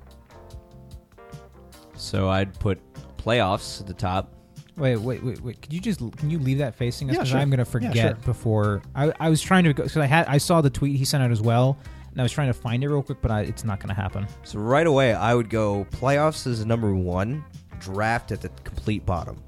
So 1.97 2.29
I'd 2.29 2.59
put 2.59 2.79
playoffs 3.17 3.81
at 3.81 3.87
the 3.87 3.95
top. 3.95 4.33
Wait, 4.77 4.97
wait, 4.97 5.23
wait, 5.25 5.41
wait. 5.41 5.61
Could 5.61 5.73
you 5.73 5.81
just 5.81 5.99
can 6.17 6.31
you 6.31 6.39
leave 6.39 6.59
that 6.59 6.75
facing 6.75 7.09
us? 7.11 7.15
Yeah, 7.15 7.21
Because 7.21 7.31
sure. 7.31 7.41
I'm 7.41 7.51
gonna 7.51 7.63
Yeah, 7.63 7.65
forget 7.65 7.95
sure. 7.95 8.15
before. 8.25 8.83
I, 8.95 9.13
I 9.19 9.29
was 9.29 9.43
trying 9.43 9.65
to 9.65 9.73
go 9.73 9.83
because 9.83 9.97
I 9.97 10.07
had 10.07 10.27
I 10.29 10.39
saw 10.39 10.61
the 10.61 10.71
tweet 10.71 10.97
he 10.97 11.05
sent 11.05 11.23
out 11.23 11.33
as 11.33 11.41
well, 11.41 11.77
and 12.13 12.21
I 12.21 12.23
was 12.23 12.31
trying 12.31 12.47
to 12.47 12.53
find 12.55 12.85
it 12.85 12.89
real 12.89 13.03
quick, 13.03 13.19
but 13.21 13.33
I, 13.33 13.41
it's 13.41 13.65
not 13.65 13.81
gonna 13.81 13.95
happen. 13.95 14.27
So 14.45 14.61
right 14.61 14.87
away, 14.87 15.15
I 15.15 15.35
would 15.35 15.51
go 15.51 15.85
playoffs 15.91 16.47
is 16.47 16.65
number 16.65 16.95
one, 16.95 17.45
draft 17.81 18.31
at 18.31 18.41
the 18.41 18.51
complete 18.63 19.05
bottom. 19.05 19.43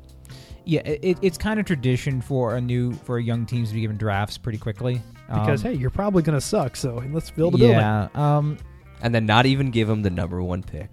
Yeah, 0.64 0.80
it, 0.84 0.98
it, 1.02 1.18
it's 1.22 1.38
kind 1.38 1.60
of 1.60 1.66
tradition 1.66 2.20
for 2.20 2.56
a 2.56 2.60
new 2.60 2.92
for 2.92 3.20
young 3.20 3.46
teams 3.46 3.68
to 3.68 3.74
be 3.74 3.82
given 3.82 3.96
drafts 3.96 4.36
pretty 4.36 4.58
quickly. 4.58 5.00
Because 5.30 5.64
Um, 5.64 5.72
hey, 5.72 5.78
you're 5.78 5.90
probably 5.90 6.22
going 6.22 6.36
to 6.36 6.40
suck, 6.44 6.74
so 6.74 7.02
let's 7.12 7.30
build 7.30 7.54
a 7.54 7.58
building. 7.58 7.76
yeah, 7.78 8.08
um, 8.14 8.58
And 9.00 9.14
then 9.14 9.26
not 9.26 9.46
even 9.46 9.70
give 9.70 9.88
him 9.88 10.02
the 10.02 10.10
number 10.10 10.42
one 10.42 10.62
pick. 10.62 10.90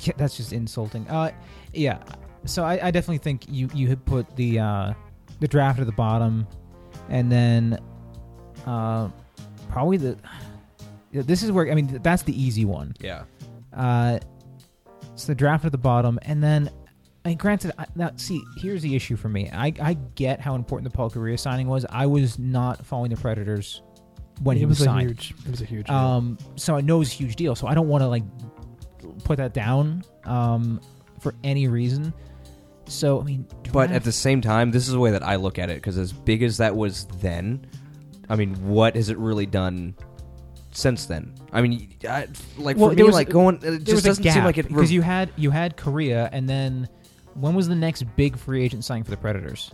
yeah, 0.00 0.12
that's 0.18 0.36
just 0.36 0.52
insulting. 0.52 1.08
Uh, 1.08 1.30
yeah. 1.72 2.02
So 2.44 2.64
I, 2.64 2.88
I 2.88 2.90
definitely 2.90 3.18
think 3.18 3.44
you 3.48 3.68
you 3.74 3.88
had 3.88 4.04
put 4.04 4.36
the 4.36 4.58
uh, 4.60 4.92
the 5.40 5.48
draft 5.48 5.80
at 5.80 5.86
the 5.86 5.92
bottom, 5.92 6.46
and 7.08 7.32
then 7.32 7.78
uh, 8.66 9.08
probably 9.70 9.96
the. 9.96 10.16
This 11.12 11.42
is 11.42 11.50
where 11.50 11.70
I 11.70 11.74
mean 11.74 11.98
that's 12.02 12.22
the 12.22 12.40
easy 12.40 12.64
one. 12.64 12.94
Yeah. 13.00 13.24
Uh, 13.74 14.18
it's 15.14 15.24
the 15.24 15.34
draft 15.34 15.64
at 15.64 15.72
the 15.72 15.78
bottom, 15.78 16.18
and 16.22 16.42
then. 16.42 16.70
And 17.28 17.38
granted, 17.38 17.72
I, 17.78 17.84
now 17.94 18.10
see, 18.16 18.42
here's 18.56 18.80
the 18.82 18.96
issue 18.96 19.16
for 19.16 19.28
me. 19.28 19.50
I, 19.52 19.72
I 19.82 19.94
get 20.14 20.40
how 20.40 20.54
important 20.54 20.90
the 20.90 20.96
Paul 20.96 21.10
Kariya 21.10 21.38
signing 21.38 21.68
was. 21.68 21.84
I 21.90 22.06
was 22.06 22.38
not 22.38 22.84
following 22.86 23.10
the 23.10 23.16
Predators 23.20 23.82
when 24.42 24.56
it 24.56 24.60
he 24.60 24.66
was 24.66 24.78
was 24.78 24.86
signed. 24.86 25.10
huge. 25.10 25.34
It 25.44 25.50
was 25.50 25.60
a 25.60 25.64
huge. 25.64 25.86
deal. 25.86 25.94
Um, 25.96 26.38
so 26.56 26.76
I 26.76 26.80
know 26.80 26.96
it 26.96 27.00
was 27.00 27.12
a 27.12 27.16
huge 27.16 27.36
deal. 27.36 27.54
So 27.54 27.66
I 27.66 27.74
don't 27.74 27.88
want 27.88 28.02
to 28.02 28.08
like 28.08 28.22
put 29.24 29.36
that 29.36 29.52
down 29.52 30.04
um, 30.24 30.80
for 31.20 31.34
any 31.44 31.68
reason. 31.68 32.12
So 32.86 33.20
I 33.20 33.24
mean, 33.24 33.46
But 33.64 33.88
draft- 33.88 33.92
at 33.92 34.04
the 34.04 34.12
same 34.12 34.40
time, 34.40 34.70
this 34.70 34.86
is 34.86 34.92
the 34.94 34.98
way 35.00 35.10
that 35.10 35.22
I 35.22 35.36
look 35.36 35.58
at 35.58 35.68
it 35.70 35.74
because 35.76 35.98
as 35.98 36.12
big 36.12 36.42
as 36.42 36.56
that 36.56 36.74
was 36.74 37.04
then, 37.20 37.66
I 38.30 38.36
mean, 38.36 38.54
what 38.66 38.96
has 38.96 39.10
it 39.10 39.18
really 39.18 39.44
done 39.44 39.94
since 40.72 41.04
then? 41.04 41.34
I 41.52 41.60
mean, 41.60 41.92
I, 42.08 42.28
like 42.56 42.76
Well, 42.78 42.88
for 42.90 42.94
there 42.94 43.04
me, 43.04 43.08
was- 43.08 43.14
like 43.14 43.28
going, 43.28 43.58
it 43.62 43.84
just 43.84 44.04
doesn't 44.06 44.22
gap 44.22 44.32
seem 44.34 44.44
like 44.44 44.56
it. 44.56 44.68
because 44.68 44.90
you 44.90 45.02
had 45.02 45.30
you 45.36 45.50
had 45.50 45.76
Kariya, 45.76 46.30
and 46.32 46.48
then 46.48 46.88
when 47.40 47.54
was 47.54 47.68
the 47.68 47.74
next 47.74 48.02
big 48.16 48.36
free 48.36 48.62
agent 48.64 48.84
signing 48.84 49.04
for 49.04 49.10
the 49.10 49.16
Predators? 49.16 49.70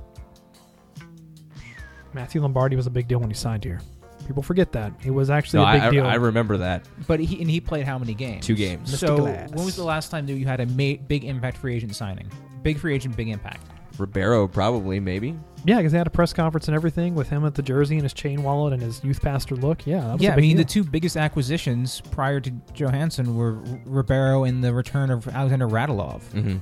Matthew 2.13 2.41
Lombardi 2.41 2.77
was 2.77 2.87
a 2.87 2.91
big 2.91 3.09
deal 3.09 3.19
when 3.19 3.31
he 3.31 3.35
signed 3.35 3.65
here. 3.65 3.81
People 4.27 4.43
forget 4.43 4.73
that 4.73 4.93
it 5.05 5.11
was 5.11 5.29
actually 5.31 5.59
No, 5.65 5.69
a 5.69 5.73
big 5.73 5.83
I, 5.83 5.87
I- 5.87 5.91
deal. 5.91 6.07
I 6.07 6.15
remember 6.15 6.57
that 6.59 6.87
But 7.07 7.21
he 7.21 7.41
and 7.41 7.51
he 7.51 7.61
played 7.61 7.85
how 7.85 7.99
many 7.99 8.15
games? 8.15 8.47
two 8.47 8.55
games. 8.55 8.91
Mr. 8.95 8.99
So 8.99 9.17
Glass. 9.19 9.51
when 9.51 9.65
was 9.65 9.77
the 9.77 9.85
last 9.85 10.11
time 10.11 10.27
that 10.27 10.33
you 10.35 10.47
had 10.47 10.61
a 10.61 10.67
ma- 10.67 11.01
big 11.09 11.25
impact 11.25 11.57
free 11.59 11.75
agent 11.75 11.95
signing? 11.95 12.31
Big 12.63 12.79
free 12.79 12.95
agent, 12.95 13.17
big 13.17 13.29
impact. 13.29 13.67
Ribeiro 13.99 14.49
probably 14.49 14.99
maybe. 14.99 15.37
yeah, 15.65 15.77
because 15.77 15.93
they 15.93 15.99
had 15.99 16.07
a 16.07 16.11
press 16.11 16.33
conference 16.33 16.67
and 16.69 16.75
everything 16.75 17.15
with 17.15 17.29
him 17.29 17.45
at 17.45 17.55
the 17.55 17.63
jersey 17.63 17.95
and 17.97 18.03
his 18.03 18.13
chain 18.15 18.43
wallet 18.43 18.73
and 18.73 18.83
his 18.83 19.03
youth 19.05 19.21
pastor 19.21 19.55
look. 19.57 19.87
Yeah, 19.87 20.01
that 20.01 20.13
was 20.15 20.23
Yeah, 20.23 20.31
a 20.31 20.33
I 20.33 20.37
big 20.37 20.43
mean 20.43 20.57
deal. 20.57 20.65
the 20.65 20.71
two 20.71 20.85
biggest 20.85 21.17
acquisitions 21.17 22.01
prior 22.01 22.41
to 22.41 22.51
Johansen 22.75 23.37
were 23.37 23.57
R- 23.59 23.81
Ribeiro 23.85 24.45
and 24.45 24.65
the 24.65 24.73
return 24.73 25.11
of 25.11 25.29
Alexander 25.29 25.69
Radulov. 25.69 26.23
Mm-hmm. 26.33 26.57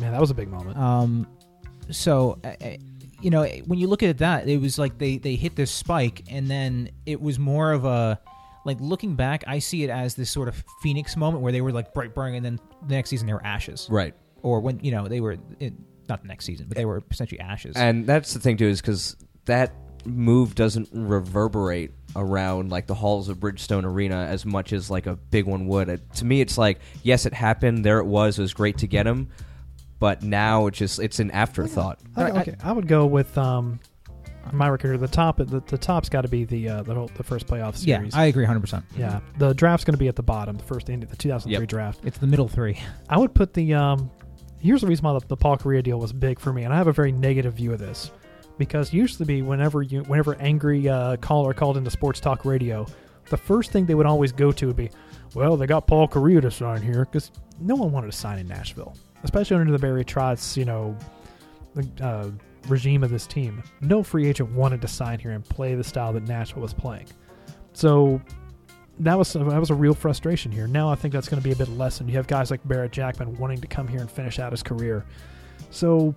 Man, 0.00 0.12
that 0.12 0.20
was 0.20 0.30
a 0.30 0.34
big 0.34 0.48
moment. 0.48 0.76
Um, 0.76 1.26
so 1.90 2.38
uh, 2.44 2.48
uh, 2.64 2.76
you 3.20 3.30
know 3.30 3.44
when 3.66 3.78
you 3.78 3.86
look 3.88 4.02
at 4.02 4.18
that, 4.18 4.48
it 4.48 4.60
was 4.60 4.78
like 4.78 4.98
they 4.98 5.18
they 5.18 5.34
hit 5.34 5.56
this 5.56 5.70
spike, 5.70 6.24
and 6.30 6.48
then 6.50 6.90
it 7.06 7.20
was 7.20 7.38
more 7.38 7.72
of 7.72 7.84
a 7.84 8.20
like 8.64 8.78
looking 8.80 9.14
back. 9.16 9.44
I 9.46 9.58
see 9.58 9.84
it 9.84 9.90
as 9.90 10.14
this 10.14 10.30
sort 10.30 10.48
of 10.48 10.62
phoenix 10.82 11.16
moment 11.16 11.42
where 11.42 11.52
they 11.52 11.60
were 11.60 11.72
like 11.72 11.92
bright 11.94 12.14
burning, 12.14 12.36
and 12.36 12.44
then 12.44 12.60
the 12.86 12.94
next 12.94 13.10
season 13.10 13.26
they 13.26 13.32
were 13.34 13.44
ashes, 13.44 13.86
Right. 13.90 14.14
or 14.42 14.60
when 14.60 14.80
you 14.80 14.90
know 14.92 15.08
they 15.08 15.20
were 15.20 15.36
it, 15.58 15.74
not 16.08 16.22
the 16.22 16.28
next 16.28 16.44
season, 16.44 16.66
but 16.68 16.76
they 16.76 16.84
were 16.84 17.02
essentially 17.10 17.40
ashes. 17.40 17.76
And 17.76 18.06
that's 18.06 18.32
the 18.34 18.40
thing 18.40 18.56
too, 18.56 18.66
is 18.66 18.80
because 18.80 19.16
that 19.46 19.72
move 20.06 20.54
doesn't 20.54 20.88
reverberate 20.92 21.92
around 22.16 22.70
like 22.70 22.86
the 22.86 22.94
halls 22.94 23.28
of 23.28 23.38
Bridgestone 23.38 23.84
Arena 23.84 24.26
as 24.28 24.44
much 24.46 24.72
as 24.72 24.90
like 24.90 25.06
a 25.06 25.14
big 25.16 25.44
one 25.46 25.66
would. 25.66 25.88
It, 25.88 26.12
to 26.14 26.24
me, 26.24 26.40
it's 26.40 26.56
like 26.58 26.80
yes, 27.02 27.26
it 27.26 27.34
happened. 27.34 27.84
There 27.84 27.98
it 27.98 28.06
was. 28.06 28.38
It 28.38 28.42
was 28.42 28.54
great 28.54 28.78
to 28.78 28.86
get 28.86 29.06
him, 29.06 29.28
but 30.00 30.22
now 30.24 30.66
it's 30.66 30.78
just 30.78 30.98
it's 30.98 31.20
an 31.20 31.30
afterthought. 31.30 32.00
I, 32.16 32.22
I- 32.22 32.40
okay, 32.40 32.56
I 32.64 32.72
would 32.72 32.88
go 32.88 33.06
with 33.06 33.38
um, 33.38 33.78
my 34.52 34.68
record. 34.68 34.98
The 34.98 35.06
top, 35.06 35.36
the, 35.36 35.62
the 35.66 35.78
top's 35.78 36.08
got 36.08 36.22
to 36.22 36.28
be 36.28 36.44
the 36.44 36.68
uh, 36.68 36.82
the, 36.82 36.94
whole, 36.94 37.10
the 37.16 37.22
first 37.22 37.46
playoff 37.46 37.74
Yeah, 37.86 37.98
series. 37.98 38.14
I 38.16 38.24
agree 38.24 38.44
100%. 38.46 38.82
yeah, 38.96 39.20
the 39.38 39.54
draft's 39.54 39.84
going 39.84 39.94
to 39.94 39.98
be 39.98 40.08
at 40.08 40.16
the 40.16 40.22
bottom. 40.24 40.56
The 40.56 40.64
first 40.64 40.90
end, 40.90 41.04
of 41.04 41.10
the 41.10 41.16
2003 41.16 41.60
Yep. 41.62 41.68
draft. 41.68 42.00
It's 42.04 42.18
the 42.18 42.26
middle 42.26 42.48
three. 42.48 42.76
I 43.08 43.18
would 43.18 43.32
put 43.34 43.54
the 43.54 43.74
um. 43.74 44.10
Here's 44.58 44.80
the 44.82 44.88
reason 44.88 45.04
why 45.04 45.18
the, 45.18 45.26
the 45.26 45.36
Paul 45.36 45.56
Kariya 45.56 45.82
deal 45.84 45.98
was 45.98 46.12
big 46.12 46.38
for 46.38 46.52
me, 46.52 46.64
and 46.64 46.72
I 46.74 46.76
have 46.76 46.86
a 46.88 46.92
very 46.92 47.12
negative 47.12 47.54
view 47.54 47.72
of 47.72 47.78
this 47.78 48.10
because 48.58 48.92
used 48.92 49.16
to 49.18 49.24
be 49.24 49.40
whenever 49.40 49.82
you 49.82 50.02
whenever 50.02 50.34
angry 50.34 50.86
uh, 50.88 51.16
caller 51.16 51.54
called 51.54 51.76
into 51.78 51.90
sports 51.90 52.20
talk 52.20 52.44
radio, 52.44 52.86
the 53.30 53.36
first 53.38 53.70
thing 53.72 53.86
they 53.86 53.94
would 53.94 54.04
always 54.06 54.32
go 54.32 54.52
to 54.52 54.66
would 54.66 54.76
be, 54.76 54.90
"Well, 55.34 55.56
they 55.56 55.66
got 55.66 55.86
Paul 55.86 56.08
Kariya 56.08 56.42
to 56.42 56.50
sign 56.50 56.82
here," 56.82 57.06
because 57.06 57.30
no 57.58 57.74
one 57.74 57.90
wanted 57.92 58.10
to 58.10 58.16
sign 58.16 58.38
in 58.38 58.48
Nashville, 58.48 58.94
especially 59.24 59.56
under 59.56 59.72
the 59.72 59.78
Barry 59.78 60.04
Trotz, 60.04 60.56
you 60.56 60.64
know, 60.64 60.96
uh, 62.00 62.30
regime 62.68 63.02
of 63.02 63.10
this 63.10 63.26
team. 63.26 63.62
No 63.80 64.02
free 64.02 64.26
agent 64.26 64.50
wanted 64.52 64.80
to 64.82 64.88
sign 64.88 65.18
here 65.18 65.32
and 65.32 65.44
play 65.44 65.74
the 65.74 65.84
style 65.84 66.12
that 66.12 66.24
Nashville 66.24 66.62
was 66.62 66.74
playing. 66.74 67.06
So 67.72 68.20
that 69.00 69.16
was 69.16 69.32
that 69.32 69.44
was 69.44 69.70
a 69.70 69.74
real 69.74 69.94
frustration 69.94 70.52
here. 70.52 70.66
Now 70.66 70.90
I 70.90 70.94
think 70.94 71.14
that's 71.14 71.28
going 71.28 71.40
to 71.40 71.44
be 71.44 71.52
a 71.52 71.56
bit 71.56 71.68
lessened. 71.70 72.10
You 72.10 72.16
have 72.16 72.26
guys 72.26 72.50
like 72.50 72.66
Barrett 72.66 72.92
Jackman 72.92 73.36
wanting 73.38 73.60
to 73.60 73.66
come 73.66 73.88
here 73.88 74.00
and 74.00 74.10
finish 74.10 74.38
out 74.38 74.52
his 74.52 74.62
career. 74.62 75.04
So 75.70 76.14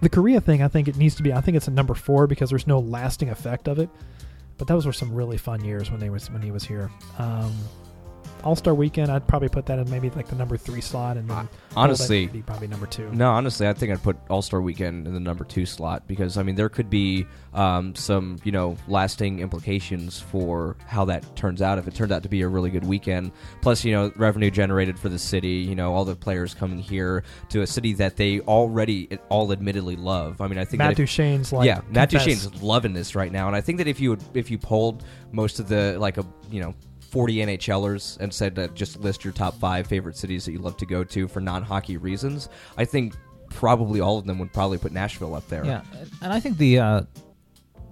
the 0.00 0.08
Kariya 0.08 0.42
thing, 0.42 0.62
I 0.62 0.68
think 0.68 0.88
it 0.88 0.96
needs 0.96 1.14
to 1.16 1.22
be. 1.22 1.32
I 1.32 1.40
think 1.40 1.56
it's 1.56 1.68
a 1.68 1.72
number 1.72 1.94
four 1.94 2.26
because 2.26 2.50
there's 2.50 2.66
no 2.66 2.78
lasting 2.78 3.28
effect 3.28 3.68
of 3.68 3.78
it. 3.78 3.90
But 4.58 4.68
those 4.68 4.86
were 4.86 4.92
some 4.92 5.14
really 5.14 5.38
fun 5.38 5.64
years 5.64 5.90
when 5.90 6.00
they 6.00 6.10
was 6.10 6.30
when 6.30 6.42
he 6.42 6.50
was 6.50 6.64
here. 6.64 6.90
Um, 7.18 7.52
All 8.44 8.56
Star 8.56 8.74
Weekend, 8.74 9.10
I'd 9.10 9.26
probably 9.26 9.48
put 9.48 9.66
that 9.66 9.78
in 9.78 9.90
maybe 9.90 10.10
like 10.10 10.28
the 10.28 10.34
number 10.34 10.56
three 10.56 10.80
slot, 10.80 11.16
and 11.16 11.28
then 11.28 11.48
Honestly, 11.76 12.26
be 12.26 12.42
probably 12.42 12.66
number 12.68 12.86
two. 12.86 13.10
No, 13.12 13.30
honestly, 13.30 13.68
I 13.68 13.72
think 13.72 13.92
I'd 13.92 14.02
put 14.02 14.16
All 14.28 14.42
Star 14.42 14.60
Weekend 14.60 15.06
in 15.06 15.14
the 15.14 15.20
number 15.20 15.44
two 15.44 15.64
slot 15.66 16.06
because 16.06 16.36
I 16.36 16.42
mean 16.42 16.54
there 16.54 16.68
could 16.68 16.90
be 16.90 17.26
um, 17.54 17.94
some 17.94 18.38
you 18.44 18.52
know 18.52 18.76
lasting 18.88 19.38
implications 19.40 20.20
for 20.20 20.76
how 20.86 21.04
that 21.06 21.36
turns 21.36 21.62
out 21.62 21.78
if 21.78 21.86
it 21.86 21.94
turned 21.94 22.12
out 22.12 22.22
to 22.24 22.28
be 22.28 22.42
a 22.42 22.48
really 22.48 22.70
good 22.70 22.84
weekend. 22.84 23.32
Plus, 23.60 23.84
you 23.84 23.92
know, 23.92 24.12
revenue 24.16 24.50
generated 24.50 24.98
for 24.98 25.08
the 25.08 25.18
city. 25.18 25.48
You 25.48 25.74
know, 25.74 25.94
all 25.94 26.04
the 26.04 26.16
players 26.16 26.54
coming 26.54 26.78
here 26.78 27.22
to 27.50 27.62
a 27.62 27.66
city 27.66 27.92
that 27.94 28.16
they 28.16 28.40
already 28.40 29.18
all 29.28 29.52
admittedly 29.52 29.96
love. 29.96 30.40
I 30.40 30.48
mean, 30.48 30.58
I 30.58 30.64
think 30.64 30.78
Matt 30.78 30.92
if- 30.92 30.98
Duchene's 30.98 31.52
like 31.52 31.66
yeah, 31.66 31.80
Matt 31.90 32.10
confessed- 32.10 32.46
Duchene's 32.48 32.62
loving 32.62 32.92
this 32.92 33.14
right 33.14 33.32
now, 33.32 33.46
and 33.46 33.56
I 33.56 33.60
think 33.60 33.78
that 33.78 33.86
if 33.86 34.00
you 34.00 34.10
would, 34.10 34.22
if 34.34 34.50
you 34.50 34.58
polled 34.58 35.04
most 35.30 35.60
of 35.60 35.68
the 35.68 35.96
like 35.98 36.18
a 36.18 36.26
you 36.50 36.60
know. 36.60 36.74
40 37.12 37.36
NHLers 37.36 38.18
and 38.20 38.32
said 38.32 38.54
that 38.54 38.74
just 38.74 38.98
list 39.00 39.22
your 39.22 39.32
top 39.34 39.54
five 39.58 39.86
favorite 39.86 40.16
cities 40.16 40.44
that 40.46 40.52
you 40.52 40.58
love 40.58 40.76
to 40.78 40.86
go 40.86 41.04
to 41.04 41.28
for 41.28 41.40
non 41.40 41.62
hockey 41.62 41.96
reasons. 41.98 42.48
I 42.78 42.84
think 42.86 43.14
probably 43.50 44.00
all 44.00 44.18
of 44.18 44.24
them 44.26 44.38
would 44.38 44.52
probably 44.52 44.78
put 44.78 44.92
Nashville 44.92 45.34
up 45.34 45.46
there. 45.48 45.64
Yeah, 45.64 45.82
and 46.22 46.32
I 46.32 46.40
think 46.40 46.56
the 46.56 46.78
uh, 46.78 47.02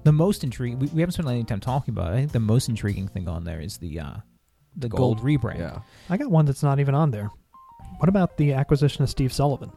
the 0.04 0.12
most 0.12 0.42
intriguing 0.42 0.78
we, 0.78 0.86
we 0.88 1.00
haven't 1.02 1.12
spent 1.12 1.28
any 1.28 1.44
time 1.44 1.60
talking 1.60 1.92
about. 1.92 2.12
it. 2.12 2.16
I 2.16 2.18
think 2.20 2.32
the 2.32 2.40
most 2.40 2.68
intriguing 2.70 3.08
thing 3.08 3.28
on 3.28 3.44
there 3.44 3.60
is 3.60 3.76
the 3.76 4.00
uh, 4.00 4.14
the 4.76 4.88
gold, 4.88 5.18
Gold? 5.18 5.26
rebrand. 5.28 5.58
Yeah. 5.58 5.80
I 6.08 6.16
got 6.16 6.30
one 6.30 6.46
that's 6.46 6.62
not 6.62 6.80
even 6.80 6.94
on 6.94 7.10
there. 7.10 7.30
What 7.98 8.08
about 8.08 8.38
the 8.38 8.54
acquisition 8.54 9.02
of 9.02 9.10
Steve 9.10 9.32
Sullivan? 9.34 9.70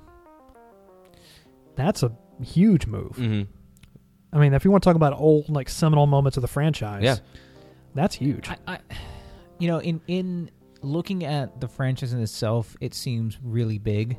That's 1.75 2.03
a 2.03 2.11
huge 2.41 2.87
move. 2.87 3.15
hmm 3.17 3.41
I 4.31 4.39
mean, 4.39 4.55
if 4.55 4.65
you 4.65 4.71
want 4.71 4.81
to 4.81 4.89
talk 4.89 4.95
about 4.95 5.13
old, 5.13 5.47
like 5.49 5.69
seminal 5.69 6.07
moments 6.07 6.37
of 6.37 6.41
the 6.41 6.47
franchise, 6.47 7.03
Yeah. 7.03 7.17
that's 7.93 8.15
huge. 8.15 8.49
I, 8.49 8.57
I, 8.65 8.79
you 9.59 9.67
know, 9.67 9.79
in 9.79 10.01
in 10.07 10.51
looking 10.81 11.23
at 11.23 11.61
the 11.61 11.67
franchise 11.67 12.13
in 12.13 12.21
itself, 12.21 12.75
it 12.81 12.93
seems 12.93 13.37
really 13.41 13.77
big, 13.77 14.17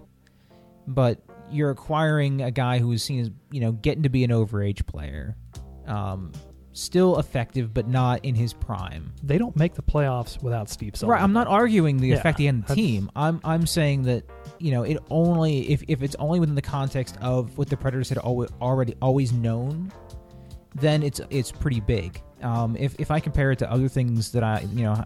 but 0.87 1.21
you're 1.51 1.71
acquiring 1.71 2.41
a 2.41 2.51
guy 2.51 2.79
who 2.79 2.91
is 2.93 3.03
seen 3.03 3.21
as 3.21 3.31
you 3.51 3.61
know 3.61 3.73
getting 3.73 4.03
to 4.05 4.09
be 4.09 4.25
an 4.25 4.31
overage 4.31 4.87
player, 4.87 5.37
um, 5.87 6.33
still 6.73 7.19
effective 7.19 7.73
but 7.75 7.87
not 7.87 8.25
in 8.25 8.35
his 8.35 8.53
prime. 8.55 9.13
they 9.23 9.39
don't 9.39 9.55
make 9.57 9.75
the 9.75 9.83
playoffs 9.83 10.43
without 10.43 10.69
Steve 10.71 10.97
Sullivan. 10.97 11.13
Right. 11.19 11.23
I'm 11.23 11.33
not 11.35 11.47
arguing 11.47 11.99
the 11.99 12.09
Yeah, 12.09 12.17
effect 12.17 12.39
he 12.39 12.47
had 12.47 12.55
on 12.55 12.61
the 12.63 12.67
that's- 12.69 12.77
team. 12.87 13.11
I'm 13.15 13.41
I'm 13.45 13.67
saying 13.67 14.03
that 14.05 14.25
you 14.59 14.71
know 14.71 14.83
it 14.85 14.99
only 15.11 15.71
if 15.71 15.83
if 15.89 16.03
it's 16.03 16.17
only 16.19 16.41
within 16.41 16.55
the 16.55 16.63
context 16.63 17.17
of 17.21 17.57
what 17.59 17.69
the 17.69 17.77
Predators 17.77 18.09
had 18.09 18.19
always, 18.19 18.51
already 18.61 18.95
always 19.03 19.33
known, 19.33 19.93
then 20.75 21.03
it's 21.03 21.21
it's 21.31 21.53
pretty 21.53 21.81
big. 21.81 22.21
Um, 22.43 22.77
if 22.77 22.95
if 22.99 23.11
I 23.11 23.21
compare 23.21 23.53
it 23.53 23.59
to 23.61 23.71
other 23.71 23.89
things 23.89 24.33
that 24.33 24.43
I 24.43 24.61
you 24.73 24.85
know. 24.85 25.05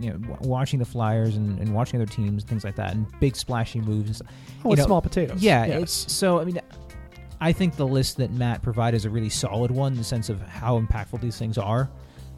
You 0.00 0.12
know, 0.12 0.38
watching 0.42 0.78
the 0.78 0.84
Flyers 0.84 1.34
and, 1.34 1.58
and 1.58 1.74
watching 1.74 2.00
other 2.00 2.08
teams, 2.08 2.44
and 2.44 2.48
things 2.48 2.62
like 2.62 2.76
that, 2.76 2.94
and 2.94 3.04
big 3.18 3.34
splashy 3.34 3.80
moves. 3.80 4.20
And. 4.20 4.30
Oh, 4.64 4.70
it's 4.70 4.78
know, 4.78 4.86
small 4.86 5.02
potatoes. 5.02 5.42
Yeah, 5.42 5.66
Yes. 5.66 5.90
so. 6.06 6.38
I 6.38 6.44
mean, 6.44 6.60
I 7.40 7.50
think 7.50 7.74
the 7.74 7.84
list 7.84 8.16
that 8.18 8.30
Matt 8.30 8.62
provided 8.62 8.96
is 8.96 9.06
a 9.06 9.10
really 9.10 9.28
solid 9.28 9.72
one 9.72 9.94
in 9.94 9.98
the 9.98 10.04
sense 10.04 10.28
of 10.28 10.40
how 10.42 10.78
impactful 10.78 11.20
these 11.20 11.36
things 11.36 11.58
are. 11.58 11.90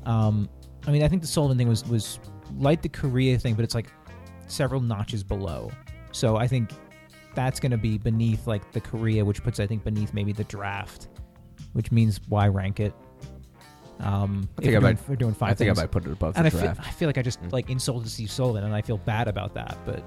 Um, 0.06 0.48
I 0.86 0.90
mean, 0.90 1.02
I 1.02 1.08
think 1.08 1.20
the 1.20 1.28
Sullivan 1.28 1.58
thing 1.58 1.68
was 1.68 1.86
was 1.86 2.18
like 2.56 2.80
the 2.80 2.88
Kariya 2.88 3.38
thing, 3.38 3.52
but 3.54 3.62
it's 3.62 3.74
like 3.74 3.88
several 4.46 4.80
notches 4.80 5.22
below. 5.22 5.70
So 6.12 6.36
I 6.36 6.46
think 6.46 6.72
that's 7.34 7.60
going 7.60 7.72
to 7.72 7.78
be 7.78 7.98
beneath 7.98 8.46
like 8.46 8.72
the 8.72 8.80
Kariya, 8.80 9.22
which 9.24 9.42
puts 9.42 9.60
I 9.60 9.66
think 9.66 9.84
beneath 9.84 10.14
maybe 10.14 10.32
the 10.32 10.44
draft, 10.44 11.08
which 11.74 11.92
means 11.92 12.20
why 12.28 12.48
rank 12.48 12.80
it? 12.80 12.94
Um, 14.00 14.48
I 14.58 14.62
think 14.62 14.74
I 14.74 14.78
we're 14.78 14.80
doing, 14.80 14.82
might- 14.82 15.08
we're 15.08 15.16
doing 15.16 15.34
five 15.34 15.50
I 15.50 15.54
think 15.54 15.68
things. 15.68 15.78
I 15.78 15.82
might 15.82 15.90
put 15.90 16.06
it 16.06 16.12
above 16.12 16.36
and 16.36 16.46
the 16.46 16.56
I 16.56 16.60
feel. 16.62 16.74
I 16.78 16.90
feel 16.90 17.08
like 17.08 17.18
I 17.18 17.22
just 17.22 17.42
Mm. 17.42 17.52
like 17.52 17.68
insulted 17.70 18.08
Steve 18.10 18.30
Sullivan, 18.30 18.64
and 18.64 18.74
I 18.74 18.82
feel 18.82 18.98
bad 18.98 19.28
about 19.28 19.54
that. 19.54 19.76
But 19.84 20.02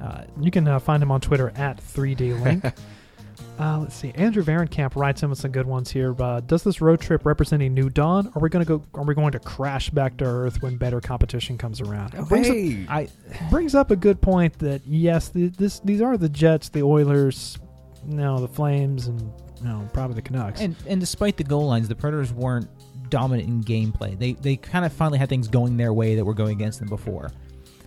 uh, 0.00 0.24
You 0.40 0.50
can 0.50 0.66
uh, 0.66 0.78
find 0.80 1.02
him 1.02 1.10
on 1.12 1.20
Twitter 1.20 1.52
at 1.54 1.78
3D 1.80 2.32
Link. 2.42 2.64
uh, 3.60 3.78
let's 3.78 3.94
see. 3.94 4.10
Andrew 4.16 4.42
Varenkamp 4.42 4.96
writes 4.96 5.22
in 5.22 5.30
with 5.30 5.38
some 5.38 5.52
good 5.52 5.66
ones 5.66 5.90
here. 5.90 6.14
Uh, 6.20 6.40
does 6.40 6.64
this 6.64 6.80
road 6.80 7.00
trip 7.00 7.24
represent 7.24 7.62
a 7.62 7.68
new 7.68 7.88
dawn? 7.88 8.26
Or 8.28 8.38
are 8.38 8.40
we 8.42 8.48
going 8.48 8.64
to 8.64 8.78
go? 8.78 8.84
Are 8.94 9.04
we 9.04 9.14
going 9.14 9.30
to 9.32 9.38
crash 9.38 9.90
back 9.90 10.16
to 10.16 10.24
earth 10.24 10.60
when 10.62 10.76
better 10.76 11.00
competition 11.00 11.56
comes 11.56 11.80
around? 11.80 12.14
It 12.14 12.28
brings, 12.28 12.48
Hey! 12.48 12.86
I 12.88 13.04
up, 13.04 13.50
brings 13.50 13.74
up 13.76 13.90
a 13.92 13.96
good 13.96 14.20
point 14.20 14.58
that 14.58 14.82
yes, 14.86 15.28
the, 15.28 15.46
this 15.48 15.78
these 15.80 16.00
are 16.00 16.16
the 16.16 16.28
Jets, 16.28 16.68
the 16.70 16.82
Oilers, 16.82 17.58
no, 18.04 18.40
the 18.40 18.48
Flames, 18.48 19.06
and 19.06 19.30
no, 19.62 19.88
probably 19.92 20.16
the 20.16 20.22
Canucks. 20.22 20.60
And 20.60 20.74
and 20.88 20.98
despite 20.98 21.36
the 21.36 21.44
goal 21.44 21.66
lines, 21.68 21.86
the 21.86 21.94
Predators 21.94 22.32
weren't 22.32 22.68
dominant 23.12 23.46
in 23.46 23.62
gameplay. 23.62 24.18
They 24.18 24.32
they 24.32 24.56
kind 24.56 24.84
of 24.84 24.92
finally 24.92 25.18
had 25.18 25.28
things 25.28 25.46
going 25.46 25.76
their 25.76 25.92
way 25.92 26.16
that 26.16 26.24
were 26.24 26.34
going 26.34 26.52
against 26.52 26.80
them 26.80 26.88
before. 26.88 27.30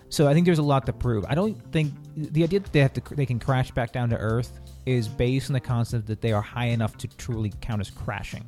So 0.09 0.27
I 0.27 0.33
think 0.33 0.45
there's 0.45 0.59
a 0.59 0.63
lot 0.63 0.85
to 0.85 0.93
prove. 0.93 1.25
I 1.27 1.33
don't 1.33 1.55
think 1.71 1.93
the 2.15 2.43
idea 2.43 2.59
that 2.59 2.71
they 2.71 2.79
have 2.79 2.93
to 2.93 3.15
they 3.15 3.25
can 3.25 3.39
crash 3.39 3.71
back 3.71 3.91
down 3.91 4.09
to 4.11 4.17
earth 4.17 4.59
is 4.85 5.07
based 5.07 5.49
on 5.49 5.55
the 5.55 5.59
concept 5.59 6.05
that 6.07 6.21
they 6.21 6.31
are 6.31 6.43
high 6.43 6.67
enough 6.67 6.95
to 6.99 7.07
truly 7.17 7.51
count 7.59 7.81
as 7.81 7.89
crashing, 7.89 8.45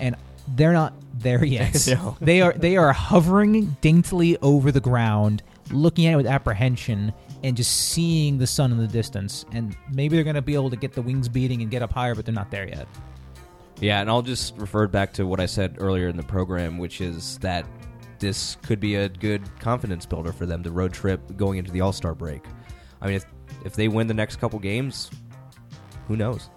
and 0.00 0.16
they're 0.56 0.72
not 0.72 0.94
there 1.14 1.44
yet. 1.58 1.86
No. 1.86 2.16
They 2.20 2.42
are 2.42 2.52
they 2.52 2.76
are 2.76 2.92
hovering 2.92 3.76
daintily 3.80 4.36
over 4.42 4.72
the 4.72 4.80
ground, 4.80 5.44
looking 5.70 6.06
at 6.06 6.14
it 6.14 6.16
with 6.16 6.26
apprehension, 6.26 7.12
and 7.44 7.56
just 7.56 7.90
seeing 7.92 8.36
the 8.36 8.48
sun 8.48 8.72
in 8.72 8.78
the 8.78 8.88
distance. 8.88 9.44
And 9.52 9.76
maybe 9.94 10.16
they're 10.16 10.24
going 10.24 10.34
to 10.34 10.42
be 10.42 10.54
able 10.54 10.70
to 10.70 10.76
get 10.76 10.92
the 10.92 11.02
wings 11.02 11.28
beating 11.28 11.62
and 11.62 11.70
get 11.70 11.82
up 11.82 11.92
higher, 11.92 12.16
but 12.16 12.26
they're 12.26 12.34
not 12.34 12.50
there 12.50 12.66
yet. 12.66 12.88
Yeah, 13.80 14.00
and 14.00 14.10
I'll 14.10 14.22
just 14.22 14.56
refer 14.58 14.86
back 14.86 15.12
to 15.14 15.26
what 15.26 15.40
I 15.40 15.46
said 15.46 15.76
earlier 15.78 16.08
in 16.08 16.16
the 16.16 16.22
program, 16.22 16.76
which 16.76 17.00
is 17.00 17.38
that 17.38 17.66
this 18.18 18.56
could 18.56 18.78
be 18.78 18.96
a 18.96 19.08
good 19.08 19.42
confidence 19.58 20.04
builder 20.04 20.32
for 20.32 20.44
them, 20.44 20.62
the 20.62 20.70
road 20.70 20.92
trip 20.92 21.36
going 21.36 21.58
into 21.58 21.70
the 21.70 21.80
All 21.80 21.92
Star 21.92 22.14
break. 22.14 22.44
I 23.00 23.06
mean, 23.06 23.16
if 23.16 23.24
if 23.64 23.74
they 23.74 23.88
win 23.88 24.06
the 24.06 24.14
next 24.14 24.36
couple 24.36 24.58
games, 24.58 25.10
who 26.08 26.16
knows? 26.16 26.50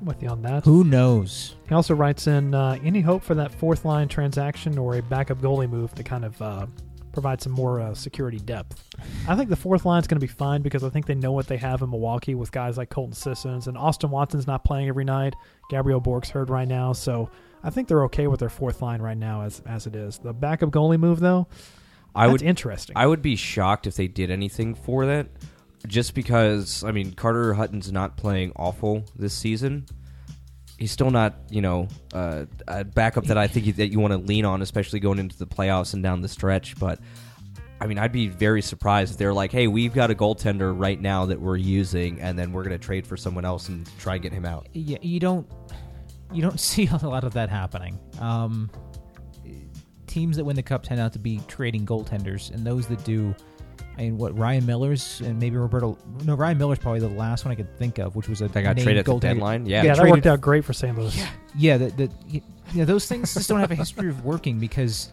I'm 0.00 0.06
with 0.06 0.22
you 0.22 0.28
on 0.28 0.42
that. 0.42 0.64
Who 0.64 0.84
knows? 0.84 1.56
He 1.68 1.74
also 1.74 1.94
writes 1.94 2.26
in 2.26 2.54
uh, 2.54 2.78
any 2.84 3.00
hope 3.00 3.22
for 3.22 3.34
that 3.36 3.52
fourth 3.52 3.84
line 3.84 4.08
transaction 4.08 4.76
or 4.76 4.96
a 4.96 5.02
backup 5.02 5.38
goalie 5.38 5.70
move 5.70 5.94
to 5.94 6.02
kind 6.02 6.24
of 6.24 6.42
uh, 6.42 6.66
provide 7.12 7.40
some 7.40 7.52
more 7.52 7.80
uh, 7.80 7.94
security 7.94 8.38
depth. 8.38 8.82
I 9.28 9.36
think 9.36 9.50
the 9.50 9.56
fourth 9.56 9.84
line 9.84 10.00
is 10.00 10.06
going 10.06 10.20
to 10.20 10.26
be 10.26 10.32
fine 10.32 10.62
because 10.62 10.84
I 10.84 10.88
think 10.88 11.06
they 11.06 11.14
know 11.14 11.32
what 11.32 11.46
they 11.46 11.56
have 11.56 11.82
in 11.82 11.90
Milwaukee 11.90 12.34
with 12.34 12.52
guys 12.52 12.76
like 12.76 12.90
Colton 12.90 13.14
Sissons 13.14 13.66
and 13.66 13.76
Austin 13.76 14.10
Watson's 14.10 14.46
not 14.46 14.64
playing 14.64 14.88
every 14.88 15.04
night. 15.04 15.34
Gabriel 15.70 16.00
Bourque's 16.00 16.30
hurt 16.30 16.48
right 16.48 16.68
now, 16.68 16.92
so 16.92 17.30
I 17.62 17.70
think 17.70 17.88
they're 17.88 18.04
okay 18.04 18.26
with 18.26 18.40
their 18.40 18.48
fourth 18.48 18.82
line 18.82 19.00
right 19.00 19.16
now 19.16 19.42
as 19.42 19.62
as 19.66 19.86
it 19.86 19.94
is. 19.94 20.18
The 20.18 20.32
backup 20.32 20.70
goalie 20.70 20.98
move 20.98 21.20
though, 21.20 21.46
I 22.14 22.26
would 22.28 22.42
interesting. 22.42 22.96
I 22.96 23.06
would 23.06 23.22
be 23.22 23.36
shocked 23.36 23.86
if 23.86 23.94
they 23.94 24.08
did 24.08 24.30
anything 24.30 24.74
for 24.74 25.06
that, 25.06 25.28
just 25.86 26.14
because 26.14 26.82
I 26.84 26.92
mean 26.92 27.12
Carter 27.12 27.54
Hutton's 27.54 27.92
not 27.92 28.16
playing 28.16 28.52
awful 28.56 29.04
this 29.16 29.34
season. 29.34 29.86
He's 30.78 30.90
still 30.90 31.10
not, 31.10 31.34
you 31.48 31.60
know, 31.60 31.88
uh, 32.12 32.46
a 32.66 32.84
backup 32.84 33.24
that 33.24 33.38
I 33.38 33.46
think 33.46 33.76
that 33.76 33.88
you 33.88 34.00
want 34.00 34.12
to 34.12 34.18
lean 34.18 34.44
on, 34.44 34.62
especially 34.62 35.00
going 35.00 35.18
into 35.18 35.38
the 35.38 35.46
playoffs 35.46 35.94
and 35.94 36.02
down 36.02 36.22
the 36.22 36.28
stretch. 36.28 36.78
But 36.78 36.98
I 37.80 37.86
mean, 37.86 37.98
I'd 37.98 38.12
be 38.12 38.28
very 38.28 38.62
surprised 38.62 39.12
if 39.12 39.18
they're 39.18 39.34
like, 39.34 39.50
"Hey, 39.50 39.66
we've 39.66 39.92
got 39.92 40.10
a 40.10 40.14
goaltender 40.14 40.72
right 40.76 41.00
now 41.00 41.26
that 41.26 41.40
we're 41.40 41.56
using, 41.56 42.20
and 42.20 42.38
then 42.38 42.52
we're 42.52 42.62
going 42.62 42.78
to 42.78 42.84
trade 42.84 43.06
for 43.06 43.16
someone 43.16 43.44
else 43.44 43.68
and 43.68 43.88
try 43.98 44.14
and 44.14 44.22
get 44.22 44.32
him 44.32 44.44
out." 44.44 44.68
Yeah, 44.72 44.98
you 45.02 45.18
don't. 45.18 45.46
you 46.32 46.42
don't 46.42 46.60
see 46.70 46.86
a 46.86 46.96
lot 46.96 47.24
of 47.24 47.32
that 47.34 47.48
happening. 47.48 47.98
Um, 48.20 48.70
teams 50.06 50.36
that 50.36 50.44
win 50.44 50.54
the 50.56 50.62
cup 50.62 50.84
tend 50.84 51.00
not 51.00 51.12
to 51.14 51.18
be 51.18 51.40
trading 51.48 51.84
goaltenders, 51.84 52.52
and 52.52 52.64
those 52.64 52.86
that 52.86 53.02
do. 53.04 53.34
I 54.02 54.06
mean, 54.06 54.18
what 54.18 54.36
Ryan 54.36 54.66
Miller's 54.66 55.20
and 55.20 55.38
maybe 55.38 55.56
Roberto. 55.56 55.96
No, 56.24 56.34
Ryan 56.34 56.58
Miller's 56.58 56.80
probably 56.80 56.98
the 57.00 57.08
last 57.08 57.44
one 57.44 57.52
I 57.52 57.54
could 57.54 57.78
think 57.78 57.98
of, 57.98 58.16
which 58.16 58.28
was 58.28 58.40
a 58.42 58.48
They 58.48 58.60
got 58.62 58.74
named 58.74 58.84
traded 58.84 59.00
at 59.00 59.06
the 59.06 59.18
deadline. 59.20 59.64
Yeah. 59.64 59.82
Yeah, 59.84 59.90
that 59.94 59.96
traded- 59.98 60.12
worked 60.16 60.26
out 60.26 60.40
great 60.40 60.64
for 60.64 60.72
St. 60.72 60.98
Louis. 60.98 61.16
Yeah, 61.56 61.76
that 61.76 61.96
that 61.98 62.10
yeah, 62.74 62.84
those 62.84 63.06
things 63.06 63.32
just 63.32 63.48
don't 63.48 63.60
have 63.60 63.70
a 63.70 63.76
history 63.76 64.08
of 64.08 64.24
working 64.24 64.58
because 64.58 65.12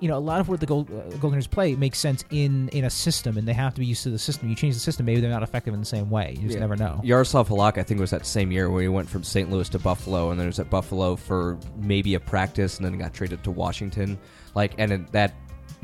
you 0.00 0.08
know 0.08 0.16
a 0.16 0.18
lot 0.18 0.40
of 0.40 0.48
what 0.48 0.60
the 0.60 0.66
goal, 0.66 0.86
uh, 0.90 1.08
goaltenders 1.18 1.48
play 1.48 1.74
makes 1.76 1.98
sense 1.98 2.24
in 2.30 2.68
in 2.70 2.84
a 2.84 2.90
system, 2.90 3.38
and 3.38 3.46
they 3.46 3.52
have 3.52 3.72
to 3.74 3.80
be 3.80 3.86
used 3.86 4.02
to 4.02 4.10
the 4.10 4.18
system. 4.18 4.48
You 4.48 4.56
change 4.56 4.74
the 4.74 4.80
system, 4.80 5.06
maybe 5.06 5.20
they're 5.20 5.30
not 5.30 5.42
effective 5.42 5.72
in 5.74 5.80
the 5.80 5.86
same 5.86 6.10
way. 6.10 6.32
You 6.36 6.42
just 6.48 6.54
Yeah. 6.54 6.60
never 6.60 6.76
know. 6.76 7.00
Yaroslav 7.04 7.48
Halak, 7.48 7.78
I 7.78 7.82
think, 7.84 8.00
was 8.00 8.10
that 8.10 8.26
same 8.26 8.50
year 8.50 8.68
when 8.70 8.82
he 8.82 8.88
went 8.88 9.08
from 9.08 9.22
St. 9.22 9.50
Louis 9.50 9.68
to 9.70 9.78
Buffalo, 9.78 10.30
and 10.30 10.38
then 10.40 10.46
he 10.46 10.48
was 10.48 10.58
at 10.58 10.68
Buffalo 10.70 11.14
for 11.16 11.58
maybe 11.76 12.14
a 12.14 12.20
practice, 12.20 12.76
and 12.78 12.84
then 12.84 12.92
he 12.92 12.98
got 12.98 13.14
traded 13.14 13.44
to 13.44 13.50
Washington. 13.50 14.18
Like, 14.54 14.72
and 14.78 14.92
it, 14.92 15.12
that 15.12 15.34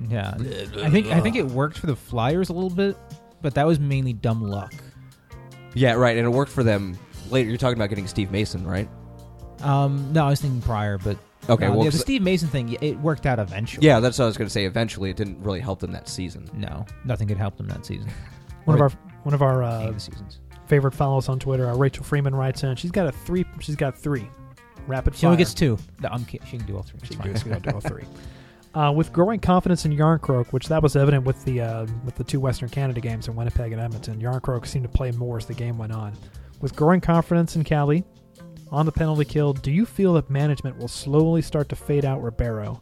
Yeah, 0.09 0.34
I 0.82 0.90
think 0.90 1.07
I 1.09 1.20
think 1.20 1.36
it 1.36 1.46
worked 1.46 1.78
for 1.78 1.86
the 1.86 1.96
Flyers 1.96 2.48
a 2.48 2.53
little 2.53 2.70
bit, 2.70 2.96
but 3.42 3.55
that 3.55 3.66
was 3.66 3.78
mainly 3.80 4.12
dumb 4.12 4.42
luck. 4.42 4.72
Yeah, 5.74 5.92
right, 5.94 6.16
and 6.16 6.26
it 6.26 6.30
worked 6.30 6.51
for 6.53 6.62
them 6.64 6.98
later. 7.30 7.48
You're 7.48 7.59
talking 7.59 7.76
about 7.78 7.88
getting 7.90 8.07
Steve 8.07 8.30
Mason, 8.30 8.66
right? 8.66 8.88
Um, 9.62 10.12
no, 10.12 10.26
I 10.26 10.30
was 10.30 10.40
thinking 10.40 10.62
prior, 10.62 10.98
but 10.98 11.16
Okay, 11.48 11.66
uh, 11.66 11.70
well, 11.70 11.78
yeah, 11.78 11.84
the 11.84 11.90
'cause- 11.92 12.01
Steve 12.01 12.22
Mason 12.22 12.48
thing, 12.48 12.76
it 12.80 12.98
worked 13.01 13.26
out 13.26 13.38
eventually. 13.38 13.86
Yeah, 13.86 14.01
that's 14.01 14.18
what 14.18 14.24
I 14.24 14.26
was 14.28 14.36
going 14.36 14.46
to 14.46 14.53
say. 14.53 14.64
Eventually, 14.64 15.11
it 15.11 15.16
didn't 15.16 15.42
really 15.42 15.61
help 15.61 15.80
them 15.80 15.92
that 15.92 16.09
season. 16.09 16.48
no, 16.55 16.84
nothing 17.05 17.28
could 17.28 17.36
help 17.38 17.57
them 17.57 17.66
that 17.68 17.84
season. 17.86 18.09
One 18.64 18.74
of 18.76 18.80
our 18.82 18.90
one 19.22 19.34
of 19.34 19.42
our 19.42 19.62
uh, 19.62 19.98
seasons. 19.98 20.40
favorite 20.66 20.92
follows 20.92 21.28
on 21.28 21.38
Twitter, 21.38 21.68
uh, 21.68 21.74
Rachel 21.76 22.05
Freeman 22.05 22.34
writes 22.34 22.62
in. 22.62 22.74
She's 22.76 22.90
got 22.90 23.07
a 23.07 23.12
three. 23.12 23.44
She's 23.61 23.76
got 23.76 23.96
three. 23.98 24.26
Rapid 24.86 25.14
She 25.14 25.22
fire. 25.22 25.28
only 25.28 25.38
gets 25.38 25.53
two. 25.55 25.76
No, 26.01 26.09
I'm 26.11 26.24
kidding. 26.24 26.46
She 26.46 26.57
can 26.59 26.66
do 26.66 26.76
all 26.76 26.82
three. 26.82 26.98
It's 27.01 27.09
She 27.09 27.14
fine. 27.14 27.32
goes, 27.32 27.42
do 27.62 27.70
all 27.70 27.80
three. 27.80 28.05
Uh, 28.72 28.92
with 28.94 29.12
growing 29.12 29.40
confidence 29.40 29.84
in 29.84 29.96
Jarnkrok, 29.96 30.52
which 30.52 30.68
that 30.68 30.80
was 30.80 30.94
evident 30.94 31.24
with 31.24 31.44
the 31.44 31.60
uh, 31.60 31.86
with 32.04 32.14
the 32.14 32.22
two 32.22 32.38
Western 32.38 32.68
Canada 32.68 33.00
games 33.00 33.26
in 33.26 33.34
Winnipeg 33.34 33.72
and 33.72 33.80
Edmonton, 33.80 34.20
Jarnkrok 34.20 34.64
seemed 34.64 34.84
to 34.84 34.88
play 34.88 35.10
more 35.10 35.38
as 35.38 35.46
the 35.46 35.54
game 35.54 35.76
went 35.76 35.92
on. 35.92 36.12
With 36.60 36.76
growing 36.76 37.00
confidence 37.00 37.56
in 37.56 37.64
Calle 37.64 38.04
on 38.70 38.86
the 38.86 38.92
penalty 38.92 39.24
kill, 39.24 39.54
do 39.54 39.72
you 39.72 39.84
feel 39.84 40.14
that 40.14 40.30
management 40.30 40.78
will 40.78 40.88
slowly 40.88 41.42
start 41.42 41.68
to 41.70 41.76
fade 41.76 42.04
out 42.04 42.22
Ribeiro? 42.22 42.80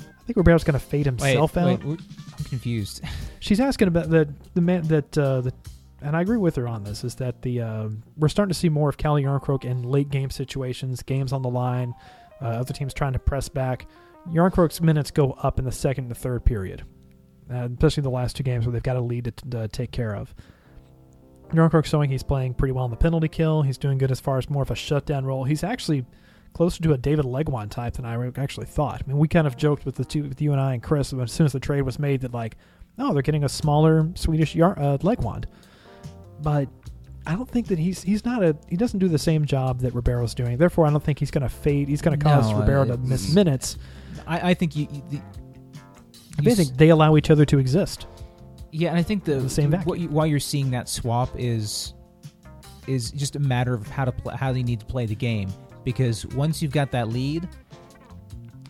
I 0.00 0.26
think 0.26 0.38
Ribeiro's 0.38 0.64
going 0.64 0.78
to 0.78 0.84
fade 0.84 1.06
Wait, 1.06 1.20
himself 1.20 1.58
out. 1.58 1.84
wait, 1.84 2.00
I'm 2.38 2.44
confused. 2.44 3.02
She's 3.40 3.60
asking 3.60 3.88
about 3.88 4.08
the 4.08 4.32
the 4.54 4.62
man 4.62 4.84
that 4.84 5.18
uh, 5.18 5.42
the, 5.42 5.52
and 6.00 6.16
I 6.16 6.22
agree 6.22 6.38
with 6.38 6.56
her 6.56 6.66
on 6.66 6.82
this. 6.82 7.04
Is 7.04 7.14
that 7.16 7.42
the 7.42 7.60
uh, 7.60 7.88
we're 8.16 8.28
starting 8.28 8.54
to 8.54 8.58
see 8.58 8.70
more 8.70 8.88
of 8.88 8.96
Calle 8.96 9.16
Jarnkrok 9.16 9.66
in 9.66 9.82
late 9.82 10.08
game 10.08 10.30
situations, 10.30 11.02
games 11.02 11.34
on 11.34 11.42
the 11.42 11.50
line, 11.50 11.92
uh, 12.40 12.46
other 12.46 12.72
teams 12.72 12.94
trying 12.94 13.12
to 13.12 13.18
press 13.18 13.50
back. 13.50 13.86
Jarnkrok's 14.32 14.80
minutes 14.80 15.10
go 15.10 15.32
up 15.42 15.58
in 15.58 15.64
the 15.64 15.72
second 15.72 16.04
and 16.04 16.10
the 16.10 16.14
third 16.14 16.44
period, 16.44 16.82
uh, 17.52 17.68
especially 17.70 18.02
the 18.02 18.10
last 18.10 18.36
two 18.36 18.42
games 18.42 18.66
where 18.66 18.72
they've 18.72 18.82
got 18.82 18.96
a 18.96 19.00
lead 19.00 19.24
to, 19.24 19.32
to 19.50 19.68
take 19.68 19.90
care 19.90 20.14
of. 20.14 20.34
Jarnkrok's 21.50 21.88
showing 21.88 22.10
he's 22.10 22.22
playing 22.22 22.54
pretty 22.54 22.72
well 22.72 22.84
in 22.86 22.90
the 22.90 22.96
penalty 22.96 23.28
kill. 23.28 23.62
He's 23.62 23.78
doing 23.78 23.98
good 23.98 24.10
as 24.10 24.20
far 24.20 24.38
as 24.38 24.48
more 24.48 24.62
of 24.62 24.70
a 24.70 24.74
shutdown 24.74 25.24
role. 25.24 25.44
He's 25.44 25.62
actually 25.62 26.04
closer 26.54 26.82
to 26.82 26.92
a 26.92 26.98
David 26.98 27.26
Legwand 27.26 27.70
type 27.70 27.94
than 27.94 28.04
I 28.06 28.30
actually 28.36 28.66
thought. 28.66 29.02
I 29.04 29.08
mean, 29.08 29.18
we 29.18 29.28
kind 29.28 29.46
of 29.46 29.56
joked 29.56 29.84
with 29.84 29.96
the 29.96 30.04
two, 30.04 30.24
with 30.24 30.40
you 30.40 30.52
and 30.52 30.60
I 30.60 30.74
and 30.74 30.82
Chris, 30.82 31.12
as 31.12 31.32
soon 31.32 31.44
as 31.44 31.52
the 31.52 31.60
trade 31.60 31.82
was 31.82 31.98
made, 31.98 32.22
that 32.22 32.32
like, 32.32 32.56
oh, 32.98 33.12
they're 33.12 33.22
getting 33.22 33.44
a 33.44 33.48
smaller 33.48 34.08
Swedish 34.14 34.54
yar- 34.54 34.78
uh, 34.78 34.98
Legwand. 34.98 35.44
But 36.40 36.68
I 37.26 37.34
don't 37.34 37.48
think 37.48 37.68
that 37.68 37.78
he's 37.78 38.02
he's 38.02 38.24
not 38.24 38.42
a 38.42 38.56
he 38.68 38.76
doesn't 38.76 38.98
do 38.98 39.08
the 39.08 39.18
same 39.18 39.44
job 39.44 39.80
that 39.80 39.94
Ribeiro's 39.94 40.34
doing. 40.34 40.56
Therefore, 40.58 40.86
I 40.86 40.90
don't 40.90 41.02
think 41.02 41.18
he's 41.18 41.30
going 41.30 41.42
to 41.42 41.48
fade. 41.48 41.88
He's 41.88 42.02
going 42.02 42.18
to 42.18 42.22
cause 42.22 42.50
No, 42.50 42.60
Ribeiro 42.60 42.84
to 42.86 42.96
miss 42.98 43.34
minutes. 43.34 43.78
I, 44.26 44.50
I 44.50 44.54
think 44.54 44.76
you. 44.76 44.88
you, 44.90 45.02
the, 45.10 45.16
If 46.38 46.44
you 46.44 46.50
anything, 46.52 46.76
they 46.76 46.88
allow 46.90 47.16
each 47.16 47.30
other 47.30 47.44
to 47.46 47.58
exist. 47.58 48.06
Yeah, 48.72 48.88
and 48.90 48.98
I 48.98 49.02
think 49.02 49.24
the, 49.24 49.36
The 49.36 49.48
same 49.50 49.70
vacuum. 49.70 49.86
what 49.88 50.00
you, 50.00 50.08
why 50.08 50.26
you're 50.26 50.40
seeing 50.40 50.70
that 50.72 50.88
swap 50.88 51.30
is 51.38 51.94
is 52.86 53.10
just 53.12 53.36
a 53.36 53.38
matter 53.40 53.72
of 53.72 53.86
how 53.86 54.04
to 54.04 54.12
play, 54.12 54.34
how 54.36 54.52
they 54.52 54.62
need 54.62 54.80
to 54.80 54.86
play 54.86 55.06
the 55.06 55.14
game. 55.14 55.50
Because 55.84 56.26
once 56.26 56.60
you've 56.60 56.72
got 56.72 56.90
that 56.92 57.08
lead, 57.08 57.48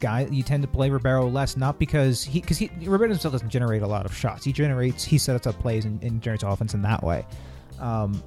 guy, 0.00 0.26
you 0.30 0.42
tend 0.42 0.62
to 0.62 0.68
play 0.68 0.90
Ribeiro 0.90 1.26
less, 1.28 1.56
not 1.56 1.78
because 1.78 2.22
he 2.22 2.40
because 2.40 2.58
he 2.58 2.70
Ribeiro 2.80 3.08
himself 3.08 3.32
doesn't 3.32 3.48
generate 3.50 3.82
a 3.82 3.86
lot 3.86 4.04
of 4.04 4.14
shots. 4.14 4.44
He 4.44 4.52
generates 4.52 5.04
he 5.04 5.16
sets 5.16 5.46
up 5.46 5.58
plays 5.58 5.84
and, 5.84 6.02
and 6.02 6.20
generates 6.20 6.42
offense 6.42 6.74
in 6.74 6.82
that 6.82 7.02
way. 7.02 7.24
Um, 7.80 8.22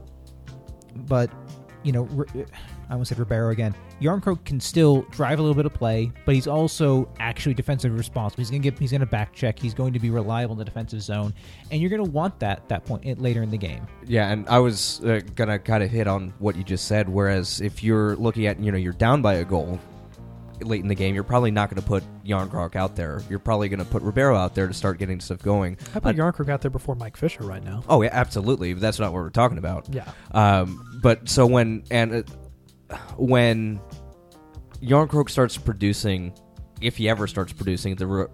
but 0.95 1.29
you 1.83 1.91
know, 1.91 2.07
R- 2.17 2.25
I 2.89 2.93
almost 2.93 3.09
said 3.09 3.19
Ribeiro 3.19 3.49
again. 3.49 3.75
Jarnkrok 4.01 4.45
can 4.45 4.59
still 4.59 5.01
drive 5.11 5.39
a 5.39 5.41
little 5.41 5.55
bit 5.55 5.65
of 5.65 5.73
play, 5.73 6.11
but 6.25 6.35
he's 6.35 6.47
also 6.47 7.09
actually 7.19 7.53
defensively 7.53 7.97
responsible. 7.97 8.41
He's 8.41 8.49
gonna 8.49 8.59
get, 8.59 8.79
he's 8.79 8.91
gonna 8.91 9.05
back 9.05 9.33
check. 9.33 9.59
He's 9.59 9.73
going 9.73 9.93
to 9.93 9.99
be 9.99 10.09
reliable 10.09 10.53
in 10.53 10.59
the 10.59 10.65
defensive 10.65 11.01
zone, 11.01 11.33
and 11.71 11.81
you're 11.81 11.89
gonna 11.89 12.03
want 12.03 12.39
that 12.39 12.59
at 12.59 12.69
that 12.69 12.85
point 12.85 13.03
in- 13.03 13.19
later 13.19 13.43
in 13.43 13.51
the 13.51 13.57
game. 13.57 13.85
Yeah, 14.05 14.29
and 14.31 14.47
I 14.47 14.59
was 14.59 15.03
uh, 15.03 15.21
gonna 15.35 15.59
kind 15.59 15.83
of 15.83 15.89
hit 15.89 16.07
on 16.07 16.33
what 16.39 16.55
you 16.55 16.63
just 16.63 16.87
said. 16.87 17.09
Whereas 17.09 17.59
if 17.61 17.83
you're 17.83 18.15
looking 18.15 18.45
at, 18.47 18.59
you 18.59 18.71
know, 18.71 18.77
you're 18.77 18.93
down 18.93 19.21
by 19.21 19.35
a 19.35 19.43
goal 19.45 19.79
late 20.61 20.81
in 20.81 20.87
the 20.87 20.95
game, 20.95 21.13
you're 21.13 21.23
probably 21.23 21.51
not 21.51 21.69
going 21.69 21.79
to 21.79 21.87
put 21.87 22.03
Jarnkrok 22.25 22.75
out 22.75 22.95
there. 22.95 23.21
You're 23.29 23.37
probably 23.37 23.69
going 23.69 23.77
to 23.77 23.85
put 23.85 24.01
Ribeiro 24.01 24.35
out 24.35 24.55
there 24.55 24.67
to 24.67 24.73
start 24.73 24.97
getting 24.97 25.19
stuff 25.19 25.37
going. 25.43 25.77
I 25.93 25.99
put 25.99 26.19
Uh, 26.19 26.23
Jarnkrok 26.23 26.49
out 26.49 26.61
there 26.61 26.71
before 26.71 26.95
Mike 26.95 27.15
Fisher 27.15 27.43
right 27.43 27.63
now. 27.63 27.83
Oh 27.87 28.01
yeah, 28.01 28.09
absolutely. 28.11 28.73
But 28.73 28.81
that's 28.81 28.97
not 28.97 29.13
what 29.13 29.21
we're 29.21 29.29
talking 29.29 29.59
about. 29.59 29.85
Yeah. 29.93 30.09
Um, 30.31 30.99
but 31.03 31.29
so 31.29 31.45
when 31.45 31.83
and 31.91 32.11
uh, 32.15 32.23
when 33.17 33.79
Jarnkrok 34.81 35.29
starts 35.29 35.57
producing, 35.57 36.33
if 36.81 36.97
he 36.97 37.09
ever 37.09 37.27
starts 37.27 37.53
producing 37.53 37.95
the 37.95 38.07
r- 38.07 38.29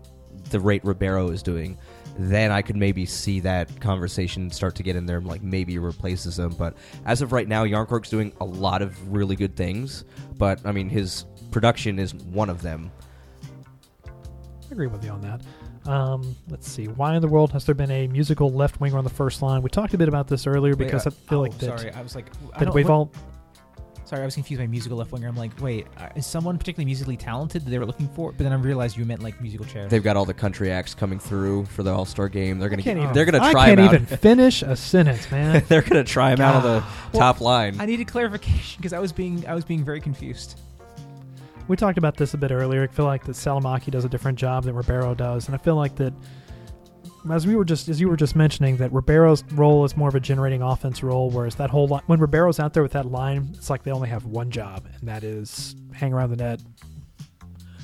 the 0.49 0.59
rate 0.59 0.83
Ribeiro 0.83 1.29
is 1.29 1.41
doing, 1.41 1.77
then 2.19 2.51
I 2.51 2.61
could 2.61 2.75
maybe 2.75 3.05
see 3.05 3.39
that 3.41 3.79
conversation 3.81 4.51
start 4.51 4.75
to 4.75 4.83
get 4.83 4.95
in 4.95 5.05
there. 5.05 5.21
Like 5.21 5.41
maybe 5.41 5.77
replaces 5.79 6.37
him. 6.37 6.51
But 6.51 6.75
as 7.05 7.21
of 7.21 7.31
right 7.31 7.47
now, 7.47 7.65
Jarnkrok's 7.65 8.09
doing 8.09 8.33
a 8.41 8.45
lot 8.45 8.81
of 8.81 9.11
really 9.13 9.35
good 9.35 9.55
things. 9.55 10.03
But 10.37 10.59
I 10.65 10.71
mean, 10.71 10.89
his 10.89 11.25
production 11.51 11.97
is 11.99 12.13
one 12.13 12.49
of 12.49 12.61
them. 12.61 12.91
I 14.05 14.71
agree 14.71 14.87
with 14.87 15.03
you 15.03 15.11
on 15.11 15.21
that. 15.21 15.41
Um, 15.89 16.35
let's 16.49 16.69
see. 16.69 16.87
Why 16.87 17.15
in 17.15 17.21
the 17.21 17.27
world 17.27 17.51
has 17.51 17.65
there 17.65 17.75
been 17.75 17.91
a 17.91 18.07
musical 18.07 18.49
left 18.49 18.79
winger 18.79 18.97
on 18.97 19.03
the 19.03 19.09
first 19.09 19.41
line? 19.41 19.61
We 19.61 19.69
talked 19.69 19.93
a 19.93 19.97
bit 19.97 20.07
about 20.07 20.27
this 20.27 20.47
earlier 20.47 20.75
because 20.75 21.05
I 21.05 21.09
feel 21.09 21.41
like 21.41 21.57
that, 21.57 21.73
oh, 21.73 21.77
sorry, 21.77 21.91
I 21.91 22.01
was 22.01 22.15
like, 22.15 22.27
I 22.53 22.63
that 22.65 22.73
we've 22.73 22.87
what- 22.87 22.93
all 22.93 23.11
Sorry, 24.13 24.21
I 24.21 24.25
was 24.25 24.35
confused 24.35 24.61
by 24.61 24.67
musical 24.67 24.99
left 24.99 25.11
winger. 25.11 25.27
I'm 25.27 25.35
like, 25.35 25.59
wait, 25.59 25.87
uh, 25.97 26.07
is 26.15 26.27
someone 26.27 26.59
particularly 26.59 26.85
musically 26.85 27.17
talented 27.17 27.65
that 27.65 27.71
they 27.71 27.79
were 27.79 27.85
looking 27.87 28.07
for? 28.09 28.31
But 28.31 28.43
then 28.43 28.53
I 28.53 28.55
realized 28.57 28.95
you 28.95 29.05
meant 29.05 29.23
like 29.23 29.41
musical 29.41 29.65
chair. 29.65 29.87
They've 29.87 30.03
got 30.03 30.15
all 30.15 30.25
the 30.25 30.35
country 30.35 30.71
acts 30.71 30.93
coming 30.93 31.17
through 31.17 31.65
for 31.65 31.81
the 31.81 31.91
All 31.91 32.05
Star 32.05 32.29
game. 32.29 32.59
They're 32.59 32.69
gonna 32.69 32.83
can't 32.83 32.97
get, 32.99 33.01
even, 33.05 33.15
they're 33.15 33.25
gonna 33.25 33.43
I 33.43 33.51
try 33.51 33.65
can't 33.69 33.79
him 33.79 33.85
out. 33.87 33.93
even 33.95 34.05
finish 34.05 34.61
a 34.61 34.75
sentence, 34.75 35.31
man. 35.31 35.63
they're 35.67 35.81
gonna 35.81 36.03
try 36.03 36.31
him 36.31 36.41
out 36.41 36.57
on 36.57 36.61
the 36.61 36.83
Well, 37.11 37.21
top 37.21 37.41
line. 37.41 37.81
I 37.81 37.87
needed 37.87 38.05
clarification 38.07 38.77
because 38.77 38.93
I 38.93 38.99
was 38.99 39.11
being 39.11 39.47
I 39.47 39.55
was 39.55 39.65
being 39.65 39.83
very 39.83 39.99
confused. 39.99 40.59
we 41.67 41.75
talked 41.75 41.97
about 41.97 42.15
this 42.15 42.35
a 42.35 42.37
bit 42.37 42.51
earlier. 42.51 42.83
I 42.83 42.87
feel 42.93 43.05
like 43.05 43.25
that 43.25 43.31
Salomaki 43.35 43.89
does 43.89 44.05
a 44.05 44.09
different 44.09 44.37
job 44.37 44.65
than 44.65 44.75
Ribeiro 44.75 45.15
does, 45.15 45.47
and 45.47 45.55
I 45.55 45.57
feel 45.57 45.75
like 45.75 45.95
that 45.95 46.13
as 47.31 47.47
we 47.47 47.55
were 47.55 47.65
just 47.65 47.89
as 47.89 48.01
you 48.01 48.09
were 48.09 48.17
just 48.17 48.35
mentioning 48.35 48.77
that 48.77 48.91
Ribeiro's 48.91 49.43
role 49.53 49.85
is 49.85 49.95
more 49.95 50.09
of 50.09 50.15
a 50.15 50.19
generating 50.19 50.61
offense 50.61 51.03
role, 51.03 51.29
whereas 51.29 51.55
that 51.55 51.69
whole 51.69 51.87
line, 51.87 52.03
when 52.07 52.19
Ribeiro's 52.19 52.59
out 52.59 52.73
there 52.73 52.83
with 52.83 52.93
that 52.93 53.05
line, 53.05 53.49
it's 53.53 53.69
like 53.69 53.83
they 53.83 53.91
only 53.91 54.09
have 54.09 54.25
one 54.25 54.51
job, 54.51 54.85
and 54.99 55.07
that 55.07 55.23
is 55.23 55.75
hang 55.93 56.13
around 56.13 56.31
the 56.31 56.37
net. 56.37 56.61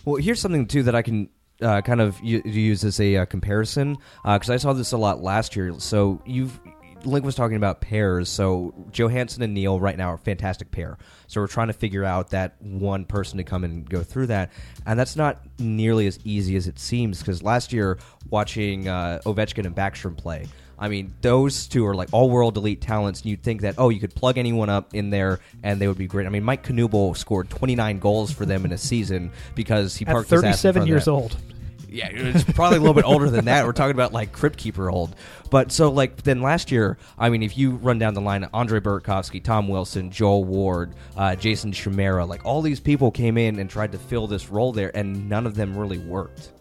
Well, 0.06 0.16
here's 0.16 0.40
something 0.40 0.68
too 0.68 0.84
that 0.84 0.96
I 0.96 1.02
can 1.02 1.30
uh, 1.62 1.82
kind 1.82 2.02
of 2.02 2.20
u- 2.24 2.42
use 2.46 2.84
as 2.84 3.00
a 3.00 3.18
uh, 3.18 3.26
comparison 3.26 3.98
because 4.24 4.50
I 4.50 4.58
saw 4.58 4.74
this 4.74 4.92
a 4.92 4.98
lot 4.98 5.22
last 5.22 5.56
year. 5.56 5.74
So 5.80 6.22
you've 6.26 6.60
Link 7.06 7.26
was 7.26 7.36
talking 7.36 7.58
about 7.58 7.82
pairs. 7.82 8.30
So 8.30 8.74
Johansson 8.92 9.42
and 9.42 9.54
Neal 9.54 9.80
right 9.80 9.98
now 9.98 10.12
are 10.12 10.16
a 10.16 10.20
fantastic 10.20 10.72
pair. 10.72 10.98
So 11.28 11.42
we're 11.42 11.48
trying 11.48 11.68
to 11.68 11.74
figure 11.74 12.04
out 12.04 12.32
that 12.32 12.62
one 12.62 13.06
person 13.06 13.38
to 13.38 13.44
come 13.44 13.64
and 13.64 13.90
go 13.90 14.04
through 14.04 14.28
that, 14.28 14.52
and 14.86 15.00
that's 15.00 15.16
not 15.16 15.42
nearly 15.60 16.08
as 16.08 16.20
easy 16.24 16.56
as 16.56 16.68
it 16.68 16.80
seems. 16.80 17.20
Because 17.20 17.44
last 17.44 17.72
year, 17.72 17.98
watching 18.30 18.88
uh, 18.88 19.22
Ovechkin 19.26 19.66
and 19.66 19.76
Backstrom 19.76 20.18
play. 20.18 20.48
I 20.82 20.88
mean, 20.88 21.14
those 21.22 21.68
two 21.68 21.86
are 21.86 21.94
like 21.94 22.08
all 22.14 22.30
world 22.30 22.56
elite 22.56 22.80
talents, 22.80 23.22
and 23.22 23.30
you'd 23.30 23.44
think 23.44 23.62
that, 23.62 23.76
oh, 23.78 23.90
you 23.90 24.00
could 24.00 24.16
plug 24.16 24.38
anyone 24.38 24.70
up 24.70 24.96
in 24.96 25.10
there 25.10 25.42
and 25.62 25.80
they 25.80 25.90
would 25.90 25.98
be 25.98 26.08
great. 26.08 26.26
I 26.26 26.30
mean, 26.30 26.44
Mike 26.44 26.64
Knuble 26.66 27.18
scored 27.18 27.50
29 27.50 28.00
goals 28.00 28.32
for 28.32 28.46
them 28.46 28.64
in 28.64 28.72
a 28.72 28.78
season 28.78 29.32
because 29.56 29.98
he 29.98 30.06
At 30.06 30.14
parked 30.14 30.30
his 30.30 30.42
ass 30.42 30.64
in 30.64 30.74
37 30.74 30.74
front 30.74 30.84
of 30.84 30.88
years 30.88 31.08
old, 31.10 31.36
Yeah, 31.92 32.10
it's 32.12 32.44
probably 32.44 32.78
a 32.78 32.82
little 32.82 32.94
bit 32.94 33.06
older 33.06 33.30
than 33.30 33.46
that. 33.46 33.66
We're 33.66 33.74
talking 33.74 33.96
about 33.96 34.14
like 34.14 34.32
Crypt 34.32 34.58
Keeper 34.58 34.90
old. 34.90 35.16
But 35.50 35.72
so 35.72 35.92
like 35.92 36.24
then 36.24 36.42
last 36.42 36.72
year, 36.72 36.98
I 37.18 37.30
mean, 37.30 37.44
if 37.44 37.58
you 37.58 37.72
run 37.72 38.00
down 38.00 38.14
the 38.14 38.22
line, 38.22 38.48
Andre 38.54 38.80
Burakovsky, 38.80 39.44
Tom 39.44 39.68
Wilson, 39.68 40.12
Joel 40.12 40.44
Ward, 40.44 40.94
uh, 41.18 41.36
Jason 41.36 41.72
Chimera, 41.72 42.26
like 42.26 42.46
all 42.46 42.62
these 42.62 42.80
people 42.80 43.12
came 43.12 43.38
in 43.38 43.60
and 43.60 43.70
tried 43.70 43.92
to 43.94 43.98
fill 43.98 44.28
this 44.28 44.50
role 44.50 44.72
there, 44.72 44.96
and 44.96 45.28
none 45.28 45.46
of 45.46 45.56
them 45.56 45.78
really 45.78 45.98
worked. 45.98 46.52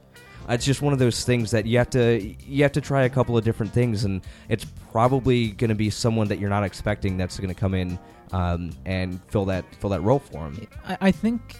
It's 0.49 0.65
just 0.65 0.81
one 0.81 0.95
of 0.95 0.99
those 0.99 1.25
things 1.25 1.51
that 1.51 1.67
you 1.67 1.77
have 1.77 1.91
to 1.91 2.35
you 2.47 2.63
have 2.63 2.73
to 2.73 2.81
try 2.81 3.03
a 3.03 3.11
couple 3.11 3.37
of 3.37 3.45
different 3.45 3.73
things, 3.73 4.05
and 4.05 4.23
it's 4.49 4.65
probably 4.93 5.49
going 5.51 5.69
to 5.69 5.75
be 5.75 5.91
someone 5.91 6.29
that 6.29 6.39
you're 6.39 6.49
not 6.49 6.65
expecting 6.65 7.19
that's 7.19 7.39
going 7.39 7.55
to 7.55 7.61
come 7.61 7.75
in 7.75 7.99
um, 8.33 8.71
and 8.87 9.21
fill 9.25 9.45
that 9.47 9.65
fill 9.77 9.91
that 9.91 10.01
role 10.01 10.21
for 10.21 10.47
him. 10.47 10.67
I, 10.87 10.99
I 11.03 11.11
think 11.11 11.57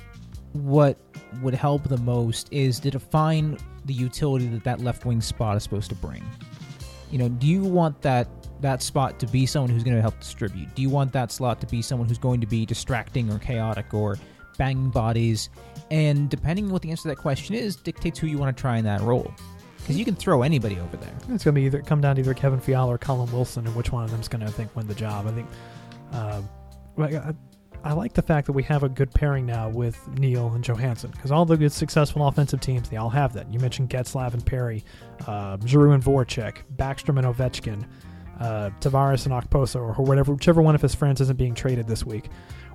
what 0.53 0.99
would 1.43 1.55
help 1.55 1.85
the 1.89 1.99
most 1.99 2.49
is 2.53 2.81
to 2.81 2.91
define 2.91 3.59
the 3.85 3.95
utility 3.95 4.47
that 4.47 4.65
that 4.65 4.81
left 4.81 5.05
wing 5.05 5.21
spot 5.21 5.57
is 5.57 5.63
supposed 5.63 5.89
to 5.91 5.95
bring. 5.97 6.25
You 7.11 7.19
know, 7.19 7.29
do 7.29 7.47
you 7.47 7.63
want 7.63 8.01
that 8.03 8.29
that 8.61 8.83
spot 8.83 9.19
to 9.21 9.27
be 9.27 9.47
someone 9.47 9.71
who's 9.71 9.85
going 9.85 9.97
to 9.97 10.03
help 10.03 10.19
distribute? 10.19 10.75
Do 10.75 10.83
you 10.83 10.91
want 10.91 11.13
that 11.13 11.31
slot 11.31 11.61
to 11.61 11.67
be 11.67 11.81
someone 11.81 12.09
who's 12.09 12.19
going 12.19 12.41
to 12.41 12.47
be 12.47 12.67
distracting 12.67 13.31
or 13.31 13.39
chaotic 13.39 13.95
or 13.95 14.19
banging 14.57 14.91
bodies? 14.91 15.49
And 15.91 16.29
depending 16.29 16.67
on 16.67 16.73
what 16.73 16.83
the 16.83 16.91
answer 16.91 17.03
to 17.03 17.09
that 17.09 17.17
question 17.17 17.55
is, 17.55 17.77
dictates 17.77 18.19
who 18.19 18.27
you 18.27 18.37
want 18.37 18.57
to 18.57 18.61
try 18.61 18.79
in 18.79 18.85
that 18.85 19.01
role. 19.03 19.33
Because 19.79 19.97
you 19.97 20.05
can 20.05 20.17
throw 20.17 20.43
anybody 20.43 20.79
over 20.81 20.97
there. 20.97 21.15
It's 21.31 21.45
going 21.45 21.55
to 21.55 21.61
be 21.61 21.63
either 21.63 21.81
come 21.83 22.01
down 22.01 22.17
to 22.17 22.21
either 22.21 22.35
Kevin 22.35 22.61
Fiala 22.61 22.93
or 22.93 22.99
Colin 22.99 23.31
Wilson, 23.33 23.67
and 23.67 23.75
which 23.75 23.91
one 23.93 24.05
of 24.05 24.11
them 24.11 24.21
is 24.21 24.29
going 24.29 24.45
to 24.45 24.51
think 24.51 24.75
win 24.77 24.87
the 24.87 24.95
job. 24.95 25.27
I 25.27 25.31
think. 25.31 25.49
Uh, 26.13 26.43
like, 26.97 27.15
I, 27.85 27.93
like 27.93 28.13
the 28.13 28.23
fact 28.23 28.47
that 28.47 28.53
we 28.53 28.63
have 28.65 28.83
a 28.83 28.89
good 28.89 29.11
pairing 29.13 29.47
now 29.47 29.69
with 29.69 30.07
Neal 30.19 30.53
and 30.55 30.65
Johansson 30.65 31.11
because 31.11 31.31
all 31.31 31.45
the 31.45 31.57
good 31.57 31.73
successful 31.73 32.27
offensive 32.27 32.61
teams 32.61 32.89
they 32.89 32.97
all 32.97 33.11
have 33.11 33.33
that. 33.35 33.53
You 33.53 33.59
mentioned 33.61 33.91
Getzlaf 33.91 34.35
and 34.35 34.45
Perry, 34.45 34.85
uh, 35.27 35.57
Giroux 35.65 35.93
and 35.93 36.03
Voracek, 36.03 36.59
Backstrom 36.77 37.19
and 37.19 37.27
Ovechkin, 37.27 37.87
uh, 38.41 38.71
Tavares 38.81 39.27
and 39.27 39.35
Okposo, 39.35 39.77
or 39.77 40.05
whatever, 40.05 40.33
whichever 40.33 40.63
one 40.63 40.75
of 40.75 40.83
his 40.83 40.95
friends 40.95 41.21
isn't 41.21 41.39
being 41.39 41.55
traded 41.55 41.87
this 41.87 42.05
week. 42.05 42.29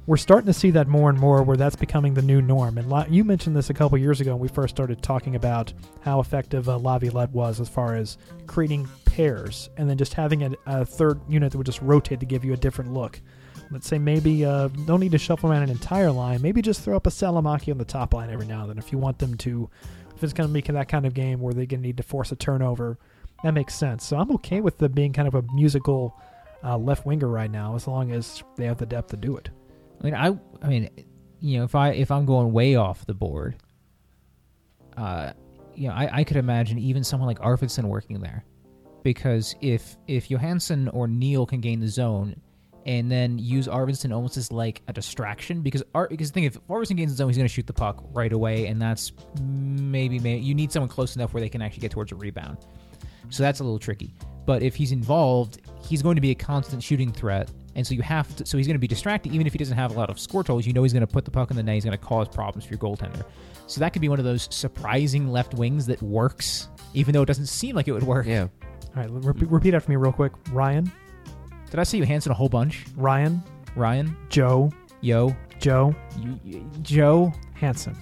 We're 0.06 0.18
starting 0.18 0.48
to 0.48 0.54
see 0.54 0.72
that 0.72 0.90
more 0.90 1.10
and 1.10 1.18
more, 1.18 1.44
where 1.44 1.56
that's 1.56 1.78
becoming 1.78 2.14
the 2.14 2.22
new 2.22 2.42
norm. 2.42 2.78
And 2.78 3.14
you 3.14 3.24
mentioned 3.24 3.56
this 3.56 3.70
a 3.70 3.74
couple 3.74 3.98
years 3.98 4.20
ago 4.20 4.32
when 4.32 4.42
we 4.42 4.50
first 4.50 4.76
started 4.76 5.02
talking 5.02 5.36
about 5.38 5.72
how 6.02 6.20
effective 6.20 6.68
uh, 6.68 6.78
Laviolette 6.78 7.32
was 7.32 7.62
as 7.62 7.70
far 7.70 7.96
as 7.96 8.18
creating 8.46 8.90
pairs 9.06 9.70
and 9.78 9.90
then 9.90 9.98
just 9.98 10.14
having 10.14 10.44
a, 10.44 10.52
a 10.66 10.86
third 10.86 11.22
unit 11.30 11.54
that 11.54 11.58
would 11.58 11.66
just 11.66 11.82
rotate 11.82 12.20
to 12.20 12.26
give 12.26 12.44
you 12.44 12.52
a 12.52 12.58
different 12.58 12.92
look. 12.92 13.22
Let's 13.74 13.88
say 13.88 13.98
maybe 13.98 14.46
uh, 14.46 14.68
don't 14.68 15.00
need 15.00 15.12
to 15.12 15.18
shuffle 15.18 15.52
around 15.52 15.64
an 15.64 15.70
entire 15.70 16.12
line. 16.12 16.42
Maybe 16.42 16.62
just 16.62 16.82
throw 16.82 16.96
up 16.96 17.08
a 17.08 17.10
Salomaki 17.10 17.72
on 17.72 17.78
the 17.78 17.86
top 17.86 18.14
line 18.14 18.30
every 18.30 18.46
now 18.46 18.62
and 18.62 18.70
then 18.70 18.78
if 18.78 18.92
you 18.92 18.98
want 18.98 19.20
them 19.20 19.36
to. 19.38 19.70
If 20.16 20.24
it's 20.24 20.34
going 20.34 20.48
to 20.48 20.54
be 20.54 20.62
that 20.62 20.88
kind 20.88 21.06
of 21.06 21.14
game 21.14 21.42
where 21.42 21.54
they're 21.54 21.66
going 21.66 21.82
to 21.82 21.88
need 21.88 21.98
to 21.98 22.04
force 22.04 22.32
a 22.32 22.36
turnover, 22.36 23.00
that 23.44 23.54
makes 23.54 23.76
sense. 23.76 24.06
So 24.06 24.16
I'm 24.18 24.32
okay 24.36 24.62
with 24.62 24.78
them 24.78 24.92
being 24.92 25.12
kind 25.12 25.28
of 25.28 25.36
a 25.36 25.42
musical 25.54 26.16
uh, 26.64 26.78
left 26.78 27.06
winger 27.06 27.28
right 27.28 27.52
now, 27.52 27.76
as 27.76 27.88
long 27.88 28.12
as 28.12 28.44
they 28.56 28.66
have 28.66 28.78
the 28.78 28.86
depth 28.86 29.10
to 29.10 29.18
do 29.18 29.36
it. 29.36 29.50
I 30.00 30.04
mean, 30.06 30.14
I, 30.14 30.38
I 30.62 30.68
mean, 30.68 30.90
you 31.42 31.58
know, 31.58 31.66
if 31.66 31.76
I 31.76 31.90
if 31.90 32.12
I'm 32.12 32.26
going 32.26 32.54
way 32.54 32.76
off 32.76 33.06
the 33.06 33.14
board, 33.14 33.56
uh, 34.96 35.34
you 35.76 35.90
know, 35.90 35.96
I, 35.96 36.20
I 36.20 36.24
could 36.24 36.38
imagine 36.38 36.78
even 36.78 37.04
someone 37.04 37.28
like 37.28 37.40
Arvidsson 37.40 37.86
working 37.86 38.22
there, 38.22 38.46
because 39.02 39.56
if 39.62 39.98
if 40.08 40.30
Johansson 40.30 40.88
or 40.90 41.08
Neal 41.08 41.46
can 41.46 41.60
gain 41.60 41.80
the 41.80 41.88
zone, 41.90 42.40
and 42.86 43.10
then 43.12 43.40
use 43.40 43.68
Arvidsson 43.68 44.14
almost 44.14 44.38
as 44.38 44.52
like 44.52 44.82
a 44.88 44.94
distraction, 44.94 45.62
because 45.62 45.84
Ar- 45.96 46.08
because 46.10 46.30
the 46.32 46.34
thing 46.34 46.44
if 46.44 46.60
Arvidsson 46.68 46.98
gains 46.98 47.12
the 47.12 47.18
zone, 47.18 47.30
he's 47.30 47.38
going 47.38 47.48
to 47.48 47.54
shoot 47.54 47.68
the 47.68 47.74
puck 47.74 48.04
right 48.12 48.32
away, 48.32 48.68
and 48.68 48.82
that's 48.82 49.12
maybe 49.42 50.20
maybe 50.20 50.42
you 50.42 50.54
need 50.54 50.72
someone 50.72 50.90
close 50.90 51.16
enough 51.16 51.34
where 51.34 51.42
they 51.42 51.50
can 51.50 51.62
actually 51.62 51.82
get 51.82 51.92
towards 51.92 52.12
a 52.12 52.16
rebound. 52.16 52.58
So 53.30 53.44
that's 53.44 53.60
a 53.60 53.64
little 53.64 53.80
tricky. 53.80 54.14
But 54.46 54.62
if 54.62 54.76
he's 54.76 54.92
involved, 54.92 55.62
he's 55.88 56.02
going 56.02 56.16
to 56.16 56.22
be 56.22 56.32
a 56.32 56.36
constant 56.36 56.84
shooting 56.84 57.12
threat. 57.12 57.50
And 57.76 57.88
so 57.88 57.96
you 57.96 58.04
have 58.04 58.36
to, 58.36 58.46
so 58.46 58.58
he's 58.58 58.68
going 58.68 58.76
to 58.76 58.80
be 58.80 58.88
distracted 58.88 59.34
even 59.34 59.48
if 59.48 59.54
he 59.54 59.58
doesn't 59.58 59.78
have 59.78 59.96
a 59.96 59.98
lot 59.98 60.10
of 60.12 60.20
score 60.20 60.44
totals. 60.44 60.68
You 60.68 60.74
know 60.74 60.84
he's 60.84 60.94
going 60.94 61.06
to 61.06 61.12
put 61.12 61.26
the 61.26 61.32
puck 61.32 61.50
in 61.50 61.56
the 61.58 61.64
net. 61.64 61.74
He's 61.76 61.86
going 61.86 61.98
to 61.98 62.04
cause 62.04 62.28
problems 62.28 62.66
for 62.66 62.72
your 62.72 62.80
goaltender. 62.80 63.24
So 63.66 63.80
that 63.80 63.94
could 63.94 64.02
be 64.02 64.10
one 64.10 64.20
of 64.20 64.26
those 64.26 64.48
surprising 64.52 65.32
left 65.32 65.54
wings 65.56 65.86
that 65.88 66.02
works, 66.02 66.68
even 66.94 67.14
though 67.14 67.24
it 67.24 67.28
doesn't 67.28 67.48
seem 67.48 67.76
like 67.76 67.88
it 67.88 67.94
would 67.94 68.04
work. 68.04 68.28
Yeah, 68.28 68.48
All 68.96 69.02
right, 69.02 69.10
repeat, 69.10 69.50
repeat 69.50 69.74
after 69.74 69.90
me 69.90 69.96
real 69.96 70.12
quick. 70.12 70.34
Ryan, 70.52 70.92
Did 71.74 71.80
I 71.80 71.84
say 71.86 71.98
you 71.98 72.04
Hanson 72.04 72.32
a 72.32 72.36
whole 72.36 72.50
bunch? 72.50 72.86
Ryan, 72.96 73.42
Ryan, 73.76 74.16
Joe, 74.30 74.70
Yo, 75.02 75.36
Joe, 75.60 75.96
you, 76.20 76.40
you- 76.46 76.70
Joe 76.84 77.34
Hanson. 77.56 77.98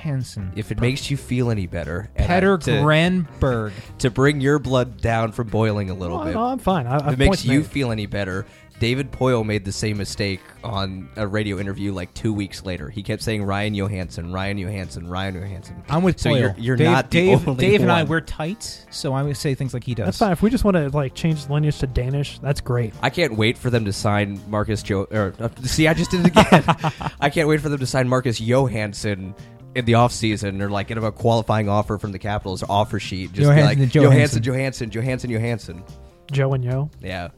Hansen, 0.00 0.52
if 0.56 0.72
it 0.72 0.80
makes 0.80 1.08
you 1.08 1.16
feel 1.16 1.50
any 1.52 1.68
better, 1.68 2.10
and 2.16 2.24
I- 2.24 2.26
Petter 2.26 2.58
to, 2.58 2.82
Granberg. 2.82 3.72
to 3.98 4.10
bring 4.10 4.40
your 4.40 4.58
blood 4.58 5.00
down 5.00 5.30
from 5.30 5.46
boiling 5.46 5.88
a 5.88 5.94
little 5.94 6.18
Oh, 6.20 6.24
bit. 6.24 6.34
no, 6.34 6.46
I'm 6.46 6.58
fine. 6.58 6.88
I, 6.88 6.96
if 6.96 7.02
I've 7.04 7.12
it 7.12 7.18
makes 7.20 7.44
you 7.44 7.60
made. 7.60 7.66
feel 7.68 7.92
any 7.92 8.06
better, 8.06 8.44
David 8.78 9.10
Poile 9.10 9.44
made 9.44 9.64
the 9.64 9.72
same 9.72 9.96
mistake 9.98 10.40
on 10.62 11.08
a 11.16 11.26
radio 11.26 11.58
interview 11.58 11.92
like 11.92 12.12
two 12.14 12.32
weeks 12.32 12.64
later. 12.64 12.88
He 12.88 13.02
kept 13.02 13.22
saying 13.22 13.42
Ryan 13.42 13.74
Johansson, 13.74 14.32
Ryan 14.32 14.58
Johansson, 14.58 15.08
Ryan 15.08 15.34
Johansson. 15.34 15.82
I'm 15.88 16.02
with 16.02 16.20
so 16.20 16.30
Poile. 16.30 16.40
you're, 16.40 16.54
you're 16.58 16.76
Dave, 16.76 16.86
not 16.90 17.10
the 17.10 17.18
Dave. 17.20 17.48
only 17.48 17.66
Dave 17.66 17.82
and 17.82 17.90
I 17.90 18.02
one. 18.02 18.10
we're 18.10 18.20
tight, 18.20 18.86
so 18.90 19.12
I 19.12 19.22
would 19.22 19.36
say 19.36 19.54
things 19.54 19.74
like 19.74 19.84
he 19.84 19.94
does. 19.94 20.06
That's 20.06 20.18
fine. 20.18 20.32
If 20.32 20.42
we 20.42 20.50
just 20.50 20.64
want 20.64 20.76
to 20.76 20.88
like 20.90 21.14
change 21.14 21.46
the 21.46 21.52
lineage 21.52 21.78
to 21.78 21.86
Danish, 21.86 22.38
that's 22.38 22.60
great. 22.60 22.94
I 23.02 23.10
can't 23.10 23.36
wait 23.36 23.58
for 23.58 23.70
them 23.70 23.84
to 23.84 23.92
sign 23.92 24.40
Marcus 24.48 24.82
Joe. 24.82 25.06
Or 25.10 25.34
uh, 25.40 25.48
see, 25.62 25.88
I 25.88 25.94
just 25.94 26.10
did 26.10 26.20
it 26.24 26.36
again. 26.36 26.64
I 27.20 27.30
can't 27.30 27.48
wait 27.48 27.60
for 27.60 27.68
them 27.68 27.80
to 27.80 27.86
sign 27.86 28.08
Marcus 28.08 28.40
Johansson 28.40 29.34
in 29.74 29.84
the 29.84 29.92
offseason 29.92 30.60
or 30.60 30.70
like 30.70 30.88
get 30.88 30.96
him 30.98 31.04
a 31.04 31.12
qualifying 31.12 31.68
offer 31.68 31.98
from 31.98 32.12
the 32.12 32.18
Capitals 32.18 32.62
offer 32.68 32.98
sheet. 33.00 33.32
Just 33.32 33.36
be 33.36 33.42
Johansson 33.44 33.66
like 33.66 33.78
and 33.78 33.92
Johansson, 33.92 34.42
Johansson. 34.42 34.90
Johansson, 34.90 35.30
Johansson, 35.30 35.30
Johansson. 35.30 35.84
Joe 36.30 36.52
and 36.52 36.64
Yo. 36.64 36.90
Yeah, 37.00 37.28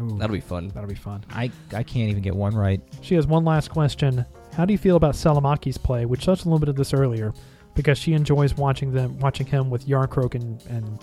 Ooh, 0.00 0.18
that'll 0.18 0.34
be 0.34 0.40
fun. 0.40 0.68
that'll 0.74 0.88
be 0.88 0.94
fun. 0.94 1.24
I 1.30 1.50
I 1.72 1.82
can't 1.82 2.10
even 2.10 2.22
get 2.22 2.34
one 2.34 2.54
right. 2.54 2.80
She 3.00 3.14
has 3.14 3.26
one 3.26 3.44
last 3.44 3.70
question. 3.70 4.24
How 4.54 4.64
do 4.64 4.72
you 4.72 4.78
feel 4.78 4.96
about 4.96 5.14
Salomaki's 5.14 5.78
play? 5.78 6.04
We 6.06 6.16
touched 6.16 6.44
a 6.44 6.48
little 6.48 6.58
bit 6.58 6.68
of 6.68 6.76
this 6.76 6.92
earlier, 6.94 7.32
because 7.74 7.98
she 7.98 8.12
enjoys 8.12 8.56
watching 8.56 8.92
them, 8.92 9.18
watching 9.18 9.46
him 9.46 9.70
with 9.70 9.86
Jarnkrok 9.86 10.34
and, 10.34 10.62
and 10.68 10.98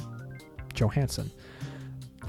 Johansson. 0.73 1.29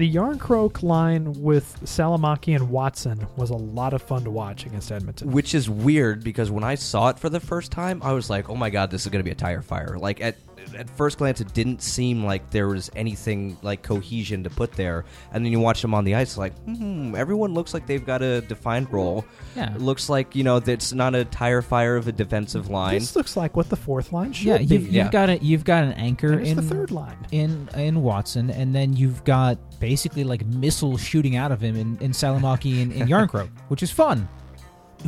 The 0.02 0.12
Jarnkrok 0.12 0.82
line 0.82 1.32
with 1.40 1.78
Salomaki 1.84 2.56
and 2.56 2.70
Watson 2.70 3.24
was 3.36 3.50
a 3.50 3.54
lot 3.56 3.92
of 3.92 4.02
fun 4.02 4.24
to 4.24 4.32
watch 4.32 4.66
against 4.66 4.90
Edmonton. 4.90 5.30
Which 5.30 5.54
is 5.54 5.70
weird 5.70 6.24
because 6.24 6.50
when 6.50 6.64
I 6.64 6.74
saw 6.74 7.10
it 7.10 7.20
for 7.20 7.28
the 7.28 7.38
first 7.38 7.70
time, 7.70 8.02
I 8.02 8.10
was 8.12 8.28
like, 8.28 8.50
"Oh 8.50 8.56
my 8.56 8.68
god, 8.68 8.90
this 8.90 9.02
is 9.02 9.12
going 9.12 9.20
to 9.20 9.24
be 9.24 9.30
a 9.30 9.36
tire 9.36 9.62
fire!" 9.62 9.96
Like 9.96 10.20
at 10.20 10.34
at 10.76 10.90
first 10.90 11.18
glance, 11.18 11.40
it 11.40 11.54
didn't 11.54 11.82
seem 11.82 12.24
like 12.24 12.50
there 12.50 12.66
was 12.66 12.90
anything 12.96 13.56
like 13.62 13.82
cohesion 13.82 14.42
to 14.44 14.50
put 14.50 14.72
there. 14.72 15.04
And 15.32 15.44
then 15.44 15.52
you 15.52 15.60
watch 15.60 15.82
them 15.82 15.92
on 15.94 16.04
the 16.04 16.14
ice, 16.14 16.36
like, 16.36 16.54
hmm, 16.64 17.14
everyone 17.16 17.52
looks 17.54 17.74
like 17.74 17.86
they've 17.86 18.04
got 18.04 18.22
a 18.22 18.40
defined 18.40 18.92
role. 18.92 19.24
Yeah. 19.54 19.72
It 19.74 19.80
looks 19.80 20.08
like 20.08 20.34
you 20.34 20.42
know 20.42 20.58
that's 20.58 20.92
not 20.92 21.14
a 21.14 21.24
tire 21.26 21.62
fire 21.62 21.94
of 21.94 22.08
a 22.08 22.12
defensive 22.12 22.68
line. 22.68 22.94
This 22.94 23.14
looks 23.14 23.36
like 23.36 23.56
what 23.56 23.68
the 23.68 23.76
fourth 23.76 24.12
line 24.12 24.32
should 24.32 24.46
Yeah, 24.48 24.58
be. 24.58 24.64
you've, 24.64 24.82
you've 24.86 24.94
yeah. 24.94 25.10
got 25.10 25.28
a 25.30 25.38
you've 25.38 25.64
got 25.64 25.84
an 25.84 25.92
anchor 25.92 26.40
in 26.40 26.56
the 26.56 26.62
third 26.62 26.90
line. 26.90 27.18
in 27.30 27.68
in 27.76 28.02
Watson, 28.02 28.50
and 28.50 28.74
then 28.74 28.94
you've 28.94 29.22
got 29.22 29.58
basically 29.82 30.22
like 30.22 30.46
missiles 30.46 31.02
shooting 31.02 31.34
out 31.36 31.50
of 31.50 31.60
him 31.60 31.74
in, 31.76 31.98
in 31.98 32.12
Salomaki 32.12 32.80
and, 32.82 32.92
and 32.92 33.10
Jarnkrok, 33.10 33.50
which 33.68 33.82
is 33.82 33.90
fun. 33.90 34.28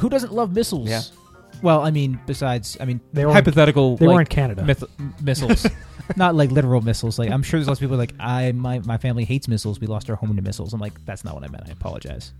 Who 0.01 0.09
doesn't 0.11 0.33
love 0.33 0.53
missiles? 0.53 0.89
Yeah. 0.89 1.03
Well, 1.63 1.81
I 1.83 1.93
mean, 1.93 2.19
besides, 2.27 2.77
I 2.81 2.85
mean, 2.85 3.01
They 3.13 3.25
were- 3.25 3.33
hypothetical. 3.33 3.97
They 3.97 4.07
like, 4.09 4.15
were 4.15 4.21
in 4.23 4.27
Canada. 4.27 4.65
myth- 4.65 4.83
missiles, 5.23 5.65
not 6.17 6.35
like 6.35 6.51
literal 6.51 6.81
missiles. 6.81 7.19
Like 7.21 7.31
I'm 7.31 7.45
sure 7.45 7.59
there's 7.61 7.69
lots 7.69 7.79
of 7.81 7.85
people 7.85 7.97
like 7.97 8.15
I 8.19 8.51
my 8.53 8.81
my 8.81 8.99
family 8.99 9.25
hates 9.25 9.47
missiles. 9.47 9.79
We 9.81 9.87
lost 9.87 10.11
our 10.11 10.17
home 10.17 10.35
to 10.35 10.43
missiles. 10.43 10.75
I'm 10.75 10.81
like 10.81 10.93
that's 11.07 11.25
not 11.25 11.35
what 11.35 11.45
I 11.45 11.49
meant. 11.49 11.65
I 11.69 11.71
apologize. 11.71 12.33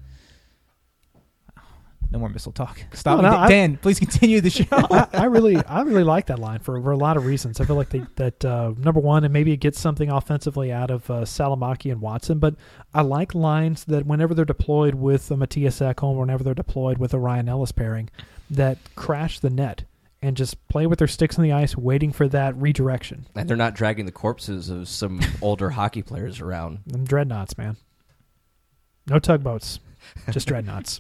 No 2.11 2.19
more 2.19 2.29
missile 2.29 2.53
talk. 2.53 2.79
Stop, 2.93 3.21
No, 3.21 3.23
no, 3.23 3.31
Dan, 3.31 3.41
I- 3.43 3.49
Dan, 3.49 3.77
Please 3.79 3.99
continue 3.99 4.41
the 4.41 4.51
show. 4.51 4.65
I, 4.71 5.09
I 5.13 5.25
really, 5.25 5.57
I 5.57 5.83
really 5.83 6.05
like 6.05 6.27
that 6.27 6.39
line 6.39 6.61
for, 6.61 6.81
for 6.81 6.93
a 6.93 6.97
lot 6.97 7.17
of 7.17 7.27
reasons. 7.27 7.61
I 7.61 7.65
feel 7.65 7.77
like 7.77 7.91
they, 7.91 8.05
that 8.17 8.45
uh, 8.45 8.73
number 8.79 9.01
one, 9.01 9.25
and 9.25 9.33
maybe 9.33 9.53
it 9.53 9.59
gets 9.59 9.81
something 9.81 10.11
offensively 10.11 10.73
out 10.73 10.91
of 10.91 11.09
uh, 11.11 11.15
Salomaki 11.23 11.91
and 11.91 12.01
Watson. 12.01 12.39
But 12.39 12.55
I 12.93 13.03
like 13.03 13.35
lines 13.35 13.85
that 13.87 14.07
whenever 14.07 14.35
they're 14.35 14.45
deployed 14.45 14.95
with 14.95 15.31
a 15.31 15.35
Mattias 15.35 15.81
Ekholm, 15.81 16.15
or 16.15 16.21
whenever 16.21 16.45
they're 16.45 16.55
deployed 16.55 16.99
with 16.99 17.13
a 17.15 17.19
Ryan 17.19 17.49
Ellis 17.49 17.73
pairing, 17.73 18.11
that 18.51 18.79
crash 18.95 19.41
the 19.41 19.51
net 19.51 19.85
and 20.23 20.37
just 20.39 20.69
play 20.69 20.87
with 20.87 20.99
their 20.99 21.09
sticks 21.09 21.37
in 21.37 21.43
the 21.43 21.53
ice, 21.53 21.77
waiting 21.77 22.11
for 22.11 22.27
that 22.29 22.57
redirection. 22.57 23.27
and 23.35 23.47
they're 23.49 23.57
not 23.59 23.75
dragging 23.75 24.07
the 24.07 24.13
corpses 24.13 24.71
of 24.71 24.89
some 24.89 25.21
older 25.43 25.69
hockey 25.71 26.03
players 26.03 26.41
around. 26.41 26.79
Them 26.87 27.05
dreadnoughts, 27.05 27.59
man. 27.59 27.77
No 29.07 29.19
tugboats, 29.19 29.81
just 30.31 30.49
dreadnoughts. 30.49 30.99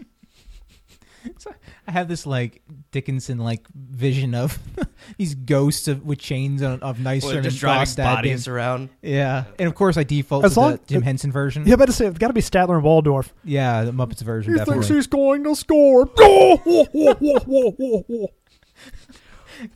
I 1.86 1.90
have 1.90 2.08
this 2.08 2.26
like 2.26 2.62
Dickinson 2.90 3.38
like 3.38 3.66
vision 3.74 4.34
of 4.34 4.58
these 5.18 5.34
ghosts 5.34 5.88
of 5.88 6.04
with 6.04 6.18
chains 6.18 6.62
on, 6.62 6.80
of 6.80 6.98
Nystrom 6.98 7.36
and 7.36 7.44
just 7.44 7.58
driving 7.60 7.86
Gaustad 7.86 8.04
bodies 8.16 8.44
being- 8.46 8.54
around. 8.54 8.88
Yeah, 9.02 9.44
and 9.58 9.68
of 9.68 9.74
course 9.74 9.96
I 9.96 10.04
default 10.04 10.44
As 10.44 10.54
to 10.54 10.60
long- 10.60 10.72
the 10.72 10.80
Jim 10.86 11.02
Henson 11.02 11.32
version. 11.32 11.66
Yeah, 11.66 11.76
but 11.76 11.88
it's, 11.88 12.00
it's 12.00 12.18
got 12.18 12.28
to 12.28 12.34
be 12.34 12.40
Statler 12.40 12.74
and 12.74 12.82
Waldorf. 12.84 13.32
Yeah, 13.44 13.84
the 13.84 13.92
Muppets 13.92 14.22
version 14.22 14.52
He 14.52 14.58
definitely. 14.58 14.84
thinks 14.84 14.94
he's 14.94 15.06
going 15.06 15.44
to 15.44 15.54
score. 15.54 16.10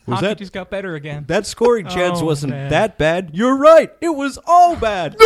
Was 0.06 0.16
Hockey 0.16 0.26
that- 0.26 0.38
just 0.38 0.52
got 0.52 0.70
better 0.70 0.94
again? 0.96 1.24
That 1.28 1.46
scoring 1.46 1.86
chance 1.86 2.20
Oh, 2.20 2.24
wasn't 2.24 2.50
man. 2.50 2.70
that 2.70 2.98
bad. 2.98 3.30
You're 3.32 3.56
right. 3.56 3.90
It 4.00 4.08
was 4.08 4.36
all 4.46 4.74
bad. 4.74 5.16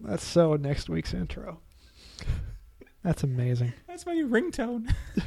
That's 0.00 0.24
so 0.24 0.54
next 0.54 0.88
week's 0.88 1.12
intro. 1.14 1.58
That's 3.04 3.22
amazing. 3.24 3.72
That's 3.88 4.06
my 4.06 4.12
new 4.14 4.28
ringtone. 4.28 4.92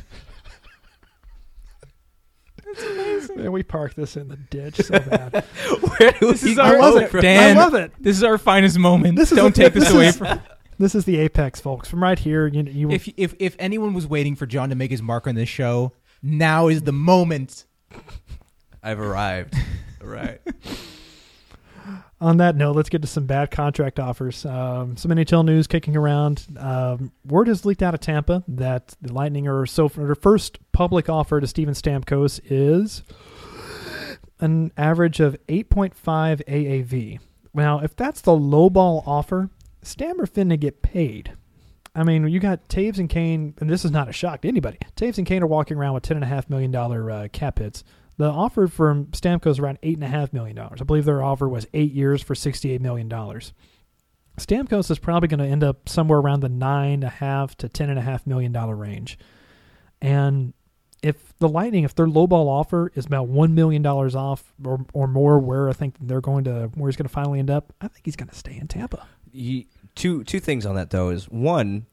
That's 2.65 2.83
amazing. 2.83 3.37
Man, 3.37 3.51
we 3.51 3.63
parked 3.63 3.95
this 3.95 4.17
in 4.17 4.27
the 4.27 4.37
ditch 4.37 4.77
so 4.77 4.97
bad. 4.99 5.43
Where 5.99 6.11
do 6.13 6.31
This 6.31 6.43
is 6.43 6.57
our 6.57 6.75
I 6.77 6.79
love 6.79 6.97
it. 7.01 7.21
Dan. 7.21 7.57
I 7.57 7.59
love 7.61 7.73
it. 7.75 7.91
This 7.99 8.17
is 8.17 8.23
our 8.23 8.37
finest 8.37 8.79
moment. 8.79 9.17
This 9.17 9.31
is 9.31 9.35
Don't 9.37 9.51
a- 9.57 9.61
take 9.63 9.73
this 9.73 9.85
this 9.85 9.93
away 9.93 10.07
is- 10.07 10.17
from. 10.17 10.39
This 10.77 10.93
is 10.93 11.05
the 11.05 11.17
apex, 11.19 11.61
folks. 11.61 11.87
From 11.87 12.03
right 12.03 12.19
here, 12.19 12.47
you, 12.47 12.63
you 12.63 12.91
If 12.91 13.07
if 13.15 13.33
if 13.39 13.55
anyone 13.59 13.93
was 13.93 14.05
waiting 14.07 14.35
for 14.35 14.45
John 14.45 14.67
to 14.69 14.75
make 14.75 14.91
his 14.91 15.01
mark 15.01 15.25
on 15.25 15.35
this 15.35 15.47
show, 15.47 15.93
now 16.21 16.67
is 16.67 16.81
the 16.81 16.91
moment. 16.91 17.63
I've 18.83 18.99
arrived. 18.99 19.55
All 20.01 20.07
right. 20.09 20.41
On 22.21 22.37
that 22.37 22.55
note, 22.55 22.77
let's 22.77 22.89
get 22.89 23.01
to 23.01 23.07
some 23.07 23.25
bad 23.25 23.51
contract 23.51 23.99
offers. 23.99 24.45
Um, 24.45 24.95
some 24.95 25.11
NHL 25.11 25.43
news 25.43 25.67
kicking 25.67 25.97
around. 25.97 26.45
Um, 26.57 27.11
word 27.25 27.47
has 27.49 27.65
leaked 27.65 27.83
out 27.83 27.93
of 27.93 27.99
Tampa 27.99 28.43
that 28.47 28.95
the 29.01 29.11
Lightning 29.11 29.47
are 29.49 29.65
so 29.65 29.89
their 29.89 30.15
first 30.15 30.59
public 30.71 31.09
offer 31.09 31.41
to 31.41 31.47
Steven 31.47 31.73
Stamkos 31.73 32.39
is 32.45 33.03
an 34.39 34.71
average 34.77 35.19
of 35.19 35.35
8.5 35.47 35.93
AAV. 36.45 37.19
Now, 37.53 37.79
if 37.79 37.95
that's 37.95 38.21
the 38.21 38.31
lowball 38.31 39.05
offer, 39.05 39.49
Stammer 39.81 40.25
finna 40.25 40.59
get 40.59 40.81
paid. 40.81 41.33
I 41.93 42.03
mean, 42.03 42.27
you 42.27 42.39
got 42.39 42.67
Toews 42.67 42.97
and 42.97 43.09
Kane, 43.09 43.55
and 43.59 43.69
this 43.69 43.85
is 43.85 43.91
not 43.91 44.09
a 44.09 44.13
shock 44.13 44.41
to 44.41 44.47
anybody. 44.47 44.77
Toews 44.97 45.17
and 45.17 45.25
Kane 45.27 45.43
are 45.43 45.47
walking 45.47 45.77
around 45.77 45.93
with 45.93 46.03
ten 46.03 46.17
and 46.17 46.23
a 46.23 46.27
half 46.27 46.49
million 46.49 46.71
dollar 46.71 47.09
uh, 47.09 47.27
cap 47.31 47.59
hits. 47.59 47.83
The 48.17 48.29
offer 48.29 48.67
from 48.67 49.07
Stamkos 49.07 49.51
is 49.51 49.59
around 49.59 49.79
eight 49.83 49.95
and 49.97 50.03
a 50.03 50.07
half 50.07 50.31
million 50.31 50.55
dollars. 50.55 50.81
I 50.81 50.85
believe 50.85 51.05
their 51.05 51.23
offer 51.23 51.49
was 51.49 51.67
eight 51.73 51.91
years 51.91 52.21
for 52.21 52.35
sixty-eight 52.35 52.81
million 52.81 53.09
dollars. 53.09 53.53
Stamkos 54.37 54.91
is 54.91 54.99
probably 54.99 55.27
going 55.27 55.39
to 55.39 55.45
end 55.45 55.63
up 55.63 55.87
somewhere 55.87 56.19
around 56.19 56.41
the 56.41 56.49
nine 56.49 56.93
and 56.93 57.03
a 57.05 57.09
half 57.09 57.55
to 57.57 57.69
ten 57.69 57.89
and 57.89 57.99
a 57.99 58.01
half 58.01 58.25
million 58.25 58.51
dollar 58.51 58.75
range. 58.75 59.17
And 60.01 60.53
if 61.01 61.37
the 61.39 61.49
Lightning, 61.49 61.83
if 61.83 61.95
their 61.95 62.07
lowball 62.07 62.47
offer 62.47 62.91
is 62.95 63.05
about 63.05 63.27
one 63.27 63.53
million 63.53 63.81
dollars 63.81 64.15
off 64.15 64.53
or, 64.63 64.85
or 64.93 65.07
more, 65.07 65.39
where 65.39 65.69
I 65.69 65.73
think 65.73 65.95
they're 66.01 66.21
going 66.21 66.45
to, 66.45 66.71
where 66.75 66.89
he's 66.89 66.95
going 66.95 67.07
to 67.07 67.13
finally 67.13 67.39
end 67.39 67.49
up, 67.49 67.73
I 67.79 67.87
think 67.87 68.05
he's 68.05 68.15
going 68.15 68.29
to 68.29 68.35
stay 68.35 68.57
in 68.57 68.67
Tampa. 68.67 69.07
He, 69.31 69.67
two 69.95 70.23
two 70.23 70.39
things 70.39 70.65
on 70.65 70.75
that 70.75 70.89
though 70.89 71.09
is 71.09 71.25
one, 71.29 71.85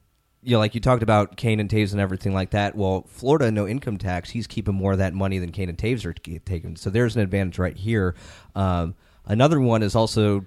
you 0.43 0.51
know, 0.51 0.59
like 0.59 0.75
you 0.75 0.81
talked 0.81 1.03
about 1.03 1.37
Kane 1.37 1.59
and 1.59 1.69
Toews 1.69 1.91
and 1.91 2.01
everything 2.01 2.33
like 2.33 2.51
that. 2.51 2.75
Well, 2.75 3.05
Florida 3.07 3.51
no 3.51 3.67
income 3.67 3.97
tax. 3.97 4.29
He's 4.29 4.47
keeping 4.47 4.75
more 4.75 4.93
of 4.93 4.97
that 4.97 5.13
money 5.13 5.39
than 5.39 5.51
Kane 5.51 5.69
and 5.69 5.77
Toews 5.77 6.05
are 6.05 6.13
taking. 6.13 6.75
So 6.75 6.89
there's 6.89 7.15
an 7.15 7.21
advantage 7.21 7.59
right 7.59 7.77
here. 7.77 8.15
Um, 8.55 8.95
another 9.25 9.59
one 9.59 9.83
is 9.83 9.95
also 9.95 10.45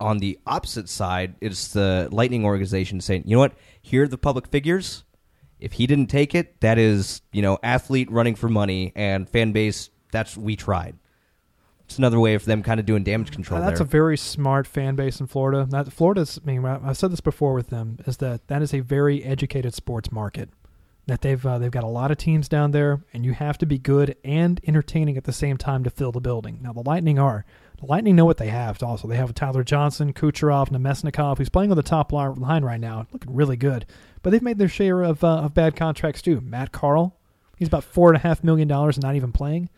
on 0.00 0.18
the 0.18 0.38
opposite 0.46 0.88
side. 0.88 1.34
It's 1.40 1.68
the 1.68 2.08
Lightning 2.10 2.44
organization 2.44 3.00
saying, 3.00 3.24
you 3.26 3.36
know 3.36 3.40
what? 3.40 3.54
Here 3.82 4.04
are 4.04 4.08
the 4.08 4.18
public 4.18 4.46
figures. 4.48 5.04
If 5.60 5.72
he 5.72 5.86
didn't 5.86 6.06
take 6.06 6.34
it, 6.34 6.60
that 6.60 6.78
is 6.78 7.20
you 7.32 7.42
know 7.42 7.58
athlete 7.62 8.10
running 8.10 8.36
for 8.36 8.48
money 8.48 8.92
and 8.94 9.28
fan 9.28 9.52
base. 9.52 9.90
That's 10.12 10.36
we 10.36 10.56
tried. 10.56 10.96
It's 11.88 11.96
another 11.96 12.20
way 12.20 12.34
of 12.34 12.44
them 12.44 12.62
kind 12.62 12.78
of 12.78 12.84
doing 12.84 13.02
damage 13.02 13.30
control. 13.30 13.62
Uh, 13.62 13.64
that's 13.64 13.78
there. 13.78 13.86
a 13.86 13.88
very 13.88 14.18
smart 14.18 14.66
fan 14.66 14.94
base 14.94 15.20
in 15.20 15.26
Florida. 15.26 15.66
That 15.70 15.90
Florida's. 15.90 16.38
I 16.42 16.46
mean, 16.46 16.62
I've 16.62 16.98
said 16.98 17.10
this 17.10 17.22
before 17.22 17.54
with 17.54 17.68
them 17.70 17.98
is 18.06 18.18
that 18.18 18.46
that 18.48 18.60
is 18.60 18.74
a 18.74 18.80
very 18.80 19.24
educated 19.24 19.72
sports 19.72 20.12
market. 20.12 20.50
That 21.06 21.22
they've 21.22 21.44
uh, 21.46 21.56
they've 21.56 21.70
got 21.70 21.84
a 21.84 21.88
lot 21.88 22.10
of 22.10 22.18
teams 22.18 22.46
down 22.46 22.72
there, 22.72 23.00
and 23.14 23.24
you 23.24 23.32
have 23.32 23.56
to 23.58 23.66
be 23.66 23.78
good 23.78 24.16
and 24.22 24.60
entertaining 24.66 25.16
at 25.16 25.24
the 25.24 25.32
same 25.32 25.56
time 25.56 25.82
to 25.84 25.88
fill 25.88 26.12
the 26.12 26.20
building. 26.20 26.58
Now 26.60 26.74
the 26.74 26.82
Lightning 26.82 27.18
are. 27.18 27.46
The 27.80 27.86
Lightning 27.86 28.16
know 28.16 28.26
what 28.26 28.36
they 28.36 28.48
have. 28.48 28.82
Also, 28.82 29.08
they 29.08 29.16
have 29.16 29.32
Tyler 29.32 29.64
Johnson, 29.64 30.12
Kucherov, 30.12 30.68
Namestnikov, 30.68 31.38
who's 31.38 31.48
playing 31.48 31.70
on 31.70 31.78
the 31.78 31.82
top 31.82 32.12
line 32.12 32.64
right 32.64 32.80
now, 32.80 33.06
looking 33.12 33.34
really 33.34 33.56
good. 33.56 33.86
But 34.22 34.30
they've 34.30 34.42
made 34.42 34.58
their 34.58 34.68
share 34.68 35.02
of 35.02 35.24
uh, 35.24 35.38
of 35.38 35.54
bad 35.54 35.74
contracts 35.74 36.20
too. 36.20 36.42
Matt 36.42 36.70
Carle, 36.70 37.16
he's 37.56 37.68
about 37.68 37.84
four 37.84 38.10
and 38.10 38.18
a 38.18 38.20
half 38.20 38.44
million 38.44 38.68
dollars 38.68 38.98
and 38.98 39.04
not 39.04 39.16
even 39.16 39.32
playing. 39.32 39.70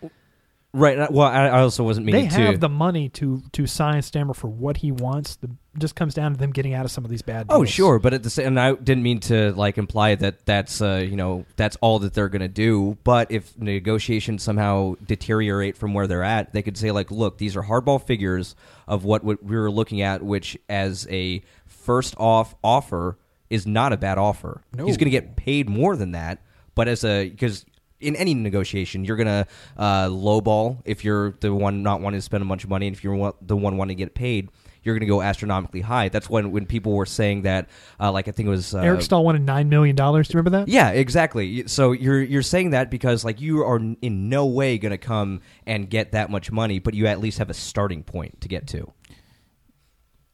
Right. 0.73 0.99
uh, 0.99 1.09
Well, 1.11 1.29
I, 1.29 1.47
I 1.47 1.61
also 1.61 1.85
wasn't 1.85 2.07
They 2.07 2.13
meaning 2.13 2.31
to. 2.31 2.37
They 2.37 2.43
have 2.45 2.61
the 2.61 2.69
money 2.69 3.09
to 3.11 3.43
to 3.53 3.67
sign 3.67 4.03
Stammer 4.03 4.35
for 4.35 4.49
what 4.49 4.79
he 4.79 4.93
wants. 4.93 5.37
The 5.37 5.51
just 5.79 5.95
comes 5.95 6.15
down 6.15 6.33
to 6.33 6.39
them 6.39 6.51
getting 6.51 6.75
out 6.75 6.85
of 6.85 6.91
some 6.91 7.05
of 7.05 7.11
these 7.11 7.23
bad. 7.23 7.47
Oh, 7.49 7.65
sure, 7.65 7.99
but 7.99 8.13
at 8.13 8.23
the 8.23 8.31
same, 8.31 8.49
and 8.49 8.61
I 8.61 8.73
didn't 8.75 9.03
mean 9.03 9.21
to 9.21 9.53
like 9.53 9.79
imply 9.79 10.15
that 10.17 10.45
that's 10.45 10.81
uh, 10.83 11.05
you 11.09 11.17
know 11.17 11.45
that's 11.57 11.77
all 11.81 12.01
that 12.01 12.15
they're 12.15 12.29
going 12.29 12.41
to 12.43 12.49
do. 12.49 12.99
But 13.05 13.31
if 13.31 13.57
negotiations 13.59 14.43
somehow 14.43 14.97
deteriorate 15.07 15.77
from 15.77 15.95
where 15.95 16.07
they're 16.07 16.25
at, 16.25 16.53
they 16.53 16.63
could 16.63 16.77
say 16.77 16.91
like, 16.91 17.11
look, 17.11 17.39
these 17.39 17.57
are 17.57 17.63
hardball 17.63 18.05
figures 18.05 18.57
of 18.89 19.05
what, 19.05 19.23
what 19.23 19.43
we 19.43 19.57
were 19.57 19.71
looking 19.71 20.03
at, 20.03 20.23
which 20.23 20.59
as 20.69 21.07
a 21.11 21.43
first 21.67 22.15
off 22.19 22.55
offer 22.65 23.17
is 23.49 23.67
not 23.67 23.93
a 23.93 23.97
bad 23.97 24.19
offer. 24.19 24.63
No. 24.75 24.87
He's 24.87 24.97
going 24.97 25.07
to 25.07 25.11
get 25.11 25.37
paid 25.37 25.69
more 25.69 25.97
than 25.97 26.13
that, 26.13 26.43
but 26.75 26.89
as 26.89 27.05
a 27.05 27.29
because. 27.29 27.65
In 28.01 28.17
any 28.17 28.35
negotiation, 28.35 29.05
you're 29.05 29.17
gonna 29.17 29.47
uh, 29.77 30.07
lowball 30.07 30.81
if 30.85 31.05
you're 31.05 31.33
the 31.41 31.55
one 31.55 31.83
not 31.83 32.01
wanting 32.01 32.19
to 32.19 32.23
spend 32.23 32.43
a 32.43 32.47
bunch 32.47 32.65
of 32.65 32.71
money, 32.71 32.87
and 32.87 32.97
if 32.97 33.05
you're 33.05 33.35
the 33.43 33.57
one 33.57 33.77
wanting 33.77 33.97
to 33.97 34.03
get 34.03 34.15
paid, 34.15 34.49
you're 34.83 34.95
going 34.95 35.01
to 35.01 35.07
go 35.07 35.21
astronomically 35.23 35.81
high. 35.81 36.09
That's 36.09 36.31
when 36.31 36.51
when 36.51 36.67
people 36.67 36.93
were 36.93 37.07
saying 37.07 37.43
that, 37.43 37.69
uh, 37.99 38.11
like 38.13 38.29
I 38.29 38.33
think 38.33 38.47
it 38.47 38.51
was 38.51 38.75
uh, 38.75 38.79
Eric 38.79 39.03
Staal 39.03 39.25
wanted 39.25 39.43
nine 39.43 39.69
million 39.69 39.97
dollars. 39.97 40.29
Do 40.29 40.33
you 40.33 40.39
remember 40.39 40.65
that? 40.65 40.69
Yeah, 40.69 40.91
exactly. 40.91 41.67
So 41.67 41.93
you're 41.93 42.23
you're 42.23 42.43
saying 42.43 42.71
that 42.71 42.91
because 42.91 43.25
like 43.25 43.41
you 43.41 43.63
are 43.63 43.77
in 43.77 44.29
no 44.29 44.47
way 44.47 44.79
going 44.79 44.91
to 44.91 44.99
come 44.99 45.41
and 45.67 45.89
get 45.89 46.13
that 46.13 46.31
much 46.31 46.51
money, 46.51 46.79
but 46.79 46.95
you 46.95 47.07
at 47.07 47.21
least 47.21 47.39
have 47.39 47.51
a 47.51 47.55
starting 47.55 48.03
point 48.03 48.41
to 48.41 48.49
get 48.49 48.67
to. 48.69 48.93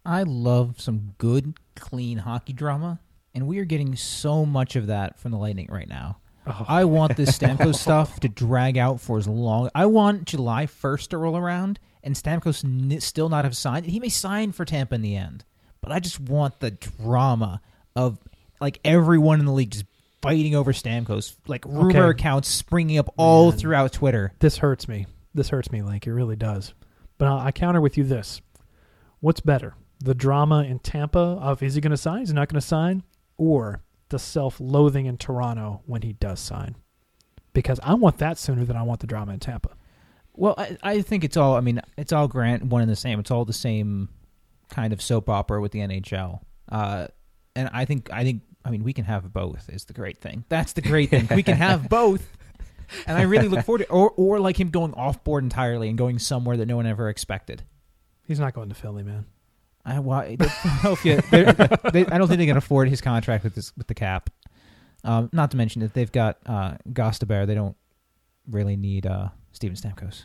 I 0.04 0.22
love 0.22 0.80
some 0.80 1.14
good, 1.18 1.58
clean 1.74 2.18
hockey 2.18 2.52
drama, 2.52 3.00
and 3.34 3.48
we 3.48 3.58
are 3.58 3.64
getting 3.64 3.96
so 3.96 4.46
much 4.46 4.76
of 4.76 4.86
that 4.86 5.18
from 5.18 5.32
the 5.32 5.38
Lightning 5.38 5.68
right 5.68 5.88
now. 5.88 6.18
Oh. 6.46 6.64
I 6.68 6.84
want 6.84 7.16
this 7.16 7.36
Stamkos 7.36 7.74
stuff 7.80 8.20
to 8.20 8.28
drag 8.28 8.78
out 8.78 9.00
for 9.00 9.18
as 9.18 9.26
long. 9.26 9.68
I 9.74 9.86
want 9.86 10.26
July 10.26 10.66
first 10.66 11.10
to 11.10 11.18
roll 11.18 11.36
around 11.36 11.78
and 12.02 12.14
Stamkos 12.14 12.64
n- 12.64 13.00
still 13.00 13.28
not 13.28 13.44
have 13.44 13.56
signed. 13.56 13.86
He 13.86 13.98
may 14.00 14.08
sign 14.08 14.52
for 14.52 14.64
Tampa 14.64 14.94
in 14.94 15.02
the 15.02 15.16
end, 15.16 15.44
but 15.80 15.90
I 15.92 15.98
just 16.00 16.20
want 16.20 16.60
the 16.60 16.70
drama 16.70 17.60
of 17.96 18.18
like 18.60 18.78
everyone 18.84 19.40
in 19.40 19.46
the 19.46 19.52
league 19.52 19.70
just 19.72 19.86
fighting 20.22 20.54
over 20.54 20.72
Stamkos, 20.72 21.36
like 21.48 21.64
rumor 21.64 22.04
Okay. 22.04 22.10
accounts 22.10 22.48
springing 22.48 22.98
up 22.98 23.12
all 23.16 23.50
Man. 23.50 23.58
throughout 23.58 23.92
Twitter. 23.92 24.32
This 24.38 24.58
hurts 24.58 24.86
me. 24.88 25.06
This 25.34 25.48
hurts 25.50 25.70
me, 25.72 25.82
Link. 25.82 26.06
It 26.06 26.12
really 26.12 26.36
does. 26.36 26.74
But 27.18 27.26
I 27.28 27.46
I 27.46 27.52
counter 27.52 27.80
with 27.80 27.98
you 27.98 28.04
this: 28.04 28.40
What's 29.20 29.40
better, 29.40 29.74
the 30.00 30.14
drama 30.14 30.62
in 30.62 30.78
Tampa 30.78 31.18
of 31.18 31.62
is 31.62 31.74
he 31.74 31.80
going 31.80 31.90
to 31.90 31.96
sign? 31.96 32.22
Is 32.22 32.28
he 32.30 32.34
not 32.34 32.48
going 32.48 32.60
to 32.60 32.66
sign? 32.66 33.02
Or 33.36 33.80
the 34.08 34.18
self-loathing 34.18 35.06
in 35.06 35.16
Toronto 35.16 35.82
when 35.86 36.02
he 36.02 36.12
does 36.12 36.40
sign? 36.40 36.76
Because 37.52 37.80
I 37.82 37.94
want 37.94 38.18
that 38.18 38.38
sooner 38.38 38.64
than 38.64 38.76
I 38.76 38.82
want 38.82 39.00
the 39.00 39.06
drama 39.06 39.32
in 39.32 39.40
Tampa. 39.40 39.70
Well, 40.34 40.54
I, 40.58 40.76
I 40.82 41.02
think 41.02 41.24
it's 41.24 41.36
all. 41.36 41.54
I 41.54 41.60
mean, 41.60 41.80
it's 41.96 42.12
all 42.12 42.28
Grant 42.28 42.64
one 42.64 42.82
and 42.82 42.90
the 42.90 42.96
same. 42.96 43.18
It's 43.18 43.30
all 43.30 43.46
the 43.46 43.54
same 43.54 44.10
kind 44.68 44.92
of 44.92 45.00
soap 45.00 45.28
opera 45.28 45.60
with 45.60 45.72
the 45.72 45.78
NHL. 45.80 46.40
Uh, 46.70 47.06
and 47.54 47.70
I 47.72 47.84
think 47.86 48.12
I 48.12 48.22
think 48.22 48.42
I 48.64 48.70
mean 48.70 48.84
we 48.84 48.92
can 48.92 49.06
have 49.06 49.32
both. 49.32 49.68
Is 49.70 49.86
the 49.86 49.94
great 49.94 50.18
thing. 50.18 50.44
That's 50.48 50.74
the 50.74 50.82
great 50.82 51.10
thing. 51.10 51.28
we 51.34 51.42
can 51.42 51.56
have 51.56 51.88
both. 51.88 52.36
And 53.06 53.18
I 53.18 53.22
really 53.22 53.48
look 53.48 53.64
forward 53.64 53.78
to, 53.78 53.90
or 53.90 54.10
or 54.10 54.38
like 54.38 54.60
him 54.60 54.70
going 54.70 54.94
off 54.94 55.24
board 55.24 55.42
entirely 55.42 55.88
and 55.88 55.98
going 55.98 56.18
somewhere 56.18 56.56
that 56.56 56.66
no 56.66 56.76
one 56.76 56.86
ever 56.86 57.08
expected. 57.08 57.62
He's 58.24 58.38
not 58.38 58.54
going 58.54 58.68
to 58.68 58.74
Philly, 58.74 59.02
man. 59.02 59.26
I 59.86 60.00
why 60.00 60.36
the 60.36 60.48
Philadelphia. 60.50 61.22
they're- 61.30 61.54
they, 61.92 62.06
I 62.06 62.18
don't 62.18 62.26
think 62.28 62.38
they 62.38 62.46
can 62.46 62.56
afford 62.56 62.88
his 62.88 63.00
contract 63.00 63.44
with 63.44 63.54
this 63.54 63.72
with 63.76 63.86
the 63.86 63.94
cap. 63.94 64.28
Um, 65.04 65.30
not 65.32 65.52
to 65.52 65.56
mention 65.56 65.80
that 65.82 65.94
they've 65.94 66.10
got 66.10 66.38
uh, 66.44 66.74
Gostisbehere. 66.90 67.46
They 67.46 67.54
don't 67.54 67.76
really 68.50 68.74
need 68.76 69.06
uh, 69.06 69.28
Steven 69.52 69.76
Stamkos. 69.76 70.24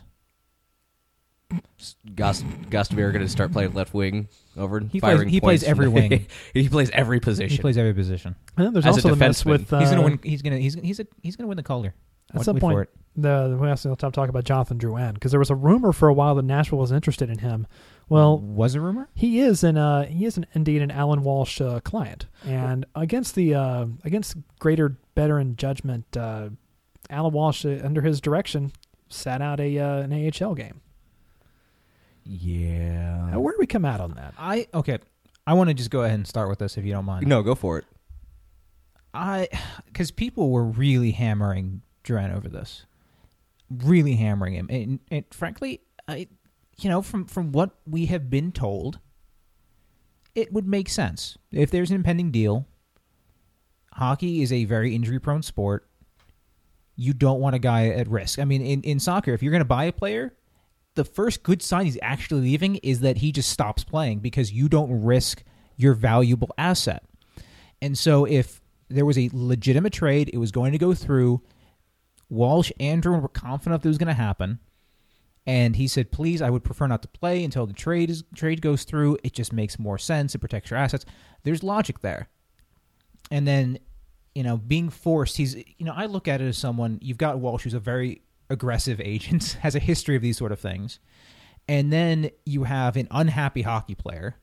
Gost 2.14 2.46
Gostisbehere 2.70 3.12
going 3.12 3.20
to 3.24 3.28
start 3.28 3.52
playing 3.52 3.74
left 3.74 3.92
wing 3.92 4.28
over 4.56 4.80
He 4.80 5.00
plays- 5.00 5.20
he 5.30 5.38
plays 5.40 5.62
every 5.62 5.86
wing. 5.88 6.26
he 6.54 6.68
plays 6.68 6.88
every 6.90 7.20
position. 7.20 7.54
He 7.54 7.60
plays 7.60 7.76
every 7.76 7.92
position. 7.92 8.34
And 8.56 8.66
then 8.66 8.72
there's 8.72 8.86
As 8.86 8.96
also 8.96 9.10
the 9.10 9.16
mess 9.16 9.42
defenseman. 9.42 9.46
with 9.46 9.72
uh, 9.72 9.78
he's 9.80 9.90
gonna 9.90 10.02
win. 10.02 10.20
He's 10.22 10.42
gonna. 10.42 10.58
He's 10.58 10.74
he's 10.74 11.00
a, 11.00 11.06
he's 11.22 11.36
gonna 11.36 11.48
win 11.48 11.56
the 11.56 11.62
Calder. 11.62 11.94
At 12.30 12.36
Wait- 12.38 12.44
some 12.46 12.58
point, 12.58 12.74
for 12.76 12.82
it. 12.82 12.90
the 13.16 13.58
we 13.60 13.68
also 13.68 13.90
have 13.90 13.98
to 13.98 14.10
talk 14.10 14.30
about 14.30 14.44
Jonathan 14.44 14.78
Drouin 14.78 15.12
because 15.12 15.30
there 15.30 15.38
was 15.40 15.50
a 15.50 15.54
rumor 15.54 15.92
for 15.92 16.08
a 16.08 16.14
while 16.14 16.34
that 16.36 16.44
Nashville 16.44 16.78
was 16.78 16.90
interested 16.92 17.28
in 17.28 17.38
him. 17.38 17.66
Well, 18.08 18.38
was 18.38 18.74
a 18.74 18.80
rumor. 18.80 19.08
He 19.14 19.40
is 19.40 19.64
an 19.64 19.78
uh, 19.78 20.04
he 20.04 20.26
is 20.26 20.36
an, 20.36 20.46
indeed 20.54 20.82
an 20.82 20.90
Alan 20.90 21.22
Walsh 21.22 21.60
uh, 21.60 21.80
client, 21.80 22.26
and 22.44 22.84
against 22.94 23.34
the 23.34 23.54
uh, 23.54 23.86
against 24.04 24.36
greater 24.58 24.98
better 25.14 25.38
in 25.38 25.56
judgment, 25.56 26.16
uh, 26.16 26.50
Alan 27.08 27.32
Walsh 27.32 27.64
uh, 27.64 27.80
under 27.82 28.02
his 28.02 28.20
direction 28.20 28.72
sat 29.08 29.40
out 29.40 29.60
a 29.60 29.78
uh, 29.78 29.96
an 29.98 30.12
AHL 30.12 30.54
game. 30.54 30.80
yeah. 32.24 33.30
Now, 33.30 33.40
where 33.40 33.52
do 33.52 33.58
we 33.58 33.66
come 33.66 33.84
out 33.84 34.00
on 34.00 34.12
that? 34.14 34.34
I 34.38 34.66
okay. 34.74 34.98
I 35.46 35.54
want 35.54 35.68
to 35.68 35.74
just 35.74 35.90
go 35.90 36.02
ahead 36.02 36.14
and 36.14 36.26
start 36.26 36.48
with 36.48 36.58
this 36.60 36.76
if 36.76 36.84
you 36.84 36.92
don't 36.92 37.04
mind. 37.04 37.26
No, 37.26 37.42
go 37.42 37.54
for 37.54 37.78
it. 37.78 37.84
I 39.14 39.48
because 39.86 40.10
people 40.10 40.50
were 40.50 40.64
really 40.64 41.10
hammering 41.12 41.82
Drouin 42.04 42.34
over 42.34 42.48
this, 42.48 42.86
really 43.70 44.14
hammering 44.16 44.54
him, 44.54 44.66
and, 44.70 45.00
and 45.10 45.24
frankly, 45.30 45.80
I, 46.08 46.28
you 46.78 46.88
know, 46.88 47.02
from 47.02 47.26
from 47.26 47.52
what 47.52 47.70
we 47.86 48.06
have 48.06 48.30
been 48.30 48.52
told, 48.52 48.98
it 50.34 50.52
would 50.52 50.66
make 50.66 50.88
sense 50.88 51.36
if 51.50 51.70
there's 51.70 51.90
an 51.90 51.96
impending 51.96 52.30
deal. 52.30 52.66
Hockey 53.92 54.42
is 54.42 54.52
a 54.52 54.64
very 54.64 54.94
injury-prone 54.94 55.42
sport. 55.42 55.86
You 56.96 57.12
don't 57.12 57.40
want 57.40 57.54
a 57.54 57.58
guy 57.58 57.88
at 57.88 58.08
risk. 58.08 58.38
I 58.38 58.44
mean, 58.44 58.62
in, 58.62 58.82
in 58.82 58.98
soccer, 58.98 59.34
if 59.34 59.42
you're 59.42 59.50
going 59.50 59.60
to 59.60 59.66
buy 59.66 59.84
a 59.84 59.92
player, 59.92 60.34
the 60.94 61.04
first 61.04 61.42
good 61.42 61.62
sign 61.62 61.84
he's 61.84 61.98
actually 62.00 62.40
leaving 62.40 62.76
is 62.76 63.00
that 63.00 63.18
he 63.18 63.32
just 63.32 63.50
stops 63.50 63.84
playing 63.84 64.20
because 64.20 64.52
you 64.52 64.68
don't 64.68 65.04
risk 65.04 65.42
your 65.76 65.92
valuable 65.94 66.52
asset. 66.56 67.04
And 67.82 67.96
so 67.98 68.24
if 68.24 68.62
there 68.88 69.04
was 69.04 69.18
a 69.18 69.30
legitimate 69.32 69.92
trade, 69.92 70.30
it 70.32 70.38
was 70.38 70.52
going 70.52 70.72
to 70.72 70.78
go 70.78 70.94
through. 70.94 71.42
Walsh 72.30 72.72
and 72.80 73.02
Drouin 73.02 73.20
were 73.20 73.28
confident 73.28 73.82
that 73.82 73.88
it 73.88 73.90
was 73.90 73.98
going 73.98 74.08
to 74.08 74.14
happen. 74.14 74.58
And 75.46 75.74
he 75.74 75.88
said, 75.88 76.12
"Please, 76.12 76.40
I 76.40 76.50
would 76.50 76.62
prefer 76.62 76.86
not 76.86 77.02
to 77.02 77.08
play 77.08 77.42
until 77.42 77.66
the 77.66 77.72
trade 77.72 78.10
is 78.10 78.22
trade 78.34 78.62
goes 78.62 78.84
through. 78.84 79.18
It 79.24 79.32
just 79.32 79.52
makes 79.52 79.78
more 79.78 79.98
sense. 79.98 80.34
It 80.34 80.38
protects 80.38 80.70
your 80.70 80.78
assets. 80.78 81.04
There's 81.42 81.62
logic 81.62 82.00
there." 82.00 82.28
And 83.30 83.46
then, 83.46 83.78
you 84.34 84.42
know, 84.42 84.58
being 84.58 84.90
forced, 84.90 85.36
he's, 85.38 85.56
you 85.56 85.86
know, 85.86 85.94
I 85.96 86.06
look 86.06 86.28
at 86.28 86.40
it 86.40 86.46
as 86.46 86.58
someone 86.58 86.98
you've 87.00 87.18
got 87.18 87.38
Walsh, 87.38 87.64
who's 87.64 87.74
a 87.74 87.80
very 87.80 88.22
aggressive 88.50 89.00
agent, 89.04 89.58
has 89.62 89.74
a 89.74 89.80
history 89.80 90.16
of 90.16 90.22
these 90.22 90.36
sort 90.36 90.52
of 90.52 90.60
things, 90.60 91.00
and 91.66 91.92
then 91.92 92.30
you 92.44 92.64
have 92.64 92.96
an 92.96 93.08
unhappy 93.10 93.62
hockey 93.62 93.94
player. 93.94 94.36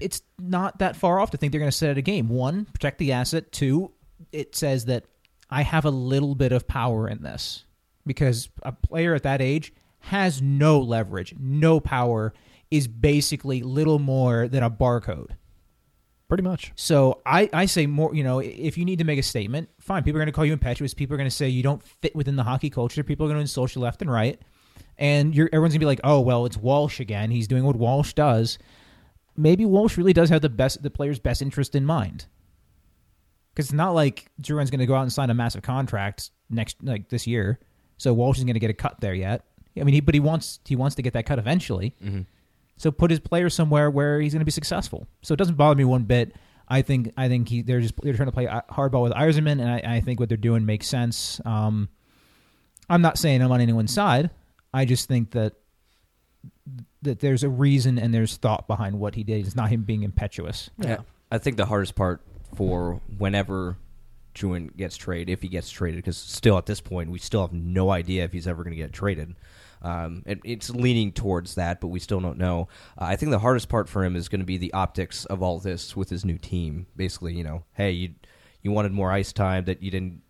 It's 0.00 0.22
not 0.38 0.78
that 0.78 0.96
far 0.96 1.20
off 1.20 1.32
to 1.32 1.36
think 1.36 1.52
they're 1.52 1.60
going 1.60 1.70
to 1.70 1.76
set 1.76 1.98
a 1.98 2.02
game. 2.02 2.28
One, 2.28 2.66
protect 2.66 2.98
the 2.98 3.12
asset. 3.12 3.50
Two, 3.50 3.92
it 4.32 4.54
says 4.54 4.84
that 4.84 5.04
I 5.50 5.62
have 5.62 5.84
a 5.84 5.90
little 5.90 6.34
bit 6.34 6.52
of 6.52 6.68
power 6.68 7.08
in 7.08 7.22
this 7.22 7.64
because 8.08 8.48
a 8.64 8.72
player 8.72 9.14
at 9.14 9.22
that 9.22 9.40
age 9.40 9.72
has 10.00 10.42
no 10.42 10.80
leverage, 10.80 11.34
no 11.38 11.78
power, 11.78 12.34
is 12.70 12.88
basically 12.88 13.62
little 13.62 13.98
more 13.98 14.48
than 14.48 14.62
a 14.62 14.70
barcode. 14.70 15.30
Pretty 16.28 16.42
much. 16.42 16.72
So 16.74 17.22
I, 17.24 17.48
I 17.52 17.64
say 17.66 17.86
more, 17.86 18.14
you 18.14 18.22
know, 18.22 18.40
if 18.40 18.76
you 18.76 18.84
need 18.84 18.98
to 18.98 19.04
make 19.04 19.18
a 19.18 19.22
statement, 19.22 19.70
fine. 19.80 20.02
People 20.02 20.18
are 20.18 20.20
going 20.20 20.26
to 20.26 20.32
call 20.32 20.44
you 20.44 20.52
impetuous. 20.52 20.92
People 20.92 21.14
are 21.14 21.16
going 21.16 21.30
to 21.30 21.34
say 21.34 21.48
you 21.48 21.62
don't 21.62 21.82
fit 21.82 22.14
within 22.14 22.36
the 22.36 22.42
hockey 22.42 22.68
culture. 22.68 23.02
People 23.02 23.24
are 23.24 23.28
going 23.28 23.38
to 23.38 23.42
insult 23.42 23.74
you 23.74 23.80
left 23.80 24.02
and 24.02 24.12
right. 24.12 24.38
And 24.98 25.34
you're, 25.34 25.48
everyone's 25.52 25.72
going 25.72 25.80
to 25.80 25.84
be 25.84 25.86
like, 25.86 26.00
oh, 26.04 26.20
well, 26.20 26.44
it's 26.44 26.56
Walsh 26.56 27.00
again. 27.00 27.30
He's 27.30 27.48
doing 27.48 27.64
what 27.64 27.76
Walsh 27.76 28.12
does. 28.12 28.58
Maybe 29.36 29.64
Walsh 29.64 29.96
really 29.96 30.12
does 30.12 30.28
have 30.28 30.42
the 30.42 30.50
best, 30.50 30.82
the 30.82 30.90
player's 30.90 31.18
best 31.18 31.40
interest 31.40 31.74
in 31.74 31.86
mind. 31.86 32.26
Because 33.54 33.66
it's 33.66 33.72
not 33.72 33.94
like 33.94 34.26
Drouin's 34.42 34.70
going 34.70 34.80
to 34.80 34.86
go 34.86 34.94
out 34.94 35.02
and 35.02 35.12
sign 35.12 35.30
a 35.30 35.34
massive 35.34 35.62
contract 35.62 36.30
next, 36.50 36.76
like 36.82 37.08
this 37.08 37.26
year. 37.26 37.58
So 37.98 38.14
Walsh 38.14 38.38
isn't 38.38 38.46
going 38.46 38.54
to 38.54 38.60
get 38.60 38.70
a 38.70 38.74
cut 38.74 39.00
there 39.00 39.14
yet. 39.14 39.44
I 39.78 39.84
mean, 39.84 39.94
he, 39.94 40.00
but 40.00 40.14
he 40.14 40.20
wants 40.20 40.60
he 40.64 40.76
wants 40.76 40.96
to 40.96 41.02
get 41.02 41.12
that 41.12 41.26
cut 41.26 41.38
eventually. 41.38 41.94
Mm-hmm. 42.02 42.22
So 42.76 42.90
put 42.90 43.10
his 43.10 43.20
player 43.20 43.50
somewhere 43.50 43.90
where 43.90 44.20
he's 44.20 44.32
going 44.32 44.40
to 44.40 44.44
be 44.44 44.52
successful. 44.52 45.06
So 45.22 45.34
it 45.34 45.36
doesn't 45.36 45.56
bother 45.56 45.76
me 45.76 45.84
one 45.84 46.04
bit. 46.04 46.34
I 46.68 46.82
think 46.82 47.12
I 47.16 47.28
think 47.28 47.48
he 47.48 47.62
they're 47.62 47.80
just 47.80 47.94
they're 48.02 48.14
trying 48.14 48.28
to 48.28 48.32
play 48.32 48.46
hardball 48.46 49.02
with 49.02 49.12
Yzerman, 49.12 49.60
and 49.60 49.68
I, 49.68 49.96
I 49.96 50.00
think 50.00 50.20
what 50.20 50.28
they're 50.28 50.36
doing 50.36 50.66
makes 50.66 50.86
sense. 50.86 51.40
Um, 51.44 51.88
I'm 52.88 53.02
not 53.02 53.18
saying 53.18 53.42
I'm 53.42 53.50
on 53.52 53.60
anyone's 53.60 53.92
side. 53.92 54.30
I 54.72 54.84
just 54.84 55.08
think 55.08 55.32
that 55.32 55.54
that 57.02 57.20
there's 57.20 57.42
a 57.42 57.48
reason 57.48 57.98
and 57.98 58.12
there's 58.12 58.36
thought 58.36 58.66
behind 58.66 58.98
what 58.98 59.14
he 59.14 59.24
did. 59.24 59.46
It's 59.46 59.56
not 59.56 59.70
him 59.70 59.82
being 59.82 60.02
impetuous. 60.02 60.70
Yeah. 60.78 60.98
I 61.30 61.38
think 61.38 61.56
the 61.56 61.66
hardest 61.66 61.94
part 61.94 62.20
for 62.54 63.00
whenever 63.16 63.76
Drouin 64.34 64.76
gets 64.76 64.96
traded, 64.96 65.30
if 65.30 65.42
he 65.42 65.48
gets 65.48 65.70
traded, 65.70 65.98
because 65.98 66.16
still 66.16 66.58
at 66.58 66.66
this 66.66 66.80
point 66.80 67.10
we 67.10 67.18
still 67.18 67.42
have 67.42 67.52
no 67.52 67.90
idea 67.90 68.24
if 68.24 68.32
he's 68.32 68.46
ever 68.46 68.62
going 68.62 68.76
to 68.76 68.82
get 68.82 68.92
traded. 68.92 69.34
Um, 69.82 70.22
it, 70.26 70.40
it's 70.44 70.70
leaning 70.70 71.12
towards 71.12 71.54
that, 71.54 71.80
but 71.80 71.88
we 71.88 72.00
still 72.00 72.20
don't 72.20 72.38
know. 72.38 72.68
Uh, 72.96 73.04
I 73.04 73.16
think 73.16 73.30
the 73.30 73.38
hardest 73.38 73.68
part 73.68 73.88
for 73.88 74.04
him 74.04 74.16
is 74.16 74.28
going 74.28 74.40
to 74.40 74.46
be 74.46 74.58
the 74.58 74.72
optics 74.72 75.24
of 75.26 75.42
all 75.42 75.58
this 75.58 75.96
with 75.96 76.10
his 76.10 76.24
new 76.24 76.38
team. 76.38 76.86
Basically, 76.96 77.34
you 77.34 77.44
know, 77.44 77.64
hey, 77.74 77.92
you 77.92 78.14
you 78.62 78.72
wanted 78.72 78.92
more 78.92 79.12
ice 79.12 79.32
time 79.32 79.64
that 79.66 79.82
you 79.82 79.90
didn't 79.90 80.22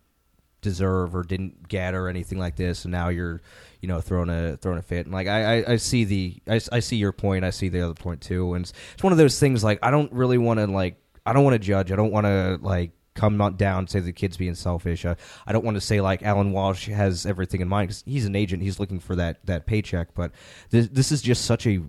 deserve 0.61 1.15
or 1.15 1.23
didn't 1.23 1.67
get 1.67 1.95
or 1.95 2.07
anything 2.07 2.37
like 2.37 2.55
this, 2.55 2.85
and 2.85 2.91
now 2.91 3.09
you're 3.09 3.41
you 3.81 3.87
know 3.87 4.01
throwing 4.01 4.29
a 4.29 4.57
throwing 4.57 4.77
a 4.77 4.83
fit. 4.83 5.05
And 5.05 5.13
like 5.13 5.27
I, 5.27 5.59
I, 5.59 5.73
I 5.73 5.75
see 5.77 6.03
the 6.03 6.37
I, 6.47 6.59
I 6.71 6.79
see 6.79 6.97
your 6.97 7.11
point. 7.11 7.43
I 7.45 7.49
see 7.49 7.69
the 7.69 7.81
other 7.81 7.93
point 7.93 8.21
too. 8.21 8.53
And 8.53 8.63
it's, 8.63 8.73
it's 8.93 9.03
one 9.03 9.13
of 9.13 9.17
those 9.17 9.39
things 9.39 9.63
like 9.63 9.79
I 9.81 9.91
don't 9.91 10.11
really 10.11 10.37
want 10.37 10.59
to 10.59 10.67
like 10.67 10.97
I 11.25 11.33
don't 11.33 11.43
want 11.43 11.55
to 11.55 11.59
judge. 11.59 11.91
I 11.91 11.95
don't 11.95 12.11
want 12.11 12.25
to 12.25 12.59
like 12.61 12.91
come 13.19 13.35
not 13.35 13.57
down 13.57 13.85
say 13.87 13.99
the 13.99 14.13
kid's 14.13 14.37
being 14.37 14.55
selfish. 14.55 15.05
I, 15.05 15.17
I 15.45 15.51
don't 15.51 15.65
want 15.65 15.75
to 15.75 15.81
say 15.81 15.99
like 15.99 16.23
Alan 16.23 16.53
Walsh 16.53 16.87
has 16.87 17.25
everything 17.25 17.59
in 17.59 17.67
mind 17.67 17.89
because 17.89 18.03
he's 18.05 18.25
an 18.25 18.35
agent. 18.35 18.63
He's 18.63 18.79
looking 18.79 18.99
for 18.99 19.15
that 19.17 19.45
that 19.45 19.65
paycheck. 19.65 20.13
But 20.13 20.31
this 20.69 20.87
this 20.87 21.11
is 21.11 21.21
just 21.21 21.43
such 21.45 21.67
a 21.67 21.81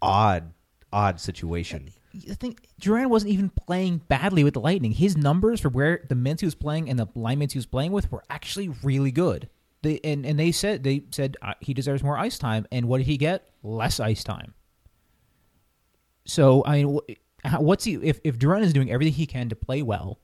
odd 0.00 0.52
odd 0.92 1.20
situation. 1.20 1.90
I 2.30 2.34
think 2.34 2.66
Drouin 2.80 3.06
wasn't 3.06 3.32
even 3.32 3.50
playing 3.50 4.02
badly 4.08 4.44
with 4.44 4.54
the 4.54 4.60
Lightning. 4.60 4.92
His 4.92 5.16
numbers 5.16 5.60
for 5.60 5.70
where 5.70 6.04
the 6.08 6.14
minutes 6.14 6.42
he 6.42 6.46
was 6.46 6.54
playing 6.54 6.90
and 6.90 6.98
the 6.98 7.06
line 7.14 7.40
he 7.40 7.58
was 7.58 7.64
playing 7.64 7.92
with 7.92 8.10
were 8.12 8.22
actually 8.28 8.68
really 8.82 9.12
good. 9.12 9.48
They 9.82 10.00
and, 10.04 10.26
and 10.26 10.38
they 10.38 10.52
said 10.52 10.82
they 10.82 11.04
said 11.12 11.36
uh, 11.40 11.54
he 11.60 11.72
deserves 11.72 12.02
more 12.02 12.18
ice 12.18 12.36
time. 12.36 12.66
And 12.72 12.86
what 12.86 12.98
did 12.98 13.06
he 13.06 13.16
get? 13.16 13.48
Less 13.62 14.00
ice 14.00 14.24
time. 14.24 14.54
So 16.24 16.64
I 16.66 16.82
mean, 16.82 17.00
what's 17.58 17.84
he 17.84 17.94
if 17.94 18.20
if 18.24 18.38
Drouin 18.38 18.62
is 18.62 18.72
doing 18.72 18.90
everything 18.90 19.14
he 19.14 19.26
can 19.26 19.48
to 19.48 19.56
play 19.56 19.82
well? 19.82 20.18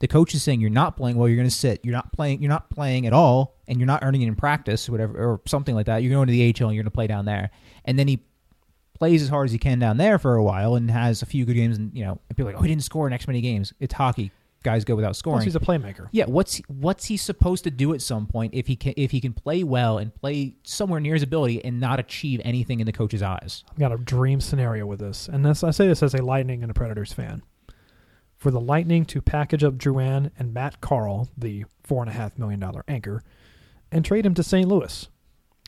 The 0.00 0.08
coach 0.08 0.34
is 0.34 0.42
saying 0.42 0.60
you're 0.60 0.70
not 0.70 0.96
playing 0.96 1.16
well. 1.16 1.28
You're 1.28 1.36
going 1.36 1.48
to 1.48 1.54
sit. 1.54 1.80
You're 1.84 1.94
not 1.94 2.12
playing. 2.12 2.40
You're 2.40 2.50
not 2.50 2.70
playing 2.70 3.06
at 3.06 3.12
all, 3.12 3.56
and 3.66 3.78
you're 3.78 3.86
not 3.86 4.04
earning 4.04 4.22
it 4.22 4.28
in 4.28 4.36
practice, 4.36 4.88
or 4.88 4.92
whatever, 4.92 5.18
or 5.18 5.40
something 5.46 5.74
like 5.74 5.86
that. 5.86 6.02
You're 6.02 6.12
going 6.12 6.26
to 6.26 6.32
the 6.32 6.42
AHL 6.42 6.68
and 6.68 6.74
you're 6.76 6.82
going 6.82 6.90
to 6.90 6.90
play 6.90 7.06
down 7.06 7.24
there, 7.24 7.50
and 7.84 7.98
then 7.98 8.06
he 8.08 8.22
plays 8.98 9.22
as 9.22 9.28
hard 9.28 9.46
as 9.46 9.52
he 9.52 9.58
can 9.58 9.78
down 9.78 9.96
there 9.96 10.18
for 10.18 10.34
a 10.34 10.42
while 10.42 10.74
and 10.74 10.90
has 10.90 11.22
a 11.22 11.26
few 11.26 11.44
good 11.44 11.54
games, 11.54 11.78
and 11.78 11.94
you 11.96 12.04
know, 12.04 12.20
and 12.28 12.36
people 12.36 12.48
are 12.48 12.52
like, 12.52 12.60
oh, 12.60 12.62
he 12.62 12.68
didn't 12.68 12.82
score 12.82 13.06
in 13.06 13.12
X 13.12 13.26
many 13.26 13.40
games. 13.40 13.72
It's 13.80 13.94
hockey. 13.94 14.32
Guys 14.64 14.84
go 14.84 14.96
without 14.96 15.14
scoring. 15.14 15.38
Plus, 15.38 15.44
he's 15.44 15.56
a 15.56 15.60
playmaker. 15.60 16.08
Yeah, 16.10 16.24
what's 16.26 16.58
what's 16.66 17.04
he 17.04 17.16
supposed 17.16 17.62
to 17.64 17.70
do 17.70 17.94
at 17.94 18.02
some 18.02 18.26
point 18.26 18.54
if 18.54 18.66
he 18.66 18.74
can 18.74 18.92
if 18.96 19.12
he 19.12 19.20
can 19.20 19.32
play 19.32 19.62
well 19.62 19.98
and 19.98 20.12
play 20.12 20.56
somewhere 20.64 20.98
near 20.98 21.14
his 21.14 21.22
ability 21.22 21.64
and 21.64 21.78
not 21.78 22.00
achieve 22.00 22.40
anything 22.44 22.80
in 22.80 22.86
the 22.86 22.92
coach's 22.92 23.22
eyes? 23.22 23.62
I've 23.70 23.78
got 23.78 23.92
a 23.92 23.98
dream 23.98 24.40
scenario 24.40 24.84
with 24.84 24.98
this, 24.98 25.28
and 25.28 25.44
this 25.44 25.62
I 25.62 25.70
say 25.70 25.86
this 25.86 26.02
as 26.02 26.14
a 26.14 26.22
Lightning 26.22 26.62
and 26.62 26.70
a 26.72 26.74
Predators 26.74 27.12
fan. 27.12 27.42
For 28.38 28.50
the 28.50 28.60
Lightning 28.60 29.04
to 29.06 29.20
package 29.20 29.64
up 29.64 29.74
Drouin 29.74 30.30
and 30.38 30.54
Matt 30.54 30.80
Carle, 30.80 31.28
the 31.36 31.64
four 31.82 32.02
and 32.02 32.10
a 32.10 32.14
half 32.14 32.38
million 32.38 32.60
dollar 32.60 32.84
anchor, 32.88 33.22
and 33.90 34.04
trade 34.04 34.24
him 34.24 34.34
to 34.34 34.42
St. 34.42 34.68
Louis. 34.68 35.08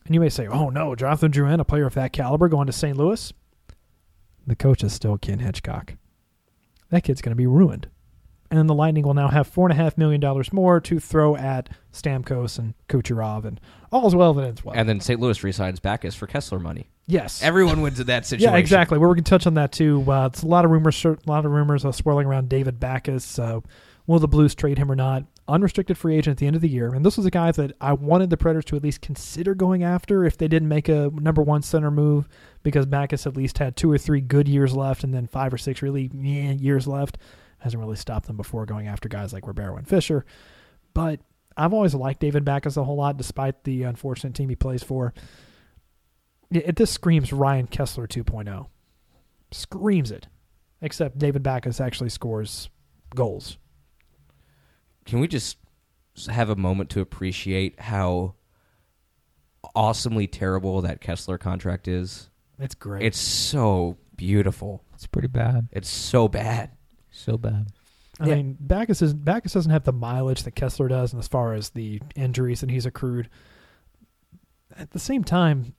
And 0.07 0.15
you 0.15 0.21
may 0.21 0.29
say, 0.29 0.47
"Oh 0.47 0.71
no, 0.71 0.95
Jonathan 0.95 1.33
Drouin, 1.33 1.61
a 1.61 1.65
player 1.65 1.87
of 1.87 1.95
that 1.95 2.13
caliber, 2.13 2.49
going 2.49 2.67
to 2.67 2.73
St. 2.73 2.97
Louis." 2.97 3.33
The 4.47 4.57
coach 4.57 4.83
is 4.83 4.93
still 4.93 5.19
Ken 5.19 5.41
Hitchcock. 5.41 5.97
That 6.91 7.05
kid's 7.05 7.21
going 7.21 7.33
to 7.33 7.37
be 7.37 7.47
ruined 7.47 7.89
and 8.51 8.69
the 8.69 8.75
Lightning 8.75 9.05
will 9.05 9.15
now 9.15 9.29
have 9.29 9.47
four 9.47 9.69
and 9.69 9.79
a 9.79 9.83
half 9.83 9.97
million 9.97 10.21
dollars 10.21 10.53
more 10.53 10.81
to 10.81 10.99
throw 10.99 11.37
at 11.37 11.69
Stamkos 11.93 12.59
and 12.59 12.75
Kucherov, 12.89 13.45
and 13.45 13.61
all's 13.93 14.15
well 14.15 14.35
that 14.35 14.45
ends 14.45 14.65
well. 14.65 14.75
And 14.75 14.89
then 14.89 15.01
St. 15.01 15.21
Louis 15.21 15.43
resigns 15.45 15.81
Backes 15.81 16.15
for 16.15 16.27
Kesler 16.27 16.61
money. 16.61 16.91
Yes, 17.11 17.43
everyone 17.43 17.81
wins 17.83 18.01
in 18.01 18.07
that 18.07 18.27
situation. 18.27 18.53
Yeah, 18.53 18.59
exactly. 18.59 18.99
We're 18.99 19.09
going 19.09 19.25
to 19.25 19.31
touch 19.31 19.47
on 19.47 19.55
that 19.55 19.73
too. 19.73 20.11
Uh, 20.11 20.27
it's 20.27 20.43
a 20.43 20.47
lot 20.47 20.65
of 20.65 20.71
rumors, 20.71 21.05
a 21.05 21.17
lot 21.27 21.45
of 21.45 21.51
rumors 21.53 21.85
uh, 21.85 21.93
swirling 21.93 22.27
around 22.27 22.49
David 22.49 22.79
Backes. 22.79 23.39
Uh, 23.39 23.61
will 24.07 24.19
the 24.19 24.29
Blues 24.29 24.55
trade 24.55 24.79
him 24.79 24.91
or 24.91 24.97
not? 24.97 25.25
Unrestricted 25.49 25.99
free 25.99 26.17
agent 26.17 26.35
at 26.35 26.39
the 26.39 26.47
end 26.47 26.55
of 26.55 26.63
the 26.63 26.69
year, 26.69 26.95
and 26.95 27.05
this 27.05 27.17
was 27.17 27.27
a 27.27 27.31
guy 27.31 27.51
that 27.51 27.73
I 27.81 27.93
wanted 27.93 28.31
the 28.31 28.37
Predators 28.37 28.67
to 28.67 28.77
at 28.77 28.85
least 28.85 29.01
consider 29.01 29.55
going 29.55 29.83
after 29.83 30.25
if 30.25 30.39
they 30.39 30.47
didn't 30.47 30.69
make 30.69 30.89
a 30.89 31.11
number 31.13 31.43
one 31.43 31.63
center 31.63 31.91
move, 31.91 32.29
because 32.63 32.87
Backes 32.87 33.27
at 33.27 33.37
least 33.37 33.59
had 33.59 33.77
two 33.77 33.91
or 33.91 33.99
three 33.99 34.21
good 34.21 34.47
years 34.47 34.77
left, 34.77 35.03
and 35.03 35.13
then 35.13 35.27
five 35.27 35.53
or 35.53 35.59
six 35.59 35.83
really 35.83 36.09
years 36.15 36.87
left 36.87 37.19
hasn't 37.59 37.83
really 37.83 37.97
stopped 37.97 38.27
them 38.27 38.37
before 38.37 38.65
going 38.65 38.87
after 38.87 39.09
guys 39.09 39.33
like 39.33 39.47
Ribeiro 39.47 39.77
and 39.77 39.89
Fisher, 39.89 40.25
But 40.95 41.21
I've 41.57 41.75
always 41.75 41.95
liked 41.95 42.21
David 42.21 42.45
Backes 42.45 42.77
a 42.77 42.85
whole 42.85 42.97
lot, 42.97 43.17
despite 43.17 43.65
the 43.65 43.83
unfortunate 43.83 44.35
team 44.35 44.49
he 44.49 44.57
plays 44.57 44.83
for. 44.83 45.13
It, 46.51 46.69
it 46.69 46.77
this 46.77 46.91
screams 46.91 47.33
Ryan 47.33 47.67
Kesler 47.67 48.07
2.0. 48.07 48.67
Screams 49.53 50.11
it. 50.11 50.27
Except 50.83 51.19
David 51.19 51.43
Backes 51.43 51.81
actually 51.81 52.09
scores 52.09 52.71
goals. 53.15 53.59
Can 55.05 55.21
we 55.21 55.29
just 55.29 55.59
have 56.29 56.49
a 56.49 56.57
moment 56.57 56.91
to 56.91 57.01
appreciate 57.01 57.79
how 57.81 58.35
awesomely 59.75 60.27
terrible 60.27 60.81
that 60.83 61.01
Kesler 61.01 61.39
contract 61.39 61.87
is? 61.89 62.31
It's 62.59 62.75
great. 62.75 63.03
It's 63.03 63.19
so 63.19 63.99
beautiful. 64.17 64.85
It's 64.95 65.07
pretty 65.07 65.29
bad. 65.29 65.69
It's 65.73 65.89
so 65.89 66.29
bad. 66.29 66.71
So 67.11 67.37
bad. 67.37 67.69
I 68.19 68.29
yeah. 68.29 68.35
mean, 68.37 68.57
Backes, 68.61 69.01
is, 69.01 69.15
Backes 69.15 69.55
doesn't 69.55 69.73
have 69.73 69.85
the 69.85 69.93
mileage 69.93 70.43
that 70.43 70.55
Kesler 70.55 70.89
does, 70.89 71.13
and 71.13 71.21
as 71.21 71.29
far 71.29 71.55
as 71.55 71.71
the 71.71 72.01
injuries 72.15 72.61
that 72.61 72.71
he's 72.71 72.85
accrued. 72.85 73.31
At 74.77 74.91
the 74.91 74.99
same 74.99 75.25
time, 75.25 75.75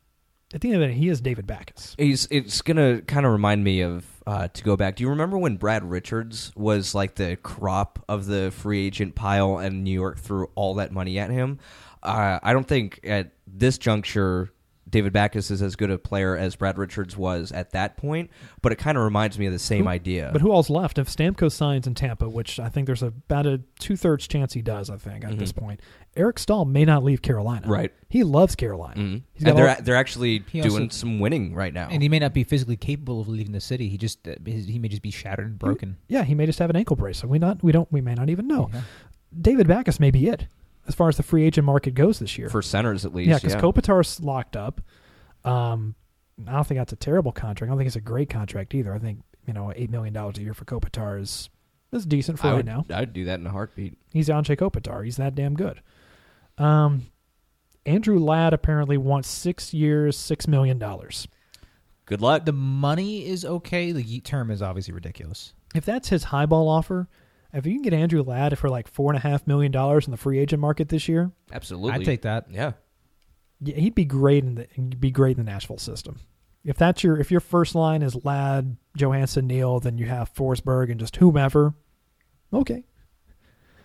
at 0.53 0.61
the 0.61 0.69
end 0.71 0.75
of 0.75 0.81
the 0.81 0.87
day, 0.87 0.99
he 0.99 1.09
is 1.09 1.21
David 1.21 1.47
Backes. 1.47 1.95
He's 1.97 2.27
it's 2.31 2.61
gonna 2.61 3.01
kind 3.01 3.25
of 3.25 3.31
remind 3.31 3.63
me 3.63 3.81
of 3.81 4.05
uh, 4.27 4.47
to 4.49 4.63
go 4.63 4.75
back. 4.77 4.95
Do 4.97 5.03
you 5.03 5.09
remember 5.09 5.37
when 5.37 5.57
Brad 5.57 5.83
Richards 5.89 6.51
was 6.55 6.93
like 6.93 7.15
the 7.15 7.35
crop 7.37 8.03
of 8.07 8.25
the 8.27 8.51
free 8.51 8.85
agent 8.85 9.15
pile, 9.15 9.57
and 9.57 9.83
New 9.83 9.91
York 9.93 10.19
threw 10.19 10.49
all 10.55 10.75
that 10.75 10.91
money 10.91 11.17
at 11.19 11.29
him? 11.29 11.59
Uh, 12.03 12.39
I 12.41 12.53
don't 12.53 12.67
think 12.67 12.99
at 13.03 13.31
this 13.47 13.77
juncture 13.77 14.51
David 14.89 15.13
Backes 15.13 15.49
is 15.51 15.61
as 15.61 15.75
good 15.77 15.89
a 15.89 15.97
player 15.97 16.35
as 16.35 16.55
Brad 16.57 16.77
Richards 16.77 17.15
was 17.15 17.51
at 17.53 17.71
that 17.71 17.95
point, 17.95 18.29
but 18.61 18.71
it 18.73 18.75
kind 18.77 18.97
of 18.97 19.03
reminds 19.05 19.39
me 19.39 19.45
of 19.45 19.53
the 19.53 19.59
same 19.59 19.83
Who- 19.83 19.89
idea. 19.89 20.29
But 20.33 20.41
who 20.41 20.51
all's 20.51 20.69
left? 20.69 20.97
If 20.97 21.07
Stamkos 21.07 21.53
signs 21.53 21.87
in 21.87 21.95
Tampa, 21.95 22.27
which 22.27 22.59
I 22.59 22.67
think 22.69 22.87
there's 22.87 23.03
about 23.03 23.45
a 23.45 23.61
two 23.79 23.95
thirds 23.95 24.27
chance 24.27 24.51
he 24.53 24.61
does, 24.61 24.89
I 24.89 24.97
think 24.97 25.23
at 25.23 25.37
this 25.39 25.53
Mhm. 25.53 25.57
point, 25.57 25.79
Eric 26.15 26.39
Staal 26.39 26.65
may 26.65 26.83
not 26.83 27.03
leave 27.03 27.21
Carolina. 27.21 27.67
Right. 27.67 27.91
He 28.09 28.23
loves 28.23 28.55
Carolina. 28.55 28.99
Mhm. 29.01 29.21
He's 29.33 29.43
got 29.43 29.49
And 29.51 29.57
they're 29.59 29.69
all- 29.69 29.81
they're 29.81 29.95
actually 29.95 30.39
doing 30.39 30.65
also- 30.65 30.87
some 30.89 31.19
winning 31.19 31.53
right 31.55 31.73
now. 31.73 31.87
And 31.89 32.01
he 32.03 32.09
may 32.09 32.19
not 32.19 32.33
be 32.33 32.43
physically 32.43 32.75
capable 32.75 33.21
of 33.21 33.29
leaving 33.29 33.53
the 33.53 33.61
city. 33.61 33.87
He 33.87 33.97
just 33.97 34.27
uh, 34.27 34.35
he 34.45 34.77
may 34.77 34.89
just 34.89 35.01
be 35.01 35.11
shattered 35.11 35.45
and 35.47 35.57
broken. 35.59 35.97
yeah, 36.09 36.23
he 36.23 36.35
may 36.35 36.45
just 36.45 36.59
have 36.59 36.69
an 36.69 36.75
ankle 36.75 36.95
brace. 36.97 37.17
So 37.19 37.27
we 37.27 37.39
not 37.39 37.63
we 37.63 37.71
don't 37.71 37.89
we 37.93 38.01
may 38.01 38.13
not 38.13 38.29
even 38.29 38.47
know. 38.47 38.69
Yeah. 38.73 38.81
David 39.39 39.67
Backes 39.67 39.99
may 39.99 40.11
be 40.11 40.27
it 40.27 40.47
as 40.87 40.95
far 40.95 41.07
as 41.07 41.15
the 41.15 41.23
free 41.23 41.43
agent 41.43 41.65
market 41.65 41.93
goes 41.95 42.19
this 42.19 42.37
year. 42.37 42.49
for 42.49 42.61
centers 42.61 43.05
at 43.05 43.13
least. 43.15 43.29
yeah, 43.29 43.37
because 43.37 43.55
Kopitar's 43.55 44.19
locked 44.19 44.57
up. 44.57 44.81
Um, 45.45 45.95
I 46.45 46.51
don't 46.53 46.67
think 46.67 46.79
that's 46.79 46.91
a 46.93 46.97
terrible 46.97 47.31
contract. 47.31 47.69
I 47.69 47.71
don't 47.71 47.77
think 47.77 47.87
it's 47.87 47.95
a 47.95 48.01
great 48.01 48.29
contract 48.29 48.73
either. 48.75 48.93
I 48.93 48.99
think 48.99 49.19
you 49.47 49.53
know 49.53 49.71
eight 49.75 49.89
million 49.89 50.13
dollars 50.13 50.37
a 50.37 50.41
year 50.41 50.53
for 50.53 50.65
Kopitar 50.65 51.21
is 51.21 51.49
is 51.93 52.05
decent 52.05 52.39
for 52.39 52.47
I 52.47 52.49
right 52.51 52.57
would, 52.57 52.65
now. 52.65 52.85
I'd 52.89 53.13
do 53.13 53.25
that 53.25 53.39
in 53.39 53.47
a 53.47 53.51
heartbeat. 53.51 53.97
He's 54.11 54.27
Anze 54.29 54.55
Kopitar. 54.57 55.03
He's 55.05 55.17
that 55.17 55.35
damn 55.35 55.53
good. 55.55 55.81
Um, 56.61 57.07
Andrew 57.85 58.19
Ladd 58.19 58.53
apparently 58.53 58.97
wants 58.97 59.27
six 59.27 59.73
years, 59.73 60.17
six 60.17 60.47
million 60.47 60.77
dollars. 60.77 61.27
Good 62.05 62.21
luck. 62.21 62.45
The 62.45 62.53
money 62.53 63.25
is 63.25 63.45
okay. 63.45 63.91
The 63.91 64.03
ye- 64.03 64.19
term 64.21 64.51
is 64.51 64.61
obviously 64.61 64.93
ridiculous. 64.93 65.53
If 65.73 65.85
that's 65.85 66.09
his 66.09 66.25
highball 66.25 66.67
offer, 66.67 67.07
if 67.53 67.65
you 67.65 67.73
can 67.73 67.81
get 67.81 67.93
Andrew 67.93 68.21
Ladd 68.21 68.57
for 68.59 68.69
like 68.69 68.87
four 68.87 69.11
and 69.11 69.17
a 69.17 69.21
half 69.21 69.47
million 69.47 69.71
dollars 69.71 70.05
in 70.05 70.11
the 70.11 70.17
free 70.17 70.39
agent 70.39 70.61
market 70.61 70.89
this 70.89 71.07
year, 71.07 71.31
Absolutely. 71.51 71.91
I'd 71.93 72.05
take 72.05 72.21
that. 72.23 72.47
Yeah. 72.51 72.73
yeah, 73.61 73.75
he'd 73.75 73.95
be 73.95 74.05
great 74.05 74.43
in 74.43 74.55
the 74.55 74.67
he'd 74.73 74.99
be 74.99 75.11
great 75.11 75.37
in 75.37 75.45
the 75.45 75.51
Nashville 75.51 75.77
system. 75.77 76.19
If 76.63 76.77
that's 76.77 77.03
your 77.03 77.17
if 77.17 77.31
your 77.31 77.39
first 77.39 77.73
line 77.73 78.03
is 78.03 78.23
Ladd, 78.23 78.77
Johansson, 78.95 79.47
Neal, 79.47 79.79
then 79.79 79.97
you 79.97 80.05
have 80.05 80.33
Forsberg 80.33 80.91
and 80.91 80.99
just 80.99 81.15
whomever. 81.15 81.73
Okay, 82.53 82.83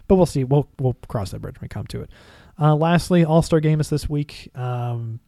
but 0.09 0.17
we'll 0.17 0.27
see. 0.27 0.45
We'll 0.45 0.69
we'll 0.79 0.97
cross 1.09 1.31
that 1.31 1.41
bridge 1.41 1.55
when 1.57 1.67
we 1.67 1.69
come 1.69 1.87
to 1.87 2.03
it. 2.03 2.11
Uh, 2.59 2.75
lastly, 2.75 3.25
All 3.25 3.43
Star 3.43 3.61
Game 3.61 3.81
is 3.81 3.91
this 3.91 4.09
week. 4.09 4.51
Um, 4.55 5.21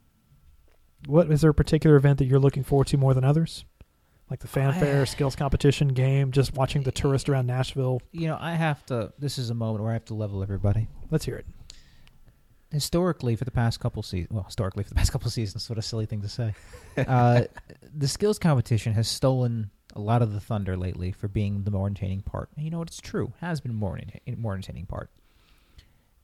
what 1.06 1.30
is 1.30 1.42
there 1.42 1.50
a 1.50 1.54
particular 1.54 1.96
event 1.96 2.18
that 2.18 2.26
you're 2.26 2.38
looking 2.38 2.64
forward 2.64 2.86
to 2.88 2.96
more 2.96 3.14
than 3.14 3.24
others? 3.24 3.64
Like 4.30 4.40
the 4.40 4.48
fanfare, 4.48 5.06
skills 5.06 5.34
competition, 5.36 5.88
game, 5.88 6.32
just 6.32 6.54
watching 6.54 6.82
the 6.82 6.92
tourist 6.92 7.28
around 7.30 7.46
Nashville. 7.46 8.02
You 8.12 8.28
know, 8.28 8.36
I 8.38 8.52
have 8.52 8.84
to. 8.86 9.12
This 9.18 9.38
is 9.38 9.48
a 9.48 9.54
moment 9.54 9.82
where 9.82 9.90
I 9.90 9.94
have 9.94 10.04
to 10.06 10.14
level 10.14 10.42
everybody. 10.42 10.88
Let's 11.10 11.24
hear 11.24 11.36
it. 11.36 11.46
Historically, 12.70 13.36
for 13.36 13.46
the 13.46 13.50
past 13.50 13.80
couple 13.80 14.02
seasons, 14.02 14.30
well, 14.30 14.44
historically 14.44 14.84
for 14.84 14.90
the 14.90 14.96
past 14.96 15.12
couple 15.12 15.30
seasons, 15.30 15.68
what 15.70 15.78
a 15.78 15.82
silly 15.82 16.04
thing 16.04 16.20
to 16.20 16.28
say. 16.28 16.54
uh, 16.98 17.44
the 17.96 18.06
skills 18.06 18.38
competition 18.38 18.92
has 18.92 19.08
stolen 19.08 19.70
a 19.96 20.00
lot 20.00 20.20
of 20.20 20.34
the 20.34 20.40
thunder 20.40 20.76
lately 20.76 21.10
for 21.10 21.28
being 21.28 21.62
the 21.64 21.70
more 21.70 21.86
entertaining 21.86 22.20
part. 22.20 22.50
And 22.54 22.66
you 22.66 22.70
know 22.70 22.80
what? 22.80 22.88
It's 22.88 23.00
true. 23.00 23.32
Has 23.40 23.62
been 23.62 23.74
more 23.74 23.98
more 24.36 24.52
entertaining 24.52 24.84
part. 24.84 25.10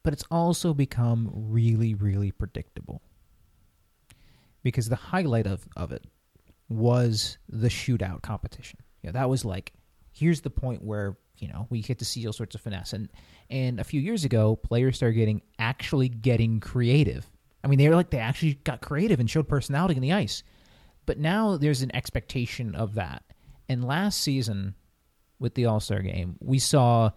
But 0.05 0.13
it's 0.13 0.25
also 0.31 0.73
become 0.73 1.31
really, 1.35 1.95
really 1.95 2.31
predictable. 2.31 3.03
Because 4.63 4.89
the 4.89 4.97
highlight 4.97 5.47
of, 5.47 5.67
of 5.77 5.91
it 5.91 6.05
was 6.69 7.39
the 7.49 7.69
shootout 7.69 8.23
competition. 8.23 8.79
Yeah, 9.03 9.11
that 9.11 9.29
was 9.29 9.45
like, 9.45 9.73
here's 10.13 10.43
the 10.43 10.51
point 10.51 10.83
where 10.83 11.17
you 11.37 11.49
know 11.49 11.67
we 11.69 11.83
get 11.83 11.99
to 11.99 12.05
see 12.05 12.27
all 12.27 12.33
sorts 12.33 12.55
of 12.55 12.61
finesse. 12.61 12.93
And 12.93 13.11
and 13.51 13.81
a 13.81 13.85
few 13.85 14.01
years 14.01 14.25
ago, 14.25 14.57
players 14.57 14.97
started 14.97 15.17
getting 15.17 15.43
actually 15.59 16.09
getting 16.09 16.61
creative. 16.61 17.31
I 17.63 17.67
mean, 17.67 17.79
they 17.79 17.89
were 17.89 17.97
like 17.97 18.11
they 18.11 18.19
actually 18.19 18.55
got 18.55 18.81
creative 18.81 19.21
and 19.21 19.29
showed 19.29 19.49
personality 19.49 19.97
in 19.97 20.03
the 20.03 20.13
ice. 20.13 20.43
But 21.07 21.19
now 21.19 21.57
there's 21.57 21.83
an 21.83 21.95
expectation 21.95 22.75
of 22.75 22.95
that. 22.95 23.25
And 23.69 23.85
last 23.85 24.21
season, 24.21 24.75
with 25.39 25.55
the 25.55 25.67
All 25.67 25.81
Star 25.81 26.01
game, 26.01 26.37
we 26.41 26.59
saw 26.59 27.11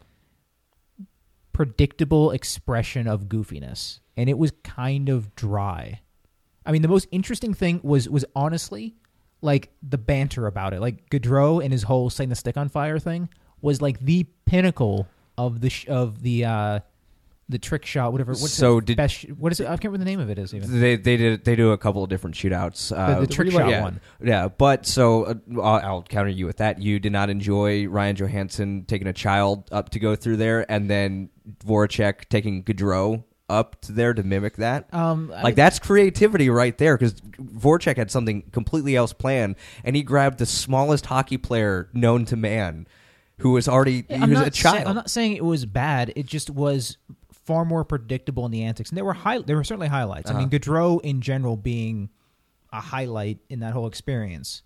predictable 1.57 2.29
expression 2.29 3.07
of 3.07 3.23
goofiness, 3.23 3.99
and 4.15 4.29
it 4.29 4.37
was 4.37 4.51
kind 4.63 5.09
of 5.09 5.33
dry. 5.33 5.99
I 6.63 6.71
mean, 6.71 6.83
the 6.83 6.87
most 6.87 7.07
interesting 7.11 7.55
thing 7.55 7.79
was 7.81 8.07
was 8.07 8.23
honestly 8.35 8.95
like 9.41 9.71
the 9.81 9.97
banter 9.97 10.45
about 10.45 10.75
it. 10.75 10.81
Like 10.81 11.09
Gaudreau 11.09 11.63
and 11.63 11.73
his 11.73 11.81
whole 11.81 12.11
setting 12.11 12.29
the 12.29 12.35
stick 12.35 12.57
on 12.57 12.69
fire 12.69 12.99
thing 12.99 13.27
was 13.59 13.81
like 13.81 13.99
the 13.99 14.27
pinnacle 14.45 15.07
of 15.35 15.61
the 15.61 15.71
sh- 15.71 15.87
of 15.87 16.21
the 16.21 16.45
uh 16.45 16.79
the 17.49 17.57
trick 17.59 17.85
shot, 17.85 18.11
whatever. 18.11 18.31
What's 18.31 18.51
So 18.53 18.79
the 18.79 18.87
did- 18.87 18.97
best? 18.97 19.21
What 19.31 19.51
is 19.51 19.59
it? 19.59 19.65
I 19.65 19.69
can't 19.77 19.85
remember 19.85 19.99
the 19.99 20.09
name 20.11 20.19
of 20.19 20.29
it. 20.29 20.37
Is 20.37 20.53
even 20.53 20.79
They 20.79 20.95
they 20.97 21.15
did 21.17 21.45
they 21.45 21.55
do 21.55 21.71
a 21.71 21.77
couple 21.77 22.03
of 22.03 22.09
different 22.09 22.35
shootouts. 22.35 22.91
Uh, 22.95 23.21
the 23.21 23.27
trick 23.27 23.51
shot 23.51 23.69
yeah, 23.69 23.81
one. 23.81 24.01
Yeah, 24.21 24.47
but 24.49 24.85
so 24.85 25.23
uh, 25.23 25.33
I'll, 25.61 25.81
I'll 25.85 26.03
counter 26.03 26.29
you 26.29 26.45
with 26.45 26.57
that. 26.57 26.81
You 26.81 26.99
did 26.99 27.11
not 27.11 27.29
enjoy 27.29 27.87
Ryan 27.87 28.15
Johansson 28.15 28.85
taking 28.85 29.07
a 29.07 29.13
child 29.13 29.69
up 29.71 29.89
to 29.91 29.99
go 29.99 30.15
through 30.15 30.37
there, 30.37 30.69
and 30.69 30.89
then 30.89 31.29
Voracek 31.65 32.27
taking 32.29 32.63
Gaudreau 32.63 33.23
up 33.49 33.79
to 33.79 33.93
there 33.93 34.13
to 34.13 34.23
mimic 34.23 34.57
that. 34.57 34.93
Um, 34.93 35.29
Like 35.29 35.55
that's 35.55 35.79
creativity 35.79 36.49
right 36.49 36.77
there 36.77 36.97
because 36.97 37.13
Voracek 37.39 37.95
had 37.95 38.11
something 38.11 38.41
completely 38.51 38.97
else 38.97 39.13
planned, 39.13 39.55
and 39.85 39.95
he 39.95 40.03
grabbed 40.03 40.39
the 40.39 40.45
smallest 40.45 41.05
hockey 41.05 41.37
player 41.37 41.87
known 41.93 42.25
to 42.25 42.35
man, 42.35 42.87
who 43.37 43.51
was 43.51 43.69
already 43.69 44.03
Yeah, 44.09 44.17
he 44.17 44.23
I'm 44.23 44.29
was 44.31 44.39
a 44.41 44.49
child. 44.51 44.77
Say, 44.79 44.83
I'm 44.83 44.95
not 44.95 45.09
saying 45.09 45.37
it 45.37 45.45
was 45.45 45.65
bad. 45.65 46.11
It 46.17 46.25
just 46.25 46.49
was 46.49 46.97
far 47.47 47.65
more 47.65 47.83
predictable 47.83 48.45
in 48.45 48.51
the 48.51 48.61
antics, 48.63 48.89
and 48.91 48.97
there 48.97 49.05
were 49.05 49.13
high. 49.13 49.39
There 49.39 49.55
were 49.55 49.63
certainly 49.63 49.87
highlights. 49.87 50.29
I 50.29 50.33
mean, 50.33 50.43
Uh-huh. 50.47 50.57
Gaudreau 50.59 51.01
in 51.01 51.21
general 51.21 51.57
being 51.57 52.09
a 52.71 52.79
highlight 52.81 53.39
in 53.49 53.61
that 53.61 53.73
whole 53.73 53.87
experience. 53.87 54.61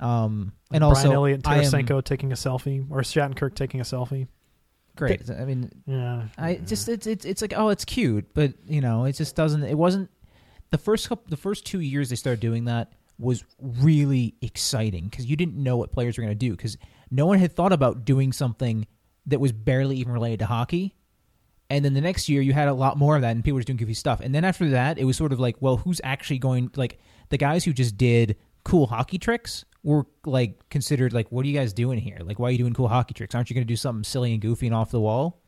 Um, 0.00 0.52
and 0.70 0.80
Brian 0.80 0.82
also, 0.82 1.12
Elliott, 1.12 1.46
I 1.46 1.58
am- 1.58 1.64
Tarasenko 1.64 2.02
taking 2.04 2.32
a 2.32 2.36
selfie, 2.36 2.86
or 2.90 3.00
Shattenkirk 3.02 3.54
taking 3.54 3.80
a 3.80 3.84
selfie. 3.84 4.28
great. 4.96 5.28
I 5.30 5.44
mean, 5.44 5.70
Yeah, 5.86 6.28
I 6.38 6.54
just 6.56 6.88
it's 6.88 7.06
it's 7.06 7.24
it's 7.24 7.42
like 7.42 7.54
oh 7.56 7.68
it's 7.70 7.84
cute, 7.84 8.32
but 8.34 8.52
you 8.66 8.80
know 8.80 9.04
it 9.04 9.12
just 9.12 9.34
doesn't. 9.36 9.62
It 9.64 9.76
wasn't 9.76 10.10
the 10.70 10.78
first 10.78 11.08
couple, 11.08 11.24
the 11.28 11.36
first 11.36 11.66
two 11.66 11.80
years 11.80 12.08
they 12.10 12.16
started 12.16 12.40
doing 12.40 12.64
that 12.66 12.92
was 13.18 13.44
really 13.60 14.34
exciting 14.42 15.04
because 15.08 15.26
you 15.26 15.36
didn't 15.36 15.56
know 15.56 15.76
what 15.76 15.92
players 15.92 16.16
were 16.18 16.22
going 16.24 16.36
to 16.36 16.46
do 16.46 16.50
because 16.52 16.76
no 17.10 17.26
one 17.26 17.38
had 17.38 17.52
thought 17.52 17.72
about 17.72 18.04
doing 18.04 18.32
something 18.32 18.86
that 19.26 19.38
was 19.40 19.52
barely 19.52 19.96
even 19.98 20.12
related 20.12 20.40
to 20.40 20.46
hockey. 20.46 20.94
And 21.72 21.84
then 21.84 21.94
the 21.94 22.00
next 22.00 22.28
year 22.28 22.42
you 22.42 22.52
had 22.52 22.68
a 22.68 22.74
lot 22.74 22.96
more 22.96 23.16
of 23.16 23.22
that, 23.22 23.30
and 23.30 23.42
people 23.42 23.54
were 23.54 23.60
just 23.60 23.66
doing 23.66 23.76
goofy 23.76 23.94
stuff. 23.94 24.20
And 24.20 24.34
then 24.34 24.44
after 24.44 24.70
that, 24.70 24.98
it 24.98 25.04
was 25.04 25.16
sort 25.16 25.32
of 25.32 25.40
like, 25.40 25.56
well, 25.60 25.78
who's 25.78 26.00
actually 26.04 26.38
going? 26.38 26.70
Like 26.76 26.98
the 27.30 27.38
guys 27.38 27.64
who 27.64 27.72
just 27.72 27.96
did 27.96 28.36
cool 28.64 28.86
hockey 28.86 29.18
tricks 29.18 29.64
were 29.82 30.06
like 30.24 30.68
considered 30.68 31.12
like, 31.12 31.32
what 31.32 31.44
are 31.44 31.48
you 31.48 31.58
guys 31.58 31.72
doing 31.72 31.98
here? 31.98 32.18
Like, 32.22 32.38
why 32.38 32.48
are 32.48 32.52
you 32.52 32.58
doing 32.58 32.74
cool 32.74 32.88
hockey 32.88 33.14
tricks? 33.14 33.34
Aren't 33.34 33.50
you 33.50 33.54
going 33.54 33.66
to 33.66 33.72
do 33.72 33.76
something 33.76 34.04
silly 34.04 34.32
and 34.32 34.40
goofy 34.40 34.66
and 34.66 34.74
off 34.74 34.90
the 34.90 35.00
wall? 35.00 35.42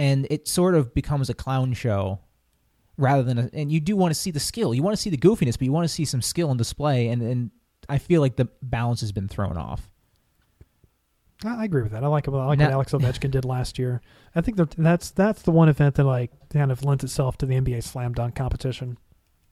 and 0.00 0.26
it 0.30 0.48
sort 0.48 0.74
of 0.74 0.94
becomes 0.94 1.28
a 1.28 1.34
clown 1.34 1.74
show 1.74 2.20
rather 2.96 3.22
than 3.22 3.38
a, 3.38 3.50
and 3.52 3.70
you 3.70 3.80
do 3.80 3.94
want 3.96 4.12
to 4.12 4.18
see 4.18 4.30
the 4.30 4.40
skill 4.40 4.74
you 4.74 4.82
want 4.82 4.96
to 4.96 5.00
see 5.00 5.10
the 5.10 5.18
goofiness 5.18 5.52
but 5.52 5.62
you 5.62 5.72
want 5.72 5.84
to 5.84 5.92
see 5.92 6.06
some 6.06 6.22
skill 6.22 6.48
and 6.48 6.56
display 6.56 7.08
and 7.08 7.20
and 7.20 7.50
i 7.88 7.98
feel 7.98 8.22
like 8.22 8.36
the 8.36 8.48
balance 8.62 9.00
has 9.02 9.12
been 9.12 9.28
thrown 9.28 9.58
off 9.58 9.89
I 11.44 11.62
I 11.62 11.64
agree 11.64 11.82
with 11.82 11.92
that. 11.92 12.04
I 12.04 12.06
like 12.08 12.28
I 12.28 12.30
like 12.30 12.58
Now- 12.58 12.66
what 12.66 12.72
Alex 12.72 12.92
Ovechkin 12.94 13.30
did 13.30 13.44
last 13.44 13.78
year. 13.78 14.00
I 14.34 14.40
think 14.40 14.56
that 14.58 14.70
that's 14.72 15.10
that's 15.10 15.42
the 15.42 15.50
one 15.50 15.68
event 15.68 15.94
that 15.96 16.04
like 16.04 16.30
kind 16.50 16.70
of 16.72 16.84
lends 16.84 17.04
itself 17.04 17.38
to 17.38 17.46
the 17.46 17.54
NBA 17.54 17.82
slam 17.82 18.12
dunk 18.12 18.34
competition. 18.34 18.98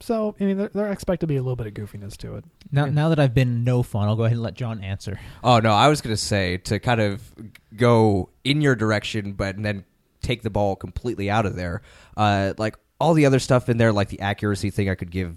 So 0.01 0.37
I 0.41 0.45
mean, 0.45 0.57
there, 0.59 0.71
there 0.73 0.93
expect 0.93 1.21
to 1.23 1.27
be 1.27 1.37
a 1.37 1.43
little 1.43 1.57
bit 1.57 1.67
of 1.67 1.75
goofiness 1.75 2.17
to 2.19 2.37
it. 2.37 2.45
now 2.71 2.85
Yeah. 2.85 2.93
now 2.93 3.09
that 3.09 3.19
i've 3.19 3.35
been 3.35 3.65
no 3.65 3.83
fun 3.83 4.07
i'll 4.07 4.15
go 4.15 4.23
ahead 4.25 4.35
and 4.37 4.43
let 4.45 4.55
john 4.55 4.81
answer 4.81 5.19
Oh 5.43 5.59
no, 5.59 5.73
I 5.73 5.89
was 5.89 6.01
gonna 6.01 6.17
say 6.17 6.59
to 6.59 6.79
kind 6.79 7.01
of 7.01 7.33
go 7.77 8.31
in 8.45 8.61
your 8.61 8.77
direction, 8.77 9.33
but 9.33 9.61
then 9.61 9.85
take 10.23 10.43
the 10.43 10.51
ball 10.51 10.77
completely 10.77 11.29
out 11.31 11.47
of 11.47 11.57
there. 11.57 11.83
Uh, 12.17 12.53
like 12.59 12.77
all 13.01 13.15
the 13.15 13.27
other 13.27 13.39
stuff 13.41 13.69
in 13.69 13.77
there, 13.79 13.93
like 13.93 14.09
the 14.09 14.21
accuracy 14.21 14.71
thing, 14.71 14.89
I 14.89 14.95
could 14.95 15.11
give 15.11 15.37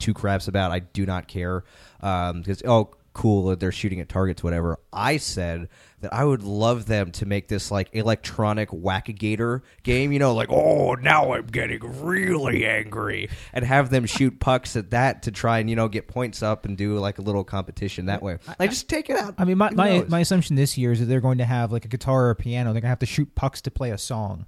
two 0.00 0.14
craps 0.14 0.48
about. 0.48 0.70
I 0.72 0.78
do 0.80 1.06
not 1.06 1.28
care 1.28 1.62
because 2.00 2.62
oh, 2.66 2.90
cool, 3.18 3.46
that 3.48 3.60
they're 3.60 3.72
shooting 3.72 4.00
at 4.00 4.08
targets, 4.08 4.42
whatever. 4.42 4.78
I 4.92 5.16
said 5.18 5.68
that 6.00 6.14
I 6.14 6.24
would 6.24 6.42
love 6.42 6.86
them 6.86 7.10
to 7.12 7.26
make 7.26 7.48
this 7.48 7.70
like 7.70 7.88
electronic 7.92 8.70
whack-a-gator 8.70 9.62
game. 9.82 10.12
You 10.12 10.18
know, 10.18 10.34
like 10.34 10.48
oh, 10.50 10.94
now 10.94 11.32
I'm 11.32 11.46
getting 11.46 11.80
really 12.02 12.64
angry, 12.64 13.28
and 13.52 13.64
have 13.64 13.90
them 13.90 14.06
shoot 14.06 14.40
pucks 14.40 14.76
at 14.76 14.90
that 14.92 15.24
to 15.24 15.30
try 15.30 15.58
and 15.58 15.68
you 15.68 15.76
know 15.76 15.88
get 15.88 16.08
points 16.08 16.42
up 16.42 16.64
and 16.64 16.76
do 16.76 16.98
like 16.98 17.18
a 17.18 17.22
little 17.22 17.44
competition 17.44 18.06
that 18.06 18.22
way. 18.22 18.38
Like 18.58 18.70
just 18.70 18.88
take 18.88 19.10
it 19.10 19.16
out. 19.18 19.34
i 19.38 19.44
mean 19.44 19.58
my, 19.58 19.70
my, 19.70 20.04
my 20.08 20.20
assumption 20.20 20.56
this 20.56 20.78
year 20.78 20.92
is 20.92 21.00
that 21.00 21.06
they're 21.06 21.20
going 21.20 21.38
to 21.38 21.44
have 21.44 21.72
like 21.72 21.84
a 21.84 21.88
guitar 21.88 22.26
or 22.26 22.30
a 22.30 22.36
piano 22.36 22.72
they're 22.72 22.80
going 22.80 22.82
to 22.82 22.88
have 22.88 22.98
to 23.00 23.06
shoot 23.06 23.34
pucks 23.34 23.60
to 23.62 23.70
play 23.70 23.90
a 23.90 23.98
song 23.98 24.46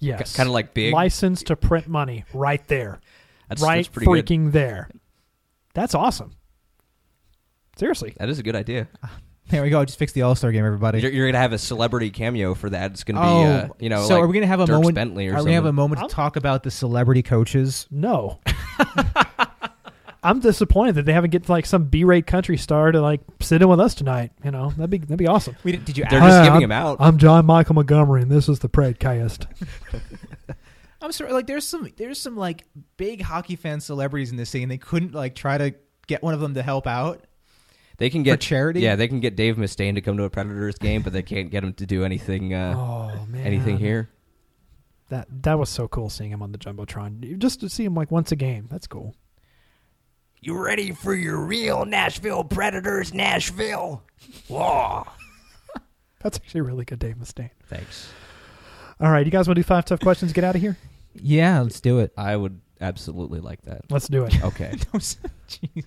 Yes, 0.00 0.36
kind 0.36 0.48
of 0.48 0.52
like 0.52 0.74
big. 0.74 0.92
license 0.92 1.42
to 1.44 1.56
print 1.56 1.88
money 1.88 2.24
right 2.32 2.64
there, 2.68 3.00
That's, 3.48 3.60
right 3.62 3.76
that's 3.76 3.88
pretty 3.88 4.06
good. 4.06 4.26
freaking 4.26 4.52
there. 4.52 4.88
That's 5.74 5.94
awesome. 5.94 6.32
Seriously, 7.78 8.14
That 8.18 8.28
is 8.28 8.38
a 8.38 8.42
good 8.42 8.56
idea. 8.56 8.88
there 9.50 9.62
we 9.62 9.70
go 9.70 9.82
just 9.84 9.98
fix 9.98 10.12
the 10.12 10.22
all-star 10.22 10.52
game 10.52 10.64
everybody 10.64 11.00
You're, 11.00 11.10
you're 11.10 11.26
gonna 11.28 11.38
have 11.38 11.52
a 11.54 11.58
celebrity 11.58 12.10
cameo 12.10 12.54
for 12.54 12.68
that. 12.70 12.90
It's 12.90 13.04
gonna 13.04 13.20
be, 13.20 13.26
oh 13.26 13.44
uh, 13.44 13.68
you 13.80 13.88
know, 13.88 14.02
so 14.06 14.14
like 14.14 14.24
are 14.24 14.26
we 14.26 14.34
going 14.34 14.42
to 14.42 14.46
have 14.48 14.60
a 14.60 14.66
Dirk 14.66 14.74
moment 14.74 14.94
Bentley 14.94 15.28
or 15.28 15.34
are 15.34 15.38
we 15.38 15.44
gonna 15.44 15.54
have 15.54 15.64
a 15.66 15.72
moment 15.72 16.02
I'll- 16.02 16.08
to 16.08 16.14
talk 16.14 16.36
about 16.36 16.62
the 16.64 16.70
celebrity 16.70 17.22
coaches 17.22 17.86
no. 17.90 18.40
I'm 20.22 20.40
disappointed 20.40 20.96
that 20.96 21.04
they 21.04 21.12
haven't 21.12 21.30
get 21.30 21.48
like 21.48 21.64
some 21.64 21.84
B-rate 21.84 22.26
country 22.26 22.56
star 22.56 22.90
to 22.90 23.00
like 23.00 23.20
sit 23.40 23.62
in 23.62 23.68
with 23.68 23.78
us 23.78 23.94
tonight. 23.94 24.32
You 24.44 24.50
know, 24.50 24.70
that'd 24.70 24.90
be 24.90 24.98
that'd 24.98 25.16
be 25.16 25.28
awesome. 25.28 25.56
We 25.62 25.70
didn't, 25.72 25.84
did 25.86 25.96
you? 25.96 26.04
They're 26.10 26.18
ask- 26.18 26.28
just 26.28 26.38
Hi, 26.38 26.44
giving 26.44 26.54
I'm- 26.54 26.62
him 26.64 26.72
out. 26.72 26.96
I'm 27.00 27.18
John 27.18 27.46
Michael 27.46 27.76
Montgomery, 27.76 28.22
and 28.22 28.30
this 28.30 28.48
is 28.48 28.58
the 28.58 28.68
Predcast. 28.68 29.46
I'm 31.00 31.12
sorry. 31.12 31.32
Like, 31.32 31.46
there's 31.46 31.64
some 31.66 31.88
there's 31.96 32.20
some 32.20 32.36
like 32.36 32.64
big 32.96 33.22
hockey 33.22 33.54
fan 33.54 33.80
celebrities 33.80 34.32
in 34.32 34.36
this 34.36 34.50
scene. 34.50 34.62
And 34.64 34.70
they 34.72 34.78
couldn't 34.78 35.14
like 35.14 35.36
try 35.36 35.56
to 35.56 35.74
get 36.08 36.20
one 36.22 36.34
of 36.34 36.40
them 36.40 36.54
to 36.54 36.62
help 36.64 36.88
out. 36.88 37.24
They 37.98 38.10
can 38.10 38.22
get 38.22 38.40
charity? 38.40 38.80
Yeah, 38.80 38.94
they 38.94 39.08
can 39.08 39.18
get 39.20 39.34
Dave 39.34 39.56
Mustaine 39.56 39.96
to 39.96 40.00
come 40.00 40.16
to 40.16 40.24
a 40.24 40.30
Predators 40.30 40.78
game, 40.78 41.02
but 41.02 41.12
they 41.12 41.22
can't 41.22 41.50
get 41.50 41.64
him 41.64 41.72
to 41.74 41.86
do 41.86 42.04
anything. 42.04 42.54
Uh, 42.54 42.74
oh 42.76 43.26
man, 43.26 43.44
anything 43.44 43.76
here? 43.76 44.08
That 45.08 45.26
that 45.42 45.58
was 45.58 45.68
so 45.68 45.88
cool 45.88 46.08
seeing 46.08 46.30
him 46.30 46.40
on 46.40 46.52
the 46.52 46.58
jumbotron. 46.58 47.38
Just 47.38 47.60
to 47.60 47.68
see 47.68 47.84
him 47.84 47.94
like 47.94 48.12
once 48.12 48.30
a 48.30 48.36
game. 48.36 48.68
That's 48.70 48.86
cool. 48.86 49.16
You 50.40 50.56
ready 50.56 50.92
for 50.92 51.12
your 51.12 51.38
real 51.40 51.84
Nashville 51.84 52.44
Predators, 52.44 53.12
Nashville? 53.12 54.04
Whoa! 54.46 55.04
That's 56.20 56.38
actually 56.38 56.60
a 56.60 56.64
really 56.64 56.84
good, 56.84 57.00
Dave 57.00 57.16
Mustaine. 57.16 57.50
Thanks. 57.66 58.08
All 59.00 59.10
right, 59.10 59.26
you 59.26 59.32
guys 59.32 59.48
want 59.48 59.56
to 59.56 59.62
do 59.62 59.66
five 59.66 59.84
tough 59.84 60.00
questions? 60.00 60.32
Get 60.32 60.44
out 60.44 60.54
of 60.54 60.60
here. 60.60 60.76
Yeah, 61.14 61.60
let's 61.60 61.80
do 61.80 61.98
it. 61.98 62.12
I 62.16 62.36
would 62.36 62.60
absolutely 62.80 63.40
like 63.40 63.62
that. 63.62 63.82
Let's 63.90 64.08
do 64.08 64.24
it. 64.24 64.42
Okay. 64.42 64.72
Jeez. 65.48 65.84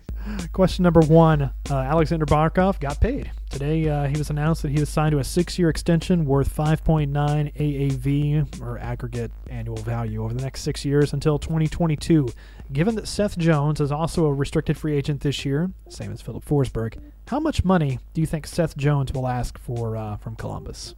Question 0.52 0.84
number 0.84 1.02
one: 1.02 1.52
uh, 1.70 1.76
Alexander 1.76 2.26
Barkov 2.26 2.80
got 2.80 3.00
paid 3.00 3.32
today. 3.50 3.88
Uh, 3.88 4.08
he 4.08 4.18
was 4.18 4.30
announced 4.30 4.62
that 4.64 4.72
he 4.72 4.80
was 4.80 4.90
signed 4.90 5.12
to 5.12 5.20
a 5.20 5.24
six-year 5.24 5.70
extension 5.70 6.26
worth 6.26 6.56
5.9 6.56 7.12
AAV 7.12 8.62
or 8.62 8.80
aggregate 8.80 9.32
annual 9.50 9.78
value 9.78 10.24
over 10.24 10.34
the 10.34 10.42
next 10.42 10.62
six 10.62 10.84
years 10.86 11.14
until 11.14 11.38
2022. 11.40 12.30
Given 12.74 12.96
that 12.96 13.08
Seth 13.08 13.38
Jones 13.38 13.82
is 13.82 13.92
also 13.92 14.26
a 14.26 14.34
restricted 14.34 14.78
free 14.78 14.96
agent 14.96 15.22
this 15.22 15.44
year, 15.46 15.72
same 15.90 16.12
as 16.12 16.22
Filip 16.22 16.46
Forsberg, 16.46 16.98
how 17.28 17.40
much 17.40 17.64
money 17.64 18.00
do 18.14 18.22
you 18.22 18.28
think 18.28 18.48
Seth 18.48 18.78
Jones 18.78 19.14
will 19.14 19.28
ask 19.28 19.58
for 19.58 19.96
uh, 19.98 20.18
from 20.18 20.36
Columbus? 20.36 20.96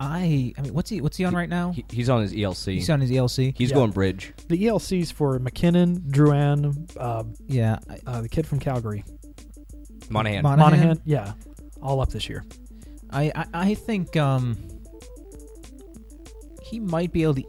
I 0.00 0.54
I 0.56 0.60
mean, 0.62 0.74
what's 0.74 0.90
he 0.90 1.00
what's 1.00 1.16
he 1.16 1.24
on 1.24 1.34
right 1.34 1.48
now? 1.48 1.72
He, 1.72 1.84
he's 1.90 2.08
on 2.08 2.22
his 2.22 2.32
ELC. 2.32 2.74
He's 2.74 2.88
on 2.90 3.00
his 3.00 3.10
ELC. 3.10 3.54
He's 3.56 3.70
Yeah. 3.70 3.74
going 3.76 3.90
bridge. 3.90 4.32
The 4.48 4.56
ELCs 4.66 5.12
for 5.12 5.38
MacKinnon, 5.38 6.00
Drouin, 6.08 6.88
uh, 6.96 7.24
yeah, 7.48 7.78
I- 7.90 8.00
uh, 8.06 8.20
the 8.22 8.28
kid 8.28 8.46
from 8.46 8.60
Calgary, 8.60 9.04
Monahan. 10.08 10.42
Mon- 10.42 10.58
Monahan. 10.58 10.78
Monahan? 10.88 11.02
yeah, 11.04 11.32
all 11.82 12.00
up 12.00 12.10
this 12.10 12.28
year. 12.28 12.44
I, 13.10 13.32
I 13.34 13.44
I 13.70 13.74
think 13.74 14.16
um 14.16 14.56
he 16.62 16.78
might 16.80 17.12
be 17.12 17.22
able 17.22 17.34
to 17.36 17.44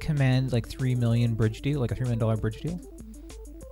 command 0.00 0.52
like 0.52 0.66
three 0.68 0.94
million 0.94 1.34
bridge 1.34 1.62
deal, 1.62 1.80
like 1.80 1.92
a 1.92 1.94
three 1.94 2.04
million 2.04 2.18
dollar 2.18 2.36
bridge 2.36 2.60
deal. 2.60 2.80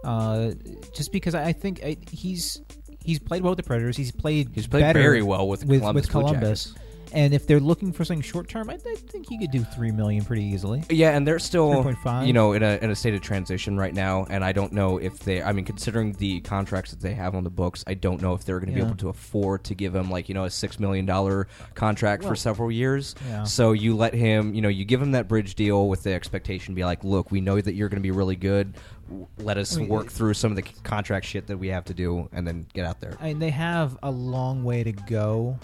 Uh, 0.05 0.53
just 0.95 1.13
because 1.13 1.35
I 1.35 1.47
I 1.47 1.53
think 1.53 1.83
I, 1.85 1.97
he's 2.11 2.61
he's 3.05 3.19
played 3.19 3.43
well 3.43 3.51
with 3.53 3.57
the 3.59 3.63
Predators. 3.63 3.97
He's 3.97 4.13
played 4.13 4.51
he's 4.55 4.67
played 4.67 4.81
better 4.81 5.01
very 5.01 5.23
well 5.23 5.49
with, 5.49 5.65
with 5.65 5.81
Columbus. 5.81 6.03
with 6.05 6.13
Blue 6.13 6.21
Columbus. 6.23 6.75
And 7.13 7.35
if 7.35 7.47
they're 7.47 7.61
looking 7.61 7.93
for 7.93 8.05
something 8.05 8.23
short 8.23 8.49
term, 8.49 8.71
I, 8.71 8.75
I 8.75 8.95
think 8.95 9.31
you 9.31 9.39
could 9.39 9.51
do 9.51 9.65
three 9.65 9.91
million 9.91 10.25
pretty 10.25 10.45
easily. 10.45 10.83
Yeah, 10.91 11.11
and 11.17 11.27
they're 11.27 11.39
still 11.39 11.83
3.5. 11.85 12.27
you 12.27 12.33
know 12.33 12.53
in 12.53 12.63
a 12.63 12.79
in 12.83 12.91
a 12.91 12.95
state 12.95 13.15
of 13.15 13.21
transition 13.21 13.77
right 13.77 13.93
now, 13.95 14.27
and 14.31 14.45
I 14.45 14.53
don't 14.53 14.73
know 14.73 14.99
if 14.99 15.19
they. 15.21 15.43
I 15.43 15.53
mean, 15.53 15.65
considering 15.65 16.13
the 16.13 16.41
contracts 16.43 16.91
that 16.93 17.01
they 17.01 17.15
have 17.15 17.35
on 17.35 17.45
the 17.45 17.51
books, 17.51 17.83
I 17.87 17.95
don't 17.95 18.21
know 18.23 18.35
if 18.35 18.45
they're 18.45 18.61
going 18.61 18.71
to 18.73 18.75
be 18.75 18.81
able 18.85 18.97
to 18.97 19.09
afford 19.09 19.65
to 19.65 19.75
give 19.75 19.95
him 19.95 20.11
like 20.11 20.29
you 20.29 20.35
know 20.35 20.45
a 20.45 20.51
six 20.51 20.79
million 20.79 21.07
dollar 21.07 21.49
contract 21.75 22.23
for 22.25 22.37
several 22.37 22.71
years. 22.71 23.15
yeah. 23.29 23.45
So 23.45 23.73
you 23.73 23.97
let 23.97 24.15
him, 24.15 24.55
you 24.55 24.61
know, 24.63 24.69
you 24.69 24.85
give 24.85 25.01
him 25.03 25.13
that 25.13 25.29
bridge 25.29 25.55
deal 25.55 25.89
with 25.89 26.03
the 26.03 26.13
expectation, 26.13 26.75
be 26.75 26.85
like, 26.85 27.05
look, 27.05 27.31
we 27.31 27.41
know 27.41 27.61
that 27.61 27.75
you're 27.75 27.89
going 27.89 27.99
to 28.01 28.03
be 28.03 28.11
really 28.11 28.37
good. 28.37 28.75
W- 29.09 29.27
Let 29.39 29.59
us 29.59 29.77
work 29.77 30.11
through 30.11 30.35
some 30.35 30.53
of 30.53 30.57
the 30.57 30.63
c- 30.63 30.75
contract 30.85 31.27
shit 31.27 31.47
that 31.49 31.57
we 31.57 31.69
have 31.69 31.85
to 31.87 31.95
do, 31.95 32.29
and 32.33 32.47
then 32.47 32.67
get 32.73 32.85
out 32.87 33.01
there. 33.01 33.17
I 33.21 33.29
mean, 33.29 33.39
they 33.41 33.51
have 33.51 33.99
a 34.03 34.11
long 34.11 34.63
way 34.65 34.85
to 34.85 34.93
go 34.93 35.59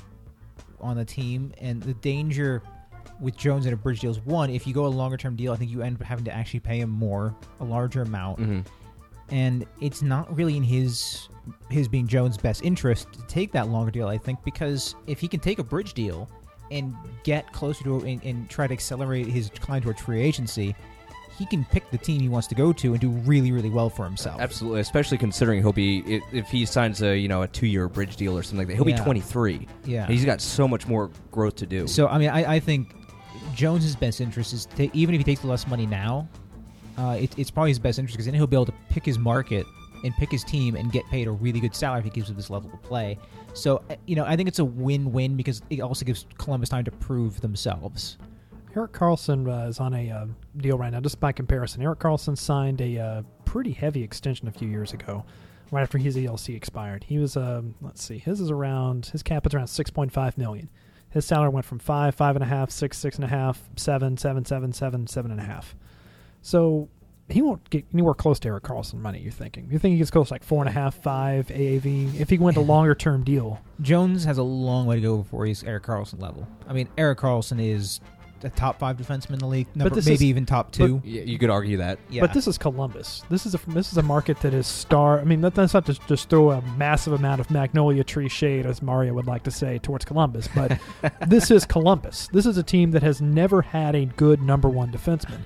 on 0.87 0.97
the 0.97 1.05
team, 1.05 1.53
and 1.59 1.83
the 1.83 1.95
danger 1.95 2.63
with 3.21 3.37
Jones 3.37 3.67
in 3.67 3.73
a 3.73 3.77
bridge 3.77 4.01
deal 4.01 4.11
is 4.11 4.21
one: 4.21 4.51
if 4.51 4.67
you 4.67 4.75
go 4.75 4.87
a 4.87 4.89
longer 4.89 5.17
term 5.17 5.37
deal, 5.37 5.53
I 5.53 5.57
think 5.57 5.71
you 5.71 5.83
end 5.83 6.01
up 6.01 6.07
having 6.07 6.25
to 6.27 6.35
actually 6.35 6.61
pay 6.61 6.81
him 6.81 6.91
more, 6.91 7.35
a 7.61 7.65
larger 7.65 8.03
amount, 8.03 8.39
hmm 8.39 8.61
and 9.31 9.67
it's 9.81 10.03
not 10.03 10.35
really 10.37 10.57
in 10.57 10.63
his 10.63 11.29
his 11.71 11.89
being 11.89 12.07
Jones' 12.07 12.37
best 12.37 12.65
interest 12.65 13.13
to 13.13 13.23
take 13.27 13.53
that 13.53 13.69
longer 13.69 13.91
deal. 13.91 14.09
I 14.09 14.19
think 14.19 14.43
because 14.45 14.95
if 15.07 15.21
he 15.21 15.29
can 15.29 15.41
take 15.41 15.59
a 15.59 15.65
bridge 15.65 15.95
deal 15.95 16.29
and 16.73 16.95
get 17.23 17.53
closer 17.53 17.85
to 17.85 18.01
and, 18.01 18.23
and 18.25 18.51
try 18.51 18.67
to 18.67 18.73
accelerate 18.73 19.27
his 19.27 19.51
climb 19.61 19.83
towards 19.83 20.01
free 20.01 20.21
agency, 20.21 20.75
he 21.39 21.45
can 21.47 21.65
pick 21.67 21.91
the 21.91 21.99
team 21.99 22.21
he 22.21 22.29
wants 22.29 22.47
to 22.49 22.55
go 22.55 22.73
to 22.73 22.93
and 22.93 23.01
do 23.01 23.11
really, 23.11 23.53
really 23.53 23.69
well 23.71 23.91
for 23.91 24.05
himself. 24.05 24.41
Absolutely, 24.41 24.81
especially 24.81 25.19
considering 25.19 25.61
he'll 25.61 25.73
be 25.73 26.23
if 26.33 26.49
he 26.49 26.65
signs 26.65 27.03
a 27.03 27.17
you 27.17 27.29
know 27.29 27.43
a 27.43 27.49
two 27.49 27.67
year 27.67 27.89
bridge 27.89 28.17
deal 28.17 28.37
or 28.37 28.43
something 28.43 28.59
like 28.59 28.69
that, 28.69 28.75
he'll 28.77 28.89
Yeah. 28.89 28.97
be 28.99 29.03
23. 29.05 29.69
Yeah. 29.85 30.07
He's 30.07 30.25
got 30.25 30.41
so 30.41 30.67
much 30.67 30.87
more 30.87 31.11
growth 31.31 31.57
to 31.57 31.67
do. 31.67 31.87
So 31.87 32.09
I 32.09 32.19
mean, 32.19 32.31
I, 32.31 32.55
I 32.55 32.61
think 32.61 32.95
Jones's 33.55 33.97
best 33.97 34.21
interest 34.21 34.53
is 34.53 34.67
to, 34.77 34.95
even 34.97 35.15
if 35.15 35.21
he 35.21 35.25
takes 35.25 35.45
less 35.45 35.67
money 35.67 35.87
now, 35.87 36.29
uh, 36.99 37.19
it, 37.21 37.39
it's 37.39 37.51
probably 37.51 37.71
his 37.71 37.79
best 37.79 37.99
interest 37.99 38.15
because 38.17 38.27
then 38.27 38.35
he'll 38.35 38.47
be 38.47 38.57
able 38.57 38.67
to 38.67 38.75
pick 38.91 39.05
his 39.05 39.19
market 39.19 39.67
and 40.05 40.15
pick 40.17 40.31
his 40.31 40.45
team 40.45 40.77
and 40.77 40.93
get 40.93 41.05
paid 41.07 41.27
a 41.27 41.31
really 41.31 41.61
good 41.61 41.75
salary 41.75 41.99
if 42.01 42.05
he 42.05 42.11
keeps 42.11 42.29
with 42.29 42.37
this 42.37 42.51
level 42.51 42.71
of 42.73 42.83
play. 42.83 43.19
So 43.55 43.83
uh, 43.91 43.97
you 44.07 44.17
know, 44.17 44.25
I 44.25 44.37
think 44.37 44.49
it's 44.49 44.59
a 44.59 44.65
win-win 44.65 45.37
because 45.37 45.61
it 45.71 45.81
also 45.81 46.05
gives 46.05 46.27
Columbus 46.39 46.69
time 46.71 46.85
to 46.85 46.91
prove 46.91 47.41
themselves. 47.43 48.17
Erik 48.77 48.93
Karlsson 48.93 49.48
uh, 49.48 49.69
is 49.69 49.81
on 49.81 49.94
a 49.94 50.11
uh, 50.11 50.27
deal 50.59 50.77
right 50.77 50.93
now. 50.93 51.01
Just 51.01 51.19
by 51.19 51.32
comparison, 51.32 51.82
Erik 51.82 51.98
Karlsson 51.98 52.36
signed 52.36 52.82
a 52.82 52.98
uh, 52.98 53.23
pretty 53.47 53.73
heavy 53.73 54.03
extension 54.03 54.48
a 54.48 54.53
few 54.53 54.69
years 54.69 54.93
ago, 54.93 55.24
right 55.70 55.81
after 55.81 55.97
his 55.97 56.15
ELC 56.15 56.55
expired. 56.55 57.03
He 57.05 57.16
was, 57.16 57.39
um, 57.39 57.74
let's 57.81 58.05
see, 58.05 58.19
his 58.19 58.39
is 58.39 58.51
around 58.51 59.07
his 59.07 59.23
cap 59.23 59.47
is 59.47 59.55
around 59.55 59.69
six 59.69 59.89
point 59.89 60.12
five 60.12 60.36
million. 60.36 60.69
His 61.09 61.24
salary 61.24 61.48
went 61.48 61.65
from 61.65 61.78
five, 61.78 62.15
five 62.15 62.36
and 62.36 62.43
a 62.43 62.47
half, 62.47 62.70
six, 62.70 62.98
six 62.98 63.16
and 63.16 63.24
a 63.24 63.28
half, 63.28 63.62
seven, 63.77 64.19
seven, 64.19 64.44
seven, 64.44 64.74
seven, 64.74 65.07
seven 65.07 65.31
and 65.31 65.40
a 65.40 65.44
half. 65.44 65.74
So 66.43 66.90
he 67.31 67.40
won't 67.40 67.69
get 67.70 67.86
anywhere 67.94 68.12
close 68.12 68.39
to 68.40 68.48
Erik 68.48 68.65
Karlsson 68.65 69.01
money. 69.01 69.20
You're 69.20 69.32
thinking? 69.32 69.69
You 69.70 69.78
think 69.78 69.93
he 69.93 69.98
gets 69.98 70.11
close 70.11 70.28
to 70.28 70.35
like 70.35 70.44
four 70.44 70.62
and 70.62 70.69
a 70.69 70.73
half, 70.73 70.94
five 70.97 71.47
AAV 71.47 72.20
if 72.20 72.28
he 72.28 72.36
went 72.36 72.59
a 72.59 72.61
longer 72.74 72.94
term 72.94 73.24
deal? 73.24 73.61
Jones 73.81 74.24
has 74.24 74.36
a 74.36 74.43
long 74.43 74.85
way 74.85 74.97
to 74.97 75.01
go 75.01 75.16
before 75.19 75.47
he's 75.47 75.65
Erik 75.65 75.85
Karlsson 75.85 76.20
level. 76.20 76.47
I 76.69 76.74
mean, 76.74 76.89
Erik 76.98 77.19
Karlsson 77.19 77.65
is 77.65 78.01
a 78.43 78.51
top 78.51 78.79
five 78.79 78.97
defenseman 78.97 79.35
in 79.35 79.39
the 79.39 79.47
league, 79.47 79.67
number, 79.75 79.95
this 79.95 80.05
maybe 80.07 80.15
is- 80.15 80.23
even 80.25 80.47
top 80.47 80.71
two. 80.73 80.97
Y- 80.97 81.01
you 81.05 81.39
could 81.39 81.51
argue 81.51 81.79
that. 81.79 81.99
yeah, 82.11 82.21
But 82.21 82.33
this 82.35 82.47
is 82.47 82.59
Columbus. 82.59 83.23
This 83.31 83.47
is 83.47 83.55
a 83.55 83.61
this 83.69 83.91
is 83.93 83.99
a 83.99 84.03
market 84.03 84.41
that 84.41 84.53
is 84.55 84.67
star. 84.67 85.19
I 85.21 85.25
mean, 85.25 85.41
that, 85.41 85.55
that's 85.55 85.75
not 85.75 85.87
to 85.87 85.95
just 86.07 86.29
throw 86.29 86.51
a 86.51 86.63
massive 86.77 87.13
amount 87.13 87.41
of 87.41 87.51
magnolia 87.51 88.05
tree 88.05 88.29
shade, 88.29 88.67
as 88.67 88.83
Mario 88.83 89.15
would 89.15 89.27
like 89.27 89.43
to 89.45 89.51
say, 89.51 89.79
towards 89.79 90.05
Columbus. 90.05 90.49
But 90.55 90.79
this 91.29 91.51
is 91.51 91.65
Columbus. 91.65 92.29
This 92.33 92.47
is 92.47 92.57
a 92.59 92.63
team 92.63 92.91
that 92.93 93.03
has 93.03 93.21
never 93.21 93.63
had 93.63 93.95
a 93.95 94.05
good 94.07 94.43
number 94.43 94.69
one 94.69 94.91
defenseman. 94.93 95.41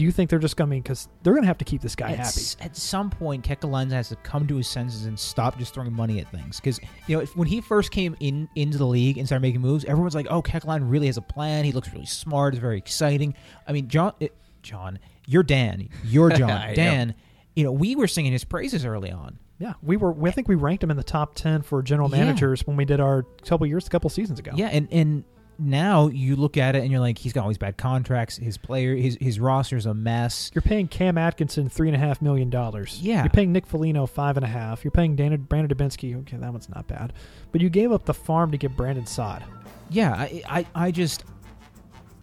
Do 0.00 0.06
you 0.06 0.12
think 0.12 0.30
they're 0.30 0.38
just 0.38 0.56
coming 0.56 0.80
because 0.80 1.08
they're 1.22 1.34
going 1.34 1.42
to 1.42 1.46
have 1.46 1.58
to 1.58 1.64
keep 1.66 1.82
this 1.82 1.94
guy 1.94 2.12
at, 2.12 2.16
happy? 2.18 2.40
at 2.60 2.74
some 2.74 3.10
point, 3.10 3.44
Kekalainen 3.46 3.90
has 3.92 4.08
to 4.08 4.16
come 4.16 4.46
to 4.46 4.56
his 4.56 4.66
senses 4.66 5.04
and 5.04 5.18
stop 5.18 5.58
just 5.58 5.74
throwing 5.74 5.92
money 5.92 6.20
at 6.20 6.28
things. 6.30 6.58
Because 6.58 6.80
you 7.06 7.16
know, 7.16 7.22
if, 7.22 7.36
when 7.36 7.46
he 7.46 7.60
first 7.60 7.90
came 7.90 8.16
in 8.20 8.48
into 8.56 8.78
the 8.78 8.86
league 8.86 9.18
and 9.18 9.26
started 9.26 9.42
making 9.42 9.60
moves, 9.60 9.84
everyone's 9.84 10.14
like, 10.14 10.26
"Oh, 10.30 10.40
Kekalainen 10.42 10.90
really 10.90 11.06
has 11.06 11.18
a 11.18 11.22
plan. 11.22 11.66
He 11.66 11.72
looks 11.72 11.92
really 11.92 12.06
smart. 12.06 12.54
It's 12.54 12.60
very 12.62 12.78
exciting." 12.78 13.34
I 13.68 13.72
mean, 13.72 13.88
John, 13.88 14.14
it, 14.20 14.34
John, 14.62 14.98
you're 15.26 15.42
Dan, 15.42 15.90
you're 16.04 16.30
John. 16.30 16.74
Dan. 16.74 17.14
You 17.54 17.64
know, 17.64 17.72
we 17.72 17.94
were 17.94 18.08
singing 18.08 18.32
his 18.32 18.44
praises 18.44 18.86
early 18.86 19.12
on. 19.12 19.38
Yeah, 19.58 19.74
we 19.82 19.98
were. 19.98 20.12
We, 20.12 20.30
I 20.30 20.32
think 20.32 20.48
we 20.48 20.54
ranked 20.54 20.82
him 20.82 20.90
in 20.90 20.96
the 20.96 21.02
top 21.02 21.34
ten 21.34 21.60
for 21.60 21.82
general 21.82 22.08
Yeah. 22.10 22.24
managers 22.24 22.66
when 22.66 22.78
we 22.78 22.86
did 22.86 23.00
our 23.00 23.24
couple 23.44 23.66
years, 23.66 23.86
a 23.86 23.90
couple 23.90 24.08
seasons 24.08 24.38
ago. 24.38 24.52
Yeah, 24.54 24.68
and 24.68 24.88
and 24.90 25.24
now 25.60 26.08
you 26.08 26.36
look 26.36 26.56
at 26.56 26.74
it 26.74 26.82
and 26.82 26.90
you're 26.90 27.00
like, 27.00 27.18
he's 27.18 27.32
got 27.32 27.42
all 27.42 27.48
these 27.48 27.58
bad 27.58 27.76
contracts. 27.76 28.36
His 28.36 28.56
player, 28.56 28.96
his 28.96 29.18
his 29.20 29.38
roster's 29.38 29.86
a 29.86 29.94
mess. 29.94 30.50
You're 30.54 30.62
paying 30.62 30.88
Cam 30.88 31.18
Atkinson 31.18 31.68
three 31.68 31.88
and 31.88 31.96
a 31.96 31.98
half 31.98 32.22
million 32.22 32.48
dollars. 32.50 32.98
Yeah. 33.00 33.22
You're 33.22 33.30
paying 33.30 33.52
Nick 33.52 33.66
Foligno 33.66 34.06
five 34.06 34.36
and 34.36 34.44
a 34.44 34.48
half. 34.48 34.82
You're 34.84 34.90
paying 34.90 35.16
Dana, 35.16 35.38
Brandon 35.38 35.76
Dubinsky. 35.76 36.18
Okay, 36.20 36.36
that 36.38 36.50
one's 36.52 36.68
not 36.68 36.86
bad. 36.86 37.12
But 37.52 37.60
you 37.60 37.68
gave 37.68 37.92
up 37.92 38.06
the 38.06 38.14
farm 38.14 38.50
to 38.52 38.56
get 38.56 38.76
Brandon 38.76 39.06
Saad. 39.06 39.44
Yeah, 39.90 40.12
I, 40.12 40.42
I, 40.48 40.66
I 40.74 40.90
just, 40.90 41.24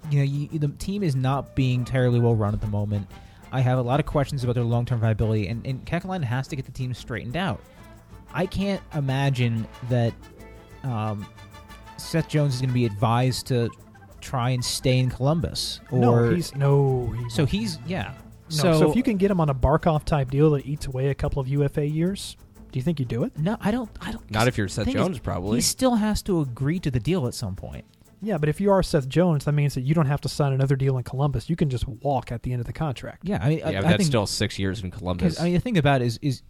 you 0.09 0.19
know, 0.19 0.23
you, 0.23 0.59
the 0.59 0.69
team 0.69 1.03
is 1.03 1.15
not 1.15 1.55
being 1.55 1.85
terribly 1.85 2.19
well 2.19 2.35
run 2.35 2.53
at 2.53 2.61
the 2.61 2.67
moment. 2.67 3.07
I 3.51 3.61
have 3.61 3.77
a 3.77 3.81
lot 3.81 3.99
of 3.99 4.05
questions 4.05 4.43
about 4.43 4.55
their 4.55 4.63
long 4.63 4.85
term 4.85 4.99
viability, 4.99 5.47
and, 5.47 5.65
and 5.65 5.85
Kekalainen 5.85 6.23
has 6.23 6.47
to 6.47 6.55
get 6.55 6.65
the 6.65 6.71
team 6.71 6.93
straightened 6.93 7.37
out. 7.37 7.61
I 8.33 8.45
can't 8.45 8.81
imagine 8.93 9.67
that 9.89 10.13
um, 10.83 11.25
Seth 11.97 12.27
Jones 12.27 12.55
is 12.55 12.61
going 12.61 12.69
to 12.69 12.73
be 12.73 12.85
advised 12.85 13.47
to 13.47 13.69
try 14.21 14.51
and 14.51 14.63
stay 14.63 14.99
in 14.99 15.09
Columbus. 15.09 15.79
Or 15.91 15.99
no, 15.99 16.29
he's 16.31 16.55
no. 16.55 17.13
He 17.17 17.29
so 17.29 17.45
he's 17.45 17.79
yeah. 17.87 18.13
no. 18.49 18.55
so, 18.55 18.79
So, 18.79 18.89
if 18.89 18.95
you 18.95 19.03
can 19.03 19.17
get 19.17 19.31
him 19.31 19.39
on 19.39 19.49
a 19.49 19.55
Barkov 19.55 20.03
type 20.03 20.31
deal 20.31 20.51
that 20.51 20.65
eats 20.65 20.85
away 20.87 21.09
a 21.09 21.15
couple 21.15 21.39
of 21.41 21.47
UFA 21.47 21.85
years, 21.85 22.37
do 22.71 22.79
you 22.79 22.83
think 22.83 22.99
you 22.99 23.05
do 23.05 23.23
it? 23.23 23.37
no, 23.37 23.57
I 23.59 23.71
don't. 23.71 23.89
I 24.01 24.11
don't. 24.11 24.29
Not 24.31 24.47
if 24.47 24.57
you're 24.57 24.67
Seth 24.67 24.85
thing 24.85 24.95
is, 24.95 25.01
Jones, 25.01 25.19
probably. 25.19 25.57
He 25.57 25.61
still 25.61 25.95
has 25.95 26.21
to 26.23 26.41
agree 26.41 26.79
to 26.79 26.91
the 26.91 26.99
deal 26.99 27.27
at 27.27 27.33
some 27.33 27.55
point. 27.55 27.85
Yeah, 28.21 28.39
but 28.39 28.49
if 28.49 28.59
you 28.59 28.71
are 28.71 28.81
Seth 28.81 29.07
Jones, 29.07 29.45
that 29.45 29.51
means 29.51 29.75
that 29.75 29.81
you 29.81 29.93
don't 29.93 30.07
have 30.07 30.21
to 30.21 30.29
sign 30.29 30.51
another 30.51 30.75
deal 30.75 30.97
in 30.97 31.03
Columbus. 31.03 31.49
You 31.49 31.55
can 31.55 31.69
just 31.69 31.87
walk 31.87 32.31
at 32.31 32.41
the 32.41 32.51
end 32.51 32.59
of 32.59 32.65
the 32.65 32.73
contract. 32.73 33.21
Yeah, 33.23 33.37
I 33.41 33.49
mean, 33.49 33.59
Yeah, 33.59 33.67
I, 33.67 33.71
but 33.73 33.77
I 33.77 33.81
that's 33.81 33.97
think 33.97 34.07
still 34.07 34.25
six 34.25 34.57
years 34.57 34.83
in 34.83 34.89
Columbus. 34.89 35.39
I 35.39 35.45
mean, 35.45 35.53
the 35.53 35.59
thing 35.59 35.77
about 35.77 36.01
it 36.01 36.05
is, 36.05 36.19
is 36.23 36.41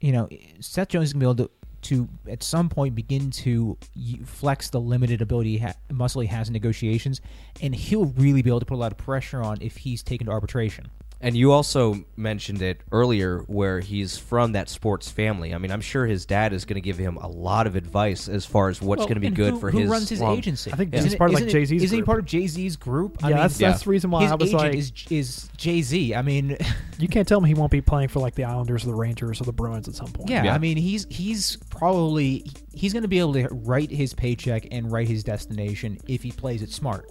you 0.00 0.10
know, 0.10 0.28
Seth 0.60 0.88
Jones 0.88 1.08
is 1.08 1.12
gonna 1.12 1.20
be 1.20 1.26
able 1.26 1.46
to, 1.46 1.50
to 1.84 2.08
at 2.28 2.42
some 2.42 2.68
point 2.68 2.94
begin 2.94 3.30
to 3.30 3.76
flex 4.24 4.70
the 4.70 4.80
limited 4.80 5.22
ability 5.22 5.58
ha- 5.58 5.74
muscle 5.90 6.20
he 6.20 6.26
has 6.28 6.48
in 6.48 6.52
negotiations, 6.52 7.20
and 7.60 7.74
he'll 7.74 8.06
really 8.06 8.42
be 8.42 8.50
able 8.50 8.60
to 8.60 8.66
put 8.66 8.74
a 8.74 8.76
lot 8.76 8.92
of 8.92 8.98
pressure 8.98 9.42
on 9.42 9.58
if 9.60 9.76
he's 9.76 10.02
taken 10.02 10.26
to 10.26 10.32
arbitration. 10.32 10.88
And 11.20 11.34
you 11.34 11.52
also 11.52 12.04
mentioned 12.16 12.60
it 12.60 12.82
earlier 12.92 13.38
where 13.46 13.80
he's 13.80 14.18
from 14.18 14.52
that 14.52 14.68
sports 14.68 15.10
family. 15.10 15.54
I 15.54 15.58
mean, 15.58 15.70
I'm 15.70 15.80
sure 15.80 16.04
his 16.04 16.26
dad 16.26 16.52
is 16.52 16.66
going 16.66 16.74
to 16.74 16.82
give 16.82 16.98
him 16.98 17.16
a 17.16 17.26
lot 17.28 17.66
of 17.66 17.76
advice 17.76 18.28
as 18.28 18.44
far 18.44 18.68
as 18.68 18.82
what's 18.82 18.98
Well, 18.98 19.06
going 19.08 19.14
to 19.14 19.20
be 19.20 19.30
good 19.30 19.54
who, 19.54 19.60
for 19.60 19.70
who 19.70 19.78
his. 19.78 19.88
runs 19.88 20.08
his 20.10 20.20
well, 20.20 20.36
agency. 20.36 20.70
I 20.70 20.76
think 20.76 20.92
Isn't 20.92 21.08
he's 21.10 21.16
part 21.16 21.30
of, 21.30 21.40
like, 21.40 21.48
Jay-Z's 21.48 21.82
Isn't 21.82 21.96
he 21.96 22.02
part 22.02 22.18
of 22.18 22.26
Jay 22.26 22.46
Z's 22.46 22.76
group? 22.76 23.16
Yeah, 23.22 23.30
that's, 23.30 23.58
yeah. 23.58 23.70
that's 23.70 23.84
the 23.84 23.90
reason 23.90 24.10
why 24.10 24.24
his 24.24 24.32
I 24.32 24.34
was 24.34 24.48
agent 24.50 24.62
like, 24.62 24.74
is 24.74 24.92
is 25.08 25.48
Jay 25.56 25.80
Z. 25.80 26.14
I 26.14 26.20
mean, 26.20 26.58
you 26.98 27.08
can't 27.08 27.26
tell 27.26 27.40
me 27.40 27.48
he 27.48 27.54
won't 27.54 27.70
be 27.70 27.80
playing 27.80 28.08
for 28.08 28.20
like 28.20 28.34
the 28.34 28.44
Islanders 28.44 28.84
or 28.84 28.88
the 28.88 28.94
Rangers 28.94 29.40
or 29.40 29.44
the 29.44 29.52
Bruins 29.52 29.88
at 29.88 29.94
some 29.94 30.08
point. 30.08 30.28
yeah, 30.28 30.44
Yeah. 30.44 30.54
I 30.54 30.58
mean, 30.58 30.76
he's 30.76 31.06
he's 31.08 31.56
probably 31.70 32.44
he's 32.74 32.92
going 32.92 33.02
to 33.02 33.08
be 33.08 33.18
able 33.18 33.32
to 33.32 33.48
write 33.50 33.90
his 33.90 34.12
paycheck 34.12 34.66
and 34.70 34.92
write 34.92 35.08
his 35.08 35.24
destination 35.24 35.98
if 36.06 36.22
he 36.22 36.32
plays 36.32 36.60
it 36.60 36.70
smart. 36.70 37.08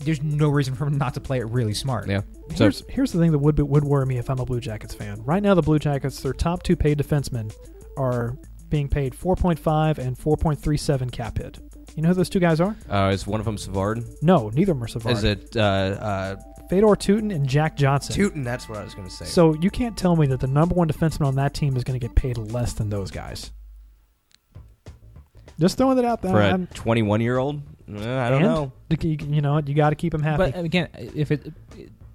There's 0.00 0.22
no 0.22 0.48
reason 0.48 0.74
for 0.74 0.86
him 0.86 0.98
not 0.98 1.14
to 1.14 1.20
play 1.20 1.38
it 1.38 1.48
really 1.48 1.74
smart. 1.74 2.08
Yeah. 2.08 2.20
So 2.54 2.64
Here's, 2.64 2.82
here's 2.88 3.12
the 3.12 3.18
thing 3.18 3.32
that 3.32 3.38
would 3.38 3.54
be, 3.56 3.62
would 3.62 3.84
worry 3.84 4.06
me 4.06 4.18
if 4.18 4.28
I'm 4.30 4.38
a 4.38 4.44
Blue 4.44 4.60
Jackets 4.60 4.94
fan. 4.94 5.22
Right 5.24 5.42
now, 5.42 5.54
the 5.54 5.62
Blue 5.62 5.78
Jackets, 5.78 6.20
their 6.20 6.32
top 6.32 6.62
two 6.62 6.76
paid 6.76 6.98
defensemen 6.98 7.52
are 7.96 8.36
being 8.68 8.88
paid 8.88 9.14
4.5 9.14 9.98
and 9.98 10.18
4.37 10.18 11.10
cap 11.12 11.38
hit. 11.38 11.58
You 11.94 12.02
know 12.02 12.08
who 12.08 12.14
those 12.14 12.28
two 12.28 12.40
guys 12.40 12.60
are? 12.60 12.76
uh, 12.90 13.10
is 13.12 13.26
one 13.26 13.40
of 13.40 13.46
them 13.46 13.56
Savard? 13.56 14.04
No, 14.22 14.50
neither 14.50 14.72
of 14.72 14.78
them 14.78 14.84
are 14.84 14.88
Savard. 14.88 15.16
Is 15.16 15.24
it 15.24 15.56
uh, 15.56 15.60
uh, 15.60 16.36
Fedor 16.68 16.86
Tyutin 16.88 17.34
and 17.34 17.48
Jack 17.48 17.76
Johnson. 17.76 18.14
Tyutin? 18.14 18.44
That's 18.44 18.68
what 18.68 18.78
I 18.78 18.84
was 18.84 18.94
going 18.94 19.08
to 19.08 19.14
say. 19.14 19.24
So 19.24 19.54
you 19.54 19.70
can't 19.70 19.96
tell 19.96 20.14
me 20.16 20.26
that 20.26 20.40
the 20.40 20.46
number 20.48 20.74
one 20.74 20.88
defenseman 20.88 21.26
on 21.26 21.36
that 21.36 21.54
team 21.54 21.76
is 21.76 21.84
going 21.84 21.98
to 21.98 22.06
get 22.06 22.14
paid 22.16 22.36
less 22.36 22.74
than 22.74 22.90
those 22.90 23.10
guys. 23.10 23.50
Just 25.58 25.78
throwing 25.78 25.96
that 25.96 26.04
out 26.04 26.20
there. 26.22 26.32
for 26.32 26.40
a 26.40 26.46
I'm- 26.48 26.68
21 26.74 27.20
year 27.22 27.38
old, 27.38 27.62
I 27.88 28.28
don't 28.30 28.42
and 28.42 28.42
know. 28.42 28.72
You, 28.90 29.16
you 29.28 29.40
know, 29.40 29.58
you 29.64 29.74
got 29.74 29.90
to 29.90 29.96
keep 29.96 30.12
them 30.12 30.22
happy. 30.22 30.50
But 30.50 30.58
again, 30.64 30.88
if 30.96 31.30
it 31.30 31.52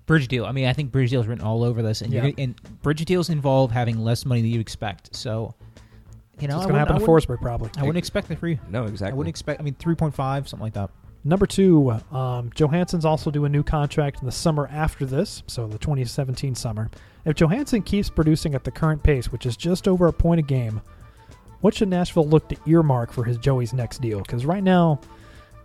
bridge 0.06 0.28
deal, 0.28 0.46
I 0.46 0.52
mean, 0.52 0.66
I 0.66 0.74
think 0.74 0.92
bridge 0.92 1.10
deals 1.10 1.28
written 1.28 1.44
all 1.46 1.64
over 1.64 1.82
this, 1.82 2.02
and 2.02 2.12
Yeah. 2.12 2.26
you're, 2.26 2.34
and 2.38 2.56
bridge 2.82 3.04
deals 3.06 3.30
involve 3.30 3.72
having 3.72 4.04
less 4.04 4.26
money 4.26 4.42
than 4.42 4.52
you 4.52 4.60
expect. 4.60 5.16
So, 5.16 5.54
you 6.40 6.48
know, 6.48 6.58
it's 6.58 6.66
going 6.66 6.74
to 6.74 6.80
happen 6.80 6.96
I 6.96 7.00
to 7.00 7.06
wouldn't- 7.06 7.28
Forsberg 7.30 7.42
probably. 7.42 7.70
I 7.78 7.82
wouldn't 7.82 7.98
expect 7.98 8.30
it 8.32 8.40
for 8.40 8.48
you. 8.48 8.60
No, 8.70 8.84
exactly. 8.86 9.14
I 9.14 9.16
wouldn't 9.16 9.30
expect. 9.30 9.60
I 9.62 9.64
mean, 9.64 9.76
three 9.76 9.96
point 9.96 10.14
five, 10.14 10.48
something 10.50 10.64
like 10.66 10.74
that. 10.74 10.90
Number 11.24 11.46
two, 11.46 11.92
um, 12.12 12.50
Johansen's 12.56 13.06
also 13.06 13.30
due 13.30 13.46
a 13.46 13.50
new 13.50 13.62
contract 13.62 14.22
in 14.22 14.26
the 14.26 14.32
summer 14.32 14.68
after 14.72 15.06
this, 15.06 15.44
so 15.46 15.68
the 15.68 15.78
2017 15.78 16.56
summer. 16.56 16.90
If 17.26 17.36
Johansen 17.36 17.84
keeps 17.86 18.10
producing 18.10 18.56
at 18.56 18.64
the 18.64 18.72
current 18.72 19.04
pace, 19.04 19.32
which 19.32 19.46
is 19.46 19.56
just 19.56 19.88
over 19.88 20.08
a 20.08 20.14
point 20.14 20.40
a 20.40 20.42
game, 20.42 20.82
what 21.62 21.76
should 21.76 21.90
Nashville 21.90 22.28
look 22.28 22.50
to 22.50 22.58
earmark 22.66 23.12
for 23.12 23.24
his 23.24 23.38
Joey's 23.38 23.72
next 23.72 24.02
deal? 24.02 24.20
Because 24.22 24.48
right 24.48 24.64
now, 24.64 25.00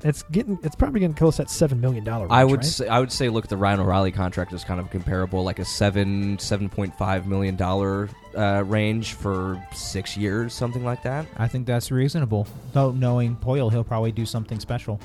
it's 0.02 0.22
getting 0.24 0.58
it's 0.62 0.76
probably 0.76 1.00
getting 1.00 1.14
close 1.14 1.36
to 1.36 1.42
that 1.42 1.50
seven 1.50 1.80
million 1.80 2.04
dollar. 2.04 2.26
I 2.30 2.44
would 2.44 2.60
right? 2.60 2.64
say, 2.64 2.88
I 2.88 3.00
would 3.00 3.12
say 3.12 3.28
look 3.28 3.44
at 3.44 3.50
the 3.50 3.56
Ryan 3.56 3.80
O'Reilly 3.80 4.12
contract 4.12 4.52
is 4.52 4.64
kind 4.64 4.80
of 4.80 4.90
comparable, 4.90 5.42
like 5.44 5.58
a 5.58 5.64
seven 5.64 6.38
seven 6.38 6.68
point 6.68 6.96
five 6.96 7.26
million 7.26 7.56
dollar 7.56 8.08
uh, 8.36 8.62
range 8.66 9.14
for 9.14 9.62
six 9.72 10.16
years, 10.16 10.52
something 10.52 10.84
like 10.84 11.02
that. 11.02 11.26
I 11.36 11.48
think 11.48 11.66
that's 11.66 11.90
reasonable. 11.90 12.46
Though 12.72 12.92
knowing 12.92 13.36
Poile, 13.36 13.70
he'll 13.70 13.84
probably 13.84 14.12
do 14.12 14.26
something 14.26 14.60
special. 14.60 15.00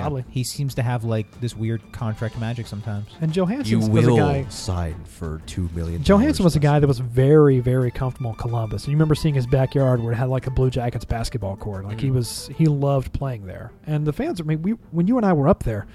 Probably. 0.00 0.24
He 0.30 0.44
seems 0.44 0.74
to 0.74 0.82
have 0.82 1.04
like 1.04 1.40
this 1.40 1.56
weird 1.56 1.80
contract 1.92 2.38
magic 2.38 2.66
sometimes. 2.66 3.06
And 3.20 3.32
Johansen 3.32 3.88
was 3.90 4.06
a 4.06 4.10
guy. 4.16 4.46
sign 4.48 5.02
for 5.04 5.40
two 5.46 5.68
million. 5.74 6.02
Johansen 6.02 6.44
was 6.44 6.56
a 6.56 6.60
guy 6.60 6.78
that 6.80 6.86
was 6.86 6.98
very, 6.98 7.60
very 7.60 7.90
comfortable 7.90 8.30
in 8.30 8.36
Columbus. 8.36 8.84
And 8.84 8.92
you 8.92 8.96
remember 8.96 9.14
seeing 9.14 9.34
his 9.34 9.46
backyard 9.46 10.02
where 10.02 10.12
it 10.12 10.16
had 10.16 10.28
like 10.28 10.46
a 10.46 10.50
Blue 10.50 10.70
Jackets 10.70 11.04
basketball 11.04 11.56
court. 11.56 11.84
Like 11.84 12.00
he 12.00 12.08
Mhm. 12.08 12.14
was, 12.14 12.50
he 12.56 12.66
loved 12.66 13.12
playing 13.12 13.46
there. 13.46 13.72
And 13.86 14.06
the 14.06 14.12
fans, 14.12 14.40
I 14.40 14.44
mean, 14.44 14.62
we 14.62 14.72
when 14.90 15.06
you 15.06 15.16
and 15.16 15.24
I 15.26 15.32
were 15.32 15.48
up 15.48 15.62
there, 15.64 15.86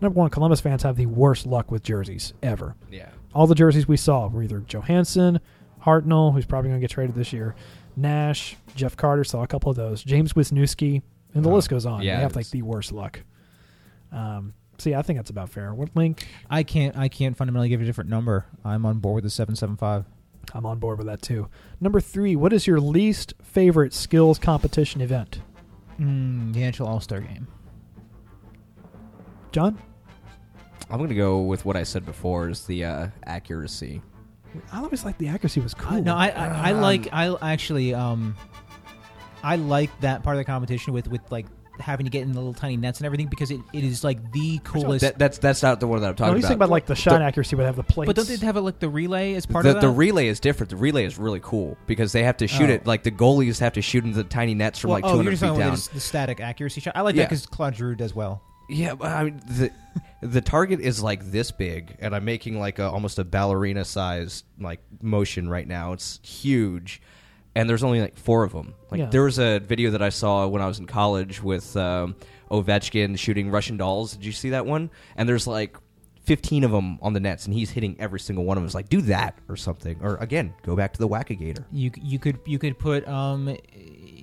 number 0.00 0.18
one, 0.18 0.30
Columbus 0.30 0.60
fans 0.60 0.82
have 0.82 0.96
the 0.96 1.06
worst 1.06 1.46
luck 1.46 1.70
with 1.70 1.82
jerseys 1.82 2.32
ever. 2.42 2.74
Yeah. 2.90 3.08
All 3.34 3.46
the 3.46 3.54
jerseys 3.54 3.86
we 3.86 3.96
saw 3.96 4.26
were 4.28 4.42
either 4.42 4.60
Johansen, 4.60 5.38
Hartnell, 5.84 6.32
who's 6.32 6.46
probably 6.46 6.70
going 6.70 6.80
to 6.80 6.84
get 6.84 6.90
traded 6.90 7.14
this 7.14 7.32
year, 7.32 7.54
Nash, 7.96 8.56
Jeff 8.74 8.96
Carter, 8.96 9.24
saw 9.24 9.42
a 9.42 9.46
couple 9.46 9.70
of 9.70 9.76
those, 9.76 10.02
James 10.02 10.32
Wisniewski, 10.32 11.02
and 11.34 11.44
the 11.44 11.50
Oh, 11.50 11.54
list 11.54 11.68
goes 11.68 11.84
on. 11.86 12.02
yeah, 12.02 12.16
they 12.16 12.22
have 12.22 12.36
like 12.36 12.48
the 12.50 12.62
worst 12.62 12.90
luck. 12.92 13.20
Um, 14.12 14.54
so 14.78 14.90
yeah, 14.90 14.98
I 14.98 15.02
think 15.02 15.18
that's 15.18 15.30
about 15.30 15.50
fair. 15.50 15.74
What 15.74 15.94
link? 15.94 16.26
I 16.48 16.62
can't. 16.62 16.96
I 16.96 17.08
can't 17.08 17.36
fundamentally 17.36 17.68
give 17.68 17.80
a 17.80 17.84
different 17.84 18.10
number. 18.10 18.46
I'm 18.64 18.86
on 18.86 18.98
board 18.98 19.16
with 19.16 19.24
the 19.24 19.30
seven 19.30 19.56
seven 19.56 19.76
five. 19.76 20.04
I'm 20.54 20.64
on 20.64 20.78
board 20.78 20.98
with 20.98 21.06
that 21.08 21.20
too. 21.20 21.48
Number 21.80 22.00
three, 22.00 22.36
what 22.36 22.52
is 22.52 22.66
your 22.66 22.80
least 22.80 23.34
favorite 23.42 23.92
skills 23.92 24.38
competition 24.38 25.00
event? 25.00 25.40
Mm, 26.00 26.54
the 26.54 26.60
NHL 26.60 26.86
All 26.86 27.00
Star 27.00 27.20
Game. 27.20 27.48
John? 29.52 29.78
I'm 30.90 30.98
gonna 30.98 31.14
go 31.14 31.40
with 31.40 31.64
what 31.64 31.76
I 31.76 31.82
said 31.82 32.06
before 32.06 32.48
is 32.48 32.64
the 32.64 32.84
uh, 32.84 33.08
accuracy. 33.24 34.00
I 34.72 34.78
always 34.78 35.04
like 35.04 35.18
the 35.18 35.28
accuracy 35.28 35.60
was 35.60 35.74
cool. 35.74 36.00
No, 36.00 36.14
I, 36.14 36.28
I, 36.28 36.70
I 36.70 36.72
Um, 36.72 36.80
like 36.80 37.08
I 37.12 37.36
actually 37.42 37.92
um 37.94 38.34
I 39.42 39.56
like 39.56 39.90
that 40.00 40.22
part 40.22 40.36
of 40.36 40.40
the 40.40 40.44
competition 40.44 40.92
with 40.92 41.08
with 41.08 41.20
like 41.30 41.46
having 41.80 42.04
to 42.06 42.10
get 42.10 42.22
in 42.22 42.32
the 42.32 42.38
little 42.38 42.54
tiny 42.54 42.76
nets 42.76 42.98
and 43.00 43.06
everything 43.06 43.26
because 43.28 43.50
it, 43.50 43.60
it 43.72 43.84
is 43.84 44.02
like 44.04 44.32
the 44.32 44.58
coolest. 44.64 45.02
That, 45.02 45.18
that's 45.18 45.38
that's 45.38 45.62
not 45.62 45.80
the 45.80 45.86
one 45.86 46.00
that 46.00 46.06
I'm 46.08 46.12
no, 46.12 46.16
talking 46.16 46.34
he's 46.36 46.44
about. 46.44 46.48
thinking 46.48 46.56
about 46.58 46.70
like 46.70 46.86
the 46.86 46.94
shot 46.94 47.18
The- 47.18 47.24
accuracy 47.24 47.56
would 47.56 47.66
have 47.66 47.76
the 47.76 47.82
plates. 47.82 48.06
but 48.08 48.16
don't 48.16 48.28
they 48.28 48.44
have 48.46 48.56
it 48.56 48.60
like 48.62 48.78
the 48.78 48.88
relay 48.88 49.34
as 49.34 49.46
part 49.46 49.64
the, 49.64 49.70
of 49.70 49.74
that? 49.76 49.80
the 49.80 49.90
relay 49.90 50.28
is 50.28 50.40
different. 50.40 50.70
The 50.70 50.76
relay 50.76 51.04
is 51.04 51.18
really 51.18 51.40
cool 51.42 51.76
because 51.86 52.12
they 52.12 52.22
have 52.24 52.36
to 52.38 52.46
shoot 52.46 52.70
Oh. 52.70 52.74
it 52.74 52.86
like 52.86 53.02
the 53.02 53.10
goalies 53.10 53.58
have 53.60 53.74
to 53.74 53.82
shoot 53.82 54.04
into 54.04 54.16
the 54.16 54.24
tiny 54.28 54.54
nets 54.54 54.78
from 54.78 54.90
well, 54.90 54.96
like 54.98 55.04
oh, 55.04 55.12
200 55.22 55.30
you're 55.30 55.36
feet 55.38 55.58
down. 55.58 55.74
the, 55.74 55.90
the 55.94 56.00
static 56.00 56.40
accuracy 56.40 56.80
shot. 56.80 56.92
I 56.96 57.02
like 57.02 57.14
Yeah. 57.14 57.22
that 57.22 57.30
because 57.30 57.46
Claude 57.46 57.76
Giroux 57.76 57.94
does 57.94 58.14
well. 58.14 58.42
Yeah, 58.70 58.94
but 58.96 59.10
I 59.10 59.24
mean 59.24 59.40
the 59.46 59.70
the 60.20 60.40
target 60.42 60.80
is 60.80 61.02
like 61.02 61.30
this 61.30 61.50
big, 61.50 61.96
and 62.00 62.14
I'm 62.14 62.24
making 62.26 62.58
like 62.60 62.78
a, 62.78 62.84
almost 62.90 63.18
a 63.18 63.24
ballerina 63.24 63.84
size 63.84 64.44
like 64.60 64.80
motion 65.00 65.48
right 65.48 65.66
now. 65.66 65.92
It's 65.94 66.20
huge, 66.22 67.00
and 67.58 67.68
there's 67.68 67.82
only 67.82 68.00
like 68.00 68.16
four 68.16 68.44
of 68.44 68.52
them. 68.52 68.74
Like 68.90 69.00
Yeah. 69.00 69.06
there 69.06 69.22
was 69.24 69.38
a 69.38 69.58
video 69.58 69.90
that 69.90 70.02
I 70.02 70.10
saw 70.10 70.46
when 70.46 70.62
I 70.62 70.66
was 70.66 70.78
in 70.78 70.86
college 70.86 71.42
with 71.42 71.76
um, 71.76 72.14
Ovechkin 72.50 73.18
shooting 73.18 73.50
Russian 73.50 73.76
dolls. 73.76 74.12
Did 74.12 74.24
you 74.24 74.32
see 74.32 74.50
that 74.50 74.64
one? 74.64 74.90
And 75.16 75.28
there's 75.28 75.46
like 75.46 75.76
15 76.22 76.62
of 76.64 76.70
them 76.70 76.98
on 77.02 77.14
the 77.14 77.20
nets, 77.20 77.46
and 77.46 77.54
he's 77.54 77.70
hitting 77.70 77.96
every 77.98 78.20
single 78.20 78.44
one 78.44 78.56
of 78.56 78.62
them. 78.62 78.66
It's 78.66 78.74
like 78.74 78.88
do 78.88 79.00
that 79.02 79.38
or 79.48 79.56
something, 79.56 79.98
or 80.02 80.16
again 80.16 80.54
go 80.62 80.76
back 80.76 80.92
to 80.92 80.98
the 80.98 81.08
Wackagator. 81.08 81.64
You 81.72 81.90
you 81.96 82.18
could 82.18 82.38
you 82.44 82.58
could 82.58 82.78
put 82.78 83.06
um 83.08 83.56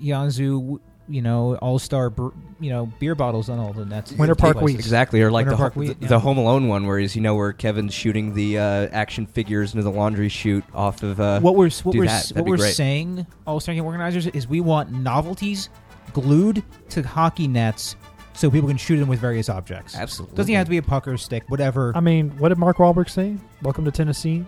Yanzu 0.04 0.80
you 1.08 1.22
know 1.22 1.56
All 1.58 1.80
Star 1.80 2.12
you 2.60 2.70
know 2.70 2.88
beer 3.00 3.16
bottles 3.16 3.50
on 3.50 3.60
all 3.60 3.74
the 3.74 3.86
nets. 3.86 4.12
Winter 4.14 4.36
Park 4.36 4.58
Places. 4.58 4.66
Wheat. 4.66 4.80
Exactly, 4.80 5.22
or 5.22 5.32
like 5.32 5.46
Winter 5.46 5.52
the, 5.52 5.58
Park 5.58 5.74
ho- 5.74 5.80
Wheat, 5.80 5.98
yeah. 6.00 6.08
the 6.08 6.20
Home 6.20 6.38
Alone 6.38 6.68
one, 6.68 6.88
where 6.88 6.98
he's 6.98 7.16
you 7.16 7.22
know 7.22 7.36
where 7.36 7.54
Kevin's 7.54 7.94
shooting 7.94 8.34
the 8.34 8.58
uh, 8.58 8.88
action 8.92 9.26
figures 9.26 9.74
into 9.74 9.84
the 9.84 9.92
laundry 9.92 10.30
chute 10.30 10.64
off 10.74 11.04
of. 11.04 11.20
Uh, 11.20 11.40
what 11.40 11.56
we're 11.56 11.70
what 11.70 11.96
we're 11.96 12.06
that. 12.06 12.32
what 12.36 12.46
we're 12.46 12.58
great. 12.58 12.76
saying, 12.76 13.26
All 13.46 13.60
Star 13.60 13.76
Game 13.76 13.86
organizers, 13.86 14.28
is 14.28 14.48
we 14.48 14.62
want 14.62 14.92
novelties 14.92 15.70
glued 16.14 16.64
to 16.90 17.04
hockey 17.04 17.48
nets 17.48 17.96
so 18.34 18.50
people 18.50 18.68
can 18.68 18.78
shoot 18.78 18.98
them 18.98 19.08
with 19.08 19.20
various 19.20 19.50
objects. 19.50 19.96
Absolutely. 19.96 20.36
Doesn't 20.36 20.54
have 20.54 20.66
to 20.66 20.72
be 20.72 20.78
a 20.78 20.84
puck 20.84 21.08
or 21.08 21.18
stick, 21.18 21.44
whatever. 21.50 21.94
I 21.96 22.00
mean, 22.02 22.32
what 22.38 22.50
did 22.50 22.58
Mark 22.58 22.78
Wahlberg 22.78 23.10
say? 23.10 23.38
Welcome 23.62 23.86
to 23.86 23.92
Tennessee, 23.92 24.46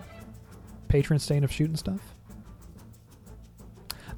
patron 0.88 1.18
saint 1.18 1.44
of 1.44 1.52
shooting 1.52 1.76
stuff. 1.76 2.00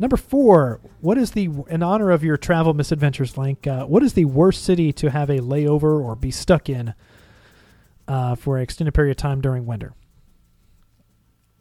Number 0.00 0.16
four, 0.16 0.80
what 1.02 1.18
is 1.18 1.32
the 1.32 1.50
in 1.68 1.82
honor 1.82 2.10
of 2.10 2.24
your 2.24 2.36
travel 2.38 2.72
misadventures, 2.74 3.36
Link? 3.36 3.66
Uh, 3.66 3.84
what 3.84 4.02
is 4.02 4.14
the 4.14 4.24
worst 4.24 4.64
city 4.64 4.92
to 4.94 5.10
have 5.10 5.28
a 5.30 5.38
layover 5.40 6.02
or 6.02 6.16
be 6.16 6.30
stuck 6.30 6.68
in 6.70 6.94
uh, 8.08 8.34
for 8.34 8.56
an 8.56 8.62
extended 8.62 8.92
period 8.94 9.10
of 9.12 9.16
time 9.18 9.40
during 9.40 9.66
winter? 9.66 9.92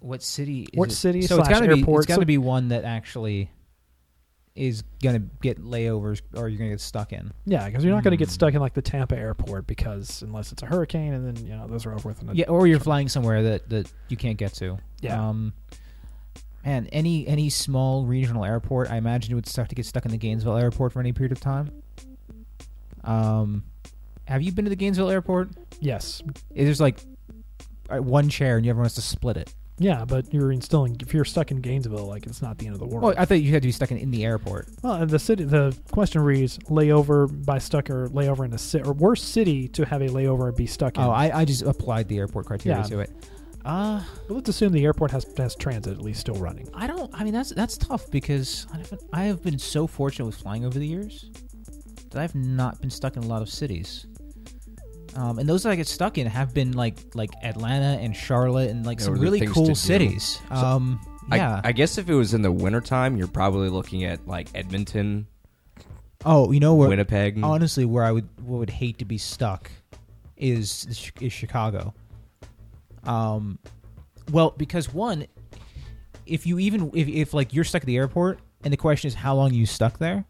what 0.02 0.24
city? 0.24 0.62
Is 0.72 0.78
What 0.78 0.90
it? 0.90 0.96
city 0.96 1.22
So 1.24 1.36
it's 1.40 1.48
slash 1.50 1.60
gotta 1.60 1.74
be 1.76 1.82
airport? 1.82 2.00
it's 2.00 2.08
got 2.08 2.16
to 2.16 2.22
So- 2.22 2.26
be 2.26 2.38
one 2.38 2.70
that 2.70 2.86
actually 2.86 3.52
is 4.56 4.82
gonna 5.04 5.20
get 5.42 5.62
layovers 5.62 6.22
or 6.34 6.48
you're 6.48 6.58
gonna 6.58 6.70
get 6.70 6.80
stuck 6.80 7.12
in. 7.12 7.34
Yeah, 7.46 7.66
because 7.66 7.84
you're 7.84 7.94
not 7.94 8.04
going 8.06 8.12
to 8.12 8.18
get 8.18 8.30
Hmm. 8.30 8.34
stuck 8.34 8.54
in 8.54 8.62
like 8.62 8.74
the 8.74 8.82
Tampa 8.82 9.18
airport 9.18 9.68
because 9.68 10.22
unless 10.22 10.54
it's 10.54 10.64
a 10.64 10.66
hurricane, 10.66 11.14
and 11.14 11.28
then 11.28 11.46
you 11.46 11.54
know 11.54 11.68
those 11.68 11.86
are 11.86 11.94
over 11.94 12.08
with. 12.10 12.22
in 12.22 12.30
a- 12.30 12.34
Yeah, 12.34 12.46
or 12.46 12.66
you're 12.66 12.80
flying 12.80 13.10
somewhere 13.10 13.44
that, 13.44 13.70
that 13.70 13.92
you 14.08 14.16
can't 14.16 14.38
get 14.38 14.54
to. 14.56 14.78
Yeah. 15.02 15.22
Um, 15.30 15.52
and 16.64 16.90
any 16.92 17.28
any 17.28 17.50
small 17.50 18.06
regional 18.06 18.44
airport, 18.46 18.90
I 18.92 18.98
imagine 18.98 19.32
it 19.32 19.36
would 19.36 19.48
start 19.48 19.70
to 19.70 19.76
get 19.76 19.86
stuck 19.86 20.06
in 20.06 20.12
the 20.12 20.18
Gainesville 20.18 20.58
airport 20.58 20.94
for 20.94 21.00
any 21.00 21.14
period 21.14 21.32
of 21.32 21.40
time. 21.40 21.72
Um, 23.04 23.64
have 24.26 24.42
you 24.42 24.52
been 24.52 24.66
to 24.66 24.70
the 24.70 24.76
Gainesville 24.76 25.10
airport? 25.10 25.50
Yes, 25.80 26.22
There's 26.54 26.82
like 26.82 27.00
uh, 27.90 27.98
one 27.98 28.30
chair, 28.30 28.58
and 28.58 28.68
everyone 28.68 28.86
has 28.86 28.96
to 28.96 29.02
split 29.02 29.38
it. 29.38 29.54
Yeah, 29.82 30.04
but 30.04 30.34
you're 30.34 30.52
in 30.52 30.60
still 30.60 30.84
if 30.86 31.14
you're 31.14 31.24
stuck 31.24 31.52
in 31.52 31.62
Gainesville, 31.62 32.06
like 32.06 32.26
it's 32.26 32.42
not 32.42 32.58
the 32.58 32.66
end 32.66 32.74
of 32.76 32.80
the 32.82 32.86
world. 32.86 33.02
Well, 33.02 33.14
I 33.18 33.24
thought 33.24 33.36
you 33.36 33.54
had 33.54 33.62
to 33.62 33.68
be 33.70 33.72
stuck 33.72 33.92
in, 33.92 33.98
in 33.98 34.12
the 34.12 34.26
airport. 34.26 34.68
Well, 34.84 35.06
the 35.06 35.18
city. 35.18 35.46
The 35.46 35.76
question 35.92 36.22
reads: 36.22 36.58
layover 36.70 37.28
by 37.46 37.60
stuck 37.60 37.90
or 37.90 38.10
layover 38.10 38.44
in 38.44 38.52
a 38.54 38.58
city 38.58 38.84
or 38.84 38.92
worst 38.92 39.30
city 39.30 39.70
to 39.70 39.86
have 39.86 40.02
a 40.02 40.10
layover 40.10 40.50
and 40.50 40.58
be 40.58 40.66
stuck 40.68 40.98
in. 40.98 41.04
Oh, 41.04 41.12
I, 41.12 41.40
I 41.40 41.46
just 41.46 41.62
applied 41.62 42.10
the 42.10 42.18
airport 42.18 42.48
criteria 42.48 42.80
Yeah. 42.80 42.84
to 42.88 43.00
it. 43.00 43.10
Uh, 43.66 44.02
But 44.28 44.34
let's 44.36 44.50
assume 44.50 44.72
the 44.72 44.86
airport 44.86 45.12
has 45.12 45.26
has 45.38 45.56
transit 45.56 45.94
at 45.94 46.02
least 46.02 46.22
still 46.22 46.36
running. 46.36 46.68
I 46.74 46.88
don't. 46.88 47.12
I 47.14 47.24
mean, 47.24 47.34
that's 47.34 47.50
that's 47.52 47.78
tough 47.78 48.10
because 48.10 48.66
I 48.74 48.78
haven't, 48.78 49.02
I 49.14 49.24
have 49.26 49.44
been 49.44 49.60
so 49.60 49.86
fortunate 49.88 50.26
with 50.26 50.36
flying 50.36 50.66
over 50.66 50.80
the 50.80 50.88
years 50.88 51.30
that 52.12 52.22
I've 52.22 52.36
not 52.36 52.80
been 52.82 52.90
stuck 52.90 53.18
in 53.18 53.24
a 53.24 53.28
lot 53.28 53.42
of 53.42 53.50
cities. 53.50 54.08
Um, 55.16 55.40
and 55.40 55.50
those 55.50 55.64
that 55.64 55.72
I 55.72 55.76
get 55.76 55.88
stuck 55.88 56.18
in 56.18 56.28
have 56.28 56.54
been 56.54 56.72
like 56.74 56.98
like 57.16 57.32
Atlanta 57.44 58.00
and 58.02 58.16
Charlotte 58.16 58.70
and 58.70 58.86
like 58.86 59.00
Yeah, 59.00 59.06
some 59.06 59.14
where 59.14 59.20
there 59.20 59.28
are 59.30 59.32
really 59.34 59.48
cool 59.48 59.66
do. 59.68 59.76
cities. 59.76 60.40
Um, 60.50 61.00
yeah. 61.32 61.62
I, 61.64 61.70
I 61.70 61.72
guess 61.74 61.98
if 61.98 62.10
it 62.10 62.16
was 62.16 62.34
in 62.34 62.42
the 62.42 62.52
wintertime, 62.52 63.18
you're 63.18 63.28
probably 63.28 63.70
looking 63.70 64.04
at 64.06 64.26
like 64.28 64.48
Edmonton, 64.56 65.28
oh, 66.26 66.52
you 66.52 66.60
know 66.60 66.76
where? 66.76 66.90
Winnipeg. 66.90 67.40
Honestly, 67.44 67.86
where 67.86 68.04
I 68.04 68.12
would 68.12 68.28
what 68.42 68.60
would 68.60 68.70
hate 68.70 69.00
to 69.00 69.06
be 69.06 69.18
stuck 69.18 69.70
is 70.38 70.88
is 71.20 71.32
Chicago. 71.34 71.94
Um, 73.10 73.58
well, 74.32 74.54
because 74.56 74.94
one, 74.94 75.26
if 76.28 76.46
you 76.46 76.60
even 76.60 76.92
if, 76.94 77.08
if 77.08 77.34
like 77.34 77.54
you're 77.54 77.64
stuck 77.64 77.82
at 77.82 77.88
the 77.88 77.98
airport 77.98 78.40
and 78.64 78.72
the 78.72 78.78
question 78.78 79.08
is 79.08 79.16
how 79.16 79.36
long 79.36 79.54
you 79.54 79.66
stuck 79.66 79.98
there, 79.98 80.24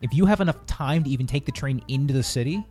if 0.00 0.14
you 0.14 0.26
have 0.26 0.40
enough 0.40 0.64
time 0.66 1.02
to 1.04 1.10
even 1.10 1.26
take 1.26 1.44
the 1.44 1.52
train 1.52 1.82
into 1.88 2.14
the 2.14 2.22
city, 2.22 2.64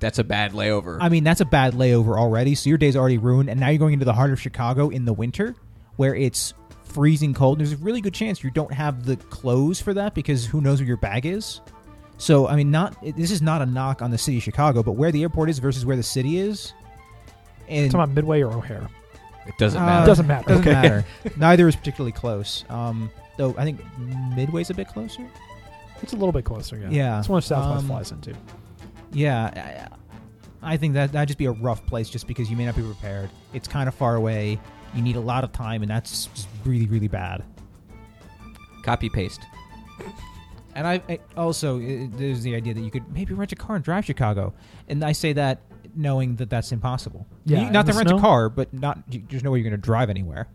That's 0.00 0.18
a 0.18 0.24
bad 0.24 0.52
layover. 0.52 0.98
I 1.00 1.10
mean 1.10 1.22
that's 1.22 1.42
a 1.42 1.44
bad 1.44 1.74
layover 1.74 2.16
already. 2.18 2.54
So 2.54 2.70
your 2.70 2.78
day's 2.78 2.96
already 2.96 3.18
ruined, 3.18 3.50
and 3.50 3.60
now 3.60 3.68
you're 3.68 3.78
going 3.78 3.92
into 3.92 4.06
the 4.06 4.14
heart 4.14 4.32
of 4.32 4.40
Chicago 4.40 4.88
in 4.88 5.04
the 5.04 5.12
winter, 5.12 5.54
where 5.96 6.14
it's 6.14 6.54
freezing 6.82 7.34
cold. 7.34 7.60
There's 7.60 7.72
a 7.72 7.76
really 7.76 8.00
good 8.00 8.14
chance 8.14 8.42
you 8.42 8.50
don't 8.50 8.72
have 8.72 9.04
the 9.04 9.16
clothes 9.16 9.82
for 9.82 9.92
that 9.94 10.14
because 10.14 10.46
who 10.46 10.62
knows 10.62 10.80
where 10.80 10.88
your 10.88 10.96
bag 10.96 11.26
is. 11.26 11.60
So 12.16 12.48
I 12.48 12.56
mean, 12.56 12.70
not 12.70 12.96
this 13.02 13.30
is 13.30 13.42
not 13.42 13.60
a 13.60 13.66
knock 13.66 14.00
on 14.00 14.10
the 14.10 14.18
city 14.18 14.38
of 14.38 14.42
Chicago, 14.42 14.82
but 14.82 14.92
where 14.92 15.12
the 15.12 15.20
airport 15.20 15.50
is 15.50 15.58
versus 15.58 15.84
where 15.84 15.96
the 15.96 16.02
city 16.02 16.38
is. 16.38 16.72
And 17.68 17.90
Talking 17.90 18.04
about 18.04 18.14
Midway 18.14 18.42
or 18.42 18.52
O'Hare. 18.52 18.88
it 19.46 19.54
doesn't 19.58 19.80
uh, 19.80 19.86
matter. 19.86 20.06
Doesn't 20.06 20.26
matter. 20.26 20.48
Doesn't 20.48 20.68
Okay. 20.68 20.72
matter. 20.72 21.04
Neither 21.36 21.68
is 21.68 21.76
particularly 21.76 22.12
close. 22.12 22.64
Um, 22.68 23.10
though 23.36 23.54
I 23.58 23.64
think 23.64 23.80
Midway's 24.36 24.70
a 24.70 24.74
bit 24.74 24.88
closer. 24.88 25.26
It's 26.02 26.12
a 26.12 26.16
little 26.16 26.32
bit 26.32 26.44
closer. 26.44 26.76
Yeah. 26.76 26.88
Yeah. 26.90 27.18
It's 27.20 27.28
one 27.28 27.38
of 27.38 27.44
Southwest 27.44 27.82
Um, 27.82 27.88
flies 27.88 28.10
into. 28.12 28.34
Yeah, 29.12 29.88
I, 30.62 30.72
I 30.74 30.76
think 30.76 30.94
that 30.94 31.12
that'd 31.12 31.28
just 31.28 31.38
be 31.38 31.44
a 31.46 31.52
rough 31.52 31.84
place, 31.86 32.08
just 32.08 32.26
because 32.26 32.50
you 32.50 32.56
may 32.56 32.64
not 32.66 32.74
be 32.76 32.82
prepared. 32.82 33.30
It's 33.52 33.68
kind 33.68 33.88
of 33.88 33.94
far 33.94 34.14
away. 34.16 34.58
You 34.94 35.02
need 35.02 35.16
a 35.16 35.20
lot 35.20 35.44
of 35.44 35.52
time, 35.52 35.82
and 35.82 35.90
that's 35.90 36.26
just 36.26 36.48
really, 36.64 36.86
really 36.86 37.08
bad. 37.08 37.44
Copy 38.82 39.08
paste. 39.08 39.40
And 40.74 40.86
I, 40.86 41.02
I 41.08 41.18
also 41.36 41.78
uh, 41.78 42.06
there's 42.12 42.42
the 42.42 42.54
idea 42.54 42.72
that 42.74 42.80
you 42.80 42.90
could 42.90 43.06
maybe 43.12 43.34
rent 43.34 43.52
a 43.52 43.56
car 43.56 43.76
and 43.76 43.84
drive 43.84 44.04
Chicago, 44.06 44.54
and 44.88 45.04
I 45.04 45.12
say 45.12 45.32
that 45.34 45.60
knowing 45.94 46.36
that 46.36 46.50
that's 46.50 46.72
impossible. 46.72 47.26
Yeah, 47.44 47.60
You- 47.60 47.66
in 47.68 47.72
not 47.72 47.86
the 47.86 47.92
to 47.92 47.98
rent 47.98 48.08
snow? 48.08 48.18
a 48.18 48.20
car, 48.20 48.48
but 48.48 48.72
not 48.72 49.02
you- 49.10 49.22
there's 49.28 49.42
no 49.44 49.50
way 49.50 49.58
you're 49.58 49.68
going 49.68 49.80
to 49.80 49.84
drive 49.84 50.10
anywhere. 50.10 50.48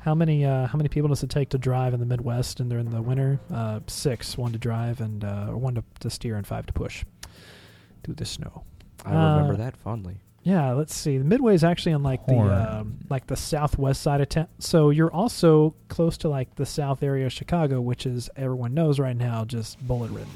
How 0.00 0.14
many 0.14 0.44
uh, 0.44 0.66
how 0.66 0.76
many 0.76 0.88
people 0.88 1.08
does 1.08 1.22
it 1.22 1.30
take 1.30 1.48
to 1.50 1.58
drive 1.58 1.94
in 1.94 2.00
the 2.00 2.06
Midwest 2.06 2.60
and 2.60 2.68
during 2.68 2.90
the 2.90 3.00
winter? 3.00 3.40
Uh, 3.50 3.80
six, 3.86 4.36
one 4.36 4.52
to 4.52 4.58
drive 4.58 5.00
and 5.00 5.24
uh, 5.24 5.46
or 5.48 5.56
one 5.56 5.74
to, 5.76 5.84
to 6.00 6.10
steer 6.10 6.36
and 6.36 6.46
five 6.46 6.66
to 6.66 6.72
push 6.74 7.04
through 8.02 8.14
the 8.14 8.26
snow. 8.26 8.64
I 9.04 9.10
remember 9.12 9.54
Uh, 9.54 9.56
that 9.58 9.76
fondly. 9.78 10.16
Yeah, 10.42 10.72
let's 10.72 10.94
see. 10.94 11.16
The 11.16 11.24
Midway 11.24 11.54
is 11.54 11.64
actually 11.64 11.94
on 11.94 12.02
like 12.02 12.20
Horn. 12.24 12.48
the 12.48 12.74
um, 12.80 12.98
like 13.08 13.26
the 13.28 13.36
southwest 13.36 14.02
side 14.02 14.20
of 14.20 14.28
town. 14.28 14.48
So 14.58 14.90
you're 14.90 15.10
also 15.12 15.74
close 15.88 16.18
to 16.18 16.28
like 16.28 16.54
the 16.56 16.66
south 16.66 17.02
area 17.02 17.24
of 17.24 17.32
Chicago, 17.32 17.80
which 17.80 18.04
is 18.04 18.28
everyone 18.36 18.74
knows 18.74 19.00
right 19.00 19.16
now 19.16 19.46
just 19.46 19.78
bullet 19.86 20.10
ridden. 20.10 20.28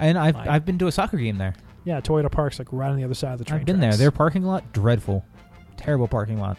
And 0.00 0.18
I've 0.18 0.34
Like- 0.34 0.48
I've 0.48 0.64
been 0.64 0.78
to 0.78 0.88
a 0.88 0.92
soccer 0.92 1.16
game 1.16 1.38
there. 1.38 1.54
Yeah, 1.86 2.00
Toyota 2.02 2.30
Park's 2.30 2.58
like 2.58 2.68
right 2.72 2.90
on 2.90 2.96
the 2.96 3.04
other 3.04 3.14
side 3.14 3.32
of 3.32 3.38
the 3.38 3.44
train. 3.46 3.60
I've 3.60 3.66
been 3.66 3.80
there. 3.80 3.90
tracks. 3.90 3.98
Their 4.00 4.10
parking 4.10 4.42
lot 4.42 4.70
dreadful, 4.74 5.24
terrible 5.78 6.08
parking 6.08 6.38
lot. 6.40 6.58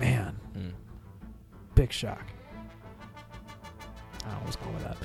man, 0.00 0.34
Mm. 0.58 0.72
big 1.76 1.92
shock. 1.92 2.22
I 4.26 4.30
don't 4.32 4.60
going 4.62 4.74
with 4.74 4.84
that. 4.84 4.96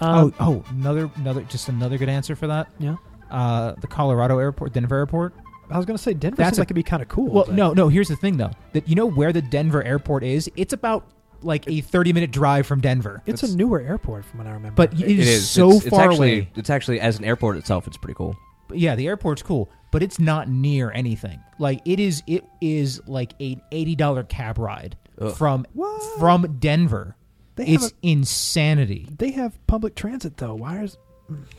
oh 0.00 0.06
Um, 0.26 0.34
oh 0.40 0.64
another 0.70 1.10
another 1.16 1.42
just 1.42 1.68
another 1.68 1.98
good 1.98 2.08
answer 2.08 2.34
for 2.36 2.46
that. 2.46 2.68
yeah. 2.78 2.96
Uh, 3.30 3.74
the 3.80 3.86
Colorado 3.86 4.38
airport, 4.38 4.72
Denver 4.72 4.96
airport. 4.96 5.34
I 5.70 5.76
was 5.76 5.84
gonna 5.84 5.98
say 5.98 6.14
Denver 6.14 6.36
That's 6.36 6.50
seems 6.50 6.58
a- 6.58 6.60
like 6.62 6.66
it'd 6.68 6.76
be 6.76 6.82
kind 6.82 7.02
of 7.02 7.08
cool. 7.08 7.26
Well, 7.30 7.44
but- 7.46 7.54
no, 7.54 7.72
no. 7.74 7.88
Here's 7.88 8.08
the 8.08 8.16
thing, 8.16 8.36
though. 8.38 8.52
That 8.72 8.88
you 8.88 8.94
know 8.94 9.04
where 9.06 9.32
the 9.34 9.42
Denver 9.42 9.82
airport 9.82 10.22
is. 10.24 10.50
It's 10.56 10.72
about 10.72 11.04
like 11.42 11.68
a 11.68 11.80
30 11.82 12.12
minute 12.12 12.30
drive 12.30 12.66
from 12.66 12.80
Denver. 12.80 13.22
it's 13.26 13.42
a 13.42 13.54
newer 13.56 13.80
airport 13.80 14.24
from 14.24 14.38
what 14.38 14.46
I 14.46 14.52
remember. 14.52 14.74
But 14.76 14.94
it 14.94 15.18
is, 15.18 15.28
is 15.28 15.50
so 15.50 15.70
it's, 15.72 15.86
it's 15.86 15.88
far 15.96 16.08
actually, 16.10 16.32
away. 16.38 16.50
It's 16.56 16.70
actually 16.70 17.00
as 17.00 17.18
an 17.18 17.24
airport 17.24 17.56
itself, 17.58 17.86
it's 17.86 17.96
pretty 17.98 18.14
cool. 18.14 18.36
Yeah, 18.72 18.94
the 18.94 19.06
airport's 19.06 19.42
cool, 19.42 19.70
but 19.90 20.02
it's 20.02 20.18
not 20.18 20.48
near 20.48 20.90
anything. 20.92 21.40
Like 21.58 21.80
it 21.84 22.00
is. 22.00 22.22
It 22.26 22.44
is 22.60 23.00
like 23.06 23.32
an 23.40 23.60
eighty 23.72 23.94
dollar 23.96 24.22
cab 24.24 24.58
ride 24.58 24.96
Ugh. 25.20 25.34
from 25.34 25.66
What? 25.72 26.18
from 26.18 26.56
Denver. 26.58 27.16
They 27.56 27.66
have 27.72 27.82
it's 27.82 27.92
insanity 28.02 29.08
they 29.18 29.32
have 29.32 29.58
public 29.66 29.96
transit 29.96 30.36
though. 30.36 30.54
Why 30.54 30.82
is 30.82 30.96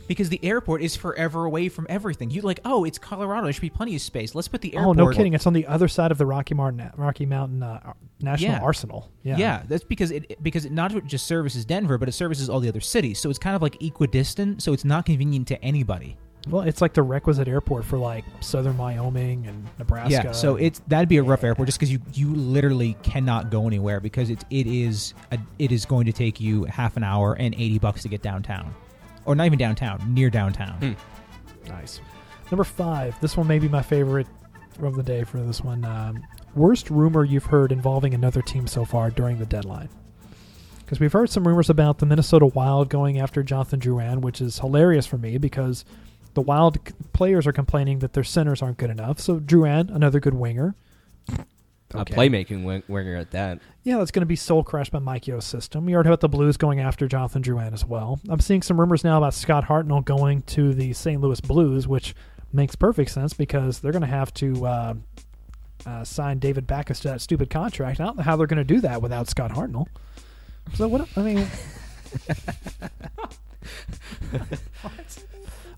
because 0.07 0.29
the 0.29 0.39
airport 0.43 0.81
is 0.81 0.95
forever 0.95 1.45
away 1.45 1.69
from 1.69 1.85
everything. 1.89 2.31
You 2.31 2.41
like, 2.41 2.59
oh, 2.65 2.85
it's 2.85 2.97
Colorado. 2.97 3.43
There 3.43 3.53
should 3.53 3.61
be 3.61 3.69
plenty 3.69 3.95
of 3.95 4.01
space. 4.01 4.33
Let's 4.33 4.47
put 4.47 4.61
the 4.61 4.75
airport. 4.75 4.97
Oh 4.97 5.03
no, 5.05 5.11
kidding! 5.11 5.33
It's 5.33 5.45
on 5.45 5.53
the 5.53 5.67
other 5.67 5.87
side 5.87 6.11
of 6.11 6.17
the 6.17 6.25
Rocky 6.25 6.55
Mountain 6.55 6.89
Rocky 6.97 7.25
Mountain 7.27 7.61
uh, 7.61 7.93
National 8.19 8.53
Yeah. 8.53 8.61
Arsenal. 8.61 9.11
Yeah. 9.21 9.37
Yeah. 9.37 9.63
that's 9.67 9.83
because 9.83 10.09
it 10.11 10.41
because 10.41 10.65
it 10.65 10.71
not 10.71 10.91
just 11.05 11.27
services 11.27 11.65
Denver, 11.65 11.97
but 11.99 12.09
it 12.09 12.13
services 12.13 12.49
all 12.49 12.59
the 12.59 12.69
other 12.69 12.79
cities. 12.79 13.19
So 13.19 13.29
it's 13.29 13.37
kind 13.39 13.55
of 13.55 13.61
like 13.61 13.81
equidistant. 13.83 14.63
So 14.63 14.73
it's 14.73 14.85
not 14.85 15.05
convenient 15.05 15.47
to 15.49 15.63
anybody. 15.63 16.17
Well, 16.49 16.63
it's 16.63 16.81
like 16.81 16.93
the 16.93 17.03
requisite 17.03 17.47
airport 17.47 17.85
for 17.85 17.97
like 17.97 18.25
southern 18.39 18.77
Wyoming 18.77 19.45
and 19.45 19.67
Nebraska. 19.77 20.21
Yeah, 20.25 20.31
so 20.31 20.55
it's 20.55 20.79
that'd 20.87 21.07
be 21.07 21.17
a 21.17 21.23
rough 21.23 21.43
airport 21.43 21.67
just 21.67 21.79
because 21.79 21.91
you 21.91 21.99
you 22.13 22.33
literally 22.33 22.95
cannot 23.03 23.51
go 23.51 23.67
anywhere 23.67 23.99
because 23.99 24.29
it 24.29 24.43
it 24.49 24.65
is 24.65 25.13
a, 25.31 25.37
it 25.59 25.71
is 25.71 25.85
going 25.85 26.05
to 26.07 26.11
take 26.11 26.39
you 26.41 26.63
half 26.65 26.97
an 26.97 27.03
hour 27.03 27.33
and 27.33 27.53
eighty 27.55 27.77
bucks 27.77 28.01
to 28.01 28.09
get 28.09 28.21
downtown, 28.21 28.73
or 29.25 29.35
not 29.35 29.45
even 29.45 29.59
downtown, 29.59 30.01
near 30.13 30.29
downtown. 30.29 30.77
Hmm. 30.79 31.69
nice. 31.69 32.01
Number 32.51 32.63
five. 32.63 33.19
This 33.21 33.37
one 33.37 33.47
may 33.47 33.59
be 33.59 33.67
my 33.67 33.83
favorite 33.83 34.27
of 34.81 34.95
the 34.95 35.03
day 35.03 35.23
for 35.23 35.39
this 35.39 35.61
one. 35.61 35.85
Um, 35.85 36.23
worst 36.55 36.89
rumor 36.89 37.23
you've 37.23 37.45
heard 37.45 37.71
involving 37.71 38.13
another 38.13 38.41
team 38.41 38.65
so 38.65 38.85
far 38.85 39.11
during 39.11 39.37
the 39.37 39.45
deadline. 39.45 39.89
Because 40.79 40.99
we've 40.99 41.13
heard 41.13 41.29
some 41.29 41.47
rumors 41.47 41.69
about 41.69 41.99
the 41.99 42.07
Minnesota 42.07 42.47
Wild 42.47 42.89
going 42.89 43.19
after 43.19 43.43
Jonathan 43.43 43.79
Drouin, 43.79 44.21
which 44.21 44.41
is 44.41 44.57
hilarious 44.57 45.05
for 45.05 45.19
me 45.19 45.37
because 45.37 45.85
the 46.33 46.41
Wild 46.41 46.77
c- 46.87 46.93
players 47.13 47.45
are 47.47 47.51
complaining 47.53 47.99
that 47.99 48.13
their 48.13 48.23
centers 48.23 48.61
aren't 48.61 48.77
good 48.77 48.89
enough. 48.89 49.19
So 49.19 49.39
Drouin, 49.39 49.93
another 49.93 50.19
good 50.19 50.33
winger. 50.33 50.75
A 51.91 52.05
playmaking 52.05 52.63
wing- 52.63 52.83
winger 52.87 53.15
at 53.15 53.31
that. 53.31 53.59
Yeah, 53.83 53.97
that's 53.97 54.11
going 54.11 54.21
to 54.21 54.27
be 54.27 54.35
soul 54.35 54.63
crushed 54.63 54.91
by 54.91 54.99
Mike 54.99 55.27
Yeo's 55.27 55.45
system. 55.45 55.85
We 55.85 55.95
already 55.95 56.07
heard 56.07 56.13
about 56.13 56.21
the 56.21 56.29
Blues 56.29 56.55
going 56.55 56.79
after 56.79 57.07
Jonathan 57.07 57.41
Drouin 57.41 57.73
as 57.73 57.83
well. 57.83 58.19
I'm 58.29 58.39
seeing 58.39 58.61
some 58.61 58.79
rumors 58.79 59.03
now 59.03 59.17
about 59.17 59.33
Scott 59.33 59.65
Hartnell 59.65 60.05
going 60.05 60.43
to 60.43 60.73
the 60.75 60.93
St. 60.93 61.19
Louis 61.19 61.41
Blues, 61.41 61.87
which 61.87 62.13
makes 62.53 62.75
perfect 62.75 63.09
sense 63.09 63.33
because 63.33 63.79
they're 63.79 63.91
going 63.91 64.01
to 64.03 64.07
have 64.07 64.31
to 64.35 64.65
uh, 64.67 64.93
uh, 65.87 66.03
sign 66.03 66.37
David 66.37 66.67
Backes 66.67 66.99
to 66.99 67.07
that 67.07 67.21
stupid 67.21 67.49
contract. 67.49 67.99
I 67.99 68.05
don't 68.05 68.17
know 68.17 68.23
how 68.23 68.35
they're 68.35 68.45
going 68.47 68.57
to 68.57 68.63
do 68.63 68.81
that 68.81 69.01
without 69.01 69.27
Scott 69.27 69.51
Hartnell. 69.51 69.87
So 70.75 70.87
what? 70.87 71.07
I 71.17 71.21
mean, 71.23 71.47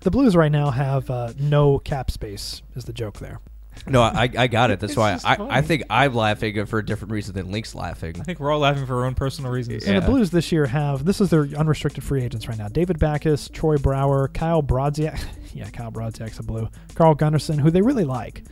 the 0.01 0.11
Blues 0.11 0.35
right 0.35 0.51
now 0.51 0.71
have 0.71 1.09
uh, 1.09 1.33
no 1.39 1.79
cap 1.79 2.11
space. 2.11 2.61
Is 2.75 2.85
the 2.85 2.93
joke 2.93 3.19
there? 3.19 3.39
No, 3.87 4.01
I, 4.01 4.29
I 4.37 4.47
got 4.47 4.69
it. 4.69 4.79
That's 4.79 4.95
why 4.95 5.13
just 5.13 5.25
I, 5.25 5.37
I 5.39 5.61
think 5.61 5.83
I'm 5.89 6.13
laughing 6.13 6.65
for 6.65 6.79
a 6.79 6.85
different 6.85 7.11
reason 7.11 7.33
than 7.33 7.51
Link's 7.51 7.73
laughing. 7.73 8.19
I 8.19 8.23
think 8.23 8.39
we're 8.39 8.51
all 8.51 8.59
laughing 8.59 8.85
for 8.85 8.99
our 8.99 9.05
own 9.05 9.15
personal 9.15 9.49
reasons. 9.49 9.85
And 9.85 9.97
the 9.97 10.05
Blues 10.05 10.29
this 10.29 10.51
year 10.51 10.65
have 10.65 11.05
this 11.05 11.21
is 11.21 11.29
their 11.29 11.43
unrestricted 11.57 12.03
free 12.03 12.21
agents 12.23 12.47
right 12.47 12.57
now: 12.57 12.67
David 12.67 12.99
Backes, 12.99 13.49
Troy 13.49 13.77
Brouwer, 13.77 14.27
Kyle 14.27 14.61
Brodziak. 14.61 15.19
yeah, 15.53 15.69
Kyle 15.69 15.91
Brodziak's 15.91 16.39
a 16.39 16.43
Blue. 16.43 16.69
Carl 16.95 17.15
Gunnarsson, 17.15 17.59
who 17.59 17.71
they 17.71 17.81
really 17.81 18.05
like. 18.05 18.43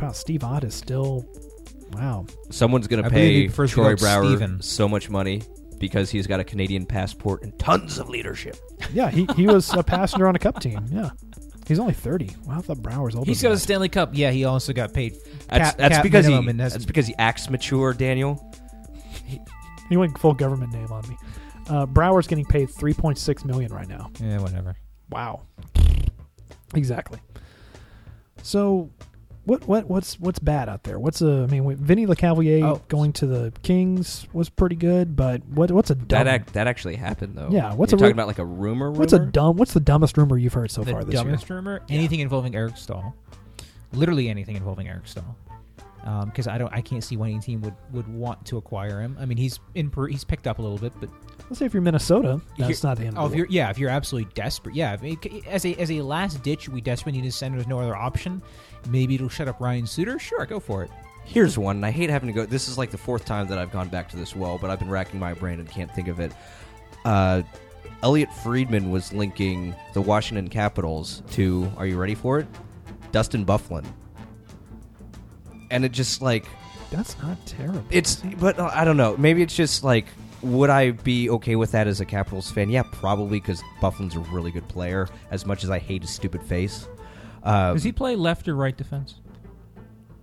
Wow, 0.00 0.12
Steve 0.12 0.44
Ott 0.44 0.64
is 0.64 0.74
still. 0.74 1.26
Wow. 1.92 2.26
Someone's 2.50 2.88
gonna 2.88 3.08
believe 3.08 3.16
he 3.16 3.42
pay 3.42 3.46
prefers 3.46 3.70
to 3.70 3.74
Troy 3.76 3.96
Brouwer 3.96 4.26
Steven. 4.26 4.60
so 4.60 4.88
much 4.88 5.08
money 5.08 5.42
because 5.80 6.10
he's 6.10 6.28
got 6.28 6.38
a 6.38 6.44
Canadian 6.44 6.86
passport 6.86 7.42
and 7.42 7.58
tons 7.58 7.98
of 7.98 8.08
leadership. 8.08 8.56
Yeah, 8.92 9.08
he, 9.10 9.26
he 9.36 9.46
was 9.46 9.72
a 9.74 9.84
passenger 9.84 10.26
on 10.26 10.34
a 10.34 10.38
cup 10.38 10.58
team. 10.58 10.84
Yeah. 10.90 11.10
He's 11.68 11.78
only 11.78 11.92
30. 11.92 12.30
Wow, 12.44 12.58
I 12.58 12.60
thought 12.60 12.82
Brouwer's 12.82 13.14
older. 13.14 13.30
He's 13.30 13.40
than 13.40 13.50
got 13.50 13.52
a 13.52 13.56
that. 13.56 13.60
Stanley 13.60 13.88
Cup. 13.88 14.10
Yeah, 14.14 14.32
he 14.32 14.44
also 14.44 14.72
got 14.72 14.92
paid. 14.92 15.12
That's, 15.48 15.70
cap- 15.70 15.76
that's 15.76 15.94
cap 15.96 16.02
because 16.02 16.24
he 16.24 16.30
minimum 16.32 16.48
and 16.48 16.58
that's 16.60 16.84
because 16.84 17.06
he 17.06 17.14
acts 17.16 17.48
mature, 17.48 17.92
Daniel. 17.92 18.52
He 19.88 19.96
went 19.96 20.18
full 20.18 20.34
government 20.34 20.72
name 20.72 20.90
on 20.90 21.08
me. 21.08 21.16
Uh, 21.68 21.86
Brouwer's 21.86 22.26
getting 22.26 22.46
paid 22.46 22.68
3.6 22.70 23.44
million 23.44 23.72
right 23.72 23.86
now. 23.88 24.10
Yeah, 24.20 24.38
whatever. 24.40 24.74
Wow. 25.10 25.42
Exactly. 26.74 27.20
So, 28.42 28.90
What 29.44 29.66
what 29.66 29.88
what's 29.88 30.20
what's 30.20 30.38
bad 30.38 30.68
out 30.68 30.84
there? 30.84 30.98
What's 30.98 31.22
a 31.22 31.44
I 31.48 31.50
mean, 31.50 31.64
wait, 31.64 31.78
Vinny 31.78 32.06
Lecavalier 32.06 32.62
Oh. 32.62 32.82
going 32.88 33.12
to 33.14 33.26
the 33.26 33.52
Kings 33.62 34.26
was 34.32 34.48
pretty 34.50 34.76
good, 34.76 35.16
but 35.16 35.44
what 35.46 35.70
what's 35.72 35.90
a 35.90 35.94
dumb, 35.94 36.24
That 36.24 36.42
ac- 36.42 36.50
that 36.52 36.66
actually 36.66 36.96
happened 36.96 37.36
though. 37.36 37.48
Yeah, 37.50 37.72
what's 37.74 37.90
You're 37.92 37.98
a 37.98 38.00
talking 38.00 38.12
about 38.12 38.26
like 38.26 38.38
a 38.38 38.44
rumor? 38.44 38.90
what's 38.90 39.14
a 39.14 39.18
dumb 39.18 39.56
what's 39.56 39.72
the 39.72 39.80
dumbest 39.80 40.16
rumor 40.18 40.36
you've 40.36 40.52
heard 40.52 40.70
so 40.70 40.82
the 40.84 40.92
far 40.92 41.04
this 41.04 41.14
year? 41.14 41.24
dumbest 41.24 41.48
rumor? 41.48 41.80
Anything 41.88 42.20
involving 42.20 42.54
Eric 42.54 42.76
Staal. 42.76 43.14
Literally 43.92 44.28
anything 44.28 44.56
involving 44.56 44.88
Eric 44.88 45.06
Staal. 45.06 45.36
Because 46.26 46.46
um, 46.46 46.54
I 46.54 46.56
don't, 46.58 46.72
I 46.72 46.80
can't 46.80 47.04
see 47.04 47.18
why 47.18 47.28
any 47.28 47.40
team 47.40 47.60
would, 47.60 47.74
would 47.92 48.08
want 48.08 48.46
to 48.46 48.56
acquire 48.56 49.02
him. 49.02 49.18
I 49.20 49.26
mean, 49.26 49.36
he's 49.36 49.60
in, 49.74 49.90
per- 49.90 50.06
he's 50.06 50.24
picked 50.24 50.46
up 50.46 50.58
a 50.58 50.62
little 50.62 50.78
bit, 50.78 50.94
but? 50.98 51.10
Let's 51.50 51.58
say 51.58 51.66
if 51.66 51.74
you're 51.74 51.82
Minnesota, 51.82 52.40
Here- 52.56 52.68
that's 52.68 52.82
not 52.82 52.96
the 52.96 53.04
end. 53.04 53.18
Oh, 53.18 53.26
of 53.26 53.32
if 53.32 53.36
you're 53.36 53.46
yeah, 53.50 53.68
if 53.68 53.76
you're 53.78 53.90
absolutely 53.90 54.32
desperate, 54.32 54.74
yeah. 54.74 54.94
If 54.94 55.02
it- 55.26 55.46
as 55.46 55.66
a 55.66 55.74
as 55.74 55.90
a 55.90 56.00
last 56.00 56.42
ditch, 56.42 56.70
we 56.70 56.80
desperately 56.80 57.20
need 57.20 57.28
a 57.28 57.32
center. 57.32 57.56
There's 57.56 57.66
no 57.68 57.80
other 57.80 57.94
option. 57.96 58.40
Maybe 58.88 59.14
it'll 59.14 59.28
shut 59.28 59.48
up 59.48 59.60
Ryan 59.60 59.86
Suter. 59.86 60.18
Sure, 60.18 60.46
go 60.46 60.60
for 60.60 60.82
it. 60.82 60.90
Here's 61.24 61.56
one. 61.56 61.76
and 61.76 61.86
I 61.86 61.90
hate 61.90 62.10
having 62.10 62.26
to 62.28 62.32
go. 62.32 62.46
This 62.46 62.68
is 62.68 62.76
like 62.76 62.90
the 62.90 62.98
fourth 62.98 63.24
time 63.24 63.46
that 63.48 63.58
I've 63.58 63.70
gone 63.70 63.88
back 63.88 64.08
to 64.10 64.16
this 64.16 64.34
well, 64.34 64.58
but 64.58 64.70
I've 64.70 64.78
been 64.78 64.90
racking 64.90 65.20
my 65.20 65.34
brain 65.34 65.60
and 65.60 65.68
can't 65.68 65.90
think 65.94 66.08
of 66.08 66.18
it. 66.18 66.32
Uh, 67.04 67.42
Elliotte 68.02 68.34
Friedman 68.42 68.90
was 68.90 69.12
linking 69.12 69.74
the 69.92 70.00
Washington 70.00 70.48
Capitals 70.48 71.22
to. 71.32 71.70
Are 71.76 71.86
you 71.86 71.98
ready 71.98 72.14
for 72.14 72.38
it? 72.40 72.46
Dustin 73.12 73.44
Byfuglien. 73.44 73.84
And 75.70 75.84
it 75.84 75.92
just 75.92 76.20
like 76.20 76.46
that's 76.90 77.16
not 77.22 77.44
terrible. 77.46 77.84
it's, 77.90 78.16
but 78.16 78.58
uh, 78.58 78.70
I 78.72 78.84
don't 78.84 78.96
know. 78.96 79.16
Maybe 79.16 79.42
it's 79.42 79.54
just 79.54 79.84
like, 79.84 80.06
would 80.42 80.70
I 80.70 80.90
be 80.92 81.30
okay 81.30 81.54
with 81.56 81.70
that 81.72 81.86
as 81.86 82.00
a 82.00 82.04
Capitals 82.04 82.50
fan? 82.50 82.70
Yeah, 82.70 82.82
probably 82.82 83.38
because 83.38 83.62
Byfuglien's 83.80 84.16
a 84.16 84.20
really 84.20 84.50
good 84.50 84.66
player. 84.68 85.08
As 85.30 85.46
much 85.46 85.62
as 85.62 85.70
I 85.70 85.78
hate 85.78 86.02
his 86.02 86.10
stupid 86.10 86.42
face, 86.42 86.88
um, 87.42 87.74
Does 87.74 87.84
he 87.84 87.92
play 87.92 88.16
left 88.16 88.48
or 88.48 88.54
right 88.54 88.76
defense? 88.76 89.16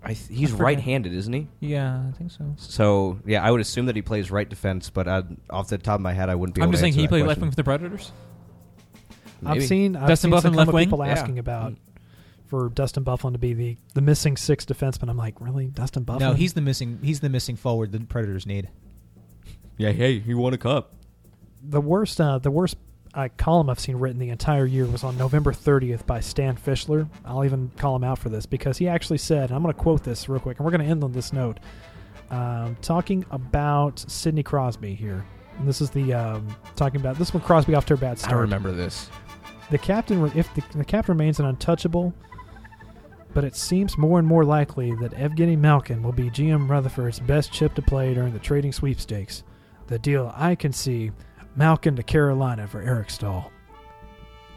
I 0.03 0.13
th- 0.13 0.29
he's 0.29 0.53
I 0.53 0.57
right-handed, 0.57 1.13
isn't 1.13 1.33
he? 1.33 1.47
Yeah, 1.59 2.01
I 2.07 2.11
think 2.17 2.31
so. 2.31 2.53
So 2.57 3.19
yeah, 3.25 3.43
I 3.43 3.51
would 3.51 3.59
assume 3.61 3.87
that 3.87 3.95
he 3.95 4.01
plays 4.01 4.31
right 4.31 4.47
defense, 4.47 4.89
but 4.89 5.07
i 5.07 5.23
off 5.49 5.67
the 5.67 5.77
top 5.77 5.95
of 5.95 6.01
my 6.01 6.13
head, 6.13 6.29
I 6.29 6.35
wouldn't 6.35 6.55
be. 6.55 6.61
I'm 6.61 6.67
able 6.67 6.73
just 6.73 6.81
saying 6.81 6.93
answer 6.93 7.01
he 7.01 7.05
that 7.07 7.09
played 7.09 7.25
left 7.25 7.41
wing 7.41 7.49
for 7.49 7.55
the 7.55 7.63
Predators. 7.63 8.11
I've 9.45 9.63
seen 9.63 9.95
I've 9.95 10.07
Dustin 10.07 10.31
seen 10.31 10.41
some 10.41 10.53
Byfuglien 10.53 10.57
left 10.57 10.71
wing? 10.73 10.85
people 10.85 11.05
Yeah. 11.05 11.11
asking 11.11 11.39
about 11.39 11.73
for 12.45 12.69
Dustin 12.69 13.03
Byfuglien 13.03 13.33
to 13.33 13.37
be 13.39 13.53
the 13.53 13.77
the 13.93 14.01
missing 14.01 14.37
six 14.37 14.65
defenseman. 14.65 15.09
I'm 15.09 15.17
like, 15.17 15.41
really, 15.41 15.67
Dustin 15.67 16.05
Byfuglien? 16.05 16.19
No, 16.19 16.33
he's 16.33 16.53
the 16.53 16.61
missing 16.61 16.99
he's 17.03 17.19
the 17.19 17.29
missing 17.29 17.55
forward 17.55 17.91
the 17.91 17.99
Predators 17.99 18.45
need. 18.45 18.69
Yeah, 19.77 19.91
hey, 19.91 20.19
he 20.19 20.33
won 20.33 20.53
a 20.53 20.57
cup. 20.57 20.93
the 21.61 21.81
worst. 21.81 22.19
Uh, 22.21 22.39
the 22.39 22.49
worst 22.51 22.77
uh, 23.17 23.27
column 23.35 23.69
I've 23.69 23.79
seen 23.79 23.97
written 23.97 24.19
the 24.19 24.29
entire 24.29 24.67
year 24.67 24.85
was 24.85 25.03
on 25.03 25.17
November 25.17 25.51
30th 25.51 26.05
by 26.05 26.19
Stan 26.19 26.55
Fischler. 26.55 27.09
I'll 27.25 27.43
even 27.43 27.71
call 27.75 27.95
him 27.95 28.03
out 28.03 28.19
for 28.19 28.29
this 28.29 28.45
because 28.45 28.77
he 28.77 28.87
actually 28.87 29.17
said, 29.17 29.49
and 29.49 29.53
I'm 29.53 29.63
going 29.63 29.73
to 29.73 29.79
quote 29.79 30.03
this 30.03 30.29
real 30.29 30.39
quick, 30.39 30.59
and 30.59 30.65
we're 30.65 30.71
going 30.71 30.85
to 30.85 30.87
end 30.87 31.03
on 31.03 31.13
this 31.13 31.33
note, 31.33 31.59
um, 32.29 32.77
talking 32.83 33.25
about 33.31 34.05
Sidney 34.07 34.43
Crosby 34.43 34.93
here. 34.93 35.25
And 35.57 35.67
this 35.67 35.81
is 35.81 35.89
the 35.89 36.13
um, 36.13 36.55
talking 36.75 37.01
about 37.01 37.17
this 37.17 37.33
one. 37.33 37.41
Crosby 37.41 37.73
off 37.73 37.87
to 37.87 37.95
a 37.95 37.97
bad 37.97 38.19
start. 38.19 38.33
I 38.33 38.37
remember 38.37 38.71
this. 38.71 39.09
The 39.71 39.79
captain, 39.79 40.23
if 40.35 40.53
the, 40.53 40.63
the 40.75 40.85
captain 40.85 41.17
remains 41.17 41.39
an 41.39 41.47
untouchable, 41.47 42.13
but 43.33 43.43
it 43.43 43.55
seems 43.55 43.97
more 43.97 44.19
and 44.19 44.27
more 44.27 44.45
likely 44.45 44.93
that 44.97 45.13
Evgeny 45.13 45.57
Malkin 45.57 46.03
will 46.03 46.11
be 46.11 46.29
GM 46.29 46.69
Rutherford's 46.69 47.19
best 47.19 47.51
chip 47.51 47.73
to 47.73 47.81
play 47.81 48.13
during 48.13 48.33
the 48.33 48.39
trading 48.39 48.71
sweepstakes. 48.71 49.43
The 49.87 49.97
deal 49.97 50.31
I 50.35 50.53
can 50.53 50.71
see, 50.71 51.11
Malkin 51.57 51.95
to 51.95 52.03
Carolina 52.03 52.67
for 52.67 52.81
Eric 52.81 53.09
Staal. 53.09 53.51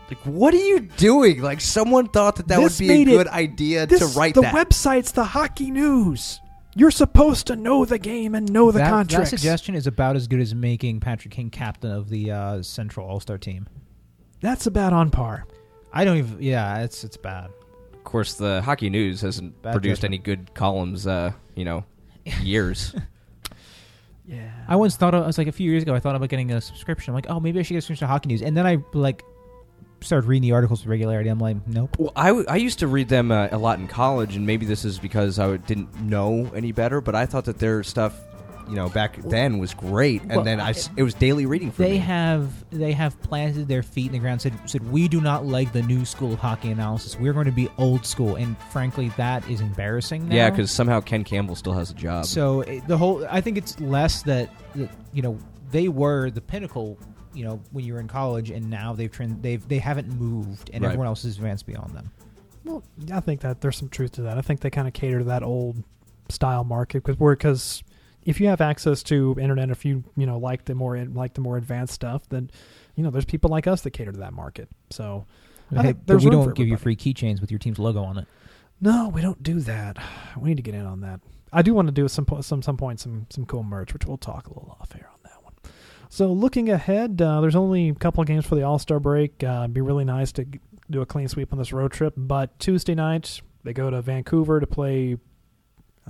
Like, 0.09 0.19
what 0.27 0.53
are 0.55 0.59
you 0.59 0.81
doing? 0.81 1.41
Like, 1.41 1.61
someone 1.61 2.09
thought 2.09 2.37
that 2.37 2.49
that 2.49 2.61
This 2.61 2.79
would 2.81 2.87
be 2.87 2.93
a 2.93 2.97
made 2.97 3.09
it- 3.09 3.11
good 3.17 3.29
idea 3.29 3.87
to 3.87 4.07
write 4.17 4.35
the 4.35 4.43
that. 4.43 4.55
website's 4.55 5.13
the 5.13 5.25
hockey 5.25 5.71
news. 5.71 6.41
You're 6.77 6.91
supposed 6.91 7.47
to 7.49 7.57
know 7.57 7.85
the 7.85 7.99
game 7.99 8.35
and 8.35 8.51
know 8.53 8.71
the 8.71 8.79
that, 8.79 8.91
contracts. 8.91 9.31
that 9.31 9.39
suggestion 9.39 9.75
is 9.75 9.87
about 9.87 10.15
as 10.17 10.27
good 10.29 10.41
as 10.41 10.55
making 10.55 11.01
Patrick 11.01 11.33
King 11.35 11.51
captain 11.51 11.91
of 11.91 12.09
the 12.09 12.31
uh, 12.31 12.63
Central 12.63 13.07
All 13.09 13.19
Star 13.21 13.39
team. 13.39 13.67
That's 14.41 14.67
about 14.67 14.93
on 14.93 15.11
par. 15.11 15.47
I 15.93 16.05
don't 16.05 16.17
even. 16.19 16.37
Yeah, 16.41 16.79
it's 16.83 17.03
it's 17.05 17.17
bad. 17.17 17.51
of 17.93 18.05
course, 18.05 18.35
the 18.35 18.63
Hockey 18.63 18.89
News 18.91 19.21
hasn't 19.21 19.61
Bad 19.63 19.73
produced 19.73 20.03
judgment. 20.03 20.15
any 20.15 20.23
good 20.37 20.55
columns. 20.55 21.07
Uh, 21.07 21.33
you 21.57 21.65
know, 21.65 21.85
years. 22.43 22.95
Yeah. 24.31 24.49
I 24.69 24.77
once 24.77 24.97
thought 24.97 25.15
I 25.15 25.21
was 25.27 25.39
like 25.39 25.49
a 25.49 25.53
few 25.53 25.71
years 25.71 25.83
ago. 25.83 25.95
I 25.95 25.99
thought 26.01 26.15
about 26.15 26.29
getting 26.29 26.53
a 26.53 26.61
subscription. 26.61 27.11
I'm 27.11 27.15
like, 27.17 27.27
oh, 27.29 27.41
maybe 27.41 27.59
I 27.59 27.63
should 27.63 27.75
get 27.75 27.79
a 27.79 27.83
subscription 27.83 28.07
to 28.07 28.13
Hockey 28.13 28.29
News. 28.29 28.43
And 28.43 28.57
then 28.57 28.67
I 28.67 28.79
like 28.93 29.25
started 30.01 30.27
reading 30.29 30.49
the 30.49 30.53
articles 30.55 30.81
with 30.83 30.89
regularity. 30.89 31.29
I'm 31.29 31.41
like, 31.41 31.57
nope. 31.67 31.97
Well, 31.99 32.13
I, 32.15 32.29
w- 32.29 32.47
I 32.49 32.57
used 32.57 32.79
to 32.79 32.87
read 32.87 33.09
them 33.09 33.33
uh, 33.33 33.49
a 33.51 33.59
lot 33.59 33.81
in 33.81 33.89
college, 33.89 34.37
and 34.37 34.47
maybe 34.47 34.67
this 34.67 34.85
is 34.85 34.99
because 34.99 35.39
I 35.39 35.57
didn't 35.57 35.95
know 36.01 36.51
any 36.55 36.73
better. 36.73 37.01
But 37.01 37.15
I 37.17 37.27
thought 37.27 37.47
that 37.47 37.59
their 37.59 37.83
stuff, 37.83 38.15
you 38.71 38.77
know, 38.77 38.89
back 38.89 39.17
then 39.23 39.59
was 39.59 39.75
great, 39.75 40.23
and 40.23 40.31
Well, 40.37 40.43
then 40.45 40.61
I 40.61 40.71
s 40.71 40.89
it 40.97 41.03
was 41.03 41.13
daily 41.15 41.45
reading 41.45 41.71
for 41.73 41.83
They 41.83 41.93
me. 41.93 41.97
have 41.99 42.53
they 42.71 42.93
have 42.93 43.21
planted 43.21 43.67
their 43.69 43.83
feet 43.83 44.07
in 44.07 44.13
the 44.13 44.19
ground. 44.21 44.41
Said 44.41 44.55
said 44.67 44.89
we 44.91 45.09
do 45.09 45.21
not 45.21 45.45
like 45.45 45.73
the 45.73 45.83
new 45.83 46.05
school 46.05 46.33
of 46.33 46.39
hockey 46.39 46.71
analysis. 46.71 47.19
We're 47.19 47.33
going 47.33 47.47
to 47.47 47.53
be 47.53 47.69
old 47.79 48.07
school. 48.07 48.37
And 48.37 48.57
frankly, 48.71 49.11
that 49.17 49.49
is 49.51 49.61
embarrassing. 49.61 50.29
Now. 50.29 50.35
yeah, 50.37 50.51
because 50.51 50.71
somehow 50.71 51.01
Ken 51.01 51.25
Campbell 51.25 51.57
still 51.57 51.73
has 51.75 51.91
a 51.91 51.95
job. 51.95 52.27
So 52.27 52.61
it, 52.63 52.87
the 52.87 52.97
whole, 52.97 53.27
I 53.29 53.41
think 53.41 53.59
it's 53.59 53.79
less 53.81 54.23
that, 54.23 54.49
that 54.77 54.89
you 55.13 55.23
know 55.23 55.37
they 55.73 55.89
were 55.89 56.31
the 56.31 56.41
pinnacle, 56.41 56.97
you 57.35 57.45
know, 57.45 57.61
when 57.73 57.85
you 57.85 57.95
were 57.95 58.01
in 58.01 58.09
college, 58.09 58.51
and 58.51 58.71
now 58.71 58.93
they've 58.93 59.11
trend, 59.11 59.43
they've 59.43 59.67
they 59.69 59.79
haven't 59.79 60.09
moved, 60.19 60.71
and 60.73 60.83
Right. 60.85 60.91
everyone 60.91 61.07
else 61.09 61.25
has 61.25 61.37
advanced 61.37 61.67
beyond 61.67 61.93
them. 61.95 62.11
Well, 62.65 62.83
I 63.13 63.21
think 63.21 63.41
that 63.41 63.61
there's 63.63 63.77
some 63.79 63.89
truth 63.89 64.13
to 64.13 64.23
that. 64.23 64.39
I 64.39 64.43
think 64.43 64.61
they 64.61 64.71
kind 64.71 64.87
of 64.87 64.95
cater 64.95 65.19
to 65.19 65.25
that 65.25 65.43
old 65.43 65.83
style 66.29 66.63
market 66.63 67.03
because 67.03 67.19
we're 67.19 67.35
because 67.35 67.83
if 68.31 68.41
you 68.41 68.47
have 68.47 68.61
access 68.61 69.03
to 69.05 69.37
internet, 69.41 69.71
if 69.71 69.85
you 69.85 70.05
you 70.17 70.27
know 70.27 70.39
like 70.39 70.65
the 70.65 70.75
more 70.75 70.97
like 71.05 71.35
the 71.35 71.41
more 71.41 71.57
advanced 71.57 71.93
stuff, 71.93 72.29
then 72.29 72.51
you 72.95 73.03
know 73.03 73.11
there's 73.11 73.25
people 73.25 73.51
like 73.51 73.67
us 73.67 73.83
that 73.83 73.91
cater 73.91 74.13
to 74.13 74.19
that 74.19 74.33
market. 74.33 74.69
So 74.91 75.27
I 75.77 75.83
Hey, 75.83 75.93
but 75.93 76.23
we 76.23 76.31
don't 76.31 76.55
give 76.55 76.69
you 76.69 76.77
free 76.77 76.97
keychains 76.97 77.41
with 77.41 77.51
your 77.51 77.59
team's 77.59 77.79
logo 77.79 78.03
on 78.03 78.19
it. 78.19 78.27
no, 78.81 79.09
we 79.09 79.21
don't 79.21 79.43
do 79.43 79.61
that. 79.61 79.99
We 80.39 80.49
need 80.49 80.57
to 80.57 80.63
get 80.63 80.75
in 80.75 80.87
on 80.87 81.01
that. 81.01 81.21
I 81.53 81.63
do 81.63 81.75
want 81.75 81.89
to 81.89 81.93
do 81.93 82.07
some 82.09 82.27
some 82.41 82.63
some 82.63 82.77
point 82.77 83.01
some 83.01 83.27
some 83.31 83.45
cool 83.47 83.65
merch, 83.65 83.93
which 83.93 84.07
we'll 84.07 84.17
talk 84.17 84.47
a 84.47 84.51
little 84.51 84.77
off 84.81 84.95
air 84.95 85.11
on 85.13 85.19
that 85.25 85.43
one. 85.43 85.55
So 86.09 86.33
looking 86.33 86.69
ahead, 86.71 87.21
uh, 87.21 87.41
there's 87.41 87.57
only 87.57 87.89
a 87.89 87.95
couple 87.95 88.21
of 88.21 88.29
games 88.29 88.47
for 88.47 88.55
the 88.55 88.63
All 88.63 88.79
Star 88.79 89.01
break. 89.01 89.43
Uh, 89.43 89.61
it'd 89.65 89.75
be 89.75 89.81
really 89.81 90.05
nice 90.05 90.33
to 90.33 90.47
do 90.89 91.03
a 91.03 91.07
clean 91.07 91.29
sweep 91.29 91.53
on 91.53 91.59
this 91.59 91.73
road 91.73 91.93
trip. 91.93 92.15
But 92.17 92.59
Tuesday 92.59 92.95
night 92.95 93.41
they 93.65 93.73
go 93.73 93.91
to 93.91 94.01
Vancouver 94.03 94.61
to 94.61 94.67
play. 94.67 95.17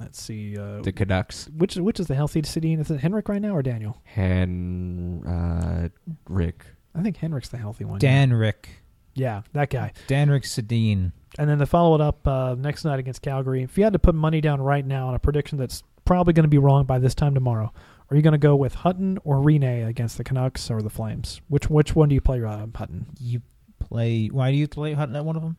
Let's 0.01 0.20
see, 0.20 0.56
uh, 0.59 0.81
the 0.81 0.93
Canucks, 0.93 1.48
which 1.56 1.77
which 1.77 2.01
is 2.01 2.06
the 2.06 2.14
healthy 2.14 2.43
city? 2.43 2.72
Is 2.72 2.90
it 2.90 3.01
Henrik 3.01 3.28
right 3.28 3.43
now 3.43 3.55
or 3.55 3.62
Daniel? 3.62 3.98
Hen, 4.05 5.22
uh, 5.27 5.89
Rick. 6.28 6.64
I 6.94 7.02
think 7.02 7.18
Henrik's 7.18 7.51
the 7.51 7.59
healthy 7.59 7.85
one. 7.85 7.98
Dan 7.98 8.32
Rick, 8.32 8.82
yeah, 9.14 9.43
that 9.52 9.70
guy. 9.70 9.93
Dan 10.06 10.31
Rick 10.31 10.44
Sedin. 10.44 11.12
And 11.39 11.48
then 11.48 11.59
to 11.59 11.66
follow 11.66 11.94
it 11.94 12.01
up 12.01 12.27
uh, 12.27 12.56
next 12.59 12.85
night 12.85 12.98
against 12.98 13.22
Calgary, 13.22 13.62
if 13.62 13.78
you 13.78 13.85
had 13.85 13.93
to 13.93 13.98
put 13.98 14.14
money 14.14 14.40
down 14.40 14.60
right 14.60 14.85
now 14.85 15.09
on 15.09 15.14
a 15.14 15.18
prediction 15.18 15.59
that's 15.59 15.82
probably 16.05 16.32
going 16.32 16.44
to 16.44 16.48
be 16.48 16.59
wrong 16.59 16.85
by 16.86 16.98
this 16.98 17.14
time 17.14 17.35
tomorrow, 17.35 17.72
are 18.10 18.16
you 18.16 18.22
going 18.22 18.32
to 18.32 18.39
go 18.39 18.56
with 18.56 18.74
Hutton 18.74 19.18
or 19.22 19.36
Rinne 19.36 19.86
against 19.86 20.16
the 20.16 20.24
Canucks 20.24 20.70
or 20.70 20.82
the 20.82 20.90
Flames? 20.90 21.40
Which 21.48 21.70
which 21.70 21.94
one 21.94 22.09
do 22.09 22.14
you 22.14 22.20
play, 22.20 22.43
uh, 22.43 22.66
Hutton? 22.74 23.06
You 23.20 23.43
play? 23.78 24.27
Why 24.28 24.51
do 24.51 24.56
you 24.56 24.66
play 24.66 24.94
Hutton 24.94 25.14
at 25.14 25.24
one 25.24 25.36
of 25.36 25.43
them? 25.43 25.56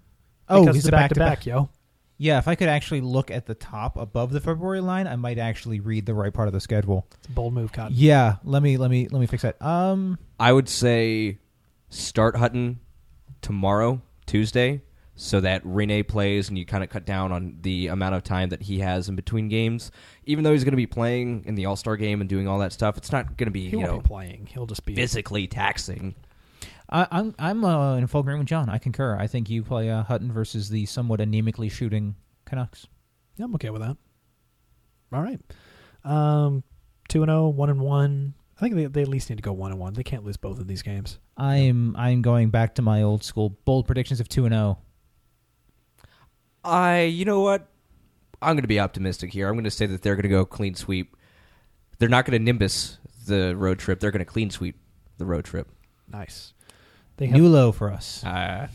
Oh, 0.50 0.62
because 0.62 0.76
it's 0.76 0.86
it's 0.86 0.90
a 0.90 0.92
back 0.92 1.12
to 1.12 1.16
back-to-back. 1.16 1.40
back, 1.40 1.46
yo. 1.46 1.70
Yeah, 2.22 2.38
if 2.38 2.48
I 2.48 2.54
could 2.54 2.68
actually 2.68 3.02
look 3.02 3.32
at 3.32 3.48
the 3.48 3.56
top 3.56 3.98
above 3.98 4.32
the 4.32 4.40
February 4.40 4.80
line, 4.80 5.08
I 5.08 5.16
might 5.16 5.40
actually 5.40 5.80
read 5.80 6.06
the 6.06 6.14
right 6.14 6.32
part 6.32 6.48
of 6.48 6.54
the 6.54 6.60
schedule. 6.60 7.08
It's 7.18 7.28
a 7.28 7.32
bold 7.32 7.52
move, 7.52 7.74
Cotton. 7.74 7.96
Yeah, 7.98 8.36
let 8.44 8.62
me 8.62 8.78
let 8.78 8.92
me 8.92 9.08
let 9.08 9.20
me 9.20 9.26
fix 9.26 9.42
that. 9.42 9.60
Um, 9.60 10.20
I 10.40 10.54
would 10.54 10.70
say 10.70 11.40
start 11.90 12.36
Hutton 12.36 12.80
tomorrow, 13.42 14.04
Tuesday, 14.28 14.84
so 15.16 15.40
that 15.40 15.64
Rinne 15.64 16.08
plays 16.08 16.48
and 16.48 16.60
you 16.60 16.66
kind 16.68 16.84
of 16.84 16.92
cut 16.92 17.06
down 17.06 17.32
on 17.32 17.58
the 17.62 17.88
amount 17.88 18.14
of 18.14 18.24
time 18.24 18.50
that 18.50 18.62
he 18.62 18.78
has 18.78 19.10
in 19.10 19.16
between 19.16 19.50
games. 19.50 19.90
Even 20.26 20.44
though 20.44 20.52
he's 20.52 20.64
going 20.64 20.74
to 20.74 20.78
be 20.78 20.86
playing 20.86 21.46
in 21.48 21.56
the 21.56 21.66
All 21.66 21.76
Star 21.76 21.98
game 21.98 22.22
and 22.22 22.30
doing 22.30 22.48
all 22.48 22.60
that 22.60 22.72
stuff, 22.72 22.98
it's 22.98 23.12
not 23.12 23.36
going 23.36 23.48
to 23.48 23.52
be 23.52 23.62
He 23.62 23.70
you 23.72 23.78
won't 23.80 23.92
know 23.94 23.98
be 23.98 24.08
playing. 24.08 24.48
He'll 24.54 24.68
just 24.68 24.86
be 24.86 24.94
physically 24.94 25.48
taxing. 25.48 26.14
I, 26.92 27.08
I'm 27.12 27.34
I'm 27.40 27.64
uh, 27.64 27.96
in 27.98 28.08
full 28.08 28.22
agreement 28.22 28.42
with 28.42 28.50
John. 28.50 28.70
I 28.70 28.78
concur. 28.78 29.18
I 29.18 29.28
think 29.28 29.50
you 29.50 29.64
play 29.64 29.90
uh, 29.90 30.04
Hutton 30.04 30.32
versus 30.32 30.70
the 30.70 30.86
somewhat 30.86 31.20
anemically 31.20 31.72
shooting 31.72 32.16
Canucks. 32.46 32.88
Yeah, 33.38 33.46
I'm 33.46 33.56
okay 33.56 33.70
with 33.70 33.82
that. 33.82 33.98
All 35.14 35.22
right. 35.22 35.40
Um, 36.04 36.64
two 37.08 37.24
and 37.24 37.30
zero, 37.30 37.48
one 37.50 37.70
and 37.70 37.80
one. 37.80 38.34
I 38.58 38.60
think 38.62 38.76
they, 38.76 38.86
they 38.86 39.02
at 39.02 39.08
least 39.08 39.30
need 39.30 39.38
to 39.38 39.42
go 39.42 39.54
one 39.54 39.72
and 39.72 39.80
one. 39.80 39.94
They 39.94 40.04
can't 40.04 40.24
lose 40.24 40.38
both 40.38 40.60
of 40.60 40.68
these 40.68 40.82
games. 40.82 41.20
I'm 41.38 41.96
I'm 41.96 42.22
going 42.22 42.50
back 42.50 42.76
to 42.76 42.82
my 42.82 43.02
old 43.02 43.24
school 43.24 43.58
bold 43.66 43.88
predictions 43.88 44.20
of 44.20 44.28
two 44.28 44.46
and 44.46 44.54
oh. 44.54 44.58
zero. 44.58 44.78
I, 46.64 47.02
you 47.04 47.26
know 47.26 47.42
what? 47.42 47.68
I'm 48.42 48.56
going 48.56 48.64
to 48.64 48.68
be 48.68 48.80
optimistic 48.80 49.32
here. 49.34 49.48
I'm 49.48 49.56
going 49.56 49.64
to 49.64 49.72
say 49.72 49.86
that 49.88 50.02
they're 50.02 50.16
going 50.16 50.24
to 50.24 50.30
go 50.30 50.46
clean 50.46 50.76
sweep. 50.76 51.16
They're 51.98 52.10
not 52.10 52.26
going 52.26 52.38
to 52.38 52.44
nimbus 52.44 52.98
the 53.26 53.56
road 53.56 53.80
trip. 53.80 54.00
They're 54.00 54.12
going 54.12 54.20
to 54.20 54.26
clean 54.26 54.50
sweep 54.50 54.80
the 55.18 55.26
road 55.26 55.46
trip. 55.46 55.68
Nice. 56.08 56.54
They 57.18 57.28
have 57.28 57.38
New 57.38 57.48
low 57.48 57.72
for 57.72 57.92
us. 57.92 58.24
Uh, 58.24 58.68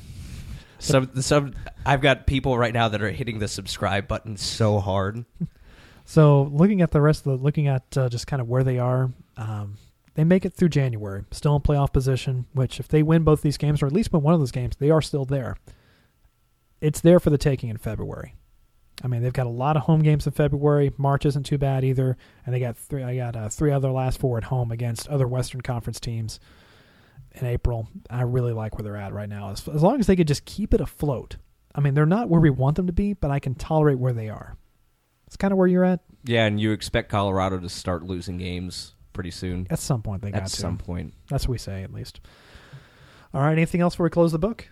Some 0.79 1.21
some 1.23 1.55
I've 1.85 2.01
got 2.01 2.27
people 2.27 2.57
right 2.59 2.73
now 2.73 2.89
that 2.89 3.03
are 3.03 3.11
hitting 3.11 3.39
the 3.39 3.49
subscribe 3.49 4.07
button 4.09 4.37
so 4.37 4.79
hard. 4.81 5.25
So 6.09 6.45
looking 6.53 6.83
at 6.83 6.93
the 6.93 7.01
rest 7.01 7.27
of 7.27 7.37
the, 7.37 7.45
looking 7.45 7.67
at 7.67 7.99
uh, 7.99 8.09
just 8.09 8.29
kind 8.29 8.41
of 8.41 8.49
where 8.49 8.63
they 8.63 8.79
are, 8.79 9.11
um, 9.37 9.75
they 10.15 10.23
make 10.23 10.45
it 10.45 10.55
through 10.55 10.69
January, 10.69 11.25
still 11.33 11.57
in 11.57 11.63
playoff 11.63 11.93
position. 11.93 12.47
Which 12.53 12.79
if 12.79 12.87
they 12.87 13.03
win 13.03 13.25
both 13.25 13.43
these 13.43 13.57
games, 13.57 13.83
or 13.83 13.87
at 13.87 13.93
least 13.93 14.13
win 14.13 14.23
one 14.23 14.33
of 14.33 14.39
those 14.39 14.53
games, 14.53 14.77
they 14.77 14.91
are 14.91 15.03
still 15.03 15.25
there. 15.25 15.57
It's 16.81 17.01
there 17.01 17.19
for 17.19 17.31
the 17.31 17.39
taking 17.39 17.71
in 17.71 17.77
February. 17.77 18.35
I 19.03 19.09
mean, 19.09 19.23
they've 19.23 19.33
got 19.33 19.47
a 19.47 19.51
lot 19.51 19.77
of 19.77 19.83
home 19.83 20.01
games 20.01 20.27
in 20.29 20.33
February. 20.33 20.93
March 20.97 21.27
isn't 21.27 21.43
too 21.43 21.59
bad 21.59 21.85
either, 21.85 22.17
and 22.47 22.55
they 22.55 22.61
got 22.61 22.77
three. 22.79 23.03
I 23.03 23.17
got 23.17 23.35
uh, 23.35 23.49
three 23.49 23.73
other 23.73 23.91
last 23.91 24.21
four 24.21 24.39
at 24.39 24.45
home 24.45 24.71
against 24.71 25.09
other 25.09 25.27
Western 25.27 25.61
Conference 25.61 25.99
teams 25.99 26.39
in 27.37 27.47
April. 27.47 27.89
I 28.11 28.23
really 28.23 28.53
like 28.53 28.77
where 28.77 28.83
they're 28.83 28.97
at 28.97 29.13
right 29.13 29.29
now. 29.29 29.51
As, 29.51 29.67
as 29.69 29.83
long 29.83 30.01
as 30.01 30.07
they 30.07 30.17
could 30.17 30.29
just 30.29 30.45
keep 30.45 30.75
it 30.75 30.81
afloat. 30.81 31.37
I 31.75 31.81
mean, 31.81 31.95
they're 31.95 32.07
not 32.07 32.29
where 32.29 32.41
we 32.41 32.51
want 32.51 32.77
them 32.77 32.87
to 32.87 32.93
be, 32.93 33.13
but 33.13 33.31
I 33.31 33.39
can 33.39 33.55
tolerate 33.55 33.99
where 33.99 34.13
they 34.15 34.29
are. 34.29 34.57
It's 35.27 35.37
kind 35.37 35.53
of 35.53 35.59
where 35.59 35.67
you're 35.67 35.85
at. 35.85 36.01
Yeah, 36.25 36.47
and 36.47 36.61
you 36.61 36.73
expect 36.73 37.11
Colorado 37.11 37.59
to 37.59 37.69
start 37.69 38.03
losing 38.03 38.39
games 38.39 38.95
pretty 39.13 39.31
soon. 39.31 39.67
At 39.71 39.79
some 39.79 40.03
point, 40.03 40.23
they 40.23 40.31
got 40.31 40.43
At 40.43 40.49
to. 40.49 40.57
some 40.57 40.79
point. 40.79 41.15
That's 41.29 41.45
what 41.47 41.53
we 41.53 41.59
say, 41.59 41.83
at 41.83 41.93
least. 41.93 42.21
All 43.35 43.43
right. 43.43 43.53
Anything 43.53 43.81
else 43.81 43.95
before 43.95 44.05
we 44.05 44.11
close 44.11 44.33
the 44.33 44.39
book? 44.39 44.69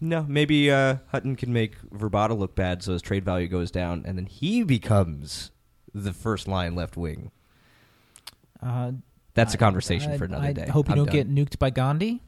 No, 0.00 0.24
maybe 0.28 0.70
uh, 0.70 0.96
Hutton 1.08 1.36
can 1.36 1.52
make 1.52 1.80
Vrbata 1.90 2.36
look 2.38 2.54
bad 2.54 2.82
so 2.82 2.92
his 2.92 3.00
trade 3.02 3.24
value 3.24 3.48
goes 3.48 3.70
down, 3.70 4.02
and 4.06 4.18
then 4.18 4.26
he 4.26 4.62
becomes 4.62 5.50
the 5.94 6.12
first 6.12 6.46
line 6.46 6.74
left 6.74 6.96
wing. 6.98 7.30
Uh, 8.62 8.92
That's 9.36 9.54
a 9.54 9.56
I- 9.56 9.60
conversation 9.60 10.10
I- 10.12 10.18
for 10.18 10.24
another 10.24 10.46
I 10.48 10.52
day. 10.52 10.64
I 10.66 10.70
hope 10.70 10.88
you 10.88 10.92
I'm 10.92 10.96
don't 10.96 11.06
done. 11.06 11.14
get 11.14 11.30
nuked 11.32 11.58
by 11.60 11.70
Gandhi. 11.70 12.22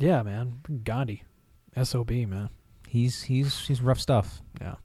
Yeah, 0.00 0.22
man. 0.22 0.60
Gandhi. 0.82 1.22
SOB, 1.80 2.10
man. 2.26 2.48
He's 2.88 3.24
he's 3.24 3.66
he's 3.66 3.80
rough 3.82 4.00
stuff. 4.00 4.40
Yeah. 4.60 4.76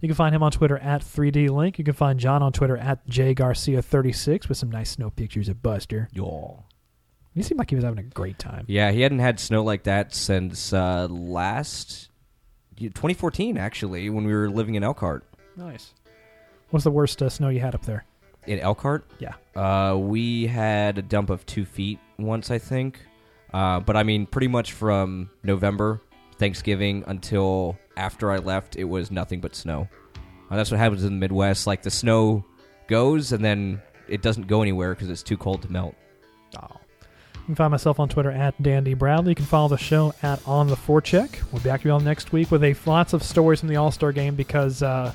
You 0.00 0.08
can 0.08 0.14
find 0.16 0.34
him 0.34 0.42
on 0.42 0.50
Twitter 0.50 0.78
at 0.78 1.02
3D 1.02 1.50
Link. 1.50 1.78
You 1.78 1.84
can 1.84 1.94
find 1.94 2.18
John 2.18 2.42
on 2.42 2.52
Twitter 2.52 2.76
at 2.76 3.06
jgarcia36 3.08 4.48
with 4.48 4.56
some 4.58 4.70
nice 4.70 4.90
snow 4.90 5.10
pictures 5.10 5.48
of 5.48 5.62
Buster. 5.62 6.08
Yaw. 6.12 6.56
He 7.34 7.42
seemed 7.42 7.58
like 7.58 7.70
he 7.70 7.76
was 7.76 7.84
having 7.84 7.98
a 7.98 8.02
great 8.08 8.38
time. 8.38 8.64
Yeah, 8.68 8.90
he 8.90 9.02
hadn't 9.02 9.18
had 9.20 9.38
snow 9.38 9.62
like 9.62 9.84
that 9.84 10.14
since 10.14 10.72
uh, 10.72 11.06
last 11.08 12.10
2014, 12.78 13.56
actually, 13.58 14.08
when 14.10 14.24
we 14.24 14.32
were 14.32 14.48
living 14.50 14.74
in 14.74 14.82
Elkhart. 14.82 15.24
Nice. 15.56 15.92
What's 16.70 16.84
the 16.84 16.90
worst 16.90 17.22
uh, 17.22 17.28
snow 17.28 17.48
you 17.48 17.60
had 17.60 17.74
up 17.74 17.84
there? 17.84 18.04
In 18.48 18.58
Elkhart, 18.60 19.04
Yeah. 19.18 19.34
uh, 19.54 19.96
we 19.96 20.46
had 20.46 20.96
a 20.98 21.02
dump 21.02 21.28
of 21.30 21.44
two 21.46 21.64
feet 21.66 21.98
once, 22.18 22.50
I 22.50 22.58
think. 22.58 22.98
Uh, 23.52 23.80
but 23.80 23.94
I 23.96 24.02
mean, 24.02 24.26
pretty 24.26 24.48
much 24.48 24.72
from 24.72 25.28
November, 25.42 26.00
Thanksgiving 26.38 27.04
until 27.06 27.76
after 27.96 28.30
I 28.30 28.38
left, 28.38 28.76
it 28.76 28.84
was 28.84 29.10
nothing 29.10 29.40
but 29.40 29.54
snow. 29.54 29.88
Uh, 30.50 30.56
that's 30.56 30.70
what 30.70 30.78
happens 30.80 31.04
in 31.04 31.10
the 31.10 31.18
Midwest. 31.18 31.66
Like 31.66 31.82
the 31.82 31.90
snow 31.90 32.44
goes 32.86 33.32
and 33.32 33.44
then 33.44 33.82
it 34.08 34.22
doesn't 34.22 34.46
go 34.46 34.62
anywhere 34.62 34.94
because 34.94 35.10
it's 35.10 35.22
too 35.22 35.36
cold 35.36 35.60
to 35.62 35.70
melt. 35.70 35.94
Oh. 36.58 36.66
You 37.34 37.44
can 37.46 37.54
find 37.54 37.70
myself 37.70 38.00
on 38.00 38.08
Twitter 38.08 38.30
at 38.30 38.60
Dandy 38.62 38.94
Bradley. 38.94 39.30
You 39.32 39.34
can 39.34 39.44
follow 39.44 39.68
the 39.68 39.76
show 39.78 40.14
at 40.22 40.40
On 40.46 40.68
the 40.68 40.76
Forecheck. 40.76 41.38
We'll 41.52 41.60
be 41.62 41.68
back 41.68 41.82
to 41.82 41.88
you 41.88 41.92
all 41.92 42.00
next 42.00 42.32
week 42.32 42.50
with 42.50 42.62
a 42.64 42.74
lots 42.86 43.12
of 43.12 43.22
stories 43.22 43.60
from 43.60 43.68
the 43.68 43.76
All 43.76 43.90
Star 43.90 44.12
game 44.12 44.34
because 44.34 44.82
uh, 44.82 45.12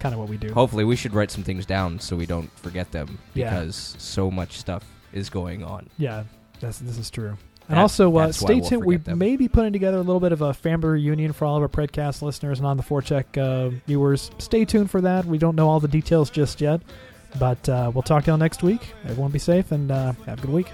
kind 0.00 0.12
of 0.14 0.18
what 0.18 0.28
we 0.28 0.36
do. 0.36 0.52
Hopefully, 0.52 0.84
we 0.84 0.96
should 0.96 1.14
write 1.14 1.30
some 1.30 1.44
things 1.44 1.64
down 1.66 2.00
so 2.00 2.16
we 2.16 2.26
don't 2.26 2.50
forget 2.58 2.90
them 2.90 3.18
Yeah. 3.34 3.50
because 3.50 3.94
so 3.98 4.30
much 4.30 4.58
stuff 4.58 4.84
is 5.12 5.30
going 5.30 5.62
on. 5.62 5.88
Yeah, 5.98 6.24
that's, 6.58 6.78
this 6.80 6.98
is 6.98 7.10
true. 7.10 7.36
And 7.68 7.76
That- 7.76 7.82
also, 7.82 8.16
uh, 8.16 8.26
that's 8.26 8.42
why 8.42 8.46
stay 8.46 8.60
we'll 8.60 8.68
tuned. 8.68 8.84
We 8.84 8.94
forget 8.96 9.04
them. 9.04 9.18
may 9.18 9.36
be 9.36 9.46
putting 9.46 9.72
together 9.72 9.98
a 9.98 10.02
little 10.02 10.18
bit 10.18 10.32
of 10.32 10.42
a 10.42 10.52
family 10.52 10.88
reunion 10.88 11.32
for 11.32 11.44
all 11.44 11.56
of 11.56 11.62
our 11.62 11.68
Predcast 11.68 12.20
listeners 12.20 12.58
and 12.58 12.66
on 12.66 12.76
the 12.76 12.82
Forecheck 12.82 13.38
uh, 13.38 13.68
viewers. 13.86 14.30
Stay 14.38 14.64
tuned 14.64 14.90
for 14.90 15.00
that. 15.02 15.24
We 15.24 15.38
don't 15.38 15.54
know 15.54 15.68
all 15.68 15.78
the 15.78 15.86
details 15.86 16.30
just 16.30 16.60
yet, 16.60 16.80
but 17.38 17.68
uh, 17.68 17.92
we'll 17.94 18.02
talk 18.02 18.24
to 18.24 18.28
you 18.28 18.32
all 18.32 18.38
next 18.38 18.64
week. 18.64 18.92
Everyone 19.04 19.30
be 19.30 19.38
safe 19.38 19.70
and 19.70 19.90
uh, 19.92 20.12
have 20.26 20.38
a 20.38 20.42
good 20.42 20.50
week. 20.52 20.66